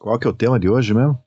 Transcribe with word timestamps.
Qual 0.00 0.18
que 0.18 0.26
é 0.26 0.30
o 0.30 0.34
tema 0.34 0.58
de 0.58 0.68
hoje 0.68 0.92
mesmo? 0.94 1.18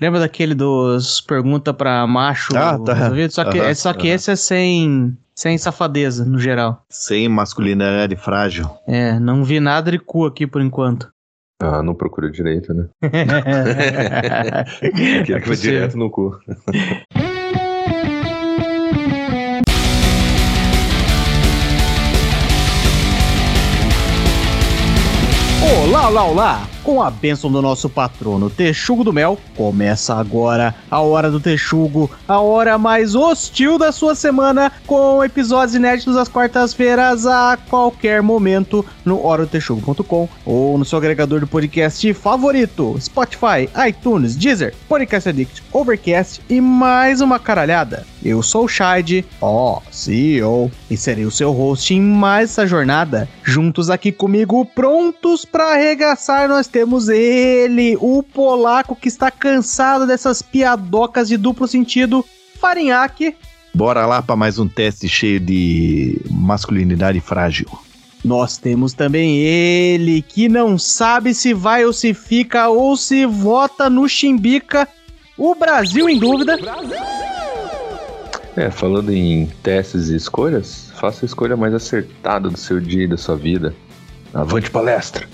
Lembra 0.00 0.20
daquele 0.20 0.54
dos 0.54 1.20
pergunta 1.20 1.72
pra 1.72 2.06
macho 2.06 2.56
Ah, 2.56 2.78
tá. 2.78 2.92
resolvido? 2.94 3.30
Só 3.32 3.44
que, 3.50 3.58
é 3.58 3.74
só 3.74 3.92
que 3.94 4.08
esse 4.08 4.30
é 4.30 4.36
sem, 4.36 5.16
sem 5.34 5.56
safadeza, 5.58 6.24
no 6.24 6.38
geral. 6.38 6.84
Sem 6.90 7.28
masculinidade 7.28 8.16
frágil. 8.16 8.68
É, 8.86 9.18
não 9.18 9.44
vi 9.44 9.58
nada 9.60 9.90
de 9.90 9.98
cu 9.98 10.26
aqui 10.26 10.46
por 10.46 10.60
enquanto. 10.60 11.08
Ah, 11.62 11.82
não 11.82 11.94
procura 11.94 12.30
direito, 12.30 12.74
né? 12.74 12.88
Aquele 14.82 15.24
que 15.24 15.32
vai 15.32 15.40
Possível. 15.40 15.72
direto 15.72 15.96
no 15.96 16.10
cu. 16.10 16.38
Olá, 25.84 26.08
olá, 26.08 26.24
olá! 26.24 26.68
Com 26.86 27.02
a 27.02 27.10
bênção 27.10 27.50
do 27.50 27.60
nosso 27.60 27.90
patrono 27.90 28.48
Texugo 28.48 29.02
do 29.02 29.12
Mel, 29.12 29.36
começa 29.56 30.14
agora 30.14 30.72
a 30.88 31.00
Hora 31.00 31.32
do 31.32 31.40
Texugo, 31.40 32.08
a 32.28 32.38
hora 32.38 32.78
mais 32.78 33.16
hostil 33.16 33.76
da 33.76 33.90
sua 33.90 34.14
semana, 34.14 34.70
com 34.86 35.24
episódios 35.24 35.74
inéditos 35.74 36.16
às 36.16 36.28
quartas-feiras 36.28 37.26
a 37.26 37.58
qualquer 37.68 38.22
momento 38.22 38.86
no 39.04 39.26
horadotexugo.com 39.26 40.28
ou 40.44 40.78
no 40.78 40.84
seu 40.84 40.98
agregador 40.98 41.40
de 41.40 41.46
podcast 41.46 42.14
favorito, 42.14 42.96
Spotify, 43.00 43.68
iTunes, 43.88 44.36
Deezer, 44.36 44.72
Podcast 44.88 45.28
Addict, 45.28 45.64
Overcast 45.72 46.40
e 46.48 46.60
mais 46.60 47.20
uma 47.20 47.40
caralhada. 47.40 48.06
Eu 48.24 48.42
sou 48.42 48.64
o 48.64 48.68
Shade, 48.68 49.24
ó, 49.40 49.80
CEO, 49.90 50.70
e 50.90 50.96
serei 50.96 51.24
o 51.24 51.30
seu 51.30 51.52
host 51.52 51.94
em 51.94 52.00
mais 52.00 52.50
essa 52.50 52.66
jornada. 52.66 53.28
Juntos 53.44 53.88
aqui 53.88 54.10
comigo, 54.10 54.64
prontos 54.64 55.44
para 55.44 55.74
arregaçar, 55.74 56.48
nós 56.48 56.66
temos 56.76 57.08
ele, 57.08 57.96
o 58.02 58.22
polaco 58.22 58.94
que 58.94 59.08
está 59.08 59.30
cansado 59.30 60.06
dessas 60.06 60.42
piadocas 60.42 61.26
de 61.26 61.38
duplo 61.38 61.66
sentido, 61.66 62.22
Farinhaque. 62.60 63.34
Bora 63.74 64.04
lá 64.04 64.20
para 64.20 64.36
mais 64.36 64.58
um 64.58 64.68
teste 64.68 65.08
cheio 65.08 65.40
de 65.40 66.20
masculinidade 66.30 67.18
frágil. 67.18 67.66
Nós 68.22 68.58
temos 68.58 68.92
também 68.92 69.38
ele, 69.38 70.20
que 70.20 70.50
não 70.50 70.78
sabe 70.78 71.32
se 71.32 71.54
vai 71.54 71.86
ou 71.86 71.94
se 71.94 72.12
fica 72.12 72.68
ou 72.68 72.94
se 72.94 73.24
vota 73.24 73.88
no 73.88 74.06
Chimbica, 74.06 74.86
o 75.38 75.54
Brasil 75.54 76.10
em 76.10 76.18
dúvida. 76.18 76.58
É, 78.54 78.70
falando 78.70 79.10
em 79.14 79.46
testes 79.62 80.10
e 80.10 80.16
escolhas, 80.16 80.92
faça 81.00 81.24
a 81.24 81.26
escolha 81.26 81.56
mais 81.56 81.72
acertada 81.72 82.50
do 82.50 82.58
seu 82.58 82.78
dia 82.80 83.04
e 83.04 83.08
da 83.08 83.16
sua 83.16 83.34
vida. 83.34 83.74
Avante 84.34 84.70
palestra! 84.70 85.26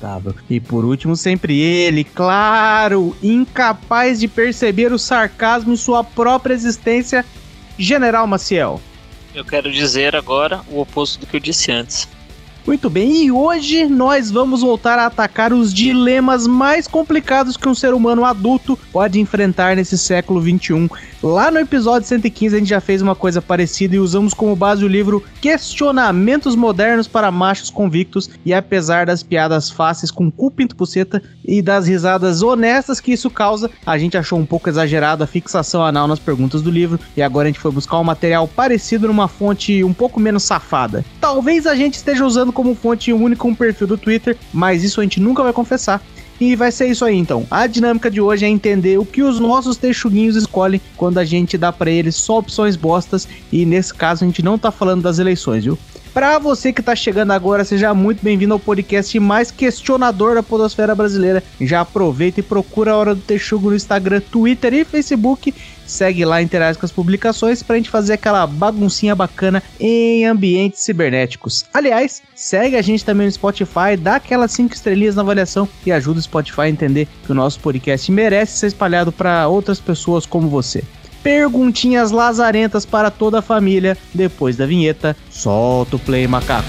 Tá, 0.00 0.20
E 0.48 0.60
por 0.60 0.84
último, 0.84 1.16
sempre 1.16 1.60
ele, 1.60 2.04
claro, 2.04 3.16
incapaz 3.20 4.20
de 4.20 4.28
perceber 4.28 4.92
o 4.92 4.98
sarcasmo 4.98 5.72
em 5.72 5.76
sua 5.76 6.04
própria 6.04 6.54
existência, 6.54 7.24
General 7.76 8.26
Maciel. 8.26 8.80
Eu 9.34 9.44
quero 9.44 9.70
dizer 9.70 10.14
agora 10.14 10.60
o 10.68 10.80
oposto 10.80 11.18
do 11.18 11.26
que 11.26 11.36
eu 11.36 11.40
disse 11.40 11.72
antes. 11.72 12.08
Muito 12.68 12.90
bem, 12.90 13.24
e 13.24 13.32
hoje 13.32 13.86
nós 13.86 14.30
vamos 14.30 14.60
voltar 14.60 14.98
a 14.98 15.06
atacar 15.06 15.54
os 15.54 15.72
dilemas 15.72 16.46
mais 16.46 16.86
complicados 16.86 17.56
que 17.56 17.66
um 17.66 17.74
ser 17.74 17.94
humano 17.94 18.26
adulto 18.26 18.78
pode 18.92 19.18
enfrentar 19.18 19.74
nesse 19.74 19.96
século 19.96 20.38
21. 20.38 20.86
Lá 21.22 21.50
no 21.50 21.58
episódio 21.58 22.06
115 22.06 22.54
a 22.54 22.58
gente 22.58 22.68
já 22.68 22.80
fez 22.80 23.00
uma 23.00 23.14
coisa 23.14 23.40
parecida 23.40 23.96
e 23.96 23.98
usamos 23.98 24.34
como 24.34 24.54
base 24.54 24.84
o 24.84 24.88
livro 24.88 25.24
Questionamentos 25.40 26.54
Modernos 26.54 27.08
para 27.08 27.32
Machos 27.32 27.70
Convictos. 27.70 28.28
E 28.44 28.52
apesar 28.52 29.06
das 29.06 29.22
piadas 29.22 29.70
fáceis 29.70 30.10
com 30.10 30.30
cu 30.30 30.50
pinto 30.50 30.76
buceta 30.76 31.22
e 31.44 31.62
das 31.62 31.88
risadas 31.88 32.42
honestas 32.42 33.00
que 33.00 33.12
isso 33.12 33.30
causa, 33.30 33.70
a 33.86 33.96
gente 33.96 34.18
achou 34.18 34.38
um 34.38 34.44
pouco 34.44 34.68
exagerado 34.68 35.24
a 35.24 35.26
fixação 35.26 35.82
anal 35.82 36.06
nas 36.06 36.18
perguntas 36.18 36.60
do 36.60 36.70
livro. 36.70 37.00
E 37.16 37.22
agora 37.22 37.48
a 37.48 37.50
gente 37.50 37.60
foi 37.60 37.72
buscar 37.72 37.98
um 37.98 38.04
material 38.04 38.46
parecido 38.46 39.08
numa 39.08 39.26
fonte 39.26 39.82
um 39.82 39.94
pouco 39.94 40.20
menos 40.20 40.42
safada. 40.42 41.02
Talvez 41.18 41.66
a 41.66 41.74
gente 41.74 41.94
esteja 41.94 42.26
usando 42.26 42.52
como 42.58 42.74
fonte 42.74 43.12
única 43.12 43.46
um 43.46 43.54
perfil 43.54 43.86
do 43.86 43.96
Twitter, 43.96 44.36
mas 44.52 44.82
isso 44.82 44.98
a 44.98 45.04
gente 45.04 45.20
nunca 45.20 45.44
vai 45.44 45.52
confessar. 45.52 46.02
E 46.40 46.56
vai 46.56 46.72
ser 46.72 46.88
isso 46.88 47.04
aí 47.04 47.16
então. 47.16 47.46
A 47.48 47.68
dinâmica 47.68 48.10
de 48.10 48.20
hoje 48.20 48.44
é 48.44 48.48
entender 48.48 48.98
o 48.98 49.04
que 49.04 49.22
os 49.22 49.38
nossos 49.38 49.76
texuguinhos 49.76 50.34
escolhem 50.34 50.80
quando 50.96 51.18
a 51.18 51.24
gente 51.24 51.56
dá 51.56 51.70
pra 51.70 51.88
eles 51.88 52.16
só 52.16 52.38
opções 52.38 52.74
bostas. 52.74 53.28
E 53.52 53.64
nesse 53.64 53.94
caso 53.94 54.24
a 54.24 54.26
gente 54.26 54.42
não 54.42 54.58
tá 54.58 54.72
falando 54.72 55.02
das 55.02 55.20
eleições, 55.20 55.62
viu? 55.62 55.78
Pra 56.18 56.36
você 56.36 56.72
que 56.72 56.82
tá 56.82 56.96
chegando 56.96 57.30
agora, 57.30 57.64
seja 57.64 57.94
muito 57.94 58.24
bem-vindo 58.24 58.52
ao 58.52 58.58
podcast 58.58 59.20
mais 59.20 59.52
questionador 59.52 60.34
da 60.34 60.42
podosfera 60.42 60.92
brasileira. 60.92 61.44
Já 61.60 61.82
aproveita 61.82 62.40
e 62.40 62.42
procura 62.42 62.90
a 62.90 62.96
Hora 62.96 63.14
do 63.14 63.20
Texugo 63.20 63.70
no 63.70 63.76
Instagram, 63.76 64.20
Twitter 64.20 64.74
e 64.74 64.84
Facebook. 64.84 65.54
Segue 65.86 66.24
lá, 66.24 66.42
interage 66.42 66.76
com 66.76 66.84
as 66.84 66.90
publicações 66.90 67.62
pra 67.62 67.76
gente 67.76 67.88
fazer 67.88 68.14
aquela 68.14 68.44
baguncinha 68.48 69.14
bacana 69.14 69.62
em 69.78 70.26
ambientes 70.26 70.80
cibernéticos. 70.80 71.64
Aliás, 71.72 72.20
segue 72.34 72.74
a 72.74 72.82
gente 72.82 73.04
também 73.04 73.28
no 73.28 73.32
Spotify, 73.32 73.96
dá 73.96 74.16
aquelas 74.16 74.50
5 74.50 74.74
estrelinhas 74.74 75.14
na 75.14 75.22
avaliação 75.22 75.68
e 75.86 75.92
ajuda 75.92 76.18
o 76.18 76.22
Spotify 76.22 76.62
a 76.62 76.68
entender 76.68 77.06
que 77.24 77.30
o 77.30 77.34
nosso 77.34 77.60
podcast 77.60 78.10
merece 78.10 78.58
ser 78.58 78.66
espalhado 78.66 79.12
para 79.12 79.46
outras 79.46 79.78
pessoas 79.78 80.26
como 80.26 80.48
você. 80.48 80.82
Perguntinhas 81.22 82.10
lazarentas 82.10 82.86
para 82.86 83.10
toda 83.10 83.40
a 83.40 83.42
família. 83.42 83.96
Depois 84.14 84.56
da 84.56 84.66
vinheta, 84.66 85.16
solta 85.30 85.96
o 85.96 85.98
play, 85.98 86.26
macaco. 86.26 86.68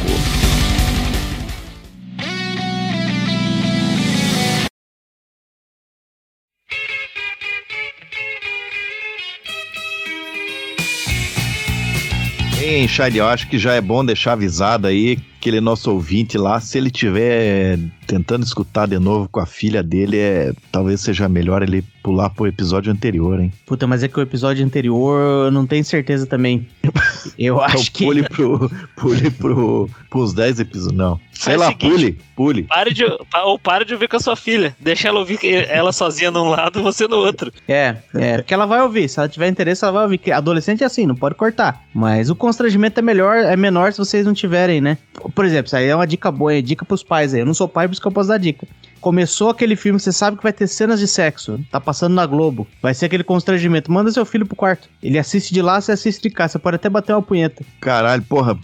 Hein, 12.61 12.87
Shade, 12.87 13.17
eu 13.17 13.27
acho 13.27 13.47
que 13.49 13.57
já 13.57 13.73
é 13.73 13.81
bom 13.81 14.05
deixar 14.05 14.33
avisado 14.33 14.85
aí 14.85 15.17
aquele 15.39 15.61
nosso 15.61 15.89
ouvinte 15.91 16.37
lá, 16.37 16.59
se 16.59 16.77
ele 16.77 16.91
tiver 16.91 17.79
tentando 18.05 18.43
escutar 18.43 18.85
de 18.85 18.99
novo 18.99 19.29
com 19.29 19.39
a 19.39 19.45
filha 19.45 19.81
dele, 19.81 20.17
é, 20.17 20.53
talvez 20.69 20.99
seja 20.99 21.29
melhor 21.29 21.63
ele 21.63 21.81
pular 22.01 22.29
pro 22.29 22.47
episódio 22.47 22.91
anterior, 22.91 23.39
hein? 23.39 23.51
Puta, 23.65 23.85
mas 23.87 24.03
é 24.03 24.07
que 24.07 24.19
o 24.19 24.21
episódio 24.21 24.65
anterior 24.65 25.45
eu 25.45 25.51
não 25.51 25.65
tenho 25.65 25.83
certeza 25.83 26.25
também. 26.25 26.67
Eu 27.37 27.61
acho 27.61 27.75
então 27.75 27.93
que. 27.93 28.05
pule 28.05 28.23
pro, 28.23 28.71
pule 28.95 29.31
pro, 29.31 29.89
pros 30.09 30.33
10 30.33 30.61
episódios, 30.61 30.97
não. 30.97 31.19
Sei 31.33 31.55
Faz 31.55 31.59
lá, 31.59 31.67
seguinte. 31.67 31.91
pule, 31.91 32.21
pule. 32.35 32.63
Pare 32.63 32.93
de, 32.93 33.05
ou 33.45 33.57
para 33.57 33.85
de 33.85 33.93
ouvir 33.93 34.07
com 34.09 34.17
a 34.17 34.19
sua 34.19 34.35
filha. 34.35 34.75
Deixa 34.79 35.07
ela 35.07 35.19
ouvir 35.19 35.39
ela 35.69 35.91
sozinha 35.91 36.31
num 36.31 36.49
lado 36.49 36.79
e 36.79 36.81
você 36.81 37.07
no 37.07 37.17
outro. 37.17 37.51
É, 37.67 37.95
é, 38.13 38.37
porque 38.37 38.53
ela 38.53 38.65
vai 38.65 38.81
ouvir. 38.81 39.07
Se 39.07 39.19
ela 39.19 39.29
tiver 39.29 39.47
interesse, 39.47 39.83
ela 39.83 39.93
vai 39.93 40.03
ouvir. 40.03 40.17
Que 40.17 40.31
adolescente 40.31 40.83
é 40.83 40.85
assim, 40.85 41.05
não 41.05 41.15
pode 41.15 41.35
cortar. 41.35 41.83
Mas 41.93 42.29
o 42.29 42.35
constrangimento 42.35 42.99
é 42.99 43.03
melhor, 43.03 43.37
é 43.37 43.55
menor 43.55 43.93
se 43.93 43.99
vocês 43.99 44.25
não 44.25 44.33
tiverem, 44.33 44.81
né? 44.81 44.97
Por 45.33 45.45
exemplo, 45.45 45.67
isso 45.67 45.75
aí 45.75 45.87
é 45.87 45.95
uma 45.95 46.07
dica 46.07 46.31
boa, 46.31 46.53
é 46.53 46.61
dica 46.61 46.83
pros 46.83 47.03
pais 47.03 47.33
aí. 47.33 47.41
Eu 47.41 47.45
não 47.45 47.53
sou 47.53 47.67
pai, 47.67 47.87
por 47.87 47.93
isso 47.93 48.01
que 48.01 48.07
eu 48.07 48.11
posso 48.11 48.29
dar 48.29 48.37
dica. 48.37 48.67
Começou 49.01 49.49
aquele 49.49 49.75
filme, 49.75 49.99
você 49.99 50.11
sabe 50.11 50.37
que 50.37 50.43
vai 50.43 50.53
ter 50.53 50.67
cenas 50.67 50.99
de 50.99 51.07
sexo. 51.07 51.59
Tá 51.71 51.79
passando 51.79 52.13
na 52.13 52.25
Globo. 52.25 52.67
Vai 52.81 52.93
ser 52.93 53.05
aquele 53.05 53.23
constrangimento. 53.23 53.91
Manda 53.91 54.11
seu 54.11 54.25
filho 54.25 54.45
pro 54.45 54.55
quarto. 54.55 54.89
Ele 55.01 55.17
assiste 55.17 55.53
de 55.53 55.61
lá, 55.61 55.79
você 55.79 55.91
assiste 55.91 56.21
de 56.21 56.29
cá. 56.29 56.47
Você 56.47 56.59
pode 56.59 56.75
até 56.75 56.89
bater 56.89 57.13
uma 57.13 57.21
punheta. 57.21 57.63
Caralho, 57.79 58.23
porra, 58.23 58.59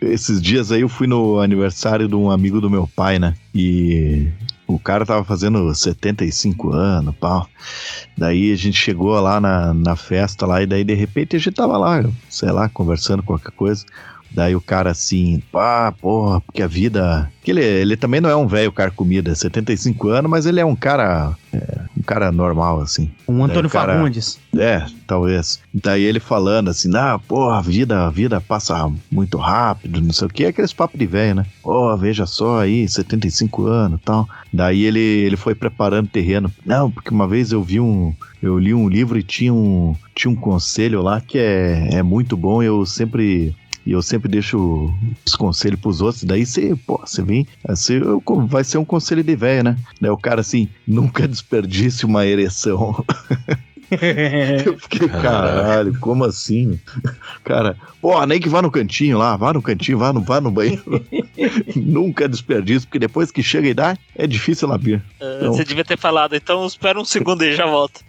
esses 0.00 0.40
dias 0.40 0.72
aí 0.72 0.80
eu 0.80 0.88
fui 0.88 1.06
no 1.06 1.40
aniversário 1.40 2.08
de 2.08 2.14
um 2.14 2.30
amigo 2.30 2.60
do 2.60 2.70
meu 2.70 2.88
pai, 2.94 3.18
né? 3.18 3.34
E 3.54 4.28
o 4.66 4.78
cara 4.78 5.04
tava 5.04 5.24
fazendo 5.24 5.74
75 5.74 6.72
anos, 6.72 7.14
pau. 7.16 7.48
Daí 8.16 8.52
a 8.52 8.56
gente 8.56 8.76
chegou 8.76 9.18
lá 9.20 9.40
na, 9.40 9.74
na 9.74 9.96
festa 9.96 10.46
lá, 10.46 10.62
e 10.62 10.66
daí 10.66 10.84
de 10.84 10.94
repente 10.94 11.36
a 11.36 11.38
gente 11.38 11.54
tava 11.54 11.76
lá, 11.76 12.04
sei 12.28 12.50
lá, 12.50 12.68
conversando 12.68 13.22
qualquer 13.22 13.52
coisa. 13.52 13.84
Daí 14.32 14.54
o 14.54 14.60
cara 14.60 14.90
assim, 14.90 15.42
pá, 15.50 15.92
porra, 15.92 16.40
porque 16.40 16.62
a 16.62 16.66
vida. 16.66 17.30
Que 17.42 17.50
ele, 17.50 17.64
ele 17.64 17.96
também 17.96 18.20
não 18.20 18.28
é 18.28 18.36
um 18.36 18.46
velho 18.46 18.70
cara 18.70 18.90
comida, 18.90 19.34
75 19.34 20.08
anos, 20.08 20.30
mas 20.30 20.46
ele 20.46 20.60
é 20.60 20.64
um 20.64 20.76
cara. 20.76 21.34
é, 21.52 21.80
um 21.98 22.02
cara 22.02 22.30
normal, 22.30 22.80
assim. 22.80 23.10
Um 23.26 23.42
Antônio 23.44 23.70
cara- 23.70 23.94
Fagundes. 23.94 24.38
É, 24.56 24.84
talvez. 25.06 25.60
Daí 25.72 26.02
ele 26.02 26.20
falando 26.20 26.68
assim, 26.70 26.90
ah, 26.94 27.18
porra, 27.18 27.58
a 27.58 27.60
vida, 27.60 28.06
a 28.06 28.10
vida 28.10 28.40
passa 28.40 28.90
muito 29.10 29.38
rápido, 29.38 30.00
não 30.00 30.12
sei 30.12 30.26
o 30.26 30.30
que, 30.30 30.44
aqueles 30.44 30.72
papos 30.72 30.98
de 30.98 31.06
velho, 31.06 31.36
né? 31.36 31.46
Ó, 31.64 31.96
veja 31.96 32.26
só 32.26 32.60
aí, 32.60 32.86
75 32.88 33.66
anos 33.66 33.98
e 34.00 34.02
tal. 34.04 34.28
Daí 34.52 34.84
ele, 34.84 35.00
ele 35.00 35.36
foi 35.36 35.54
preparando 35.54 36.08
terreno. 36.08 36.52
Não, 36.64 36.90
porque 36.90 37.10
uma 37.10 37.26
vez 37.26 37.52
eu 37.52 37.62
vi 37.62 37.80
um. 37.80 38.14
Eu 38.42 38.58
li 38.58 38.72
um 38.72 38.88
livro 38.88 39.18
e 39.18 39.22
tinha 39.22 39.52
um, 39.52 39.94
tinha 40.14 40.30
um 40.30 40.36
conselho 40.36 41.02
lá 41.02 41.20
que 41.20 41.38
é, 41.38 41.88
é 41.96 42.02
muito 42.02 42.36
bom. 42.36 42.62
Eu 42.62 42.84
sempre. 42.86 43.54
E 43.90 43.92
eu 43.92 44.00
sempre 44.02 44.28
deixo 44.30 44.94
os 45.26 45.34
conselhos 45.34 45.80
pros 45.80 46.00
outros. 46.00 46.22
Daí 46.22 46.46
você, 46.46 46.76
pô, 46.86 46.98
você 47.04 47.24
vem. 47.24 47.44
Eu- 47.90 48.22
vai 48.46 48.62
ser 48.62 48.78
um 48.78 48.84
conselho 48.84 49.24
de 49.24 49.34
velho, 49.34 49.64
né? 49.64 49.76
Daí 50.00 50.12
o 50.12 50.16
cara 50.16 50.42
assim, 50.42 50.68
nunca 50.86 51.26
desperdice 51.26 52.06
uma 52.06 52.24
ereção. 52.24 53.04
Eu 54.64 54.78
fiquei, 54.78 55.08
caralho, 55.08 55.98
como 55.98 56.24
assim? 56.24 56.78
Cara, 57.42 57.76
pô, 58.00 58.24
nem 58.24 58.38
que 58.38 58.48
vá 58.48 58.62
no 58.62 58.70
cantinho 58.70 59.18
lá, 59.18 59.36
vá 59.36 59.52
no 59.52 59.60
cantinho, 59.60 59.98
vá 59.98 60.12
no, 60.12 60.20
vá 60.20 60.40
no 60.40 60.52
banheiro. 60.52 60.84
Nunca 61.74 62.28
desperdício, 62.28 62.86
porque 62.86 63.00
depois 63.00 63.32
que 63.32 63.42
chega 63.42 63.66
a 63.66 63.70
idade, 63.72 63.98
é 64.14 64.28
difícil 64.28 64.68
labir. 64.68 65.02
Ah, 65.20 65.38
Então- 65.40 65.52
Você 65.54 65.64
devia 65.64 65.84
ter 65.84 65.98
falado, 65.98 66.36
então 66.36 66.64
espera 66.64 67.00
um 67.00 67.04
segundo 67.04 67.42
e 67.44 67.52
já 67.56 67.66
volta. 67.66 68.00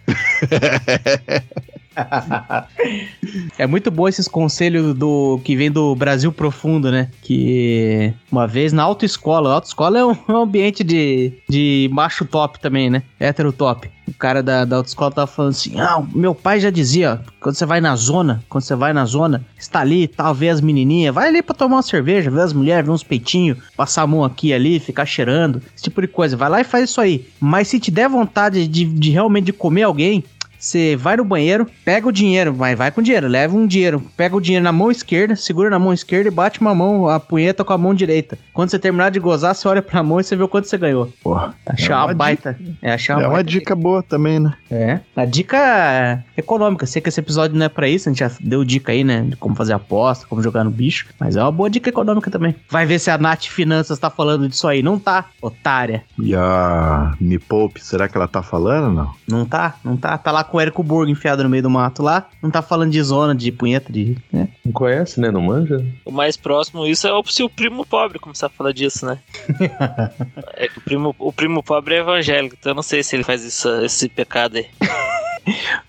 É 3.57 3.67
muito 3.67 3.91
bom 3.91 4.07
esses 4.07 4.27
conselhos 4.27 4.93
do 4.95 5.39
que 5.43 5.55
vem 5.55 5.71
do 5.71 5.95
Brasil 5.95 6.31
profundo, 6.31 6.91
né? 6.91 7.09
Que 7.21 8.13
uma 8.31 8.47
vez 8.47 8.71
na 8.71 8.83
autoescola, 8.83 9.49
a 9.49 9.53
autoescola 9.55 9.99
é 9.99 10.05
um, 10.05 10.11
é 10.11 10.33
ambiente 10.33 10.83
de, 10.83 11.33
de 11.49 11.89
macho 11.91 12.25
top 12.25 12.59
também, 12.59 12.89
né? 12.89 13.03
Hétero 13.19 13.51
top. 13.51 13.89
O 14.07 14.13
cara 14.13 14.41
da, 14.43 14.65
da 14.65 14.77
autoescola 14.77 15.11
tava 15.11 15.27
falando 15.27 15.51
assim: 15.51 15.79
Ah, 15.79 16.03
meu 16.13 16.33
pai 16.33 16.59
já 16.59 16.69
dizia, 16.69 17.21
quando 17.39 17.55
você 17.55 17.65
vai 17.65 17.79
na 17.79 17.95
zona, 17.95 18.43
quando 18.49 18.63
você 18.63 18.75
vai 18.75 18.93
na 18.93 19.05
zona, 19.05 19.45
está 19.57 19.79
ali, 19.81 20.07
tal, 20.07 20.33
vê 20.33 20.49
as 20.49 20.61
menininhas, 20.61 21.13
vai 21.13 21.27
ali 21.27 21.41
pra 21.41 21.55
tomar 21.55 21.77
uma 21.77 21.81
cerveja, 21.81 22.31
vê 22.31 22.41
as 22.41 22.53
mulheres, 22.53 22.85
vê 22.85 22.91
uns 22.91 23.03
peitinhos, 23.03 23.57
passar 23.75 24.03
a 24.03 24.07
mão 24.07 24.23
aqui 24.23 24.53
ali, 24.53 24.79
ficar 24.79 25.05
cheirando, 25.05 25.61
esse 25.75 25.83
tipo 25.83 26.01
de 26.01 26.07
coisa. 26.07 26.35
Vai 26.35 26.49
lá 26.49 26.61
e 26.61 26.65
faz 26.65 26.89
isso 26.89 26.99
aí. 26.99 27.27
Mas 27.39 27.67
se 27.67 27.79
te 27.79 27.91
der 27.91 28.09
vontade 28.09 28.67
de, 28.67 28.85
de 28.85 29.11
realmente 29.11 29.45
de 29.45 29.53
comer 29.53 29.83
alguém, 29.83 30.23
você 30.61 30.95
vai 30.95 31.17
no 31.17 31.25
banheiro, 31.25 31.67
pega 31.83 32.07
o 32.07 32.11
dinheiro, 32.11 32.55
mas 32.55 32.77
vai 32.77 32.91
com 32.91 33.01
dinheiro, 33.01 33.27
leva 33.27 33.55
um 33.57 33.65
dinheiro, 33.65 34.01
pega 34.15 34.35
o 34.35 34.41
dinheiro 34.41 34.63
na 34.63 34.71
mão 34.71 34.91
esquerda, 34.91 35.35
segura 35.35 35.69
na 35.69 35.79
mão 35.79 35.91
esquerda 35.91 36.27
e 36.27 36.31
bate 36.31 36.61
uma 36.61 36.75
mão, 36.75 37.09
a 37.09 37.19
punheta 37.19 37.63
com 37.63 37.73
a 37.73 37.77
mão 37.77 37.93
direita. 37.95 38.37
Quando 38.53 38.69
você 38.69 38.77
terminar 38.77 39.09
de 39.09 39.19
gozar, 39.19 39.55
você 39.55 39.67
olha 39.67 39.81
pra 39.81 40.03
mão 40.03 40.19
e 40.19 40.23
você 40.23 40.35
vê 40.35 40.43
o 40.43 40.47
quanto 40.47 40.67
você 40.67 40.77
ganhou. 40.77 41.11
Porra, 41.23 41.55
Achar 41.65 41.93
É 41.93 41.97
uma, 41.97 42.05
uma 42.05 42.13
baita. 42.13 42.59
É, 42.81 42.93
achar 42.93 43.15
uma 43.17 43.23
é 43.23 43.27
uma 43.27 43.33
baita. 43.35 43.49
dica 43.49 43.75
boa 43.75 44.03
também, 44.03 44.39
né? 44.39 44.53
É. 44.69 44.99
A 45.15 45.25
dica 45.25 46.23
econômica. 46.37 46.85
Sei 46.85 47.01
que 47.01 47.09
esse 47.09 47.19
episódio 47.19 47.57
não 47.57 47.65
é 47.65 47.69
pra 47.69 47.87
isso, 47.87 48.07
a 48.07 48.11
gente 48.11 48.19
já 48.19 48.31
deu 48.39 48.63
dica 48.63 48.91
aí, 48.91 49.03
né? 49.03 49.21
De 49.21 49.35
como 49.35 49.55
fazer 49.55 49.73
aposta, 49.73 50.27
como 50.27 50.43
jogar 50.43 50.63
no 50.63 50.71
bicho. 50.71 51.07
Mas 51.19 51.35
é 51.35 51.41
uma 51.41 51.51
boa 51.51 51.69
dica 51.69 51.89
econômica 51.89 52.29
também. 52.29 52.55
Vai 52.69 52.85
ver 52.85 52.99
se 52.99 53.09
a 53.09 53.17
Nath 53.17 53.45
Finanças 53.45 53.97
tá 53.97 54.09
falando 54.09 54.47
disso 54.47 54.67
aí. 54.67 54.83
Não 54.83 54.99
tá, 54.99 55.25
otária. 55.41 56.03
E 56.21 56.35
a 56.35 57.13
Me 57.19 57.39
Poupe, 57.39 57.83
será 57.83 58.07
que 58.07 58.15
ela 58.15 58.27
tá 58.27 58.43
falando 58.43 58.85
ou 58.87 58.93
não? 58.93 59.11
Não 59.27 59.45
tá, 59.45 59.75
não 59.83 59.97
tá. 59.97 60.17
Tá 60.17 60.31
lá 60.31 60.43
com 60.51 60.57
o 60.57 60.61
Érico 60.61 60.83
Burgo 60.83 61.09
enfiado 61.11 61.41
no 61.43 61.49
meio 61.49 61.63
do 61.63 61.69
mato 61.69 62.03
lá. 62.03 62.27
Não 62.41 62.51
tá 62.51 62.61
falando 62.61 62.91
de 62.91 63.01
zona, 63.01 63.33
de 63.33 63.51
punheta, 63.51 63.91
de. 63.91 64.17
né? 64.31 64.49
Não 64.65 64.71
conhece, 64.73 65.19
né? 65.19 65.31
Não 65.31 65.41
manja? 65.41 65.83
O 66.05 66.11
mais 66.11 66.35
próximo 66.37 66.85
isso 66.85 67.07
é 67.07 67.13
o- 67.13 67.23
se 67.25 67.41
o 67.41 67.49
primo 67.49 67.85
pobre 67.85 68.19
começar 68.19 68.47
a 68.47 68.49
falar 68.49 68.73
disso, 68.73 69.05
né? 69.05 69.17
é 70.55 70.67
que 70.67 70.77
o 70.77 70.81
primo, 70.81 71.15
o 71.17 71.31
primo 71.31 71.63
pobre 71.63 71.95
é 71.95 71.99
evangélico, 71.99 72.55
então 72.59 72.71
eu 72.71 72.75
não 72.75 72.83
sei 72.83 73.01
se 73.01 73.15
ele 73.15 73.23
faz 73.23 73.43
isso, 73.43 73.67
esse 73.83 74.07
pecado 74.09 74.57
aí. 74.57 74.65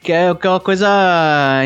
Que 0.02 0.10
é, 0.12 0.34
que 0.34 0.46
é 0.46 0.50
uma 0.50 0.58
coisa 0.58 0.88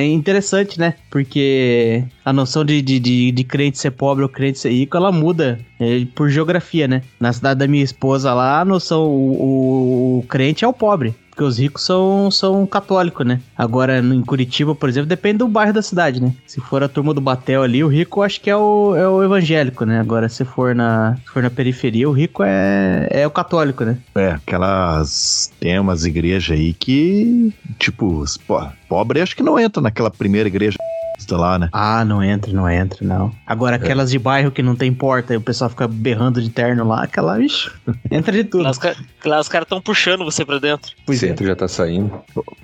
interessante, 0.00 0.76
né? 0.78 0.94
Porque 1.08 2.02
a 2.24 2.32
noção 2.32 2.64
de, 2.64 2.82
de, 2.82 2.98
de, 2.98 3.30
de 3.30 3.44
crente 3.44 3.78
ser 3.78 3.92
pobre 3.92 4.24
ou 4.24 4.28
crente 4.28 4.58
ser 4.58 4.70
rico, 4.70 4.96
ela 4.96 5.12
muda 5.12 5.60
é, 5.78 6.04
por 6.12 6.28
geografia, 6.28 6.88
né? 6.88 7.02
Na 7.20 7.32
cidade 7.32 7.60
da 7.60 7.68
minha 7.68 7.84
esposa 7.84 8.34
lá, 8.34 8.60
a 8.60 8.64
noção, 8.64 9.04
o, 9.06 9.30
o, 9.40 10.18
o 10.18 10.22
crente 10.28 10.64
é 10.64 10.68
o 10.68 10.72
pobre. 10.72 11.14
Porque 11.36 11.44
os 11.44 11.58
ricos 11.58 11.82
são, 11.84 12.30
são 12.30 12.66
católicos, 12.66 13.26
né? 13.26 13.42
Agora, 13.54 13.98
em 13.98 14.22
Curitiba, 14.22 14.74
por 14.74 14.88
exemplo, 14.88 15.06
depende 15.06 15.36
do 15.36 15.46
bairro 15.48 15.70
da 15.74 15.82
cidade, 15.82 16.18
né? 16.18 16.32
Se 16.46 16.62
for 16.62 16.82
a 16.82 16.88
turma 16.88 17.12
do 17.12 17.20
Batel 17.20 17.62
ali, 17.62 17.84
o 17.84 17.88
rico 17.88 18.22
acho 18.22 18.40
que 18.40 18.48
é 18.48 18.56
o, 18.56 18.96
é 18.96 19.06
o 19.06 19.22
evangélico, 19.22 19.84
né? 19.84 20.00
Agora, 20.00 20.30
se 20.30 20.46
for 20.46 20.74
na, 20.74 21.14
se 21.16 21.30
for 21.30 21.42
na 21.42 21.50
periferia, 21.50 22.08
o 22.08 22.12
rico 22.12 22.42
é, 22.42 23.06
é 23.10 23.26
o 23.26 23.30
católico, 23.30 23.84
né? 23.84 23.98
É, 24.14 24.30
aquelas. 24.30 25.52
Tem 25.60 25.78
umas 25.78 26.06
igrejas 26.06 26.56
aí 26.56 26.72
que, 26.72 27.52
tipo, 27.78 28.24
po- 28.46 28.68
pobre 28.88 29.20
acho 29.20 29.36
que 29.36 29.42
não 29.42 29.58
entra 29.60 29.82
naquela 29.82 30.10
primeira 30.10 30.48
igreja 30.48 30.78
lá, 31.30 31.58
né? 31.58 31.68
Ah, 31.72 32.04
não 32.04 32.22
entra, 32.22 32.52
não 32.52 32.68
entra, 32.68 32.98
não. 33.04 33.32
Agora, 33.46 33.76
aquelas 33.76 34.10
de 34.10 34.18
bairro 34.18 34.50
que 34.50 34.62
não 34.62 34.76
tem 34.76 34.92
porta 34.92 35.34
e 35.34 35.36
o 35.36 35.40
pessoal 35.40 35.70
fica 35.70 35.88
berrando 35.88 36.40
de 36.40 36.50
terno 36.50 36.86
lá, 36.86 37.02
aquela, 37.02 37.40
ixi, 37.40 37.70
entra 38.10 38.32
de 38.32 38.44
tudo. 38.44 38.64
Lá 38.64 38.70
os, 38.70 38.78
lá 39.24 39.40
os 39.40 39.48
caras 39.48 39.66
estão 39.66 39.80
puxando 39.80 40.24
você 40.24 40.44
pra 40.44 40.58
dentro. 40.58 40.92
Pois 41.04 41.22
é. 41.22 41.28
Centro 41.28 41.46
já 41.46 41.56
tá 41.56 41.68
saindo. 41.68 42.12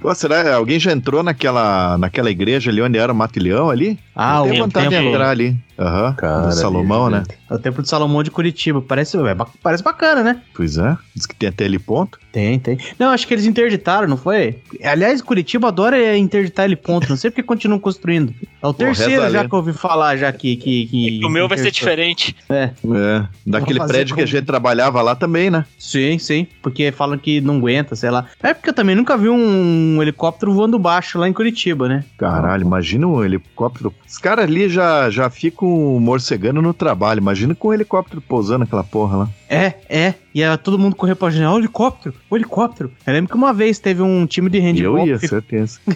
Pô, 0.00 0.14
será 0.14 0.54
alguém 0.54 0.78
já 0.78 0.92
entrou 0.92 1.22
naquela, 1.22 1.96
naquela 1.98 2.30
igreja 2.30 2.70
ali 2.70 2.82
onde 2.82 2.98
era 2.98 3.12
o 3.12 3.16
matilhão 3.16 3.70
ali? 3.70 3.98
Ah, 4.14 4.38
Eu 4.38 4.42
o 4.42 4.48
tenho 4.48 4.64
vontade 4.64 4.88
de 4.88 4.94
templo, 4.94 5.10
entrar 5.10 5.30
ali. 5.30 5.56
Aham. 5.78 6.14
Cara, 6.14 6.46
do 6.48 6.52
Salomão, 6.54 7.06
ali, 7.06 7.16
né? 7.16 7.22
é 7.50 7.54
o 7.54 7.58
templo 7.58 7.82
de 7.82 7.88
Salomão 7.88 8.22
de 8.22 8.30
Curitiba. 8.30 8.80
Parece, 8.80 9.16
é 9.16 9.36
parece 9.62 9.82
bacana, 9.82 10.22
né? 10.22 10.40
Pois 10.54 10.76
é. 10.76 10.96
Diz 11.14 11.26
que 11.26 11.34
tem 11.34 11.48
até 11.48 11.64
ali 11.64 11.78
ponto. 11.78 12.18
Tem, 12.30 12.58
tem. 12.58 12.78
Não, 12.98 13.08
acho 13.08 13.26
que 13.26 13.34
eles 13.34 13.46
interditaram, 13.46 14.06
não 14.06 14.16
foi? 14.16 14.58
Aliás, 14.84 15.20
Curitiba 15.22 15.68
adora 15.68 16.16
interditar 16.16 16.66
ele 16.66 16.76
ponto. 16.76 17.08
Não 17.08 17.16
sei 17.16 17.30
porque 17.30 17.42
continuam 17.42 17.80
construindo. 17.80 18.34
É 18.62 18.66
o 18.66 18.72
terceiro 18.72 19.10
reza 19.22 19.26
a 19.26 19.30
já 19.30 19.48
que 19.48 19.54
eu 19.54 19.58
ouvi 19.58 19.72
falar 19.72 20.16
já 20.16 20.32
que... 20.32 20.56
que, 20.56 20.86
que 20.86 21.20
o 21.24 21.28
meu 21.28 21.48
vai 21.48 21.58
ser 21.58 21.70
diferente. 21.70 22.34
É, 22.48 22.70
É. 22.94 23.26
Daquele 23.46 23.78
prédio 23.80 24.14
que 24.14 24.20
a 24.22 24.24
como- 24.24 24.26
gente 24.36 24.44
trabalhava 24.44 25.02
lá 25.02 25.14
também, 25.14 25.50
né? 25.50 25.64
sim, 25.78 26.18
sim. 26.18 26.46
Porque 26.62 26.92
falam 26.92 27.18
que 27.18 27.40
não 27.40 27.56
aguenta, 27.56 27.96
sei 27.96 28.10
lá. 28.10 28.26
É 28.42 28.54
porque 28.54 28.70
eu 28.70 28.74
também 28.74 28.94
nunca 28.94 29.16
vi 29.16 29.28
um 29.28 30.00
helicóptero 30.00 30.52
voando 30.52 30.78
baixo 30.78 31.18
lá 31.18 31.28
em 31.28 31.32
Curitiba, 31.32 31.88
né? 31.88 32.04
Caralho, 32.18 32.62
imagina 32.62 33.06
um 33.06 33.24
helicóptero. 33.24 33.92
Os 34.08 34.18
caras 34.18 34.44
ali 34.44 34.68
já, 34.68 35.10
já 35.10 35.28
ficam 35.28 35.68
morcegando 36.00 36.62
no 36.62 36.72
trabalho. 36.72 37.18
Imagina 37.18 37.54
com 37.54 37.68
um 37.68 37.72
helicóptero 37.74 38.20
pousando 38.20 38.64
aquela 38.64 38.84
porra 38.84 39.16
lá. 39.18 39.28
É, 39.48 39.74
é. 39.88 40.14
E 40.34 40.40
era 40.42 40.56
todo 40.56 40.78
mundo 40.78 40.96
correr 40.96 41.14
pra 41.14 41.30
janela. 41.30 41.54
O 41.54 41.58
helicóptero, 41.58 42.14
o 42.30 42.36
helicóptero. 42.36 42.90
Eu 43.06 43.12
lembro 43.12 43.30
que 43.30 43.36
uma 43.36 43.52
vez 43.52 43.78
teve 43.78 44.00
um 44.02 44.24
time 44.26 44.48
de 44.48 44.58
handball. 44.58 44.98
eu 45.00 45.06
ia, 45.08 45.18
que 45.18 45.28
certeza. 45.28 45.78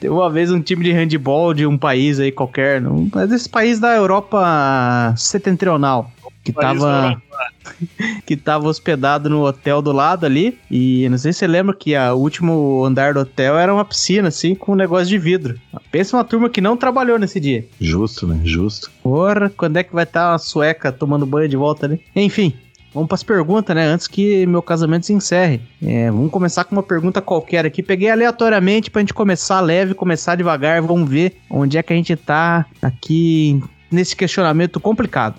teve 0.00 0.08
uma 0.08 0.30
vez 0.30 0.50
um 0.50 0.60
time 0.60 0.84
de 0.84 0.92
handball 0.92 1.52
de 1.54 1.66
um 1.66 1.76
país 1.76 2.18
aí 2.20 2.30
qualquer. 2.32 2.80
Não, 2.80 3.08
mas 3.12 3.28
desse 3.28 3.48
país 3.48 3.78
da 3.80 3.94
Europa 3.94 5.14
setentrional. 5.16 6.10
Que 6.42 6.52
tava, 6.54 7.20
que 8.24 8.34
tava 8.34 8.66
hospedado 8.66 9.28
no 9.28 9.44
hotel 9.44 9.82
do 9.82 9.92
lado 9.92 10.24
ali. 10.24 10.58
E 10.70 11.06
não 11.10 11.18
sei 11.18 11.32
se 11.34 11.40
você 11.40 11.46
lembra 11.46 11.74
que 11.76 11.94
a- 11.94 12.14
o 12.14 12.18
último 12.18 12.82
andar 12.84 13.12
do 13.12 13.20
hotel 13.20 13.58
era 13.58 13.72
uma 13.72 13.84
piscina, 13.84 14.28
assim, 14.28 14.54
com 14.54 14.72
um 14.72 14.76
negócio 14.76 15.06
de 15.06 15.18
vidro. 15.18 15.58
Pensa 15.90 16.16
uma 16.16 16.24
turma 16.24 16.48
que 16.48 16.60
não 16.60 16.76
trabalhou 16.78 17.18
nesse 17.18 17.38
dia. 17.38 17.66
Justo, 17.78 18.26
né? 18.26 18.40
Justo. 18.42 18.90
Porra, 19.02 19.52
quando 19.54 19.76
é 19.76 19.82
que 19.84 19.92
vai 19.92 20.04
estar 20.04 20.32
uma 20.32 20.38
sueca 20.38 20.90
tomando 20.90 21.26
banho 21.26 21.48
de 21.48 21.56
volta 21.58 21.84
ali? 21.86 22.00
Enfim, 22.16 22.54
vamos 22.92 23.08
pras 23.08 23.22
perguntas, 23.22 23.74
né? 23.74 23.86
Antes 23.86 24.06
que 24.06 24.46
meu 24.46 24.62
casamento 24.62 25.06
se 25.06 25.12
encerre. 25.12 25.60
É, 25.82 26.10
vamos 26.10 26.30
começar 26.30 26.64
com 26.64 26.74
uma 26.74 26.82
pergunta 26.82 27.20
qualquer 27.20 27.66
aqui. 27.66 27.82
Peguei 27.82 28.10
aleatoriamente 28.10 28.90
pra 28.90 29.00
gente 29.00 29.14
começar 29.14 29.60
leve, 29.60 29.94
começar 29.94 30.34
devagar. 30.34 30.82
Vamos 30.82 31.08
ver 31.08 31.36
onde 31.50 31.78
é 31.78 31.82
que 31.82 31.92
a 31.92 31.96
gente 31.96 32.14
tá 32.16 32.66
aqui 32.82 33.62
nesse 33.90 34.14
questionamento 34.14 34.78
complicado. 34.78 35.36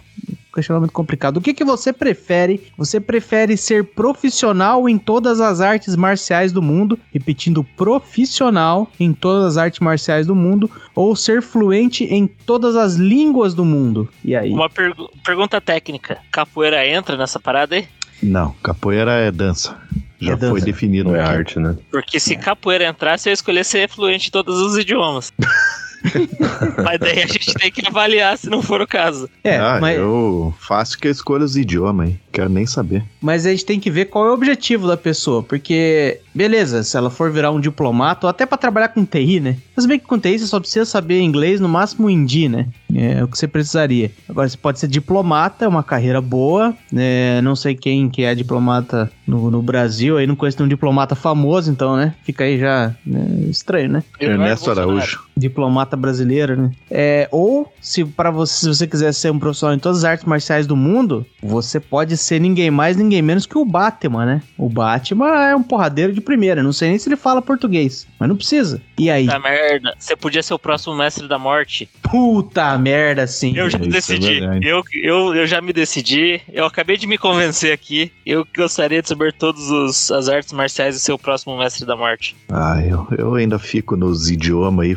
Questionamento 0.53 0.92
complicado. 0.92 1.38
O 1.38 1.42
que, 1.42 1.53
que 1.53 1.63
você 1.63 1.94
prefere? 1.94 2.71
Você 2.77 3.00
prefere 3.00 3.56
ser 3.56 3.86
profissional 3.86 4.89
em 4.89 4.98
todas 4.98 5.39
as 5.39 5.62
artes 5.62 5.95
marciais 5.95 6.51
do 6.51 6.62
mundo? 6.62 7.00
Repetindo, 7.13 7.63
profissional 7.63 8.89
em 9.00 9.13
todas 9.13 9.46
as 9.46 9.58
artes 9.58 9.79
marciais 9.79 10.27
do 10.27 10.36
mundo? 10.36 10.70
Ou 10.93 11.15
ser 11.15 11.41
fluente 11.41 12.03
em 12.03 12.27
todas 12.27 12.75
as 12.75 12.96
línguas 12.96 13.53
do 13.53 13.63
mundo? 13.63 14.10
E 14.25 14.36
aí? 14.36 14.51
Uma 14.51 14.70
pergu- 14.70 15.10
pergunta 15.25 15.62
técnica. 15.62 16.17
Capoeira 16.31 16.86
entra 16.86 17.15
nessa 17.15 17.39
parada 17.39 17.75
aí? 17.75 17.88
Não, 18.22 18.51
capoeira 18.62 19.13
é 19.13 19.31
dança. 19.31 19.77
Já 20.20 20.34
É 20.34 20.36
dança. 20.36 20.51
foi 20.51 20.62
definido. 20.62 21.10
Não 21.10 21.15
é 21.15 21.22
arte, 21.22 21.58
né? 21.60 21.75
Porque 21.89 22.20
se 22.20 22.36
capoeira 22.36 22.88
entrasse, 22.88 23.27
eu 23.27 23.31
ia 23.31 23.34
escolher 23.34 23.63
ser 23.65 23.89
fluente 23.89 24.27
em 24.27 24.31
todos 24.31 24.60
os 24.60 24.77
idiomas. 24.77 25.31
Mas 26.84 27.00
daí 27.00 27.24
a 27.24 27.27
gente 27.27 27.53
tem 27.53 27.72
que 27.72 27.88
avaliar 27.88 28.38
se 28.38 28.50
não 28.50 28.62
for 28.62 28.81
o 28.81 28.88
caso. 28.88 29.29
É, 29.43 29.58
ah, 29.58 29.77
mas, 29.79 29.98
eu 29.98 30.53
faço 30.60 30.98
que 30.98 31.08
eu 31.08 31.12
escolho 31.12 31.43
os 31.43 31.55
idiomas 31.55 32.08
aí. 32.08 32.20
Quero 32.31 32.50
nem 32.50 32.65
saber. 32.65 33.03
mas 33.22 33.46
a 33.46 33.51
gente 33.51 33.65
tem 33.65 33.79
que 33.79 33.91
ver 33.91 34.05
qual 34.05 34.25
é 34.25 34.29
o 34.29 34.34
objetivo 34.34 34.88
da 34.88 34.96
pessoa. 34.96 35.43
Porque, 35.43 36.20
beleza, 36.34 36.84
se 36.84 36.96
ela 36.96 37.10
for 37.10 37.31
virar 37.31 37.51
um 37.51 37.60
diplomata, 37.60 38.25
ou 38.25 38.29
até 38.29 38.46
pra 38.46 38.58
trabalhar 38.58 38.89
com 38.89 39.05
TI, 39.05 39.39
né? 39.39 39.58
Mas 39.75 39.86
bem 39.86 40.00
que 40.00 40.05
com 40.05 40.17
TI 40.17 40.39
você 40.39 40.48
só 40.48 40.60
precisa 40.60 40.86
saber 40.86 41.22
inglês, 41.22 41.60
no 41.60 41.67
máximo 41.67 42.10
hindi, 42.10 42.48
né? 42.48 42.67
É 42.93 43.24
o 43.24 43.27
que 43.27 43.38
você 43.38 43.48
precisaria. 43.48 44.12
Agora, 44.29 44.48
você 44.48 44.58
pode 44.58 44.79
ser 44.79 44.88
diplomata, 44.88 45.65
é 45.65 45.67
uma 45.67 45.84
carreira 45.84 46.22
boa. 46.22 46.75
né? 46.91 47.41
não 47.41 47.55
sei 47.55 47.75
quem 47.75 48.10
que 48.10 48.24
é 48.24 48.34
diplomata 48.34 49.12
no, 49.27 49.51
no 49.51 49.62
Brasil, 49.62 50.17
aí 50.17 50.27
não 50.27 50.36
conheço 50.36 50.58
nenhum 50.60 50.70
diplomata 50.70 51.15
famoso, 51.15 51.72
então, 51.72 51.96
né? 51.96 52.13
Fica 52.24 52.43
aí 52.43 52.60
já 52.60 52.96
né? 53.05 53.46
estranho, 53.50 53.89
né? 53.89 54.03
Ernesto 54.20 54.65
Bolsonaro. 54.65 54.91
Araújo. 54.91 55.30
Diplomata 55.41 55.98
brasileiro, 55.98 56.55
né? 56.55 56.71
É, 56.89 57.27
ou 57.31 57.71
se 57.81 58.05
para 58.05 58.31
você, 58.31 58.60
se 58.62 58.67
você 58.67 58.88
quiser 58.88 59.13
ser 59.13 59.31
um 59.31 59.39
profissional 59.39 59.75
em 59.75 59.79
todas 59.79 60.00
as 60.00 60.03
artes 60.05 60.25
marciais 60.25 60.67
do 60.67 60.75
mundo, 60.75 61.25
você 61.41 61.79
pode 61.79 62.15
ser 62.17 62.39
ninguém 62.39 62.69
mais, 62.71 62.95
ninguém 62.95 63.21
menos 63.21 63.45
que 63.45 63.57
o 63.57 63.65
Batman, 63.65 64.25
né? 64.25 64.41
O 64.57 64.69
Batman 64.69 65.27
é 65.50 65.55
um 65.55 65.63
porradeiro 65.63 66.13
de 66.13 66.21
primeira, 66.21 66.63
não 66.63 66.71
sei 66.74 66.89
nem 66.89 67.00
se 67.00 67.10
ele 67.10 67.15
fala 67.15 67.41
português, 67.41 68.07
mas 68.19 68.29
não 68.29 68.36
precisa. 68.36 68.81
E 68.98 69.10
aí? 69.10 69.25
Tá 69.25 69.39
merda. 69.39 69.93
Você 69.98 70.15
podia 70.15 70.43
ser 70.43 70.53
o 70.53 70.60
próximo 70.60 70.95
mestre 70.95 71.27
da 71.27 71.39
morte. 71.39 71.89
Puta 72.03 72.77
merda 72.77 73.24
assim. 73.24 73.55
Eu 73.57 73.69
já 73.69 73.77
me 73.77 73.88
Isso 73.88 74.12
é 74.12 74.15
decidi. 74.19 74.39
verdade. 74.39 74.67
eu, 74.67 74.83
eu, 75.01 75.36
eu 75.36 75.48
já 75.48 75.60
me 75.62 75.74
decidi. 75.74 76.39
Eu 76.51 76.65
acabei 76.65 76.98
de 76.98 77.07
me 77.07 77.17
convencer 77.17 77.74
aqui. 77.74 78.12
Eu 78.25 78.45
gostaria 78.55 79.01
de 79.01 79.07
saber 79.07 79.33
todas 79.33 80.12
as 80.12 80.29
artes 80.29 80.53
marciais 80.53 80.95
e 80.95 81.00
ser 81.00 81.13
o 81.13 81.17
próximo 81.17 81.57
mestre 81.57 81.86
da 81.86 81.95
morte. 81.95 82.36
Ah, 82.50 82.79
eu, 82.86 83.07
eu 83.17 83.36
ainda 83.36 83.57
fico 83.57 83.95
nos 83.95 84.29
idiomas 84.29 84.86
aí, 84.86 84.95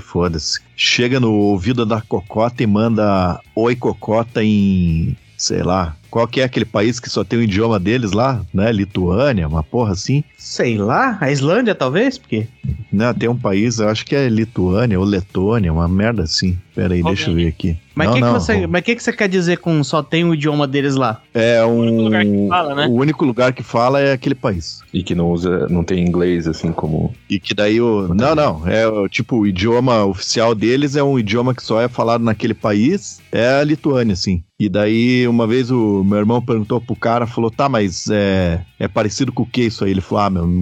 Chega 0.77 1.21
no 1.21 1.33
ouvido 1.33 1.87
da 1.87 2.01
cocota 2.01 2.63
e 2.63 2.67
manda 2.67 3.41
oi 3.55 3.77
cocota 3.77 4.43
em, 4.43 5.17
sei 5.37 5.63
lá, 5.63 5.97
qual 6.15 6.29
que 6.29 6.41
é 6.41 6.45
aquele 6.45 6.65
país 6.65 7.01
que 7.01 7.11
só 7.11 7.25
tem 7.25 7.41
o 7.41 7.43
idioma 7.43 7.81
deles 7.81 8.13
lá, 8.13 8.41
né? 8.55 8.71
Lituânia, 8.71 9.49
uma 9.49 9.65
porra 9.65 9.95
assim. 9.95 10.23
Sei 10.39 10.79
lá, 10.79 11.19
a 11.21 11.29
Islândia 11.33 11.75
talvez, 11.75 12.17
porque 12.17 12.47
Não, 12.93 13.13
tem 13.13 13.29
um 13.29 13.37
país, 13.37 13.81
eu 13.81 13.89
acho 13.89 14.07
que 14.07 14.15
é 14.15 14.29
Lituânia 14.29 14.97
ou 14.97 15.05
Letônia, 15.05 15.73
uma 15.73 15.89
merda 15.89 16.23
assim. 16.23 16.57
Pera 16.73 16.95
aí, 16.95 17.03
deixa 17.03 17.31
eu 17.31 17.35
ver 17.35 17.49
aqui. 17.49 17.77
Mas 17.95 18.09
o 18.09 18.15
que, 18.15 18.21
que, 18.21 18.83
que, 18.83 18.97
que 18.97 19.03
você 19.03 19.13
quer 19.13 19.29
dizer 19.29 19.59
com 19.59 19.83
só 19.85 20.03
tem 20.03 20.25
o 20.25 20.35
idioma 20.35 20.67
deles 20.67 20.97
lá? 20.97 21.23
É 21.33 21.65
um. 21.65 21.79
único 21.79 22.03
lugar 22.03 22.25
que 22.25 22.49
fala, 22.49 22.75
né? 22.75 22.87
O 22.87 22.93
único 22.93 23.25
lugar 23.25 23.53
que 23.53 23.63
fala 23.63 24.01
é 24.01 24.13
aquele 24.13 24.35
país. 24.35 24.81
E 24.93 25.03
que 25.03 25.15
não 25.15 25.31
usa, 25.31 25.69
não 25.69 25.85
tem 25.85 26.05
inglês 26.05 26.49
assim 26.49 26.73
como. 26.73 27.15
E 27.31 27.39
que 27.39 27.55
daí 27.55 27.81
o. 27.81 28.13
Não, 28.13 28.35
não. 28.35 28.67
É 28.67 28.87
o 28.89 29.09
tipo, 29.09 29.39
o 29.39 29.47
idioma 29.47 30.05
oficial 30.05 30.55
deles 30.55 30.97
é 30.97 31.03
um 31.03 31.19
idioma 31.19 31.55
que 31.55 31.63
só 31.63 31.81
é 31.81 31.89
falado 31.89 32.25
naquele 32.25 32.55
país. 32.55 33.21
É 33.31 33.61
a 33.61 33.65
Lituânia, 33.65 34.13
assim. 34.15 34.43
E 34.59 34.69
daí, 34.69 35.27
uma 35.27 35.47
vez 35.47 35.71
o 35.71 36.04
meu 36.05 36.19
irmão 36.19 36.41
perguntou 36.41 36.81
pro 36.81 36.95
cara, 36.95 37.27
falou: 37.27 37.51
tá, 37.51 37.69
mas 37.69 38.09
é, 38.11 38.65
é 38.79 38.87
parecido 38.87 39.33
com 39.33 39.43
o 39.43 39.47
que 39.47 39.63
isso 39.63 39.85
aí? 39.85 39.91
Ele 39.91 40.01
falou: 40.01 40.25
ah, 40.25 40.31
meu, 40.31 40.47
não, 40.47 40.53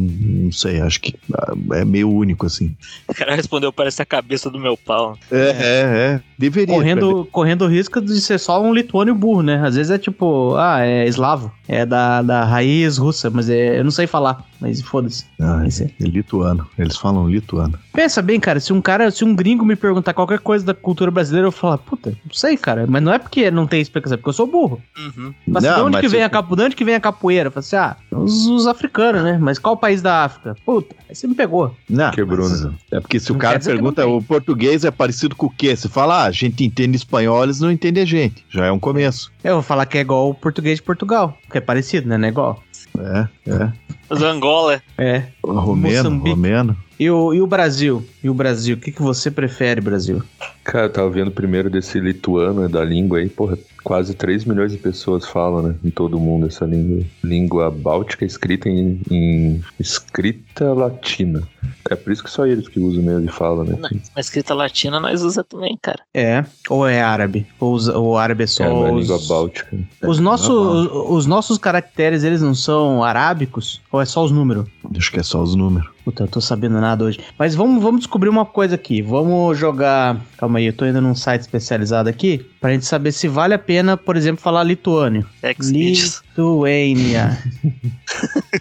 não 0.45 0.53
sei, 0.53 0.81
acho 0.81 1.01
que 1.01 1.15
ah, 1.35 1.53
é 1.73 1.85
meio 1.85 2.11
único, 2.11 2.47
assim. 2.47 2.75
O 3.07 3.15
cara 3.15 3.35
respondeu, 3.35 3.73
parece 3.73 4.01
a 4.03 4.07
cabeça 4.07 4.51
do 4.51 4.59
meu 4.59 4.77
pau. 4.77 5.19
É, 5.31 5.37
é, 5.37 5.51
é. 5.61 6.21
Deveria. 6.43 6.75
Correndo, 6.75 7.29
correndo 7.31 7.63
o 7.63 7.69
risco 7.69 8.01
de 8.01 8.21
ser 8.21 8.37
só 8.39 8.61
um 8.61 8.75
lituânio 8.75 9.15
burro, 9.15 9.43
né? 9.43 9.63
Às 9.65 9.77
vezes 9.77 9.91
é 9.93 9.99
tipo, 9.99 10.57
ah, 10.57 10.81
é 10.85 11.07
eslavo. 11.07 11.53
É 11.69 11.87
da, 11.87 12.21
da 12.21 12.45
raiz 12.45 12.99
russa, 12.99 13.31
mas 13.31 13.49
é, 13.49 13.79
eu 13.79 13.85
não 13.85 13.91
sei 13.93 14.07
falar. 14.09 14.45
Mas 14.61 14.81
foda-se. 14.81 15.25
Ah, 15.41 15.63
é. 15.65 15.85
é 16.05 16.07
lituano. 16.07 16.67
Eles 16.79 16.97
falam 16.97 17.29
lituano. 17.29 17.79
Pensa 17.93 18.21
bem, 18.23 18.39
cara, 18.39 18.61
se 18.61 18.73
um 18.73 18.81
cara, 18.81 19.11
se 19.11 19.25
um 19.25 19.35
gringo 19.35 19.65
me 19.65 19.75
perguntar 19.77 20.13
qualquer 20.15 20.39
coisa 20.41 20.65
da 20.65 20.75
cultura 20.75 21.11
brasileira, 21.11 21.47
eu 21.49 21.53
falo, 21.53 21.79
puta, 21.79 22.11
não 22.11 22.33
sei, 22.33 22.57
cara. 22.57 22.87
Mas 22.89 23.03
não 23.03 23.13
é 23.13 23.19
porque 23.19 23.51
não 23.51 23.67
tem 23.67 23.81
explicação, 23.81 24.15
é 24.15 24.17
porque 24.19 24.29
eu 24.31 24.35
sou 24.35 24.47
burro. 24.47 24.81
Uhum. 24.99 25.33
Mas 25.47 25.63
Não, 25.65 25.75
de 25.77 25.81
onde 25.83 25.93
mas 25.93 26.01
que 26.01 26.09
vem 26.09 26.21
se- 26.21 26.25
a 26.25 26.31
capo, 26.31 26.55
de 26.57 26.63
onde 26.63 26.77
que 26.77 26.85
vem 26.85 26.95
a 26.95 27.01
capoeira? 27.01 27.49
Eu 27.49 27.53
falo 27.53 27.61
assim, 27.65 27.77
ah, 27.77 27.97
os, 28.13 28.47
os 28.47 28.67
africanos, 28.67 29.23
né? 29.23 29.39
Mas 29.41 29.59
qual 29.59 29.77
país 29.77 30.01
da 30.03 30.25
África? 30.25 30.57
Puta, 30.65 30.95
aí 31.09 31.15
você 31.15 31.27
me 31.27 31.35
pegou. 31.35 31.75
Não, 31.89 32.11
Quebrou, 32.11 32.49
mas, 32.49 32.65
né? 32.65 32.73
É 32.93 33.01
porque 33.01 33.19
se 33.21 33.31
o 33.33 33.37
cara 33.37 33.59
pergunta, 33.61 34.07
o 34.07 34.23
português 34.23 34.85
é 34.85 34.91
parecido 34.91 35.35
com 35.35 35.47
o 35.47 35.51
quê? 35.51 35.75
Você 35.77 35.89
fala, 35.89 36.27
ah, 36.27 36.32
gente 36.33 36.65
entende 36.65 36.97
espanhol, 36.97 37.45
eles 37.45 37.61
não 37.61 37.71
entendem 37.71 38.03
a 38.03 38.07
gente. 38.07 38.45
Já 38.51 38.67
é 38.67 38.73
um 38.73 38.79
começo. 38.79 39.31
Eu 39.43 39.55
vou 39.55 39.63
falar 39.63 39.87
que 39.87 39.99
é 39.99 40.01
igual 40.01 40.31
o 40.31 40.35
português 40.35 40.77
de 40.77 40.83
Portugal, 40.83 41.37
que 41.51 41.59
é 41.59 41.61
parecido, 41.61 42.09
né? 42.09 42.17
Não 42.17 42.27
é 42.27 42.31
igual. 42.31 42.63
É, 42.99 43.51
é. 43.51 43.73
Os 44.11 44.23
Angola. 44.23 44.83
É. 44.99 45.25
Romeno, 45.45 46.11
Moçambique. 46.11 46.31
romeno. 46.31 46.77
E 47.01 47.11
o, 47.11 47.33
e 47.35 47.41
o 47.41 47.47
Brasil? 47.47 48.07
E 48.23 48.29
o 48.29 48.35
Brasil? 48.35 48.77
O 48.77 48.79
que, 48.79 48.93
que 48.93 49.03
você 49.03 49.31
prefere, 49.31 49.81
Brasil? 49.81 50.23
Cara, 50.63 50.87
eu 50.87 50.93
tava 50.93 51.11
vendo 51.11 51.31
primeiro 51.31 51.69
desse 51.71 51.99
lituano 51.99 52.69
da 52.69 52.85
língua 52.85 53.19
aí, 53.19 53.29
porra, 53.29 53.59
quase 53.83 54.15
3 54.15 54.45
milhões 54.45 54.71
de 54.71 54.79
pessoas 54.79 55.27
falam, 55.27 55.63
né? 55.63 55.75
Em 55.83 55.91
todo 55.91 56.21
mundo 56.21 56.47
essa 56.47 56.65
língua. 56.65 57.05
Língua 57.25 57.71
báltica 57.71 58.25
escrita 58.25 58.69
em, 58.69 59.01
em 59.11 59.61
escrita 59.81 60.52
latina. 60.61 61.43
É 61.91 61.95
por 61.97 62.13
isso 62.13 62.23
que 62.23 62.31
só 62.31 62.47
eles 62.47 62.69
que 62.69 62.79
usam 62.79 63.03
mesmo 63.03 63.25
e 63.25 63.29
falam, 63.33 63.65
né? 63.65 63.77
Na 64.15 64.21
escrita 64.21 64.55
latina 64.55 65.01
nós 65.01 65.23
usa 65.23 65.43
também, 65.43 65.77
cara. 65.81 66.01
É. 66.15 66.45
Ou 66.69 66.87
é 66.87 67.03
árabe? 67.03 67.47
Ou 67.59 67.75
os- 67.75 67.89
o 67.89 68.17
árabe 68.17 68.45
é 68.45 68.47
só. 68.47 68.65
É 68.65 68.69
uma 68.69 68.93
os, 68.93 69.01
língua 69.09 69.19
báltica. 69.29 69.77
os, 70.03 70.19
É, 70.19 70.21
nossos, 70.21 70.49
normal. 70.49 70.75
os, 71.11 71.19
os 71.19 71.27
nossos 71.27 71.59
caracteres, 71.59 72.23
eles 72.25 72.41
não 72.43 72.55
são 72.55 73.03
arábicos? 73.03 73.81
Ou 73.91 74.01
é 74.01 74.05
só 74.05 74.25
os 74.25 74.31
números? 74.31 74.67
Acho 74.97 75.11
que 75.13 75.21
é 75.21 75.23
só 75.23 75.43
os 75.43 75.55
números. 75.55 75.91
Puta, 76.05 76.25
eu 76.25 76.29
tô 76.29 76.41
sabendo 76.41 76.81
nada 76.81 77.05
hoje. 77.05 77.21
Mas 77.39 77.55
vamos, 77.55 77.81
vamos 77.83 78.01
descobrir 78.01 78.29
uma 78.29 78.45
coisa 78.45 78.75
aqui. 78.75 79.01
Vamos 79.03 79.57
jogar. 79.57 80.21
Calma 80.37 80.59
aí, 80.59 80.67
eu 80.67 80.73
tô 80.73 80.85
indo 80.85 81.01
num 81.01 81.15
site 81.15 81.43
especializado 81.43 82.09
aqui. 82.09 82.45
Pra 82.61 82.73
gente 82.73 82.85
saber 82.87 83.13
se 83.13 83.29
vale 83.29 83.55
a 83.55 83.59
pena, 83.59 83.97
por 83.97 84.17
exemplo, 84.17 84.43
falar 84.43 84.65
lituânio. 84.65 85.25
Lituânia. 85.61 87.39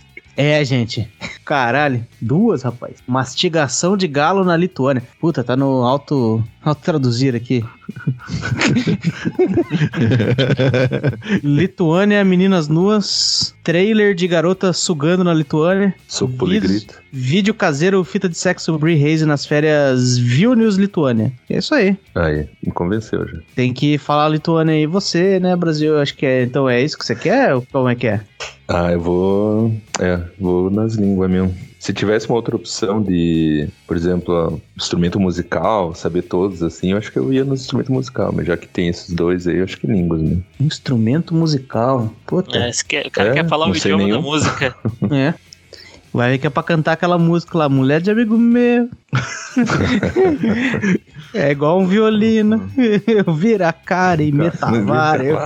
é, 0.41 0.63
gente. 0.63 1.09
Caralho, 1.45 2.05
duas, 2.21 2.63
rapaz. 2.63 2.97
Mastigação 3.07 3.97
de 3.97 4.07
galo 4.07 4.43
na 4.43 4.55
Lituânia. 4.55 5.03
Puta, 5.19 5.43
tá 5.43 5.55
no 5.55 5.83
auto, 5.83 6.43
auto 6.63 6.81
traduzir 6.81 7.35
aqui. 7.35 7.65
Lituânia, 11.43 12.23
meninas 12.23 12.67
nuas. 12.67 13.55
Trailer 13.63 14.15
de 14.15 14.27
garota 14.27 14.71
sugando 14.71 15.23
na 15.23 15.33
Lituânia. 15.33 15.93
Sou 16.07 16.29
poligrita. 16.29 16.95
Vídeo 17.11 17.53
caseiro, 17.53 18.03
fita 18.03 18.29
de 18.29 18.37
sexo 18.37 18.77
Brie 18.77 19.03
Hayes 19.03 19.23
nas 19.23 19.45
férias 19.45 20.17
Vilnius, 20.17 20.77
Lituânia. 20.77 21.33
É 21.49 21.57
isso 21.57 21.75
aí. 21.75 21.97
Aí, 22.15 22.47
me 22.65 22.71
convenceu 22.71 23.27
já. 23.27 23.39
Tem 23.55 23.73
que 23.73 23.97
falar 23.97 24.29
Lituânia 24.29 24.75
aí. 24.75 24.85
Você, 24.85 25.39
né, 25.39 25.55
Brasil? 25.55 25.99
Acho 25.99 26.15
que 26.15 26.25
é. 26.25 26.43
Então 26.43 26.69
é 26.69 26.81
isso 26.81 26.97
que 26.97 27.05
você 27.05 27.15
quer? 27.15 27.55
Ou 27.55 27.65
como 27.71 27.89
é 27.89 27.95
que 27.95 28.07
é? 28.07 28.21
Ah, 28.73 28.91
eu 28.91 29.01
vou. 29.01 29.73
É, 29.99 30.19
vou 30.39 30.69
nas 30.69 30.93
línguas 30.95 31.29
mesmo. 31.29 31.53
Se 31.79 31.91
tivesse 31.91 32.27
uma 32.29 32.35
outra 32.35 32.55
opção 32.55 33.01
de, 33.01 33.67
por 33.87 33.97
exemplo, 33.97 34.61
instrumento 34.77 35.19
musical, 35.19 35.95
saber 35.95 36.21
todos 36.21 36.61
assim, 36.61 36.91
eu 36.91 36.97
acho 36.97 37.11
que 37.11 37.17
eu 37.17 37.33
ia 37.33 37.43
no 37.43 37.55
instrumento 37.55 37.91
musical, 37.91 38.31
mas 38.31 38.45
já 38.45 38.55
que 38.55 38.67
tem 38.67 38.87
esses 38.87 39.11
dois 39.13 39.47
aí, 39.47 39.57
eu 39.57 39.63
acho 39.63 39.77
que 39.79 39.87
línguas, 39.87 40.21
né? 40.21 40.37
Instrumento 40.59 41.33
musical. 41.33 42.13
Puta. 42.27 42.55
É, 42.55 42.71
quer- 42.87 43.07
o 43.07 43.11
cara 43.11 43.29
É, 43.29 43.33
quer 43.33 43.47
falar 43.49 43.67
o 43.67 43.75
idioma 43.75 44.03
da 44.03 44.09
nenhum. 44.09 44.21
música. 44.21 44.75
É. 45.11 45.33
Vai 46.13 46.31
ver 46.31 46.37
que 46.39 46.47
é 46.47 46.49
pra 46.49 46.63
cantar 46.63 46.93
aquela 46.93 47.17
música 47.17 47.57
lá, 47.57 47.69
Mulher 47.69 48.01
de 48.01 48.11
Amigo 48.11 48.37
Meu. 48.37 48.89
é 51.33 51.51
igual 51.51 51.79
um 51.79 51.87
violino. 51.87 52.69
Eu 53.07 53.33
viro 53.33 53.65
a 53.65 53.71
cara 53.73 54.21
e 54.21 54.31
metavar. 54.31 55.21
Eu... 55.21 55.37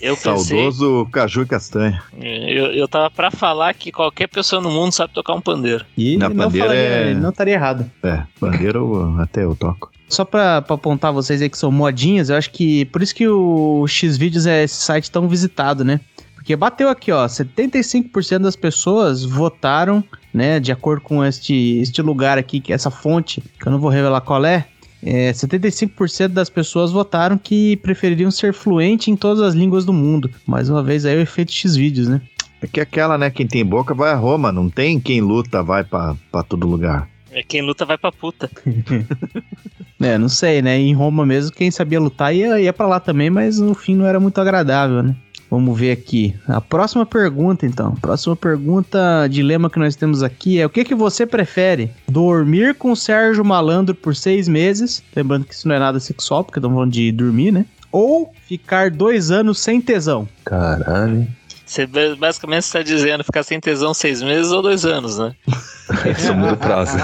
Eu 0.00 0.16
pensei. 0.16 0.16
Saudoso 0.16 1.06
Caju 1.10 1.42
e 1.42 1.46
Castanha. 1.46 2.02
Eu, 2.20 2.66
eu 2.66 2.88
tava 2.88 3.10
pra 3.10 3.30
falar 3.30 3.74
que 3.74 3.90
qualquer 3.90 4.28
pessoa 4.28 4.62
no 4.62 4.70
mundo 4.70 4.92
sabe 4.92 5.12
tocar 5.12 5.34
um 5.34 5.40
pandeiro. 5.40 5.84
E 5.96 6.16
Na 6.16 6.28
não, 6.28 6.36
bandeira 6.36 6.68
falaria- 6.68 6.82
é- 7.10 7.14
não 7.14 7.30
estaria 7.30 7.54
errado. 7.54 7.90
É, 8.02 8.22
bandeira 8.40 8.78
eu- 8.78 9.16
até 9.20 9.44
eu 9.44 9.54
toco. 9.56 9.90
Só 10.08 10.24
pra, 10.24 10.62
pra 10.62 10.74
apontar 10.76 11.12
vocês 11.12 11.42
aí 11.42 11.50
que 11.50 11.58
são 11.58 11.70
modinhas, 11.70 12.30
eu 12.30 12.36
acho 12.36 12.50
que 12.50 12.86
por 12.86 13.02
isso 13.02 13.14
que 13.14 13.28
o 13.28 13.84
Xvideos 13.86 14.46
é 14.46 14.64
esse 14.64 14.76
site 14.76 15.10
tão 15.10 15.28
visitado, 15.28 15.84
né? 15.84 16.00
Porque 16.48 16.56
bateu 16.56 16.88
aqui, 16.88 17.12
ó, 17.12 17.26
75% 17.26 18.38
das 18.38 18.56
pessoas 18.56 19.22
votaram, 19.22 20.02
né, 20.32 20.58
de 20.58 20.72
acordo 20.72 21.02
com 21.02 21.22
este, 21.22 21.78
este 21.78 22.00
lugar 22.00 22.38
aqui, 22.38 22.58
que 22.58 22.72
é 22.72 22.74
essa 22.74 22.90
fonte, 22.90 23.42
que 23.60 23.68
eu 23.68 23.70
não 23.70 23.78
vou 23.78 23.90
revelar 23.90 24.22
qual 24.22 24.42
é, 24.46 24.64
é 25.02 25.30
75% 25.30 26.28
das 26.28 26.48
pessoas 26.48 26.90
votaram 26.90 27.36
que 27.36 27.76
prefeririam 27.76 28.30
ser 28.30 28.54
fluente 28.54 29.10
em 29.10 29.16
todas 29.16 29.42
as 29.42 29.52
línguas 29.52 29.84
do 29.84 29.92
mundo. 29.92 30.30
Mais 30.46 30.70
uma 30.70 30.82
vez 30.82 31.04
aí 31.04 31.18
o 31.18 31.20
efeito 31.20 31.52
Xvideos, 31.52 32.08
né? 32.08 32.22
É 32.62 32.66
que 32.66 32.80
aquela, 32.80 33.18
né? 33.18 33.28
Quem 33.28 33.46
tem 33.46 33.62
boca 33.62 33.92
vai 33.92 34.10
a 34.10 34.16
Roma. 34.16 34.50
Não 34.50 34.70
tem 34.70 34.98
quem 34.98 35.20
luta 35.20 35.62
vai 35.62 35.84
pra, 35.84 36.16
pra 36.32 36.42
todo 36.42 36.66
lugar. 36.66 37.06
É, 37.30 37.42
Quem 37.42 37.60
luta 37.60 37.84
vai 37.84 37.98
pra 37.98 38.10
puta. 38.10 38.50
É, 40.00 40.16
não 40.16 40.28
sei, 40.28 40.62
né? 40.62 40.78
Em 40.78 40.94
Roma 40.94 41.26
mesmo, 41.26 41.50
quem 41.50 41.72
sabia 41.72 41.98
lutar 41.98 42.32
ia, 42.32 42.60
ia 42.60 42.72
pra 42.72 42.86
lá 42.86 43.00
também, 43.00 43.30
mas 43.30 43.58
no 43.58 43.74
fim 43.74 43.96
não 43.96 44.06
era 44.06 44.20
muito 44.20 44.40
agradável, 44.40 45.02
né? 45.02 45.16
Vamos 45.50 45.78
ver 45.78 45.92
aqui. 45.92 46.34
A 46.46 46.60
próxima 46.60 47.06
pergunta, 47.06 47.64
então. 47.64 47.94
Próxima 47.96 48.36
pergunta, 48.36 49.26
dilema 49.28 49.70
que 49.70 49.78
nós 49.78 49.96
temos 49.96 50.22
aqui 50.22 50.60
é: 50.60 50.66
o 50.66 50.70
que, 50.70 50.84
que 50.84 50.94
você 50.94 51.26
prefere? 51.26 51.90
Dormir 52.06 52.74
com 52.74 52.92
o 52.92 52.96
Sérgio 52.96 53.44
Malandro 53.44 53.94
por 53.94 54.14
seis 54.14 54.46
meses? 54.46 55.02
Lembrando 55.16 55.46
que 55.46 55.54
isso 55.54 55.66
não 55.66 55.74
é 55.74 55.78
nada 55.78 55.98
sexual, 55.98 56.44
porque 56.44 56.58
estamos 56.58 56.74
falando 56.74 56.92
de 56.92 57.10
dormir, 57.12 57.50
né? 57.50 57.64
Ou 57.90 58.32
ficar 58.46 58.90
dois 58.90 59.30
anos 59.30 59.58
sem 59.58 59.80
tesão? 59.80 60.28
Caralho. 60.44 61.26
Você 61.68 61.86
ba- 61.86 62.16
basicamente 62.18 62.62
está 62.62 62.82
dizendo 62.82 63.22
ficar 63.22 63.42
sem 63.42 63.60
tesão 63.60 63.92
seis 63.92 64.22
meses 64.22 64.50
ou 64.50 64.62
dois 64.62 64.86
anos, 64.86 65.18
né? 65.18 65.34
Isso 66.18 66.34
muda 66.34 66.54
o 66.54 66.56
prazo. 66.56 66.96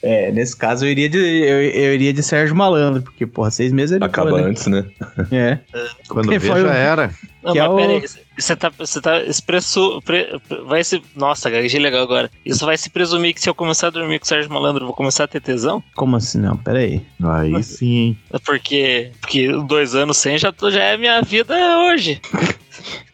É, 0.00 0.30
nesse 0.30 0.56
caso 0.56 0.84
eu 0.86 0.90
iria 0.90 1.08
de, 1.08 1.18
eu, 1.18 1.60
eu 1.62 1.94
iria 1.94 2.12
de 2.12 2.22
Sérgio 2.22 2.54
Malandro, 2.54 3.02
porque, 3.02 3.26
porra, 3.26 3.50
seis 3.50 3.72
meses 3.72 3.96
ele 3.96 4.04
Acaba 4.04 4.30
foi, 4.30 4.42
né? 4.42 4.48
antes, 4.48 4.66
né? 4.68 4.84
É. 5.32 5.58
Quando 6.08 6.28
vê, 6.28 6.38
foi 6.38 6.62
já 6.62 6.72
era. 6.72 7.10
Não, 7.48 7.52
Que 7.54 7.60
mas 7.60 7.68
é 7.68 7.72
o- 7.72 7.76
peraí, 7.76 8.02
você 8.38 8.56
tá, 8.56 8.70
você 8.78 9.00
tá 9.00 9.22
expresso. 9.22 10.00
pre- 10.04 10.38
vai 10.66 10.84
se. 10.84 11.02
Nossa, 11.16 11.48
gaguejei 11.50 11.80
legal 11.80 12.02
agora. 12.02 12.30
Isso 12.44 12.64
vai 12.66 12.76
se 12.76 12.90
presumir 12.90 13.34
que 13.34 13.40
se 13.40 13.48
eu 13.48 13.54
começar 13.54 13.86
a 13.88 13.90
dormir 13.90 14.18
com 14.18 14.24
o 14.24 14.28
Sérgio 14.28 14.52
Malandro, 14.52 14.82
eu 14.82 14.86
vou 14.86 14.94
começar 14.96 15.24
a 15.24 15.28
ter 15.28 15.40
tesão? 15.40 15.82
Como 15.96 16.16
assim? 16.16 16.38
Não, 16.38 16.56
peraí. 16.56 17.00
Aí 17.22 17.62
sim, 17.62 17.96
hein? 17.96 18.18
Porque, 18.44 19.10
porque 19.20 19.48
dois 19.66 19.94
anos 19.94 20.16
sem 20.18 20.36
já, 20.38 20.52
já 20.70 20.82
é 20.82 20.96
minha 20.96 21.20
vida 21.22 21.54
hoje. 21.80 22.20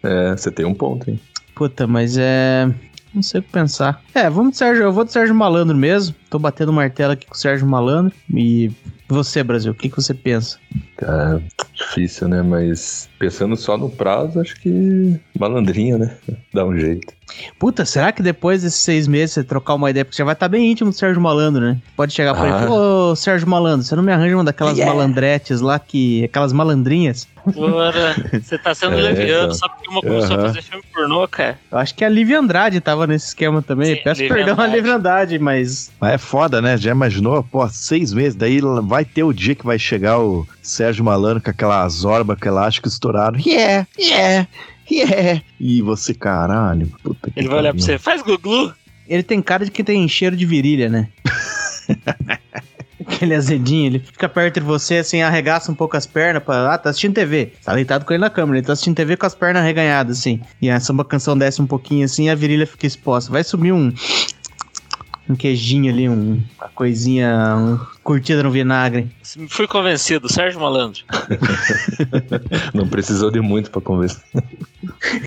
É, 0.02 0.32
você 0.36 0.50
tem 0.50 0.66
um 0.66 0.74
ponto, 0.74 1.08
hein? 1.10 1.18
Puta, 1.54 1.86
mas 1.86 2.18
é. 2.18 2.68
Não 3.14 3.22
sei 3.22 3.40
o 3.40 3.42
que 3.42 3.50
pensar. 3.50 4.02
É, 4.14 4.28
vamos 4.28 4.52
de 4.52 4.58
Sérgio. 4.58 4.82
Eu 4.84 4.92
vou 4.92 5.04
de 5.04 5.12
Sérgio 5.12 5.34
Malandro 5.34 5.74
mesmo. 5.74 6.14
Tô 6.34 6.38
batendo 6.40 6.72
martelo 6.72 7.12
aqui 7.12 7.28
com 7.28 7.34
o 7.34 7.38
Sérgio 7.38 7.64
Malandro. 7.64 8.12
E 8.34 8.68
Você, 9.08 9.40
Brasil, 9.44 9.70
o 9.70 9.74
que, 9.74 9.88
que 9.88 9.94
você 9.94 10.12
pensa? 10.12 10.58
Cara, 10.96 11.40
difícil, 11.72 12.26
né? 12.26 12.42
Mas 12.42 13.08
pensando 13.20 13.54
só 13.56 13.78
no 13.78 13.88
prazo, 13.88 14.40
acho 14.40 14.56
que 14.60 15.14
malandrinha, 15.38 15.96
né? 15.96 16.16
Dá 16.52 16.64
um 16.64 16.76
jeito. 16.76 17.14
Puta, 17.58 17.84
será 17.84 18.10
que 18.12 18.22
depois 18.22 18.62
desses 18.62 18.80
seis 18.80 19.06
meses 19.06 19.34
você 19.34 19.44
trocar 19.44 19.74
uma 19.74 19.90
ideia, 19.90 20.04
porque 20.04 20.16
já 20.18 20.24
vai 20.24 20.34
estar 20.34 20.48
bem 20.48 20.70
íntimo 20.72 20.90
do 20.90 20.96
Sérgio 20.96 21.20
Malandro, 21.22 21.60
né? 21.60 21.78
Pode 21.96 22.12
chegar 22.12 22.34
pra 22.34 22.42
Ah. 22.58 22.62
ele, 22.62 22.70
ô 22.72 23.14
Sérgio 23.16 23.48
Malandro, 23.48 23.84
você 23.86 23.94
não 23.94 24.02
me 24.02 24.12
arranja 24.12 24.34
uma 24.36 24.44
daquelas 24.44 24.76
Yeah. 24.76 24.92
malandretes 24.92 25.60
lá 25.60 25.78
que. 25.78 26.24
aquelas 26.24 26.52
malandrinhas? 26.52 27.28
Porra, 27.52 27.92
você 28.42 28.56
tá 28.58 28.74
sendo 28.74 28.94
É, 28.98 29.02
leviano 29.02 29.44
então. 29.44 29.54
só 29.54 29.68
porque 29.68 29.88
uma 29.90 30.00
começou 30.00 30.36
Aham. 30.36 30.44
a 30.44 30.48
fazer 30.48 30.62
filme 30.62 30.82
pornô, 30.94 31.26
cara. 31.28 31.58
Eu 31.70 31.78
acho 31.78 31.94
que 31.94 32.04
a 32.04 32.08
Lívia 32.08 32.38
Andrade 32.38 32.80
tava 32.80 33.06
nesse 33.06 33.28
esquema 33.28 33.60
também. 33.62 33.96
Sim, 33.96 34.02
Peço 34.02 34.22
Lívia 34.22 34.36
perdão 34.36 34.52
a 34.54 34.58
Andrade. 34.64 34.76
Lívia 34.76 34.94
Andrade, 34.94 35.38
mas. 35.38 35.90
Mas 36.00 36.12
é 36.14 36.18
foda, 36.24 36.60
né? 36.60 36.76
Já 36.76 36.90
imaginou? 36.90 37.44
Pô, 37.44 37.68
seis 37.68 38.12
meses, 38.12 38.34
daí 38.34 38.60
vai 38.82 39.04
ter 39.04 39.22
o 39.22 39.32
dia 39.32 39.54
que 39.54 39.64
vai 39.64 39.78
chegar 39.78 40.18
o 40.18 40.46
Sérgio 40.62 41.04
Malandro 41.04 41.42
com 41.42 41.50
aquela 41.50 41.88
zorba, 41.88 42.36
com 42.36 42.48
elástico 42.48 42.88
estourado. 42.88 43.38
Yeah, 43.38 43.86
yeah, 43.98 44.48
yeah. 44.90 45.42
E 45.60 45.80
você, 45.82 46.14
caralho, 46.14 46.90
puta 47.02 47.30
que 47.30 47.38
Ele 47.38 47.48
vai 47.48 47.58
olhar 47.58 47.74
pra 47.74 47.82
você, 47.82 47.98
faz 47.98 48.22
glu-glu. 48.22 48.72
Ele 49.06 49.22
tem 49.22 49.42
cara 49.42 49.64
de 49.64 49.70
que 49.70 49.84
tem 49.84 50.08
cheiro 50.08 50.34
de 50.34 50.46
virilha, 50.46 50.88
né? 50.88 51.08
Aquele 53.06 53.34
azedinho, 53.34 53.86
ele 53.86 53.98
fica 53.98 54.28
perto 54.28 54.60
de 54.60 54.66
você, 54.66 54.96
assim, 54.96 55.20
arregaça 55.20 55.70
um 55.70 55.74
pouco 55.74 55.96
as 55.96 56.06
pernas 56.06 56.42
pra. 56.42 56.72
Ah, 56.72 56.78
tá 56.78 56.88
assistindo 56.88 57.14
TV. 57.14 57.52
Tá 57.62 57.74
deitado 57.74 58.04
com 58.04 58.14
ele 58.14 58.22
na 58.22 58.30
câmera, 58.30 58.58
ele 58.58 58.66
tá 58.66 58.72
assistindo 58.72 58.96
TV 58.96 59.16
com 59.16 59.26
as 59.26 59.34
pernas 59.34 59.62
arreganhadas, 59.62 60.18
assim. 60.18 60.40
E 60.62 60.70
a 60.70 60.80
samba 60.80 61.04
canção 61.04 61.36
desce 61.36 61.60
um 61.60 61.66
pouquinho 61.66 62.04
assim 62.04 62.26
e 62.26 62.30
a 62.30 62.34
virilha 62.34 62.66
fica 62.66 62.86
exposta. 62.86 63.30
Vai 63.30 63.44
subir 63.44 63.72
um. 63.72 63.92
Um 65.28 65.34
queijinho 65.34 65.92
ali, 65.92 66.08
um, 66.08 66.42
uma 66.58 66.68
coisinha. 66.74 67.56
Um, 67.56 67.78
curtida 68.04 68.42
no 68.42 68.50
vinagre. 68.50 69.10
Fui 69.48 69.66
convencido, 69.66 70.30
Sérgio 70.30 70.60
Malandro. 70.60 71.02
Não 72.74 72.86
precisou 72.86 73.30
de 73.30 73.40
muito 73.40 73.70
pra 73.70 73.80
convencer. 73.80 74.22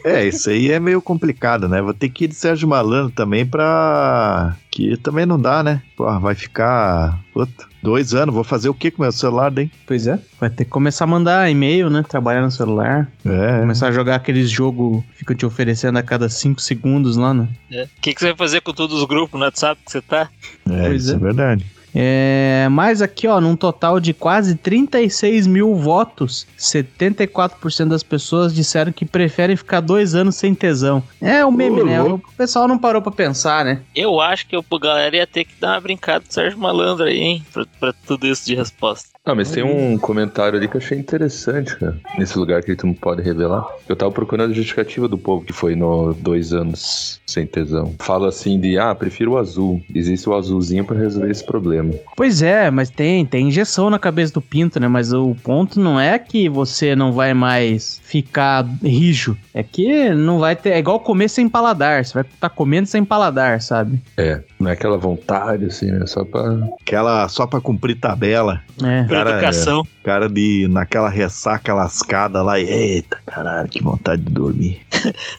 É, 0.03 0.25
isso 0.25 0.49
aí 0.49 0.71
é 0.71 0.79
meio 0.79 1.01
complicado, 1.01 1.67
né? 1.67 1.81
Vou 1.81 1.93
ter 1.93 2.09
que 2.09 2.25
ir 2.25 2.27
de 2.27 2.35
Sérgio 2.35 2.67
Malandro 2.67 3.11
também 3.11 3.45
pra. 3.45 4.55
Que 4.69 4.95
também 4.97 5.25
não 5.25 5.39
dá, 5.39 5.63
né? 5.63 5.81
Pô, 5.95 6.19
vai 6.19 6.35
ficar. 6.35 7.19
Puta, 7.33 7.66
dois 7.81 8.13
anos, 8.13 8.33
vou 8.33 8.43
fazer 8.43 8.69
o 8.69 8.73
que 8.73 8.91
com 8.91 9.01
meu 9.01 9.11
celular 9.11 9.49
daí? 9.51 9.69
Pois 9.85 10.07
é. 10.07 10.19
Vai 10.39 10.49
ter 10.49 10.65
que 10.65 10.71
começar 10.71 11.05
a 11.05 11.07
mandar 11.07 11.49
e-mail, 11.49 11.89
né? 11.89 12.03
Trabalhar 12.07 12.41
no 12.41 12.51
celular. 12.51 13.09
É, 13.25 13.59
Começar 13.59 13.87
a 13.87 13.91
jogar 13.91 14.15
aqueles 14.15 14.49
jogos 14.49 15.03
que 15.11 15.17
ficam 15.19 15.35
te 15.35 15.45
oferecendo 15.45 15.97
a 15.97 16.03
cada 16.03 16.29
5 16.29 16.61
segundos 16.61 17.15
lá, 17.17 17.33
né? 17.33 17.47
O 17.71 18.01
que, 18.01 18.13
que 18.13 18.19
você 18.19 18.27
vai 18.27 18.35
fazer 18.35 18.61
com 18.61 18.73
todos 18.73 18.99
os 18.99 19.05
grupos 19.05 19.39
no 19.39 19.45
WhatsApp 19.45 19.79
que 19.85 19.91
você 19.91 20.01
tá? 20.01 20.29
é, 20.69 20.87
Pois 20.87 21.03
isso 21.05 21.13
é. 21.13 21.15
é. 21.15 21.19
verdade. 21.19 21.65
É, 21.99 22.67
mas 22.69 23.01
aqui, 23.01 23.27
ó, 23.27 23.41
num 23.41 23.55
total 23.55 23.99
de 23.99 24.13
quase 24.13 24.53
36 24.53 25.47
mil 25.47 25.73
votos, 25.73 26.45
74% 26.55 27.87
das 27.87 28.03
pessoas 28.03 28.53
disseram 28.53 28.91
que 28.91 29.03
preferem 29.03 29.55
ficar 29.55 29.79
dois 29.81 30.13
anos 30.13 30.35
sem 30.35 30.53
tesão. 30.53 31.01
É 31.19 31.43
o 31.43 31.51
meme, 31.51 31.81
Ô, 31.81 31.85
né? 31.85 31.99
O 32.03 32.21
pessoal 32.37 32.67
não 32.67 32.77
parou 32.77 33.01
pra 33.01 33.11
pensar, 33.11 33.65
né? 33.65 33.81
Eu 33.95 34.21
acho 34.21 34.45
que 34.47 34.55
a 34.55 34.61
galera 34.79 35.15
ia 35.15 35.25
ter 35.25 35.45
que 35.45 35.59
dar 35.59 35.73
uma 35.73 35.81
brincada 35.81 36.19
com 36.19 36.29
o 36.29 36.33
Sérgio 36.33 36.59
Malandro 36.59 37.05
aí, 37.05 37.17
hein? 37.17 37.45
Pra, 37.51 37.65
pra 37.79 37.93
tudo 38.05 38.27
isso 38.27 38.45
de 38.45 38.53
resposta. 38.53 39.17
Ah, 39.27 39.35
mas 39.35 39.51
tem 39.51 39.61
um 39.61 39.97
comentário 39.97 40.57
ali 40.57 40.69
que 40.69 40.77
eu 40.77 40.81
achei 40.81 40.97
interessante, 40.97 41.75
cara. 41.75 41.97
Nesse 42.17 42.39
lugar 42.39 42.63
que 42.63 42.73
tu 42.77 42.87
não 42.87 42.93
pode 42.93 43.21
revelar. 43.21 43.67
Eu 43.89 43.93
tava 43.93 44.09
procurando 44.09 44.51
a 44.51 44.53
justificativa 44.53 45.05
do 45.05 45.17
povo 45.17 45.43
que 45.43 45.51
foi 45.51 45.75
no 45.75 46.13
dois 46.13 46.53
anos 46.53 47.19
sem 47.27 47.45
tesão. 47.45 47.93
Fala 47.99 48.29
assim 48.29 48.57
de, 48.57 48.79
ah, 48.79 48.95
prefiro 48.95 49.33
o 49.33 49.37
azul. 49.37 49.83
Existe 49.93 50.29
o 50.29 50.33
azulzinho 50.33 50.85
pra 50.85 50.97
resolver 50.97 51.29
esse 51.29 51.45
problema. 51.45 51.86
Pois 52.15 52.41
é, 52.41 52.69
mas 52.71 52.89
tem, 52.89 53.25
tem 53.25 53.47
injeção 53.47 53.89
na 53.89 53.99
cabeça 53.99 54.33
do 54.33 54.41
pinto, 54.41 54.79
né? 54.79 54.87
Mas 54.87 55.13
o 55.13 55.35
ponto 55.43 55.79
não 55.79 55.99
é 55.99 56.17
que 56.17 56.49
você 56.49 56.95
não 56.95 57.11
vai 57.11 57.33
mais 57.33 58.01
ficar 58.03 58.65
rijo. 58.83 59.37
É 59.53 59.63
que 59.63 60.09
não 60.09 60.39
vai 60.39 60.55
ter. 60.55 60.71
É 60.71 60.79
igual 60.79 60.99
comer 60.99 61.29
sem 61.29 61.47
paladar. 61.49 62.03
Você 62.05 62.13
vai 62.13 62.23
estar 62.23 62.49
comendo 62.49 62.87
sem 62.87 63.03
paladar, 63.03 63.61
sabe? 63.61 64.01
É, 64.15 64.41
não 64.59 64.69
é 64.69 64.73
aquela 64.73 64.97
vontade, 64.97 65.65
assim, 65.65 65.91
né? 65.91 66.05
Só 66.05 66.23
pra. 66.23 66.43
Aquela 66.81 67.27
só 67.29 67.45
pra 67.45 67.59
cumprir 67.61 67.95
tabela. 67.95 68.61
É. 68.83 69.03
Pra 69.03 69.17
Cara, 69.17 69.31
educação. 69.31 69.83
Cara 70.03 70.29
de 70.29 70.67
naquela 70.69 71.09
ressaca 71.09 71.73
lascada 71.73 72.41
lá. 72.41 72.59
e, 72.59 72.67
Eita, 72.67 73.17
caralho, 73.25 73.67
que 73.67 73.81
vontade 73.83 74.21
de 74.21 74.31
dormir. 74.31 74.81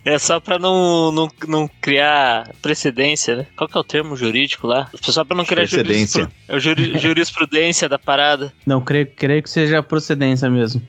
É 0.04 0.18
só 0.18 0.38
pra 0.40 0.58
não, 0.58 1.10
não, 1.12 1.28
não 1.46 1.70
criar 1.80 2.50
precedência, 2.60 3.36
né? 3.36 3.46
Qual 3.56 3.68
que 3.68 3.76
é 3.76 3.80
o 3.80 3.84
termo 3.84 4.16
jurídico 4.16 4.66
lá? 4.66 4.88
Só 5.00 5.24
pra 5.24 5.36
não 5.36 5.44
criar 5.44 5.66
Precedência. 5.66 6.27
É 6.48 6.56
o 6.56 6.60
juri- 6.60 6.96
jurisprudência 7.00 7.88
da 7.88 7.98
parada. 7.98 8.52
Não, 8.66 8.80
creio, 8.80 9.06
creio 9.14 9.42
que 9.42 9.50
seja 9.50 9.78
a 9.78 9.82
procedência 9.82 10.48
mesmo. 10.50 10.82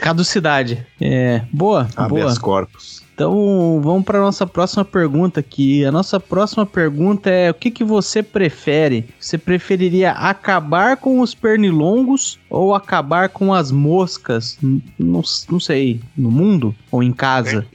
Caducidade. 0.00 0.86
É, 1.00 1.42
boa, 1.52 1.84
boa. 1.84 2.06
Habeas 2.06 2.38
corpus. 2.38 3.02
Então, 3.14 3.80
vamos 3.82 4.04
para 4.04 4.18
nossa 4.18 4.46
próxima 4.46 4.82
pergunta 4.82 5.40
aqui. 5.40 5.84
A 5.84 5.92
nossa 5.92 6.18
próxima 6.18 6.64
pergunta 6.64 7.28
é: 7.28 7.50
o 7.50 7.54
que, 7.54 7.70
que 7.70 7.84
você 7.84 8.22
prefere? 8.22 9.04
Você 9.20 9.36
preferiria 9.36 10.12
acabar 10.12 10.96
com 10.96 11.20
os 11.20 11.34
pernilongos 11.34 12.38
ou 12.48 12.74
acabar 12.74 13.28
com 13.28 13.52
as 13.52 13.70
moscas? 13.70 14.56
N- 14.62 14.82
Não, 14.98 15.22
não 15.50 15.60
sei, 15.60 16.00
no 16.16 16.30
mundo 16.30 16.74
ou 16.90 17.02
em 17.02 17.12
casa? 17.12 17.66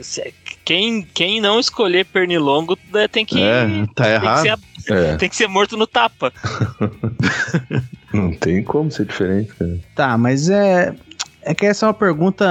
Quem, 0.65 1.03
quem 1.13 1.39
não 1.39 1.59
escolher 1.59 2.05
pernilongo 2.05 2.77
né, 2.91 3.07
tem 3.07 3.23
que, 3.23 3.41
É, 3.41 3.61
tá 3.93 4.03
tem, 4.03 4.19
que 4.19 4.25
errado. 4.25 4.41
ser, 4.41 4.91
É, 4.93 5.15
tem 5.17 5.29
que 5.29 5.35
ser 5.35 5.47
morto 5.47 5.77
no 5.77 5.85
tapa. 5.87 6.33
não 8.13 8.31
tem 8.33 8.63
como 8.63 8.91
ser 8.91 9.05
diferente, 9.05 9.53
cara. 9.53 9.79
Tá, 9.95 10.17
mas 10.17 10.49
é. 10.49 10.93
É 11.47 11.53
que 11.53 11.63
essa 11.63 11.85
é 11.85 11.87
uma 11.87 11.93
pergunta, 11.93 12.43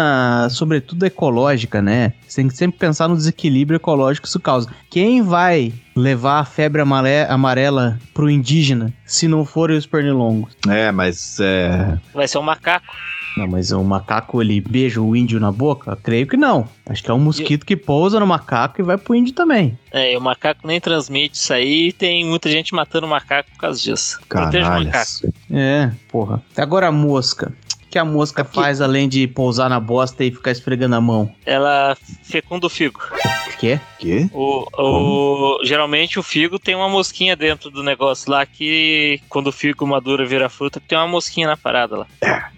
sobretudo 0.51 1.05
ecológica, 1.05 1.83
né? 1.83 2.13
Você 2.29 2.37
tem 2.43 2.49
que 2.49 2.57
sempre 2.57 2.79
pensar 2.79 3.09
no 3.09 3.17
desequilíbrio 3.17 3.75
ecológico 3.75 4.23
que 4.23 4.29
isso 4.29 4.39
causa. 4.39 4.71
Quem 4.89 5.21
vai 5.21 5.73
levar 5.97 6.39
a 6.39 6.45
febre 6.45 6.81
amare- 6.81 7.27
amarela 7.29 7.99
pro 8.15 8.31
indígena 8.31 8.93
se 9.05 9.27
não 9.27 9.45
forem 9.45 9.77
os 9.77 9.85
pernilongos? 9.85 10.57
É, 10.69 10.93
mas 10.93 11.39
é. 11.41 11.99
Vai 12.15 12.29
ser 12.29 12.39
um 12.39 12.43
macaco. 12.43 12.87
Não, 13.37 13.49
mas 13.49 13.73
o 13.73 13.83
macaco 13.83 14.41
ele 14.41 14.61
beija 14.61 15.01
o 15.01 15.17
índio 15.17 15.41
na 15.41 15.51
boca? 15.51 15.97
Creio 16.03 16.27
que 16.27 16.37
não. 16.37 16.69
Acho 16.87 17.03
que 17.03 17.11
é 17.11 17.15
um 17.15 17.19
mosquito 17.19 17.67
que 17.67 17.77
pousa 17.77 18.21
no 18.21 18.27
macaco 18.27 18.81
e 18.81 18.85
vai 18.85 18.97
pro 18.97 19.15
índio 19.15 19.35
também. 19.35 19.77
É, 19.93 20.13
e 20.13 20.17
o 20.17 20.21
macaco 20.21 20.67
nem 20.67 20.81
transmite 20.81 21.37
isso 21.37 21.53
aí 21.53 21.89
e 21.89 21.93
tem 21.93 22.25
muita 22.25 22.49
gente 22.49 22.75
matando 22.75 23.07
o 23.07 23.11
macaco 23.11 23.51
por 23.51 23.59
causa 23.59 23.81
disso. 23.81 24.21
Proteja 24.29 24.69
o 24.69 24.85
macaco. 24.85 25.35
É, 25.51 25.91
porra. 26.09 26.43
Agora 26.57 26.89
a 26.89 26.93
mosca. 26.93 27.53
O 27.95 27.97
que 27.97 27.99
a 28.01 28.05
mosca 28.05 28.45
faz 28.45 28.81
além 28.81 29.09
de 29.09 29.25
pousar 29.29 29.71
na 29.71 29.79
bosta 29.79 30.25
e 30.25 30.33
ficar 30.33 30.51
esfregando 30.51 30.97
a 30.97 31.01
mão? 31.01 31.33
Ela 31.47 31.97
fecunda 32.25 32.67
o 32.67 32.69
figo. 32.69 33.01
O 33.47 33.57
quê? 33.57 33.79
Quê? 34.01 34.29
O, 34.33 34.67
o, 34.77 35.65
geralmente 35.65 36.19
o 36.19 36.23
figo 36.25 36.59
tem 36.59 36.75
uma 36.75 36.89
mosquinha 36.89 37.37
dentro 37.37 37.71
do 37.71 37.85
negócio 37.85 38.33
lá 38.33 38.45
que 38.45 39.21
quando 39.29 39.47
o 39.47 39.53
figo 39.53 39.87
madura 39.87 40.27
vira 40.27 40.49
fruta, 40.49 40.81
tem 40.81 40.99
uma 40.99 41.07
mosquinha 41.07 41.47
na 41.47 41.57
parada 41.57 41.99
lá. 41.99 42.07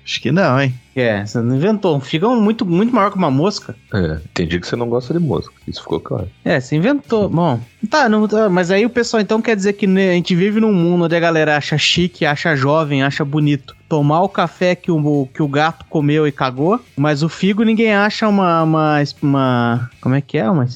Acho 0.02 0.22
que 0.22 0.32
não, 0.32 0.58
hein? 0.58 0.74
É, 0.96 1.26
você 1.26 1.42
não 1.42 1.54
inventou. 1.54 1.94
Um 1.94 2.00
figo 2.00 2.24
é 2.24 2.34
muito, 2.34 2.64
muito 2.64 2.94
maior 2.94 3.10
que 3.10 3.18
uma 3.18 3.30
mosca. 3.30 3.76
É, 3.92 4.18
entendi 4.24 4.58
que 4.58 4.66
você 4.66 4.74
não 4.74 4.88
gosta 4.88 5.12
de 5.12 5.20
mosca. 5.20 5.52
Isso 5.68 5.82
ficou 5.82 6.00
claro. 6.00 6.26
É, 6.42 6.58
você 6.58 6.74
inventou. 6.74 7.28
Bom, 7.28 7.60
tá, 7.90 8.08
não, 8.08 8.26
tá, 8.26 8.48
mas 8.48 8.70
aí 8.70 8.86
o 8.86 8.90
pessoal 8.90 9.20
então 9.20 9.42
quer 9.42 9.54
dizer 9.54 9.74
que 9.74 9.86
né, 9.86 10.10
a 10.10 10.14
gente 10.14 10.34
vive 10.34 10.58
num 10.58 10.72
mundo 10.72 11.04
onde 11.04 11.14
a 11.14 11.20
galera 11.20 11.54
acha 11.54 11.76
chique, 11.76 12.24
acha 12.24 12.56
jovem, 12.56 13.02
acha 13.02 13.22
bonito. 13.26 13.76
Tomar 13.88 14.22
o 14.22 14.28
café 14.28 14.74
que 14.74 14.90
o, 14.90 15.28
que 15.32 15.42
o 15.42 15.46
gato 15.46 15.84
comeu 15.88 16.26
e 16.26 16.32
cagou, 16.32 16.80
mas 16.96 17.22
o 17.22 17.28
figo 17.28 17.62
ninguém 17.62 17.94
acha 17.94 18.26
uma. 18.26 18.62
uma, 18.62 19.02
uma 19.22 19.90
como 20.00 20.14
é 20.14 20.20
que 20.20 20.38
é? 20.38 20.50
Uma, 20.50 20.66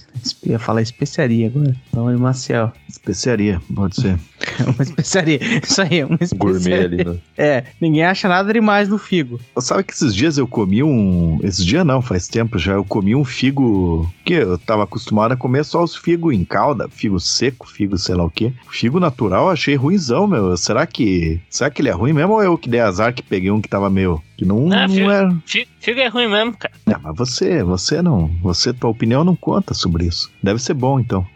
eu 0.44 0.52
ia 0.52 0.58
falar 0.58 0.82
especiaria 0.82 1.46
agora. 1.46 1.74
Não, 1.92 2.08
é 2.10 2.16
Maciel. 2.16 2.72
Especiaria, 2.88 3.60
pode 3.74 3.96
ser. 3.96 4.18
Uma 4.64 4.82
especiaria. 4.82 5.38
Isso 5.62 5.80
aí, 5.82 6.02
uma 6.04 6.18
especiaria. 6.20 6.38
Gourmet 6.38 6.74
ali, 6.84 7.04
né? 7.04 7.18
É, 7.36 7.64
ninguém 7.80 8.04
acha 8.04 8.26
nada 8.28 8.50
demais 8.52 8.88
no 8.88 8.96
figo. 8.98 9.38
Sabe 9.58 9.84
que 9.84 9.92
esses 9.92 10.14
dias 10.14 10.38
eu 10.38 10.46
comi 10.46 10.82
um. 10.82 11.38
Esses 11.42 11.64
dias 11.64 11.84
não, 11.84 12.00
faz 12.02 12.26
tempo 12.26 12.58
já. 12.58 12.72
Eu 12.72 12.84
comi 12.84 13.14
um 13.14 13.24
figo. 13.24 14.10
Que 14.24 14.34
eu 14.34 14.56
tava 14.58 14.84
acostumado 14.84 15.32
a 15.32 15.36
comer 15.36 15.64
só 15.64 15.82
os 15.82 15.94
figos 15.96 16.34
em 16.34 16.44
calda, 16.44 16.88
figo 16.90 17.18
seco, 17.20 17.68
figo 17.68 17.98
sei 17.98 18.14
lá 18.14 18.24
o 18.24 18.30
quê. 18.30 18.52
Figo 18.70 18.98
natural 19.00 19.46
eu 19.46 19.50
achei 19.50 19.74
ruimzão, 19.76 20.26
meu. 20.26 20.56
Será 20.56 20.86
que. 20.86 21.38
Será 21.50 21.68
que 21.70 21.82
ele 21.82 21.88
é 21.90 21.92
ruim 21.92 22.12
mesmo 22.14 22.32
ou 22.32 22.42
eu 22.42 22.56
que 22.56 22.68
dei 22.68 22.80
azar 22.80 23.12
que 23.14 23.22
peguei 23.22 23.50
um 23.50 23.60
que 23.60 23.68
tava 23.68 23.90
meio. 23.90 24.22
Que 24.38 24.44
não, 24.46 24.72
Ah, 24.72 24.88
não 24.88 24.94
figo- 24.94 25.10
era. 25.10 25.36
Figo, 25.44 25.70
figo 25.80 26.00
é 26.00 26.08
ruim 26.08 26.28
mesmo, 26.28 26.56
cara. 26.56 26.72
É, 26.86 26.96
mas 27.02 27.14
você, 27.16 27.62
você 27.62 28.00
não. 28.00 28.30
Você, 28.42 28.72
tua 28.72 28.88
opinião 28.88 29.22
não 29.22 29.36
conta 29.36 29.74
sobre 29.74 30.06
isso. 30.06 30.09
Deve 30.42 30.60
ser 30.60 30.74
bom 30.74 31.00
então. 31.00 31.26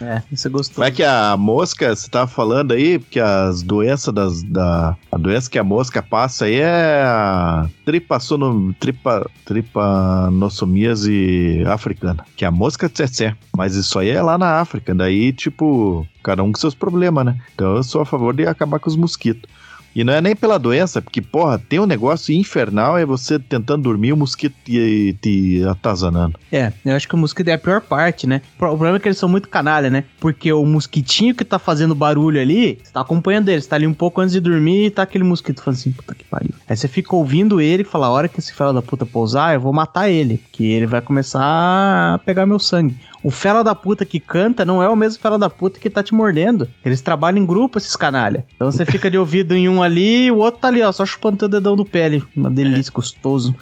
É, 0.00 0.22
você 0.30 0.48
gostou. 0.48 0.76
Como 0.76 0.86
é 0.86 0.90
que 0.90 1.02
a 1.02 1.36
mosca, 1.36 1.94
você 1.94 2.08
tava 2.08 2.28
falando 2.28 2.72
aí, 2.72 2.98
porque 2.98 3.18
as 3.18 3.62
doenças 3.62 4.14
das, 4.14 4.42
da. 4.42 4.96
A 5.10 5.18
doença 5.18 5.50
que 5.50 5.58
a 5.58 5.64
mosca 5.64 6.02
passa 6.02 6.44
aí 6.44 6.60
é 6.60 7.02
a 7.04 7.68
tripassono, 7.84 8.72
tripa, 8.74 9.28
tripanossomiase 9.44 11.64
africana, 11.66 12.24
que 12.36 12.44
é 12.44 12.48
a 12.48 12.52
mosca 12.52 12.88
tsetse. 12.88 13.34
Mas 13.56 13.74
isso 13.74 13.98
aí 13.98 14.10
é 14.10 14.22
lá 14.22 14.38
na 14.38 14.60
África, 14.60 14.94
daí, 14.94 15.32
tipo, 15.32 16.06
cada 16.22 16.44
um 16.44 16.52
com 16.52 16.60
seus 16.60 16.74
problemas, 16.74 17.24
né? 17.24 17.38
Então 17.54 17.76
eu 17.76 17.82
sou 17.82 18.02
a 18.02 18.06
favor 18.06 18.34
de 18.34 18.46
acabar 18.46 18.78
com 18.78 18.88
os 18.88 18.96
mosquitos. 18.96 19.50
E 19.98 20.04
não 20.04 20.12
é 20.12 20.20
nem 20.20 20.36
pela 20.36 20.60
doença, 20.60 21.02
porque, 21.02 21.20
porra, 21.20 21.58
tem 21.58 21.80
um 21.80 21.84
negócio 21.84 22.32
infernal 22.32 22.96
é 22.96 23.04
você 23.04 23.36
tentando 23.36 23.82
dormir 23.82 24.12
o 24.12 24.16
mosquito 24.16 24.54
te, 24.64 25.18
te 25.20 25.64
atazanando. 25.68 26.38
É, 26.52 26.72
eu 26.84 26.94
acho 26.94 27.08
que 27.08 27.16
o 27.16 27.18
mosquito 27.18 27.48
é 27.48 27.54
a 27.54 27.58
pior 27.58 27.80
parte, 27.80 28.24
né? 28.24 28.40
O 28.54 28.58
problema 28.58 28.98
é 28.98 29.00
que 29.00 29.08
eles 29.08 29.18
são 29.18 29.28
muito 29.28 29.48
canalha, 29.48 29.90
né? 29.90 30.04
Porque 30.20 30.52
o 30.52 30.64
mosquitinho 30.64 31.34
que 31.34 31.44
tá 31.44 31.58
fazendo 31.58 31.96
barulho 31.96 32.40
ali, 32.40 32.78
você 32.80 32.92
tá 32.92 33.00
acompanhando 33.00 33.48
ele, 33.48 33.60
você 33.60 33.68
tá 33.68 33.74
ali 33.74 33.88
um 33.88 33.92
pouco 33.92 34.20
antes 34.20 34.34
de 34.34 34.38
dormir 34.38 34.86
e 34.86 34.90
tá 34.90 35.02
aquele 35.02 35.24
mosquito 35.24 35.64
falando 35.64 35.80
assim, 35.80 35.90
puta 35.90 36.14
que 36.14 36.24
pariu. 36.26 36.54
Aí 36.68 36.76
você 36.76 36.86
fica 36.86 37.16
ouvindo 37.16 37.60
ele 37.60 37.82
e 37.82 37.84
fala, 37.84 38.06
a 38.06 38.10
hora 38.10 38.28
que 38.28 38.38
esse 38.38 38.54
fela 38.54 38.72
da 38.72 38.80
puta 38.80 39.04
pousar, 39.04 39.54
eu 39.54 39.60
vou 39.60 39.72
matar 39.72 40.08
ele, 40.08 40.40
que 40.52 40.64
ele 40.64 40.86
vai 40.86 41.00
começar 41.00 41.42
a 41.42 42.20
pegar 42.24 42.46
meu 42.46 42.60
sangue. 42.60 42.94
O 43.22 43.30
fela 43.30 43.64
da 43.64 43.74
puta 43.74 44.04
que 44.04 44.20
canta 44.20 44.64
não 44.64 44.82
é 44.82 44.88
o 44.88 44.94
mesmo 44.96 45.20
fela 45.20 45.38
da 45.38 45.50
puta 45.50 45.80
que 45.80 45.90
tá 45.90 46.02
te 46.02 46.14
mordendo. 46.14 46.68
Eles 46.84 47.00
trabalham 47.00 47.38
em 47.38 47.46
grupo, 47.46 47.78
esses 47.78 47.96
canalha. 47.96 48.46
Então 48.54 48.70
você 48.70 48.84
fica 48.86 49.10
de 49.10 49.18
ouvido 49.18 49.54
em 49.56 49.68
um 49.68 49.82
ali 49.82 50.26
e 50.26 50.30
o 50.30 50.36
outro 50.38 50.60
tá 50.60 50.68
ali, 50.68 50.82
ó, 50.82 50.92
só 50.92 51.04
chupando 51.04 51.36
teu 51.38 51.48
dedão 51.48 51.74
do 51.76 51.84
pé 51.84 52.04
ali. 52.04 52.22
Uma 52.36 52.50
delícia, 52.50 52.92
gostoso. 52.92 53.54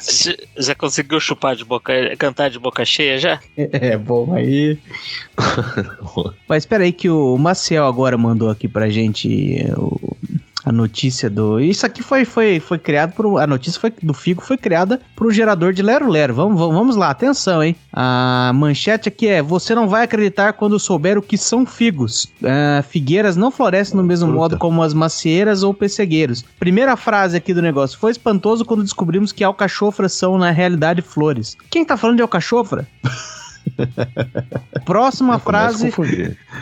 Já, 0.00 0.34
já 0.58 0.74
conseguiu 0.74 1.20
chupar 1.20 1.54
de 1.54 1.64
boca, 1.64 1.92
cantar 2.18 2.50
de 2.50 2.58
boca 2.58 2.84
cheia 2.84 3.18
já? 3.18 3.40
É, 3.56 3.96
bom, 3.96 4.34
aí. 4.34 4.78
Mas 6.48 6.62
espera 6.62 6.84
aí 6.84 6.92
que 6.92 7.08
o 7.08 7.36
Maciel 7.38 7.86
agora 7.86 8.16
mandou 8.16 8.50
aqui 8.50 8.68
pra 8.68 8.88
gente 8.88 9.64
o- 9.76 10.16
a 10.64 10.72
notícia 10.72 11.28
do. 11.28 11.60
Isso 11.60 11.84
aqui 11.84 12.02
foi, 12.02 12.24
foi, 12.24 12.58
foi 12.58 12.78
criado 12.78 13.12
por. 13.12 13.38
A 13.38 13.46
notícia 13.46 13.80
foi, 13.80 13.92
do 14.02 14.14
Figo 14.14 14.42
foi 14.42 14.56
criada 14.56 15.00
por 15.14 15.26
um 15.26 15.30
gerador 15.30 15.72
de 15.72 15.82
Lero 15.82 16.08
Lero. 16.08 16.34
Vamos, 16.34 16.58
vamos, 16.58 16.74
vamos 16.74 16.96
lá, 16.96 17.10
atenção, 17.10 17.62
hein? 17.62 17.76
A 17.92 18.50
manchete 18.54 19.08
aqui 19.08 19.28
é: 19.28 19.42
Você 19.42 19.74
não 19.74 19.88
vai 19.88 20.04
acreditar 20.04 20.54
quando 20.54 20.78
souber 20.78 21.18
o 21.18 21.22
que 21.22 21.36
são 21.36 21.66
figos. 21.66 22.26
Ah, 22.42 22.82
figueiras 22.82 23.36
não 23.36 23.50
florescem 23.50 23.96
no 23.96 24.02
mesmo 24.02 24.26
Fruta. 24.28 24.40
modo 24.40 24.58
como 24.58 24.82
as 24.82 24.94
macieiras 24.94 25.62
ou 25.62 25.74
pessegueiros. 25.74 26.44
Primeira 26.58 26.96
frase 26.96 27.36
aqui 27.36 27.52
do 27.52 27.60
negócio: 27.60 27.98
Foi 27.98 28.10
espantoso 28.10 28.64
quando 28.64 28.82
descobrimos 28.82 29.32
que 29.32 29.44
alcachofras 29.44 30.12
são, 30.12 30.38
na 30.38 30.50
realidade, 30.50 31.02
flores. 31.02 31.56
Quem 31.70 31.84
tá 31.84 31.96
falando 31.96 32.16
de 32.16 32.22
alcachofra? 32.22 32.86
Próxima 34.84 35.38
frase. 35.38 35.92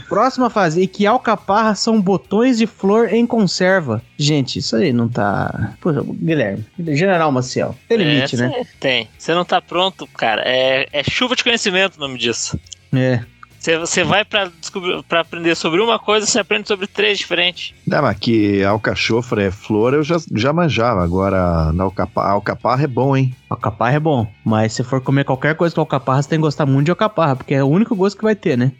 Próxima 0.08 0.48
fase, 0.48 0.82
e 0.82 0.86
que 0.86 1.06
alcaparras 1.06 1.78
são 1.80 2.00
botões 2.00 2.58
de 2.58 2.66
flor 2.66 3.12
em 3.12 3.26
conserva. 3.26 4.02
Gente, 4.16 4.58
isso 4.58 4.76
aí 4.76 4.92
não 4.92 5.08
tá. 5.08 5.74
Pô, 5.80 5.92
Guilherme, 5.92 6.64
General 6.78 7.30
Maciel. 7.32 7.76
Tem 7.88 7.98
limite, 7.98 8.36
É, 8.36 8.38
né? 8.38 8.66
Tem. 8.78 9.08
Você 9.18 9.34
não 9.34 9.44
tá 9.44 9.60
pronto, 9.60 10.06
cara. 10.06 10.42
É, 10.44 10.86
é 10.92 11.02
chuva 11.02 11.34
de 11.34 11.42
conhecimento 11.42 11.96
o 11.96 12.00
nome 12.00 12.18
disso. 12.18 12.58
É. 12.92 13.20
Você, 13.62 13.78
você 13.78 14.02
vai 14.02 14.24
pra, 14.24 14.50
descobrir, 14.60 15.04
pra 15.04 15.20
aprender 15.20 15.54
sobre 15.54 15.80
uma 15.80 15.96
coisa, 15.96 16.26
você 16.26 16.40
aprende 16.40 16.66
sobre 16.66 16.88
três 16.88 17.16
diferentes. 17.16 17.72
Não, 17.86 18.02
mas 18.02 18.18
que 18.18 18.60
alcachofra 18.64 19.44
é 19.44 19.52
flor, 19.52 19.94
eu 19.94 20.02
já, 20.02 20.16
já 20.34 20.52
manjava. 20.52 21.04
Agora, 21.04 21.72
na 21.72 21.84
alcapa, 21.84 22.28
alcaparra 22.28 22.82
é 22.82 22.88
bom, 22.88 23.16
hein? 23.16 23.32
Alcaparra 23.48 23.94
é 23.94 24.00
bom, 24.00 24.26
mas 24.44 24.72
se 24.72 24.82
for 24.82 25.00
comer 25.00 25.24
qualquer 25.24 25.54
coisa 25.54 25.72
com 25.72 25.80
alcaparra, 25.80 26.20
você 26.20 26.30
tem 26.30 26.40
que 26.40 26.42
gostar 26.42 26.66
muito 26.66 26.86
de 26.86 26.90
alcaparra, 26.90 27.36
porque 27.36 27.54
é 27.54 27.62
o 27.62 27.68
único 27.68 27.94
gosto 27.94 28.16
que 28.16 28.24
vai 28.24 28.34
ter, 28.34 28.58
né? 28.58 28.72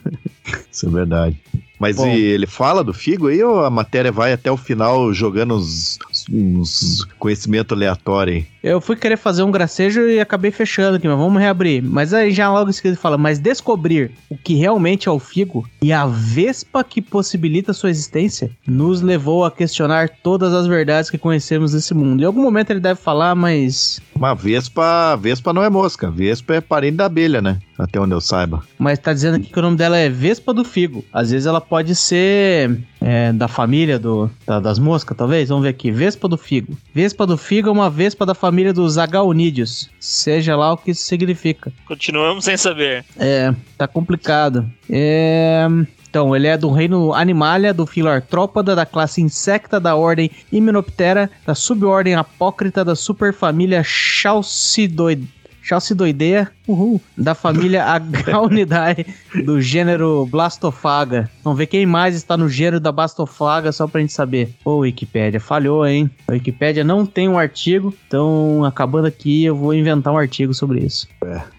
Isso 0.72 0.86
é 0.86 0.90
verdade. 0.90 1.38
Mas 1.78 1.96
Bom. 1.96 2.06
e 2.06 2.18
ele 2.18 2.46
fala 2.46 2.82
do 2.82 2.94
figo 2.94 3.28
aí 3.28 3.42
ou 3.42 3.62
a 3.62 3.68
matéria 3.68 4.10
vai 4.10 4.32
até 4.32 4.50
o 4.50 4.56
final 4.56 5.12
jogando 5.12 5.56
uns, 5.56 5.98
uns 6.30 7.04
conhecimento 7.18 7.74
aleatório 7.74 8.32
aí? 8.32 8.53
Eu 8.66 8.80
fui 8.80 8.96
querer 8.96 9.18
fazer 9.18 9.42
um 9.42 9.50
gracejo 9.50 10.00
e 10.08 10.18
acabei 10.18 10.50
fechando 10.50 10.96
aqui, 10.96 11.06
mas 11.06 11.18
vamos 11.18 11.38
reabrir. 11.40 11.82
Mas 11.82 12.14
aí 12.14 12.32
já 12.32 12.50
logo 12.50 12.70
em 12.70 12.72
seguida 12.72 12.94
ele 12.94 13.00
fala, 13.00 13.18
mas 13.18 13.38
descobrir 13.38 14.12
o 14.30 14.38
que 14.38 14.54
realmente 14.54 15.06
é 15.06 15.12
o 15.12 15.18
figo 15.18 15.68
e 15.82 15.92
a 15.92 16.06
vespa 16.06 16.82
que 16.82 17.02
possibilita 17.02 17.74
sua 17.74 17.90
existência 17.90 18.50
nos 18.66 19.02
levou 19.02 19.44
a 19.44 19.50
questionar 19.50 20.08
todas 20.22 20.54
as 20.54 20.66
verdades 20.66 21.10
que 21.10 21.18
conhecemos 21.18 21.72
desse 21.72 21.92
mundo. 21.92 22.22
Em 22.22 22.24
algum 22.26 22.42
momento 22.42 22.70
ele 22.70 22.80
deve 22.80 22.98
falar, 22.98 23.34
mas 23.34 24.00
Uma 24.14 24.34
vespa, 24.34 25.14
vespa 25.16 25.52
não 25.52 25.62
é 25.62 25.68
mosca, 25.68 26.10
vespa 26.10 26.54
é 26.54 26.60
parente 26.62 26.96
da 26.96 27.04
abelha, 27.04 27.42
né? 27.42 27.58
Até 27.76 28.00
onde 28.00 28.14
eu 28.14 28.20
saiba. 28.20 28.62
mas 28.78 28.98
tá 29.00 29.12
dizendo 29.12 29.34
aqui 29.36 29.50
que 29.52 29.58
o 29.58 29.62
nome 29.62 29.76
dela 29.76 29.96
é 29.98 30.08
Vespa 30.08 30.54
do 30.54 30.64
Figo. 30.64 31.04
Às 31.12 31.32
vezes 31.32 31.44
ela 31.44 31.60
pode 31.60 31.92
ser 31.96 32.78
é, 33.00 33.32
da 33.32 33.48
família 33.48 33.98
do, 33.98 34.30
da- 34.46 34.60
das 34.60 34.78
moscas, 34.78 35.16
talvez. 35.16 35.48
Vamos 35.48 35.64
ver 35.64 35.70
aqui. 35.70 35.90
Vespa 35.90 36.28
do 36.28 36.38
Figo. 36.38 36.78
Vespa 36.94 37.26
do 37.26 37.36
Figo 37.36 37.68
é 37.68 37.72
uma 37.72 37.90
vespa 37.90 38.24
da 38.24 38.32
família 38.32 38.53
dos 38.72 38.98
agaonídeos. 38.98 39.90
Seja 39.98 40.56
lá 40.56 40.72
o 40.72 40.76
que 40.76 40.92
isso 40.92 41.04
significa. 41.04 41.72
Continuamos 41.86 42.44
sem 42.44 42.56
saber. 42.56 43.04
É, 43.16 43.54
tá 43.76 43.88
complicado. 43.88 44.70
É. 44.88 45.66
Então, 46.08 46.36
ele 46.36 46.46
é 46.46 46.56
do 46.56 46.70
reino 46.70 47.12
Animalia, 47.12 47.74
do 47.74 47.86
filo 47.86 48.08
Artrópoda, 48.08 48.76
da 48.76 48.86
classe 48.86 49.20
Insecta, 49.20 49.80
da 49.80 49.96
ordem 49.96 50.30
Hymenoptera, 50.52 51.28
da 51.44 51.56
subordem 51.56 52.14
Apócrita, 52.14 52.84
da 52.84 52.94
superfamília 52.94 53.82
Chalcidoid... 53.82 55.26
Chalcidoidea, 55.60 56.50
uhul, 56.66 57.00
da 57.16 57.34
família 57.34 57.84
Agaunidae, 57.84 59.06
do 59.44 59.60
gênero 59.60 60.26
Blastofaga. 60.26 61.30
Vamos 61.42 61.58
ver 61.58 61.66
quem 61.66 61.86
mais 61.86 62.14
está 62.14 62.36
no 62.36 62.48
gênero 62.48 62.80
da 62.80 62.92
Blastofaga, 62.92 63.72
só 63.72 63.86
pra 63.86 64.00
gente 64.00 64.12
saber. 64.12 64.50
Ô, 64.64 64.78
Wikipédia, 64.78 65.40
falhou, 65.40 65.86
hein? 65.86 66.10
A 66.28 66.32
Wikipédia 66.32 66.84
não 66.84 67.04
tem 67.04 67.28
um 67.28 67.38
artigo, 67.38 67.94
então, 68.06 68.64
acabando 68.64 69.06
aqui, 69.06 69.44
eu 69.44 69.56
vou 69.56 69.74
inventar 69.74 70.12
um 70.12 70.18
artigo 70.18 70.54
sobre 70.54 70.80
isso. 70.80 71.08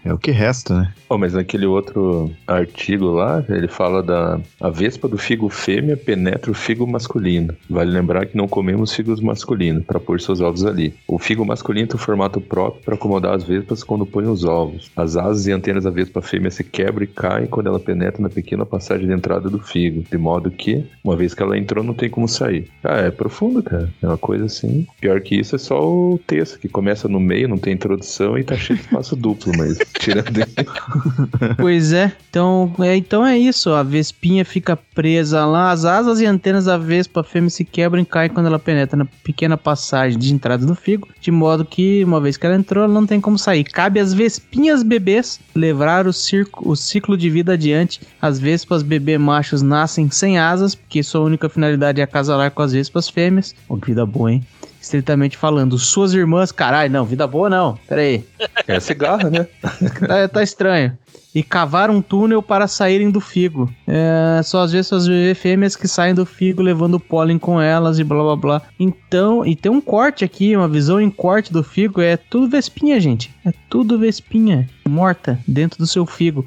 É 0.04 0.12
o 0.12 0.18
que 0.18 0.30
resta, 0.30 0.74
né? 0.74 0.94
Oh, 1.08 1.18
mas 1.18 1.34
naquele 1.34 1.66
outro 1.66 2.30
artigo 2.46 3.06
lá, 3.06 3.44
ele 3.48 3.68
fala 3.68 4.02
da 4.02 4.40
a 4.60 4.70
vespa 4.70 5.08
do 5.08 5.18
figo 5.18 5.48
fêmea 5.48 5.96
penetra 5.96 6.50
o 6.50 6.54
figo 6.54 6.86
masculino. 6.86 7.54
Vale 7.70 7.90
lembrar 7.90 8.26
que 8.26 8.36
não 8.36 8.48
comemos 8.48 8.92
figos 8.92 9.20
masculinos 9.20 9.84
para 9.84 10.00
pôr 10.00 10.20
seus 10.20 10.40
ovos 10.40 10.64
ali. 10.64 10.94
O 11.06 11.18
figo 11.18 11.44
masculino 11.44 11.88
tem 11.88 11.96
um 11.96 12.02
formato 12.02 12.40
próprio 12.40 12.82
para 12.82 12.94
acomodar 12.94 13.34
as 13.34 13.44
vespas 13.44 13.84
quando 13.84 14.06
põe 14.06 14.26
os 14.26 14.44
ovos. 14.44 14.90
As 14.96 15.16
asas 15.16 15.46
e 15.46 15.52
antenas 15.52 15.84
da 15.84 15.90
vespa 15.90 16.22
fêmea 16.22 16.50
se 16.50 16.64
quebram 16.64 17.04
e 17.04 17.06
caem 17.06 17.46
quando 17.46 17.66
ela 17.66 17.78
penetra 17.78 18.22
na 18.22 18.30
pequena 18.30 18.64
passagem 18.64 19.06
de 19.06 19.12
entrada 19.12 19.50
do 19.50 19.58
figo, 19.58 20.02
de 20.10 20.16
modo 20.16 20.50
que, 20.50 20.84
uma 21.04 21.14
vez 21.14 21.34
que 21.34 21.42
ela 21.42 21.58
entrou, 21.58 21.84
não 21.84 21.92
tem 21.92 22.08
como 22.08 22.26
sair. 22.26 22.70
Ah, 22.82 23.00
é 23.00 23.10
profundo, 23.10 23.62
cara. 23.62 23.90
É 24.02 24.06
uma 24.06 24.16
coisa 24.16 24.46
assim. 24.46 24.86
Pior 24.98 25.20
que 25.20 25.38
isso 25.38 25.54
é 25.54 25.58
só 25.58 25.86
o 25.86 26.18
texto, 26.26 26.58
que 26.58 26.68
começa 26.68 27.08
no 27.08 27.20
meio, 27.20 27.46
não 27.46 27.58
tem 27.58 27.74
introdução 27.74 28.38
e 28.38 28.44
tá 28.44 28.56
cheio 28.56 28.78
de 28.78 28.86
espaço 28.86 29.14
duplo, 29.16 29.52
mas 29.58 29.78
tirando 29.98 30.26
Pois 31.58 31.92
é, 31.92 32.12
então 32.30 32.72
é, 32.80 32.96
então 32.96 33.26
é 33.26 33.36
isso. 33.36 33.70
A 33.70 33.82
vespinha 33.82 34.44
fica 34.44 34.76
presa 34.94 35.44
lá, 35.44 35.70
as 35.70 35.84
asas 35.84 36.20
e 36.20 36.26
antenas 36.26 36.64
da 36.64 36.78
vespa 36.78 37.22
fêmea 37.22 37.50
se 37.50 37.64
quebram 37.64 38.00
e 38.00 38.06
caem 38.06 38.30
quando 38.30 38.46
ela 38.46 38.58
penetra 38.58 38.96
na 38.96 39.04
pequena 39.04 39.58
passagem 39.58 40.18
de 40.18 40.32
entrada 40.32 40.64
do 40.64 40.74
figo, 40.74 41.08
de 41.20 41.30
modo 41.30 41.64
que, 41.64 42.02
uma 42.02 42.20
vez 42.20 42.36
que 42.36 42.46
ela 42.46 42.56
entrou, 42.56 42.84
ela 42.84 42.92
não 42.92 43.06
tem 43.06 43.20
como 43.20 43.38
sair. 43.38 43.64
Cabe 43.64 44.00
às 44.00 44.14
vespinhas 44.14 44.85
bebês 44.86 45.40
levar 45.54 46.06
o, 46.06 46.12
circo, 46.12 46.68
o 46.68 46.76
ciclo 46.76 47.16
de 47.16 47.28
vida 47.28 47.52
adiante. 47.52 48.00
As 48.20 48.38
vespas 48.38 48.82
bebê 48.82 49.18
machos 49.18 49.62
nascem 49.62 50.10
sem 50.10 50.38
asas, 50.38 50.74
porque 50.74 51.02
sua 51.02 51.20
única 51.20 51.48
finalidade 51.48 52.00
é 52.00 52.04
acasalar 52.04 52.50
com 52.50 52.62
as 52.62 52.72
vespas 52.72 53.08
fêmeas. 53.08 53.54
Oh, 53.68 53.76
que 53.76 53.88
vida 53.88 54.06
boa, 54.06 54.32
hein? 54.32 54.46
Estritamente 54.80 55.36
falando, 55.36 55.76
suas 55.78 56.14
irmãs, 56.14 56.52
caralho, 56.52 56.92
não, 56.92 57.04
vida 57.04 57.26
boa 57.26 57.50
não, 57.50 57.76
pera 57.88 58.02
aí. 58.02 58.24
É 58.68 58.78
cigarra, 58.78 59.28
né? 59.28 59.46
tá, 60.06 60.28
tá 60.28 60.42
estranho. 60.42 60.96
E 61.34 61.42
cavar 61.42 61.90
um 61.90 62.00
túnel 62.00 62.42
para 62.42 62.66
saírem 62.66 63.10
do 63.10 63.20
figo. 63.20 63.70
É, 63.86 64.40
só 64.42 64.62
às 64.62 64.72
vezes 64.72 64.92
as 64.92 65.06
fêmeas 65.36 65.76
que 65.76 65.86
saem 65.86 66.14
do 66.14 66.24
figo 66.24 66.62
levando 66.62 66.94
o 66.94 67.00
pólen 67.00 67.38
com 67.38 67.60
elas 67.60 67.98
e 67.98 68.04
blá 68.04 68.22
blá 68.22 68.36
blá. 68.36 68.62
Então, 68.80 69.44
e 69.44 69.54
tem 69.54 69.70
um 69.70 69.80
corte 69.80 70.24
aqui, 70.24 70.56
uma 70.56 70.68
visão 70.68 71.00
em 71.00 71.10
corte 71.10 71.52
do 71.52 71.62
figo. 71.62 72.00
É 72.00 72.16
tudo 72.16 72.48
vespinha, 72.48 72.98
gente. 72.98 73.34
É 73.44 73.52
tudo 73.68 73.98
vespinha 73.98 74.68
morta 74.88 75.38
dentro 75.46 75.78
do 75.78 75.86
seu 75.86 76.06
figo. 76.06 76.46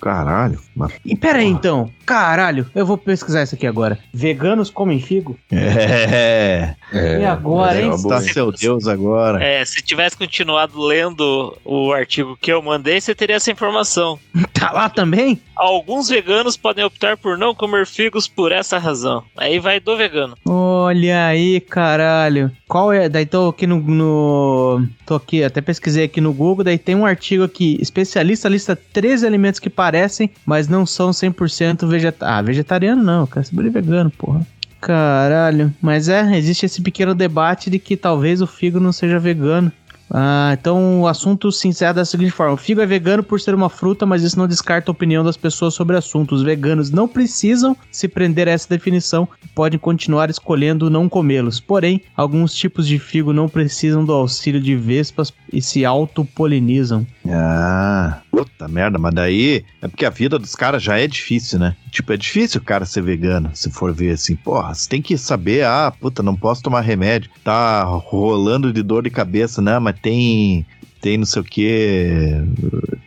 Caralho. 0.00 0.60
Mas... 0.74 0.92
E 1.04 1.16
pera 1.16 1.38
aí 1.38 1.46
então, 1.46 1.90
caralho, 2.04 2.66
eu 2.74 2.86
vou 2.86 2.96
pesquisar 2.96 3.42
isso 3.42 3.54
aqui 3.54 3.66
agora. 3.66 3.98
Veganos 4.12 4.70
comem 4.70 5.00
figo? 5.00 5.36
É. 5.50 6.74
É, 6.92 7.20
E 7.20 7.24
agora, 7.24 7.78
é 7.78 7.82
hein? 7.82 7.90
Está 7.94 8.20
seu 8.20 8.52
Deus 8.52 8.86
agora. 8.86 9.42
É, 9.42 9.64
se 9.64 9.82
tivesse 9.82 10.16
continuado 10.16 10.80
lendo 10.80 11.56
o 11.64 11.92
artigo 11.92 12.36
que 12.40 12.52
eu 12.52 12.62
mandei, 12.62 13.00
você 13.00 13.14
teria 13.14 13.36
essa 13.36 13.50
informação. 13.50 14.05
Tá 14.58 14.72
lá 14.72 14.88
também? 14.88 15.38
Alguns 15.54 16.08
veganos 16.08 16.56
podem 16.56 16.84
optar 16.84 17.16
por 17.16 17.36
não 17.36 17.54
comer 17.54 17.86
figos 17.86 18.26
por 18.26 18.50
essa 18.50 18.78
razão. 18.78 19.22
Aí 19.36 19.58
vai 19.58 19.78
do 19.78 19.96
vegano. 19.96 20.36
Olha 20.44 21.26
aí, 21.26 21.60
caralho. 21.60 22.50
Qual 22.66 22.92
é? 22.92 23.08
Daí 23.08 23.26
tô 23.26 23.48
aqui 23.48 23.66
no, 23.66 23.78
no. 23.80 24.86
Tô 25.04 25.14
aqui, 25.14 25.44
até 25.44 25.60
pesquisei 25.60 26.04
aqui 26.04 26.20
no 26.20 26.32
Google. 26.32 26.64
Daí 26.64 26.78
tem 26.78 26.96
um 26.96 27.06
artigo 27.06 27.44
aqui: 27.44 27.78
especialista 27.80 28.48
lista 28.48 28.74
13 28.74 29.26
alimentos 29.26 29.60
que 29.60 29.70
parecem, 29.70 30.30
mas 30.44 30.68
não 30.68 30.86
são 30.86 31.10
100% 31.10 31.86
vegetariano. 31.86 32.38
Ah, 32.38 32.42
vegetariano 32.42 33.02
não, 33.02 33.20
eu 33.20 33.26
quero 33.26 33.46
ser 33.46 33.70
vegano, 33.70 34.10
porra. 34.10 34.46
Caralho. 34.80 35.74
Mas 35.80 36.08
é, 36.08 36.36
existe 36.36 36.66
esse 36.66 36.80
pequeno 36.80 37.14
debate 37.14 37.68
de 37.70 37.78
que 37.78 37.96
talvez 37.96 38.40
o 38.40 38.46
figo 38.46 38.78
não 38.78 38.92
seja 38.92 39.18
vegano. 39.18 39.72
Ah, 40.10 40.56
então 40.58 41.02
o 41.02 41.08
assunto 41.08 41.50
se 41.50 41.66
encerra 41.68 41.94
da 41.94 42.04
seguinte 42.04 42.30
forma: 42.30 42.54
o 42.54 42.56
figo 42.56 42.80
é 42.80 42.86
vegano 42.86 43.22
por 43.22 43.40
ser 43.40 43.54
uma 43.54 43.68
fruta, 43.68 44.06
mas 44.06 44.22
isso 44.22 44.38
não 44.38 44.46
descarta 44.46 44.90
a 44.90 44.92
opinião 44.92 45.24
das 45.24 45.36
pessoas 45.36 45.74
sobre 45.74 45.96
o 45.96 45.98
assunto. 45.98 46.34
Os 46.34 46.42
veganos 46.42 46.90
não 46.90 47.08
precisam 47.08 47.76
se 47.90 48.06
prender 48.06 48.48
a 48.48 48.52
essa 48.52 48.68
definição 48.68 49.28
e 49.44 49.48
podem 49.48 49.78
continuar 49.78 50.30
escolhendo 50.30 50.90
não 50.90 51.08
comê-los. 51.08 51.60
Porém, 51.60 52.02
alguns 52.16 52.54
tipos 52.54 52.86
de 52.86 52.98
figo 52.98 53.32
não 53.32 53.48
precisam 53.48 54.04
do 54.04 54.12
auxílio 54.12 54.60
de 54.60 54.76
vespas 54.76 55.32
e 55.52 55.60
se 55.60 55.84
autopolinizam. 55.84 57.06
Ah, 57.28 58.20
puta 58.36 58.68
merda, 58.68 58.98
mas 58.98 59.14
daí 59.14 59.64
é 59.80 59.88
porque 59.88 60.04
a 60.04 60.10
vida 60.10 60.38
dos 60.38 60.54
caras 60.54 60.82
já 60.82 60.98
é 60.98 61.06
difícil, 61.06 61.58
né? 61.58 61.74
Tipo, 61.90 62.12
é 62.12 62.16
difícil 62.18 62.60
o 62.60 62.64
cara 62.64 62.84
ser 62.84 63.02
vegano, 63.02 63.50
se 63.54 63.70
for 63.70 63.94
ver 63.94 64.10
assim. 64.10 64.36
Porra, 64.36 64.74
você 64.74 64.86
tem 64.88 65.00
que 65.00 65.16
saber, 65.16 65.64
ah, 65.64 65.90
puta, 65.90 66.22
não 66.22 66.36
posso 66.36 66.62
tomar 66.62 66.82
remédio. 66.82 67.30
Tá 67.42 67.82
rolando 67.84 68.72
de 68.72 68.82
dor 68.82 69.04
de 69.04 69.10
cabeça, 69.10 69.62
né? 69.62 69.78
Mas 69.78 69.98
tem 70.00 70.66
tem 71.00 71.16
não 71.18 71.26
sei 71.26 71.40
o 71.40 71.44
que, 71.44 72.42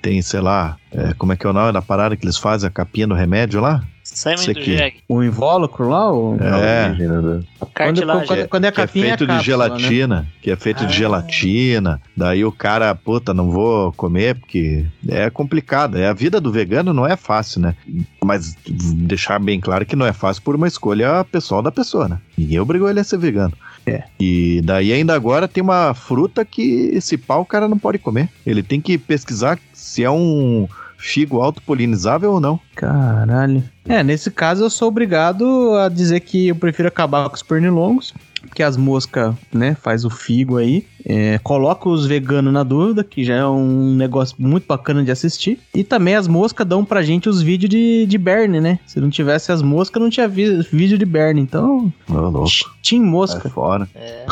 tem, 0.01 0.21
sei 0.21 0.39
lá, 0.39 0.77
é, 0.91 1.13
como 1.15 1.33
é 1.33 1.35
que 1.35 1.45
é 1.45 1.49
o 1.49 1.53
nome 1.53 1.73
da 1.73 1.81
parada 1.81 2.15
que 2.15 2.23
eles 2.23 2.37
fazem, 2.37 2.67
a 2.67 2.71
capinha 2.71 3.07
do 3.07 3.13
remédio 3.13 3.59
lá? 3.59 3.83
Sêmen 4.13 4.35
Isso 4.39 4.53
do 4.53 4.59
aqui. 4.59 4.77
jegue. 4.77 4.97
O 5.07 5.23
invólucro 5.23 5.89
lá? 5.89 6.11
O... 6.11 6.37
É. 6.41 6.87
Origem, 6.89 7.07
né? 7.07 7.43
Quando, 7.75 8.25
quando, 8.25 8.47
quando 8.47 8.65
é 8.65 8.67
a 8.67 8.71
que 8.71 8.81
é 8.81 8.85
capinha 8.87 9.05
feito 9.17 9.23
é 9.23 9.25
a 9.35 9.37
de 9.39 9.45
cápsula, 9.51 9.69
né? 9.69 9.79
gelatina, 9.79 10.27
que 10.41 10.51
é 10.51 10.55
feito 10.55 10.79
de 10.85 10.93
Ah. 10.93 10.97
gelatina. 10.97 12.01
Daí 12.15 12.43
o 12.43 12.51
cara, 12.51 12.93
puta, 12.95 13.33
não 13.33 13.49
vou 13.49 13.91
comer 13.93 14.35
porque 14.35 14.85
é 15.07 15.29
complicado. 15.29 15.97
É 15.97 16.07
a 16.07 16.13
vida 16.13 16.41
do 16.41 16.51
vegano 16.51 16.93
não 16.93 17.05
é 17.07 17.15
fácil, 17.15 17.61
né? 17.61 17.75
Mas 18.23 18.55
deixar 18.67 19.39
bem 19.39 19.59
claro 19.59 19.85
que 19.85 19.95
não 19.95 20.05
é 20.05 20.13
fácil 20.13 20.41
por 20.43 20.55
uma 20.55 20.67
escolha 20.67 21.23
pessoal 21.23 21.61
da 21.61 21.71
pessoa, 21.71 22.07
né? 22.07 22.19
Ninguém 22.37 22.59
obrigou 22.59 22.89
ele 22.89 22.99
a 22.99 23.03
ser 23.03 23.17
vegano. 23.17 23.53
É. 23.85 24.03
E 24.19 24.61
daí 24.63 24.91
ainda 24.91 25.13
agora 25.15 25.47
tem 25.47 25.63
uma 25.63 25.93
fruta 25.93 26.43
que 26.45 26.91
esse 26.93 27.17
pau 27.17 27.41
o 27.41 27.45
cara 27.45 27.67
não 27.67 27.77
pode 27.77 27.97
comer. 27.97 28.29
Ele 28.45 28.61
tem 28.61 28.79
que 28.81 28.97
pesquisar 28.97 29.57
se 29.73 30.03
é 30.03 30.11
um 30.11 30.67
figo 30.99 31.41
autopolinizável 31.41 32.33
ou 32.33 32.39
não. 32.39 32.59
Caralho. 32.75 33.63
É, 33.87 34.03
nesse 34.03 34.29
caso 34.29 34.65
eu 34.65 34.69
sou 34.69 34.89
obrigado 34.89 35.73
a 35.75 35.89
dizer 35.89 36.19
que 36.19 36.49
eu 36.49 36.55
prefiro 36.55 36.89
acabar 36.89 37.27
com 37.29 37.35
os 37.35 37.41
pernilongos, 37.41 38.13
porque 38.41 38.63
as 38.63 38.77
moscas, 38.77 39.33
né, 39.53 39.75
faz 39.81 40.05
o 40.05 40.09
figo 40.09 40.57
aí. 40.57 40.85
É, 41.05 41.39
coloca 41.39 41.87
os 41.87 42.05
veganos 42.05 42.51
na 42.53 42.61
dúvida, 42.61 43.03
que 43.03 43.23
já 43.23 43.35
é 43.35 43.45
um 43.45 43.95
negócio 43.95 44.35
muito 44.37 44.65
bacana 44.67 45.01
de 45.03 45.09
assistir. 45.11 45.57
E 45.73 45.83
também 45.83 46.15
as 46.15 46.27
moscas 46.27 46.67
dão 46.67 46.83
pra 46.83 47.01
gente 47.01 47.29
os 47.29 47.41
vídeos 47.41 47.69
de, 47.69 48.05
de 48.05 48.17
Berne, 48.17 48.59
né? 48.59 48.79
Se 48.85 48.99
não 48.99 49.09
tivesse 49.09 49.51
as 49.51 49.61
moscas, 49.61 50.01
não 50.01 50.09
tinha 50.09 50.27
vi- 50.27 50.61
vídeo 50.71 50.97
de 50.97 51.05
Berne. 51.05 51.39
Então, 51.41 51.91
Ô, 52.09 52.13
louco. 52.13 52.49
Team 52.83 53.01
Sai 53.01 53.09
Mosca. 53.09 53.49
fora. 53.49 53.87
É. 53.95 54.25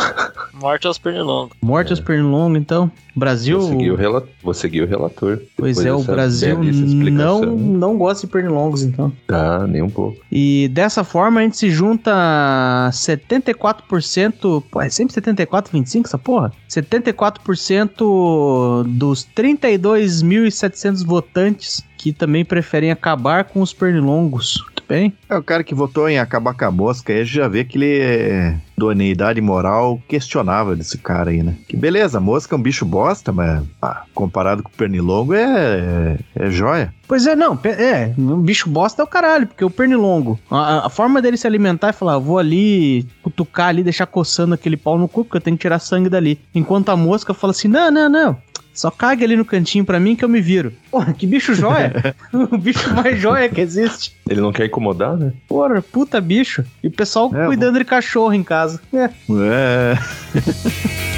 Morte 0.61 0.87
aos 0.87 0.97
pernilongos. 0.97 1.55
Morte 1.61 1.91
aos 1.91 1.99
pernilongos, 1.99 2.59
então. 2.59 2.91
Brasil. 3.15 3.59
Vou 3.59 3.69
seguir 3.69 3.91
o, 3.91 3.95
rela- 3.95 4.23
vou 4.43 4.53
seguir 4.53 4.81
o 4.83 4.87
relator. 4.87 5.39
Pois 5.55 5.83
é, 5.83 5.91
o 5.91 6.03
Brasil 6.03 6.59
não, 7.11 7.41
não 7.41 7.97
gosta 7.97 8.27
de 8.27 8.31
pernilongos, 8.31 8.83
então. 8.83 9.11
Ah, 9.29 9.65
nem 9.67 9.81
um 9.81 9.89
pouco. 9.89 10.17
E 10.31 10.69
dessa 10.71 11.03
forma 11.03 11.39
a 11.39 11.43
gente 11.43 11.57
se 11.57 11.69
junta 11.71 12.11
a 12.13 12.91
74%. 13.99 14.63
Pô, 14.69 14.81
é 14.81 14.89
sempre 14.89 15.13
74, 15.13 15.71
25 15.71 16.07
essa 16.07 16.17
porra? 16.17 16.51
74% 16.69 18.83
dos 18.85 19.27
32.700 19.35 21.05
votantes 21.05 21.83
que 21.97 22.13
também 22.13 22.45
preferem 22.45 22.91
acabar 22.91 23.45
com 23.45 23.61
os 23.61 23.73
pernilongos. 23.73 24.63
Bem? 24.87 25.13
É 25.29 25.35
o 25.37 25.43
cara 25.43 25.63
que 25.63 25.75
votou 25.75 26.07
em 26.07 26.17
acabar 26.17 26.53
com 26.53 26.65
a 26.65 26.71
mosca, 26.71 27.11
aí 27.11 27.19
a 27.19 27.23
gente 27.23 27.35
já 27.35 27.47
vê 27.47 27.63
que 27.63 27.77
ele 27.77 27.99
é 27.99 28.57
idoneidade 28.77 29.41
moral 29.41 29.99
questionável 30.07 30.75
desse 30.75 30.97
cara 30.99 31.31
aí, 31.31 31.41
né? 31.41 31.55
Que 31.67 31.75
beleza, 31.75 32.19
a 32.19 32.21
mosca 32.21 32.55
é 32.55 32.57
um 32.57 32.61
bicho 32.61 32.85
bosta, 32.85 33.31
mas 33.33 33.63
ah, 33.81 34.03
comparado 34.13 34.61
com 34.61 34.69
o 34.69 34.73
pernilongo 34.73 35.33
é, 35.33 36.17
é, 36.35 36.45
é 36.45 36.51
joia. 36.51 36.93
Pois 37.07 37.25
é, 37.25 37.35
não, 37.35 37.57
é, 37.63 38.13
um 38.17 38.39
bicho 38.41 38.69
bosta 38.69 39.01
é 39.01 39.05
o 39.05 39.07
caralho, 39.07 39.47
porque 39.47 39.63
o 39.63 39.69
pernilongo, 39.69 40.39
a, 40.51 40.85
a 40.85 40.89
forma 40.89 41.21
dele 41.21 41.37
se 41.37 41.47
alimentar 41.47 41.89
é 41.89 41.93
falar, 41.93 42.15
"Ah, 42.15 42.19
vou 42.19 42.37
ali 42.37 43.07
cutucar 43.23 43.69
ali, 43.69 43.81
deixar 43.83 44.05
coçando 44.05 44.53
aquele 44.53 44.77
pau 44.77 44.97
no 44.97 45.07
cu, 45.07 45.23
porque 45.23 45.37
eu 45.37 45.41
tenho 45.41 45.57
que 45.57 45.61
tirar 45.61 45.79
sangue 45.79 46.09
dali. 46.09 46.39
Enquanto 46.53 46.89
a 46.89 46.97
mosca 46.97 47.33
fala 47.33 47.51
assim, 47.51 47.67
não, 47.67 47.89
não, 47.89 48.09
não, 48.09 48.37
só 48.77 48.91
cague 48.91 49.23
ali 49.23 49.35
no 49.35 49.43
cantinho 49.43 49.83
pra 49.83 49.99
mim 49.99 50.15
que 50.15 50.23
eu 50.23 50.29
me 50.29 50.39
viro. 50.39 50.71
Porra, 50.91 51.11
que 51.11 51.25
bicho 51.25 51.55
joia! 51.55 52.15
o 52.31 52.57
bicho 52.57 52.93
mais 52.93 53.19
joia 53.19 53.49
que 53.49 53.59
existe. 53.59 54.15
Ele 54.29 54.39
não 54.39 54.51
quer 54.51 54.67
incomodar, 54.67 55.17
né? 55.17 55.33
Porra, 55.47 55.81
puta 55.81 56.21
bicho. 56.21 56.63
E 56.83 56.87
o 56.87 56.91
pessoal 56.91 57.31
É, 57.33 57.47
cuidando 57.47 57.79
de 57.79 57.85
cachorro 57.85 58.33
em 58.33 58.43
casa. 58.43 58.79
É. 58.93 59.05
É. 59.05 59.97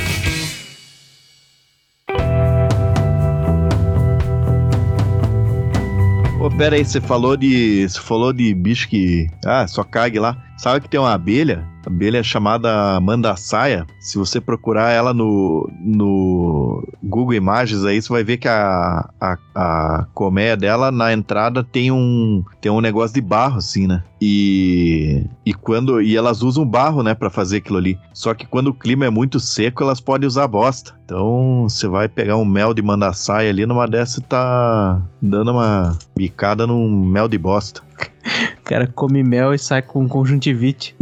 Pô, 6.39 6.49
pera 6.49 6.77
aí, 6.77 6.85
você 6.85 7.01
falou 7.01 7.35
de. 7.35 7.85
Você 7.85 7.99
falou 7.99 8.31
de 8.31 8.53
bicho 8.53 8.87
que. 8.87 9.27
Ah, 9.45 9.67
só 9.67 9.83
cague 9.83 10.17
lá. 10.17 10.41
Sabe 10.59 10.81
que 10.81 10.89
tem 10.89 10.99
uma 10.99 11.13
abelha? 11.13 11.65
Abelha 11.85 12.21
chamada 12.21 12.99
mandaçaia. 12.99 13.87
Se 13.97 14.17
você 14.17 14.41
procurar 14.41 14.91
ela 14.91 15.13
no, 15.13 15.71
no 15.79 16.85
Google 17.01 17.33
Imagens 17.33 17.85
aí, 17.85 18.01
você 18.01 18.09
vai 18.09 18.25
ver 18.25 18.35
que 18.35 18.47
a, 18.49 19.09
a, 19.21 19.37
a 19.55 20.05
colmeia 20.13 20.57
dela 20.57 20.91
na 20.91 21.13
entrada 21.13 21.63
tem 21.63 21.93
um 21.93 22.43
tem 22.59 22.69
um 22.69 22.81
negócio 22.81 23.13
de 23.13 23.21
barro 23.21 23.57
assim, 23.57 23.87
né? 23.87 24.03
E 24.19 25.23
e 25.45 25.53
quando 25.53 26.01
e 26.01 26.17
elas 26.17 26.41
usam 26.41 26.65
barro, 26.65 27.03
né, 27.03 27.15
Pra 27.15 27.29
fazer 27.29 27.57
aquilo 27.57 27.77
ali. 27.77 27.97
Só 28.13 28.33
que 28.33 28.45
quando 28.45 28.67
o 28.67 28.73
clima 28.73 29.05
é 29.05 29.09
muito 29.09 29.39
seco, 29.39 29.81
elas 29.81 30.01
podem 30.01 30.27
usar 30.27 30.45
bosta. 30.45 30.93
Então, 31.05 31.63
você 31.69 31.87
vai 31.87 32.09
pegar 32.09 32.35
um 32.35 32.43
mel 32.43 32.73
de 32.73 32.81
mandaçaia 32.81 33.49
ali, 33.49 33.65
numa 33.65 33.87
dessa 33.87 34.19
tá 34.19 35.01
dando 35.21 35.51
uma 35.51 35.97
bicada 36.17 36.67
num 36.67 36.89
mel 37.05 37.29
de 37.29 37.37
bosta. 37.37 37.81
O 38.69 38.71
cara 38.71 38.85
come 38.85 39.23
mel 39.23 39.51
e 39.51 39.57
sai 39.57 39.81
com 39.81 40.07
conjuntivite. 40.07 40.95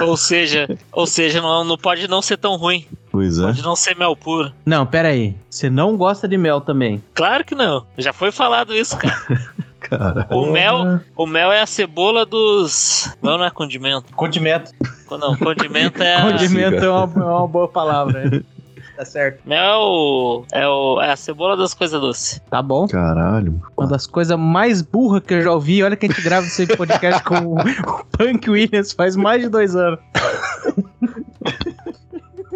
Ou 0.00 0.18
seja, 0.18 0.68
ou 0.92 1.06
seja, 1.06 1.40
não, 1.40 1.64
não 1.64 1.78
pode 1.78 2.06
não 2.06 2.20
ser 2.20 2.36
tão 2.36 2.56
ruim. 2.56 2.86
Pois 3.10 3.38
é. 3.38 3.44
Pode 3.44 3.62
não 3.62 3.74
ser 3.74 3.96
mel 3.96 4.14
puro. 4.14 4.52
Não, 4.66 4.84
pera 4.84 5.08
aí. 5.08 5.34
Você 5.48 5.70
não 5.70 5.96
gosta 5.96 6.28
de 6.28 6.36
mel 6.36 6.60
também. 6.60 7.02
Claro 7.14 7.42
que 7.42 7.54
não. 7.54 7.86
Já 7.96 8.12
foi 8.12 8.30
falado 8.30 8.74
isso, 8.74 8.98
cara. 8.98 9.16
Cara. 9.80 10.26
O 10.30 10.50
mel, 10.50 11.00
o 11.16 11.26
mel 11.26 11.52
é 11.52 11.60
a 11.62 11.66
cebola 11.66 12.26
dos. 12.26 13.08
Mel 13.22 13.38
não 13.38 13.44
é 13.44 13.50
condimento. 13.50 14.12
Condimento. 14.14 14.72
Não, 15.08 15.36
condimento 15.36 16.02
é. 16.02 16.16
A... 16.16 16.32
Condimento 16.32 16.84
é 16.84 16.90
uma, 16.90 17.22
é 17.22 17.24
uma 17.24 17.46
boa 17.46 17.68
palavra. 17.68 18.44
Tá 18.96 19.04
certo. 19.04 19.46
Mel 19.46 19.60
é, 19.60 19.76
o, 19.76 20.44
é, 20.52 20.68
o, 20.68 21.00
é 21.02 21.12
a 21.12 21.16
cebola 21.16 21.54
das 21.54 21.74
coisas 21.74 22.00
doces. 22.00 22.40
Tá 22.48 22.62
bom. 22.62 22.88
Caralho. 22.88 23.60
Uma 23.76 23.86
das 23.86 24.06
coisas 24.06 24.38
mais 24.38 24.80
burras 24.80 25.22
que 25.22 25.34
eu 25.34 25.42
já 25.42 25.52
ouvi. 25.52 25.82
Olha 25.82 25.96
que 25.96 26.06
a 26.06 26.08
gente 26.08 26.22
grava 26.22 26.46
esse 26.46 26.66
podcast 26.66 27.22
com 27.22 27.34
o, 27.34 27.56
o 27.60 28.04
Punk 28.16 28.48
Williams 28.48 28.92
faz 28.92 29.14
mais 29.14 29.42
de 29.42 29.50
dois 29.50 29.76
anos. 29.76 30.00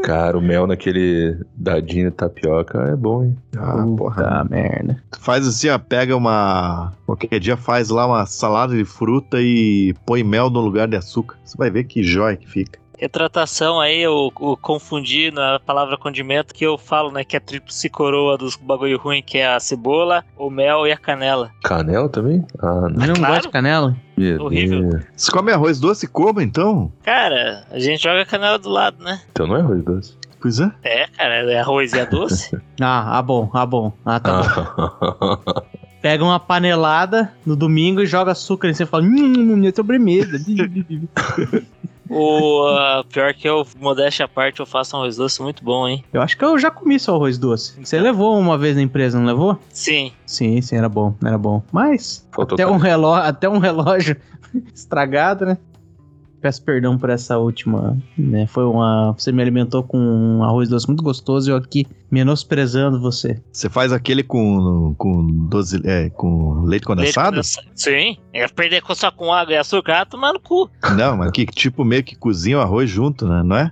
Cara, 0.02 0.38
o 0.38 0.40
mel 0.40 0.66
naquele 0.66 1.38
dadinho 1.54 2.10
de 2.10 2.16
tapioca 2.16 2.78
é 2.88 2.96
bom, 2.96 3.22
hein? 3.22 3.36
Ah, 3.56 3.84
porra. 3.96 4.22
Puta 4.22 4.44
merda. 4.44 5.02
Faz 5.20 5.46
assim, 5.46 5.68
ó, 5.68 5.78
pega 5.78 6.16
uma. 6.16 6.92
Qualquer 7.04 7.38
dia 7.38 7.56
faz 7.56 7.90
lá 7.90 8.06
uma 8.06 8.24
salada 8.24 8.74
de 8.74 8.84
fruta 8.84 9.38
e 9.40 9.94
põe 10.06 10.24
mel 10.24 10.48
no 10.48 10.60
lugar 10.60 10.88
de 10.88 10.96
açúcar. 10.96 11.36
Você 11.44 11.56
vai 11.56 11.70
ver 11.70 11.84
que 11.84 12.02
jóia 12.02 12.36
que 12.36 12.48
fica. 12.48 12.79
Retratação 13.00 13.80
aí, 13.80 14.02
eu, 14.02 14.30
eu 14.42 14.58
confundi 14.60 15.30
na 15.30 15.58
palavra 15.58 15.96
condimento 15.96 16.52
que 16.52 16.66
eu 16.66 16.76
falo, 16.76 17.10
né? 17.10 17.24
Que 17.24 17.34
é 17.34 17.40
tríplice 17.40 17.88
coroa 17.88 18.36
dos 18.36 18.56
bagulho 18.56 18.98
ruim, 18.98 19.22
que 19.22 19.38
é 19.38 19.54
a 19.54 19.58
cebola, 19.58 20.22
o 20.36 20.50
mel 20.50 20.86
e 20.86 20.92
a 20.92 20.98
canela. 20.98 21.50
Canela 21.64 22.10
também? 22.10 22.44
Ah, 22.58 22.82
não. 22.90 22.90
Mas 22.96 23.08
não 23.08 23.14
Claro. 23.14 23.32
gosta 23.32 23.48
de 23.48 23.52
canela? 23.52 23.96
Horrível. 24.38 25.00
Você 25.16 25.32
come 25.32 25.50
arroz 25.50 25.80
doce 25.80 26.06
como 26.06 26.42
então? 26.42 26.92
Cara, 27.02 27.64
a 27.70 27.78
gente 27.78 28.02
joga 28.02 28.20
a 28.20 28.26
canela 28.26 28.58
do 28.58 28.68
lado, 28.68 29.02
né? 29.02 29.18
Então 29.32 29.46
não 29.46 29.56
é 29.56 29.60
arroz 29.60 29.82
doce. 29.82 30.14
Pois 30.38 30.60
é. 30.60 30.70
É, 30.82 31.06
cara, 31.06 31.50
é 31.50 31.58
arroz 31.58 31.94
e 31.94 31.98
é 31.98 32.04
doce. 32.04 32.54
Ah, 32.82 33.18
ah 33.18 33.22
bom, 33.22 33.50
ah 33.54 33.64
bom. 33.64 33.92
Ah, 34.04 34.20
tá 34.20 34.42
bom. 34.42 35.62
Pega 36.02 36.22
uma 36.24 36.40
panelada 36.40 37.32
no 37.46 37.56
domingo 37.56 38.02
e 38.02 38.06
joga 38.06 38.32
açúcar 38.32 38.68
e 38.68 38.74
você 38.74 38.84
fala, 38.84 39.04
hum, 39.04 39.56
minha 39.56 39.74
sobremesa. 39.74 40.38
o 42.10 42.66
ah, 42.66 43.04
pior 43.08 43.32
que 43.32 43.48
eu, 43.48 43.64
modéstia 43.78 44.24
à 44.24 44.28
parte, 44.28 44.58
eu 44.60 44.66
faço 44.66 44.96
um 44.96 45.00
arroz 45.00 45.16
doce 45.16 45.40
muito 45.40 45.64
bom, 45.64 45.88
hein? 45.88 46.04
eu 46.12 46.20
acho 46.20 46.36
que 46.36 46.44
eu 46.44 46.58
já 46.58 46.70
comi 46.70 46.98
seu 46.98 47.14
arroz 47.14 47.38
doce. 47.38 47.78
Você 47.80 48.00
levou 48.00 48.38
uma 48.38 48.58
vez 48.58 48.74
na 48.74 48.82
empresa, 48.82 49.18
não 49.18 49.26
levou? 49.26 49.58
Sim. 49.68 50.12
Sim, 50.26 50.60
sim, 50.60 50.76
era 50.76 50.88
bom, 50.88 51.14
era 51.24 51.38
bom. 51.38 51.62
Mas 51.70 52.26
Faltou 52.32 52.56
até 52.56 52.66
um 52.66 52.76
relógio, 52.76 53.28
até 53.28 53.48
um 53.48 53.58
relógio 53.58 54.16
estragado, 54.74 55.46
né? 55.46 55.58
Peço 56.40 56.62
perdão 56.62 56.96
por 56.96 57.10
essa 57.10 57.36
última, 57.38 57.98
né? 58.16 58.46
Foi 58.46 58.64
uma. 58.64 59.12
Você 59.12 59.30
me 59.30 59.42
alimentou 59.42 59.82
com 59.82 59.98
um 59.98 60.42
arroz 60.42 60.68
doce 60.68 60.86
muito 60.86 61.02
gostoso 61.02 61.50
e 61.50 61.52
eu 61.52 61.56
aqui 61.56 61.86
menosprezando 62.10 63.00
você. 63.00 63.40
Você 63.52 63.68
faz 63.68 63.92
aquele 63.92 64.22
com, 64.22 64.94
com, 64.96 65.26
doze, 65.48 65.80
é, 65.84 66.10
com 66.10 66.62
leite 66.64 66.86
condensado? 66.86 67.36
Leite 67.36 67.56
condensado. 67.56 67.66
Sim. 67.74 68.16
É 68.32 68.48
perder 68.48 68.82
só 68.94 69.10
com 69.10 69.32
água 69.32 69.52
e 69.52 69.56
açúcar, 69.56 70.00
ah, 70.00 70.06
tomar 70.06 70.32
no 70.32 70.40
cu. 70.40 70.70
Não, 70.96 71.16
mas 71.16 71.30
que 71.30 71.46
tipo 71.46 71.84
meio 71.84 72.02
que 72.02 72.16
cozinha 72.16 72.58
o 72.58 72.60
arroz 72.60 72.88
junto, 72.88 73.28
né? 73.28 73.42
Não 73.44 73.56
é? 73.56 73.70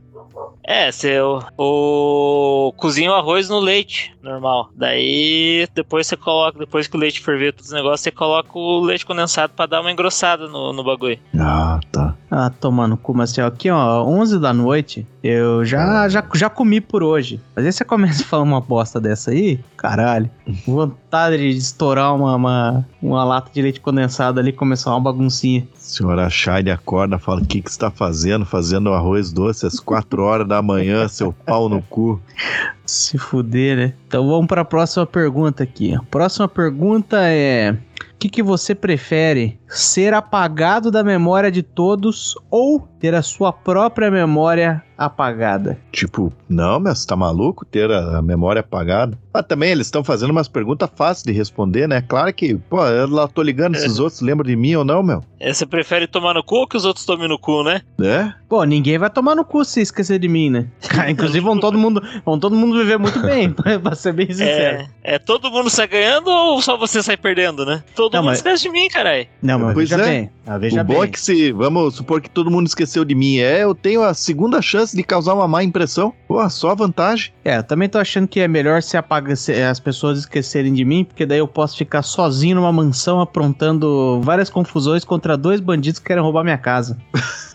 É, 0.71 0.93
você 0.93 1.19
o, 1.57 2.75
cozinha 2.77 3.11
o 3.11 3.15
arroz 3.15 3.49
no 3.49 3.59
leite 3.59 4.15
normal. 4.23 4.69
Daí 4.77 5.67
depois 5.75 6.07
você 6.07 6.15
coloca, 6.15 6.59
depois 6.59 6.87
que 6.87 6.95
o 6.95 7.01
leite 7.01 7.23
ferver 7.23 7.55
todos 7.55 7.69
os 7.69 7.73
negócios, 7.73 8.03
você 8.03 8.11
coloca 8.11 8.51
o 8.53 8.81
leite 8.81 9.07
condensado 9.07 9.55
pra 9.57 9.65
dar 9.65 9.81
uma 9.81 9.91
engrossada 9.91 10.47
no, 10.47 10.75
no 10.75 10.85
bagulho. 10.85 11.19
Ah, 11.41 11.81
tá. 11.91 12.15
Ah, 12.31 12.51
tomando 12.51 12.99
cu, 12.99 13.15
mas 13.15 13.31
assim, 13.31 13.41
aqui 13.41 13.71
ó, 13.71 14.05
11 14.05 14.39
da 14.39 14.53
noite, 14.53 15.07
eu 15.23 15.65
já, 15.65 16.09
já, 16.09 16.25
já 16.35 16.49
comi 16.49 16.81
por 16.81 17.03
hoje. 17.03 17.41
Mas 17.55 17.67
aí 17.67 17.73
você 17.73 17.85
começa 17.85 18.23
a 18.23 18.27
falar 18.27 18.43
uma 18.45 18.61
bosta 18.61 19.01
dessa 19.01 19.31
aí, 19.31 19.59
caralho. 19.77 20.31
Vontade 20.67 21.37
de 21.39 21.57
estourar 21.57 22.15
uma, 22.15 22.37
uma, 22.37 22.87
uma 23.03 23.25
lata 23.25 23.51
de 23.53 23.61
leite 23.61 23.81
condensado 23.81 24.39
ali 24.39 24.51
e 24.51 24.53
começar 24.53 24.91
uma 24.91 25.01
baguncinha. 25.01 25.67
Senhora 25.75 26.31
Shine 26.31 26.71
acorda 26.71 27.19
fala: 27.19 27.41
O 27.41 27.47
que, 27.47 27.61
que 27.61 27.73
você 27.73 27.79
tá 27.79 27.91
fazendo? 27.91 28.45
Fazendo 28.45 28.93
arroz 28.93 29.33
doce 29.33 29.67
às 29.67 29.81
4 29.81 30.23
horas 30.23 30.47
da 30.47 30.63
manhã, 30.63 31.09
seu 31.09 31.33
pau 31.33 31.69
no 31.69 31.83
cu. 31.83 32.21
Se 32.87 33.19
fuder, 33.19 33.77
né? 33.77 33.95
Então 34.07 34.27
vamos 34.27 34.47
para 34.47 34.63
a 34.63 34.65
próxima 34.65 35.05
pergunta 35.05 35.63
aqui. 35.63 35.95
A 35.95 36.03
próxima 36.03 36.49
pergunta 36.49 37.19
é: 37.21 37.77
O 38.13 38.19
que, 38.19 38.29
que 38.29 38.43
você 38.43 38.75
prefere? 38.75 39.61
Ser 39.69 40.13
apagado 40.13 40.91
da 40.91 41.05
memória 41.05 41.51
de 41.51 41.63
todos 41.63 42.35
ou 42.51 42.81
ter 42.81 43.15
a 43.15 43.23
sua 43.23 43.53
própria 43.53 44.11
memória 44.11 44.83
apagada? 44.97 45.79
Tipo, 45.93 46.33
não, 46.49 46.81
mas 46.81 47.05
tá 47.07 47.15
maluco 47.15 47.65
ter 47.65 47.91
a 47.91 48.21
memória 48.21 48.61
apagada? 48.61 49.17
Mas 49.39 49.47
também 49.47 49.71
eles 49.71 49.87
estão 49.87 50.03
fazendo 50.03 50.31
umas 50.31 50.49
perguntas 50.49 50.91
fáceis 50.97 51.23
de 51.23 51.31
responder, 51.33 51.87
né? 51.87 52.03
Claro 52.03 52.33
que, 52.35 52.57
pô, 52.57 52.85
eu 52.85 53.09
lá 53.09 53.29
tô 53.29 53.41
ligando 53.41 53.77
se 53.77 53.87
os 53.87 54.01
outros 54.01 54.21
lembram 54.21 54.45
de 54.49 54.57
mim 54.57 54.75
ou 54.75 54.85
não, 54.85 55.01
meu. 55.01 55.23
É, 55.39 55.53
Você 55.53 55.65
prefere 55.65 56.09
tomar 56.09 56.35
no 56.35 56.43
cu 56.43 56.57
ou 56.57 56.67
que 56.67 56.77
os 56.77 56.85
outros 56.85 57.07
tomem 57.07 57.29
no 57.29 57.39
cu, 57.39 57.63
né? 57.63 57.81
É? 58.03 58.33
Pô, 58.49 58.65
ninguém 58.65 58.99
vai 58.99 59.09
tomar 59.09 59.37
no 59.37 59.45
cu 59.45 59.65
se 59.65 59.81
esquecer 59.81 60.19
de 60.19 60.27
mim, 60.27 60.51
né? 60.51 60.67
Inclusive 61.09 61.39
vão 61.41 61.61
todo 61.61 61.79
mundo, 61.79 62.03
vão 62.27 62.37
todo 62.41 62.57
mundo 62.57 62.77
viver 62.77 62.99
muito 62.99 63.21
bem, 63.21 63.51
pra 63.81 63.95
ser 63.95 64.13
bem 64.13 64.27
sincero. 64.27 64.89
É, 65.05 65.15
é 65.15 65.19
todo 65.21 65.51
mundo 65.53 65.71
sai 65.71 65.87
ganhando 65.87 66.29
ou 66.31 66.61
só 66.61 66.77
você 66.77 67.01
sai 67.01 67.17
perdendo, 67.17 67.65
né? 67.65 67.85
Todo 67.95 68.15
Não, 68.15 68.21
mundo 68.23 68.31
mas- 68.31 68.39
esquece 68.39 68.65
de 68.65 68.71
mim, 68.71 68.89
caralho. 68.89 69.27
Não, 69.41 69.59
mas 69.61 69.75
Pois 69.75 69.89
veja 69.91 70.03
é. 70.03 70.07
bem. 70.07 70.31
Ah, 70.47 70.59
veja 70.59 70.81
o 70.81 70.85
bom 70.85 70.95
bem. 70.95 71.03
é 71.03 71.07
que 71.07 71.21
se, 71.21 71.53
vamos 71.53 71.95
supor 71.95 72.21
que 72.23 72.31
todo 72.31 72.51
mundo 72.51 72.67
esqueceu 72.67 73.05
de 73.05 73.15
mim, 73.15 73.37
é, 73.39 73.63
eu 73.63 73.75
tenho 73.75 74.03
a 74.03 74.15
segunda 74.15 74.61
chance 74.63 74.97
de 74.97 75.03
causar 75.05 75.35
uma 75.35 75.47
má 75.47 75.63
impressão. 75.63 76.13
Pô, 76.27 76.49
só 76.51 76.75
vantagem. 76.75 77.31
É, 77.45 77.59
eu 77.59 77.63
também 77.63 77.89
tô 77.89 77.99
achando 77.99 78.27
que 78.27 78.41
é 78.41 78.49
melhor 78.49 78.83
se 78.83 78.97
apaga, 78.97 79.28
se 79.28 79.28
as 79.33 79.81
pessoas 79.81 80.19
esquecerem 80.21 80.73
de 80.73 80.85
mim, 80.85 81.05
porque 81.05 81.27
daí 81.27 81.39
eu 81.39 81.49
posso 81.49 81.77
ficar 81.77 82.03
sozinho 82.03 82.57
numa 82.57 82.73
mansão 82.73 83.21
aprontando 83.21 84.21
várias 84.23 84.51
confusões 84.51 85.05
contra 85.05 85.37
dois 85.37 85.61
bandidos 85.61 85.99
que 85.99 86.07
querem 86.07 86.23
roubar 86.23 86.45
minha 86.45 86.59
casa. 86.59 86.97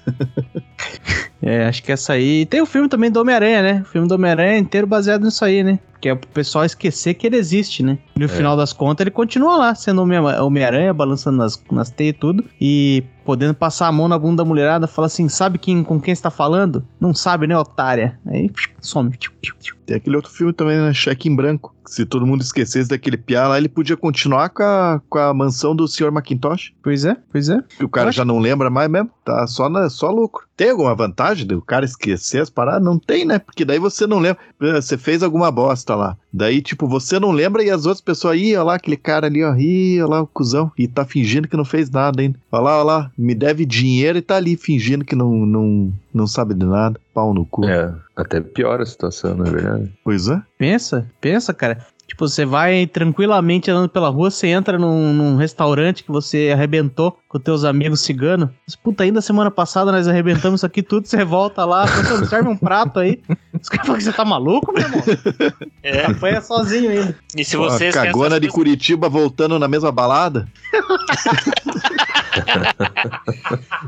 é, 1.42 1.66
acho 1.66 1.84
que 1.84 1.92
essa 1.92 2.14
aí. 2.14 2.46
Tem 2.46 2.62
o 2.62 2.66
filme 2.66 2.90
também 2.90 3.12
do 3.12 3.20
Homem-Aranha, 3.20 3.62
né? 3.62 3.82
O 3.82 3.86
filme 3.86 4.08
do 4.08 4.16
Homem-Aranha 4.16 4.54
é 4.54 4.58
inteiro 4.58 4.88
baseado 4.88 5.24
nisso 5.24 5.44
aí, 5.44 5.64
né? 5.64 5.80
Que 6.04 6.10
é 6.10 6.16
pro 6.16 6.30
pessoal 6.32 6.66
esquecer 6.66 7.14
que 7.14 7.26
ele 7.26 7.38
existe, 7.38 7.82
né? 7.82 7.98
E 8.14 8.20
no 8.20 8.28
final 8.28 8.58
das 8.58 8.74
contas 8.74 9.06
ele 9.06 9.12
continua 9.12 9.56
lá, 9.56 9.74
sendo 9.74 10.02
Homem- 10.02 10.20
Homem-Aranha, 10.20 10.94
balançando 10.94 11.38
nas, 11.38 11.64
nas 11.72 11.90
teias 11.90 12.14
e 12.14 12.18
tudo, 12.20 12.44
e 12.60 13.04
podendo 13.24 13.54
passar 13.54 13.88
a 13.88 13.92
mão 13.94 14.10
na 14.10 14.20
bunda 14.20 14.44
da 14.44 14.46
mulherada, 14.46 14.86
fala 14.86 15.06
assim: 15.08 15.30
sabe 15.30 15.58
quem, 15.58 15.82
com 15.82 16.02
quem 16.02 16.14
você 16.14 16.22
tá 16.22 16.30
falando? 16.30 16.86
Não 17.00 17.14
sabe, 17.14 17.48
né, 17.48 17.58
otária? 17.58 18.20
Aí 18.28 18.52
some. 18.82 19.18
Tem 19.86 19.98
aquele 19.98 20.16
outro 20.18 20.32
filme 20.32 20.52
também, 20.54 20.78
né? 20.78 20.94
Cheque 20.94 21.30
em 21.30 21.36
branco. 21.36 21.74
Se 21.86 22.06
todo 22.06 22.26
mundo 22.26 22.42
esquecesse 22.42 22.90
daquele 22.90 23.18
piá 23.18 23.48
lá, 23.50 23.58
ele 23.58 23.68
podia 23.68 23.98
continuar 23.98 24.50
com 24.50 24.64
a, 24.64 25.02
com 25.10 25.20
a 25.20 25.34
mansão 25.34 25.76
do 25.76 25.86
Sr. 25.86 26.12
Macintosh. 26.12 26.72
Pois 26.82 27.04
é, 27.04 27.18
pois 27.30 27.50
é. 27.50 27.62
Que 27.78 27.84
o 27.84 27.90
cara 27.90 28.10
já 28.10 28.24
não 28.24 28.40
lembra 28.40 28.70
mais 28.70 28.90
mesmo. 28.90 29.10
Tá 29.26 29.46
só, 29.46 29.68
na, 29.68 29.90
só 29.90 30.10
lucro. 30.10 30.46
Tem 30.56 30.70
alguma 30.70 30.96
vantagem 30.96 31.46
do 31.46 31.62
cara 31.62 31.84
esquecer 31.84 32.42
as 32.42 32.50
paradas? 32.50 32.84
Não 32.84 32.98
tem, 32.98 33.26
né? 33.26 33.40
Porque 33.40 33.66
daí 33.66 33.80
você 33.80 34.08
não 34.08 34.20
lembra. 34.20 34.42
Você 34.82 34.98
fez 34.98 35.22
alguma 35.22 35.52
bosta 35.52 35.93
lá. 35.96 36.18
Daí, 36.32 36.62
tipo, 36.62 36.88
você 36.88 37.20
não 37.20 37.32
lembra 37.32 37.64
e 37.64 37.70
as 37.70 37.86
outras 37.86 38.02
pessoas, 38.02 38.40
ih, 38.40 38.56
olha 38.56 38.64
lá 38.64 38.76
aquele 38.76 38.98
cara 38.98 39.28
ali, 39.28 39.44
ó, 39.44 39.56
ih, 39.56 40.02
olha 40.02 40.10
lá 40.10 40.22
o 40.22 40.28
cuzão. 40.28 40.72
E 40.78 40.88
tá 40.88 41.06
fingindo 41.06 41.48
que 41.48 41.58
não 41.58 41.66
fez 41.66 41.90
nada 41.90 42.22
ainda. 42.22 42.40
Olha 42.52 42.62
lá, 42.62 42.76
olha 42.76 42.84
lá, 42.84 43.12
me 43.18 43.36
deve 43.36 43.66
dinheiro 43.66 44.18
e 44.18 44.22
tá 44.22 44.38
ali 44.38 44.56
fingindo 44.58 45.06
que 45.06 45.16
não, 45.16 45.46
não, 45.46 45.94
não 46.14 46.28
sabe 46.28 46.54
de 46.54 46.66
nada. 46.66 47.00
Pau 47.14 47.34
no 47.34 47.46
cu. 47.46 47.66
É, 47.66 47.94
até 48.16 48.42
piora 48.42 48.84
a 48.84 48.86
situação, 48.86 49.36
não 49.36 49.46
é 49.46 49.52
verdade? 49.52 49.92
Pois 50.04 50.28
é. 50.28 50.42
Pensa, 50.58 51.08
pensa, 51.22 51.54
cara. 51.54 51.86
Tipo, 52.14 52.30
você 52.30 52.46
vai 52.46 52.86
tranquilamente 52.86 53.72
andando 53.72 53.90
pela 53.90 54.08
rua, 54.08 54.30
você 54.30 54.46
entra 54.46 54.78
num, 54.78 55.12
num 55.12 55.36
restaurante 55.36 56.04
que 56.04 56.12
você 56.12 56.52
arrebentou 56.54 57.18
com 57.28 57.40
teus 57.40 57.64
amigos 57.64 58.02
ciganos. 58.02 58.50
Mas, 58.68 58.76
Puta, 58.76 59.04
ainda 59.04 59.20
semana 59.20 59.50
passada 59.50 59.92
nós 59.92 60.08
arrebentamos 60.08 60.60
isso 60.60 60.66
aqui 60.68 60.84
tudo, 60.84 61.08
você 61.08 61.26
volta 61.26 61.66
lá, 61.66 61.86
"Pô, 62.20 62.24
serve 62.28 62.50
um 62.50 62.56
prato 62.56 63.00
aí. 63.00 63.20
Os 63.60 63.68
caras 63.68 63.88
falam 63.88 63.98
que 63.98 64.04
você 64.04 64.14
tá 64.14 64.24
maluco, 64.24 64.72
meu 64.72 64.84
irmão? 64.84 65.02
É. 65.82 66.06
Apanha 66.06 66.40
sozinho 66.40 66.92
ainda. 66.92 67.18
E 67.36 67.44
se 67.44 67.58
Pô, 67.58 67.64
você 67.64 67.88
esquece 67.88 68.06
cagona 68.08 68.40
de 68.40 68.48
coisas- 68.48 68.54
Curitiba 68.56 69.10
voltando 69.10 69.58
na 69.60 69.68
mesma 69.68 69.92
balada. 69.92 70.48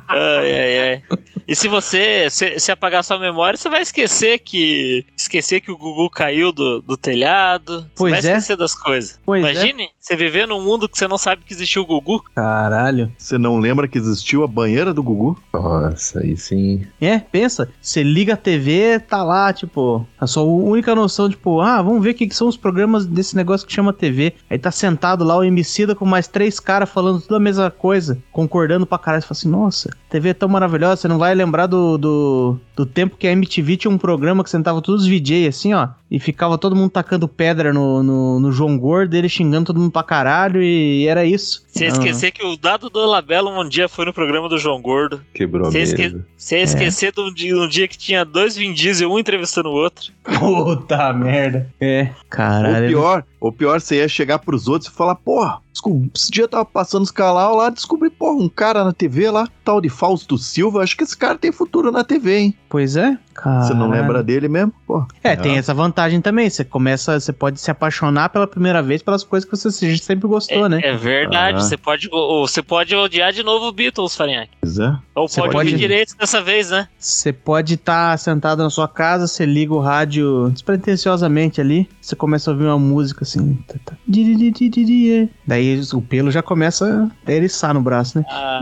Ai, 0.09 0.59
ai, 0.59 0.89
ai. 0.89 1.03
E 1.47 1.55
se 1.55 1.67
você 1.67 2.27
se, 2.29 2.59
se 2.59 2.71
apagar 2.71 3.03
sua 3.03 3.19
memória, 3.19 3.57
você 3.57 3.69
vai 3.69 3.81
esquecer 3.81 4.39
que. 4.39 5.05
Esquecer 5.15 5.61
que 5.61 5.71
o 5.71 5.77
Gugu 5.77 6.09
caiu 6.09 6.51
do, 6.51 6.81
do 6.81 6.97
telhado. 6.97 7.81
Você 7.81 7.89
Pois 7.95 8.11
vai 8.11 8.19
é. 8.19 8.37
esquecer 8.37 8.57
das 8.57 8.73
coisas. 8.73 9.19
Pois 9.25 9.45
é. 9.45 9.51
Imagine 9.51 9.89
você 9.99 10.15
viver 10.15 10.47
num 10.47 10.61
mundo 10.61 10.89
que 10.89 10.97
você 10.97 11.07
não 11.07 11.17
sabe 11.17 11.43
que 11.43 11.53
existiu 11.53 11.83
o 11.83 11.85
Gugu. 11.85 12.23
Caralho. 12.35 13.11
Você 13.17 13.37
não 13.37 13.57
lembra 13.59 13.87
que 13.87 13.97
existiu 13.97 14.43
a 14.43 14.47
banheira 14.47 14.93
do 14.93 15.03
Gugu? 15.03 15.39
Nossa, 15.53 16.19
aí 16.19 16.35
sim. 16.35 16.85
É, 16.99 17.19
pensa, 17.19 17.69
você 17.81 18.03
liga 18.03 18.33
a 18.33 18.37
TV, 18.37 18.99
tá 18.99 19.23
lá, 19.23 19.51
tipo, 19.53 20.05
a 20.19 20.27
sua 20.27 20.43
única 20.43 20.93
noção, 20.95 21.29
tipo, 21.29 21.61
ah, 21.61 21.81
vamos 21.81 22.03
ver 22.03 22.11
o 22.11 22.13
que, 22.13 22.27
que 22.27 22.35
são 22.35 22.47
os 22.47 22.57
programas 22.57 23.05
desse 23.05 23.35
negócio 23.35 23.65
que 23.65 23.73
chama 23.73 23.93
TV. 23.93 24.33
Aí 24.49 24.57
tá 24.57 24.71
sentado 24.71 25.23
lá 25.23 25.37
o 25.37 25.43
Emicida 25.43 25.95
com 25.95 26.05
mais 26.05 26.27
três 26.27 26.59
caras 26.59 26.89
falando 26.89 27.21
tudo 27.21 27.35
a 27.35 27.39
mesma 27.39 27.69
coisa, 27.69 28.17
concordando 28.31 28.85
pra 28.85 28.97
caralho. 29.05 29.21
Você 29.21 29.27
fala 29.27 29.37
assim, 29.37 29.49
nossa, 29.49 29.89
TV 30.15 30.29
é 30.29 30.33
tão 30.33 30.47
maravilhosa, 30.47 30.95
você 31.01 31.07
não 31.09 31.17
vai 31.17 31.35
lembrar 31.35 31.67
do, 31.67 31.97
do, 31.97 32.59
do 32.75 32.85
tempo 32.85 33.17
que 33.17 33.27
a 33.27 33.31
MTV 33.33 33.75
tinha 33.77 33.91
um 33.91 33.97
programa 33.97 34.43
que 34.43 34.49
sentava 34.49 34.81
todos 34.81 35.03
os 35.03 35.07
VJ 35.09 35.47
assim, 35.47 35.73
ó, 35.73 35.89
e 36.09 36.19
ficava 36.19 36.57
todo 36.57 36.75
mundo 36.75 36.89
tacando 36.91 37.27
pedra 37.27 37.73
no, 37.73 38.01
no, 38.01 38.39
no 38.39 38.51
João 38.51 38.77
Gordo, 38.77 39.13
ele 39.15 39.27
xingando 39.27 39.65
todo 39.65 39.79
mundo 39.79 39.91
pra 39.91 40.03
caralho, 40.03 40.61
e 40.63 41.05
era 41.07 41.25
isso. 41.25 41.63
Você 41.67 41.85
Ah. 41.85 41.87
esquecer 41.89 42.31
que 42.31 42.45
o 42.45 42.55
Dado 42.55 42.89
do 42.89 43.05
Labelo 43.05 43.49
um 43.49 43.67
dia 43.67 43.89
foi 43.89 44.05
no 44.05 44.13
programa 44.13 44.47
do 44.47 44.57
João 44.57 44.81
Gordo. 44.81 45.21
Quebrou 45.33 45.67
a 45.67 45.71
Você 45.71 45.79
mesa. 45.79 45.95
esque- 45.95 46.21
Você 46.37 46.57
esquecer 46.59 47.11
de 47.11 47.19
um 47.21 47.33
dia, 47.33 47.57
um 47.57 47.67
dia 47.67 47.87
que 47.87 47.97
tinha 47.97 48.23
dois 48.23 48.55
Vin 48.55 48.71
Diesel, 48.73 49.11
um 49.11 49.19
entrevistando 49.19 49.67
o 49.69 49.73
outro. 49.73 50.13
Puta 50.39 51.11
merda. 51.11 51.69
É, 51.81 52.09
caralho. 52.29 52.83
Ou 52.85 52.87
pior, 52.89 53.23
ou 53.41 53.51
pior, 53.51 53.81
você 53.81 53.97
ia 53.97 54.07
chegar 54.07 54.39
pros 54.39 54.67
outros 54.67 54.89
e 54.89 54.95
falar, 54.95 55.15
porra, 55.15 55.57
desculpa, 55.73 56.07
esse 56.15 56.31
dia 56.31 56.43
eu 56.43 56.47
tava 56.47 56.63
passando 56.65 57.03
os 57.03 57.11
canal 57.11 57.55
lá, 57.55 57.69
descobri, 57.69 58.09
porra, 58.09 58.41
um 58.41 58.47
cara 58.49 58.83
na 58.83 58.93
TV 58.93 59.29
lá, 59.29 59.47
tal 59.63 59.81
de 59.81 59.89
Fausto 60.05 60.37
Silva, 60.37 60.83
acho 60.83 60.95
que 60.95 61.03
esse 61.03 61.17
cara 61.17 61.35
tem 61.35 61.51
futuro 61.51 61.91
na 61.91 62.03
TV, 62.03 62.37
hein? 62.37 62.57
Pois 62.69 62.95
é. 62.95 63.17
Você 63.43 63.73
não 63.73 63.89
lembra 63.89 64.23
dele 64.23 64.47
mesmo? 64.47 64.73
Pô. 64.87 65.05
É, 65.23 65.35
tem 65.35 65.57
essa 65.57 65.73
vantagem 65.73 66.21
também. 66.21 66.49
Você 66.49 66.63
começa, 66.63 67.19
você 67.19 67.33
pode 67.33 67.59
se 67.59 67.69
apaixonar 67.69 68.29
pela 68.29 68.47
primeira 68.47 68.81
vez 68.81 69.01
pelas 69.01 69.23
coisas 69.23 69.49
que 69.49 69.55
você 69.55 69.71
sempre 69.97 70.27
gostou, 70.27 70.65
é, 70.65 70.69
né? 70.69 70.79
é 70.83 70.95
verdade. 70.95 71.57
Ah. 71.57 71.61
Você, 71.61 71.77
pode, 71.77 72.07
ou, 72.11 72.47
você 72.47 72.61
pode 72.61 72.95
odiar 72.95 73.33
de 73.33 73.43
novo 73.43 73.67
o 73.67 73.71
Beatles, 73.71 74.15
Farinhaque. 74.15 74.51
Pois 74.61 74.79
é. 74.79 74.95
Ou 75.13 75.27
Você 75.27 75.41
pode, 75.41 75.53
pode- 75.53 75.69
ouvir 75.69 75.79
direito 75.79 76.15
dessa 76.17 76.41
vez, 76.41 76.69
né? 76.69 76.87
Você 76.97 77.31
pode 77.33 77.75
estar 77.75 78.17
sentado 78.17 78.63
na 78.63 78.69
sua 78.69 78.87
casa, 78.87 79.27
você 79.27 79.45
liga 79.45 79.73
o 79.73 79.79
rádio 79.79 80.49
despretensiosamente 80.51 81.59
ali, 81.59 81.87
você 82.01 82.15
começa 82.15 82.49
a 82.49 82.53
ouvir 82.53 82.65
uma 82.65 82.79
música 82.79 83.23
assim. 83.23 83.55
tá, 83.67 83.75
tá, 83.85 83.93
é. 83.95 85.27
Daí 85.45 85.81
o 85.93 86.01
pelo 86.01 86.31
já 86.31 86.41
começa 86.41 87.09
a 87.25 87.31
eriçar 87.31 87.73
no 87.73 87.81
braço, 87.81 88.17
né? 88.17 88.25
Ah, 88.29 88.61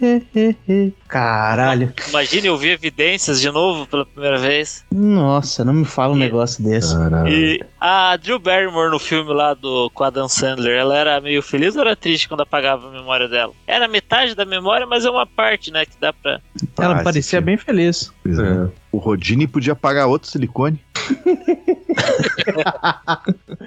é, 0.00 0.22
é, 0.34 0.54
é. 0.68 0.90
Caralho. 1.06 1.92
imagine 2.08 2.48
ouvir 2.50 2.70
evidências 2.70 3.37
de 3.40 3.50
novo 3.50 3.86
pela 3.86 4.04
primeira 4.06 4.38
vez. 4.38 4.84
Nossa, 4.92 5.64
não 5.64 5.72
me 5.72 5.84
fala 5.84 6.14
um 6.14 6.16
E- 6.16 6.20
negócio 6.20 6.62
desse. 6.62 6.94
Caralho. 6.96 7.28
E 7.28 7.60
a 7.80 8.16
Drew 8.16 8.38
Barrymore 8.38 8.90
no 8.90 8.98
filme 8.98 9.32
lá 9.32 9.54
do 9.54 9.90
com 9.94 10.04
a 10.04 10.10
Dan 10.10 10.28
Sandler, 10.28 10.78
ela 10.78 10.96
era 10.96 11.20
meio 11.20 11.42
feliz 11.42 11.74
ou 11.76 11.82
era 11.82 11.96
triste 11.96 12.28
quando 12.28 12.40
apagava 12.42 12.88
a 12.88 12.90
memória 12.90 13.28
dela? 13.28 13.52
Era 13.66 13.88
metade 13.88 14.34
da 14.34 14.44
memória, 14.44 14.86
mas 14.86 15.04
é 15.04 15.10
uma 15.10 15.26
parte, 15.26 15.70
né? 15.70 15.84
Que 15.86 15.92
dá 16.00 16.12
pra. 16.12 16.40
Ela 16.78 17.00
Ah, 17.00 17.04
parecia 17.04 17.40
bem 17.40 17.56
feliz. 17.56 18.12
Pois 18.22 18.38
é. 18.38 18.42
É. 18.42 18.68
O 18.90 18.96
Rodini 18.98 19.46
podia 19.46 19.74
pagar 19.76 20.06
outro 20.06 20.30
silicone. 20.30 20.80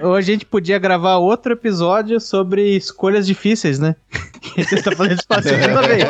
Ou 0.02 0.16
a 0.16 0.22
gente 0.22 0.46
podia 0.46 0.80
gravar 0.80 1.18
outro 1.18 1.54
episódio 1.54 2.20
sobre 2.20 2.76
escolhas 2.76 3.26
difíceis, 3.28 3.80
né? 3.80 3.96
Você 4.58 4.82
tá 4.82 4.92
fazendo 4.92 5.18
isso 5.20 5.28
pela 5.28 5.42
segunda 5.42 5.82
vez. 5.88 6.04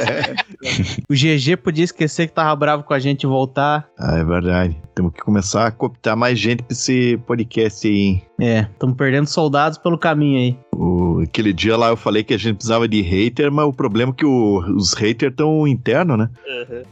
O 1.09 1.13
GG 1.13 1.57
podia 1.57 1.83
esquecer 1.83 2.27
que 2.27 2.33
tava 2.33 2.55
bravo 2.55 2.83
com 2.83 2.93
a 2.93 2.99
gente 2.99 3.23
e 3.23 3.27
voltar. 3.27 3.50
Ah, 3.97 4.17
é 4.17 4.23
verdade. 4.23 4.81
Temos 4.95 5.13
que 5.13 5.21
começar 5.21 5.67
a 5.67 5.71
cooptar 5.71 6.15
mais 6.15 6.39
gente 6.39 6.63
pra 6.63 6.73
esse 6.73 7.17
podcast 7.25 7.87
aí, 7.87 7.95
hein? 7.95 8.23
É, 8.39 8.59
estamos 8.61 8.95
perdendo 8.95 9.27
soldados 9.27 9.77
pelo 9.77 9.97
caminho 9.97 10.39
aí. 10.39 10.59
O, 10.75 11.10
aquele 11.23 11.53
dia 11.53 11.75
lá 11.77 11.89
eu 11.89 11.97
falei 11.97 12.23
que 12.23 12.33
a 12.33 12.37
gente 12.37 12.55
precisava 12.55 12.87
de 12.87 13.01
hater, 13.01 13.51
mas 13.51 13.65
o 13.65 13.73
problema 13.73 14.11
é 14.11 14.15
que 14.15 14.25
o- 14.25 14.59
os 14.75 14.93
haters 14.93 15.31
estão 15.31 15.67
internos, 15.67 16.17
né? 16.17 16.29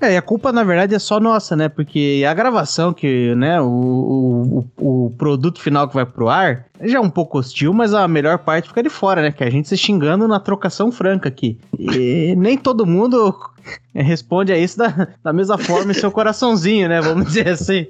É, 0.01 0.13
e 0.13 0.17
a 0.17 0.21
culpa 0.21 0.51
na 0.51 0.63
verdade 0.63 0.95
é 0.95 0.99
só 0.99 1.19
nossa, 1.19 1.55
né? 1.55 1.69
Porque 1.69 2.23
a 2.27 2.33
gravação 2.33 2.93
que, 2.93 3.33
né, 3.35 3.59
o, 3.61 3.65
o, 3.67 4.65
o- 4.77 5.05
o 5.07 5.09
produto 5.17 5.59
final 5.61 5.87
que 5.87 5.93
vai 5.95 6.05
pro 6.05 6.29
ar 6.29 6.65
já 6.81 6.97
é 6.97 7.01
um 7.01 7.09
pouco 7.09 7.37
hostil, 7.39 7.73
mas 7.73 7.93
a 7.93 8.07
melhor 8.07 8.37
parte 8.39 8.69
fica 8.69 8.81
de 8.81 8.89
fora, 8.89 9.21
né? 9.21 9.31
Que 9.31 9.43
é 9.43 9.47
a 9.47 9.51
gente 9.51 9.67
se 9.67 9.75
xingando 9.77 10.27
na 10.27 10.39
trocação 10.39 10.91
franca 10.91 11.27
aqui. 11.27 11.57
E 11.77 12.33
nem 12.39 12.57
todo 12.57 12.85
mundo 12.85 13.35
responde 13.93 14.51
a 14.53 14.57
isso 14.57 14.77
da, 14.77 15.07
da 15.23 15.33
mesma 15.33 15.57
forma 15.57 15.91
em 15.91 15.93
seu 15.95 16.09
coraçãozinho, 16.11 16.87
né? 16.87 17.01
Vamos 17.01 17.25
dizer 17.27 17.49
assim. 17.49 17.85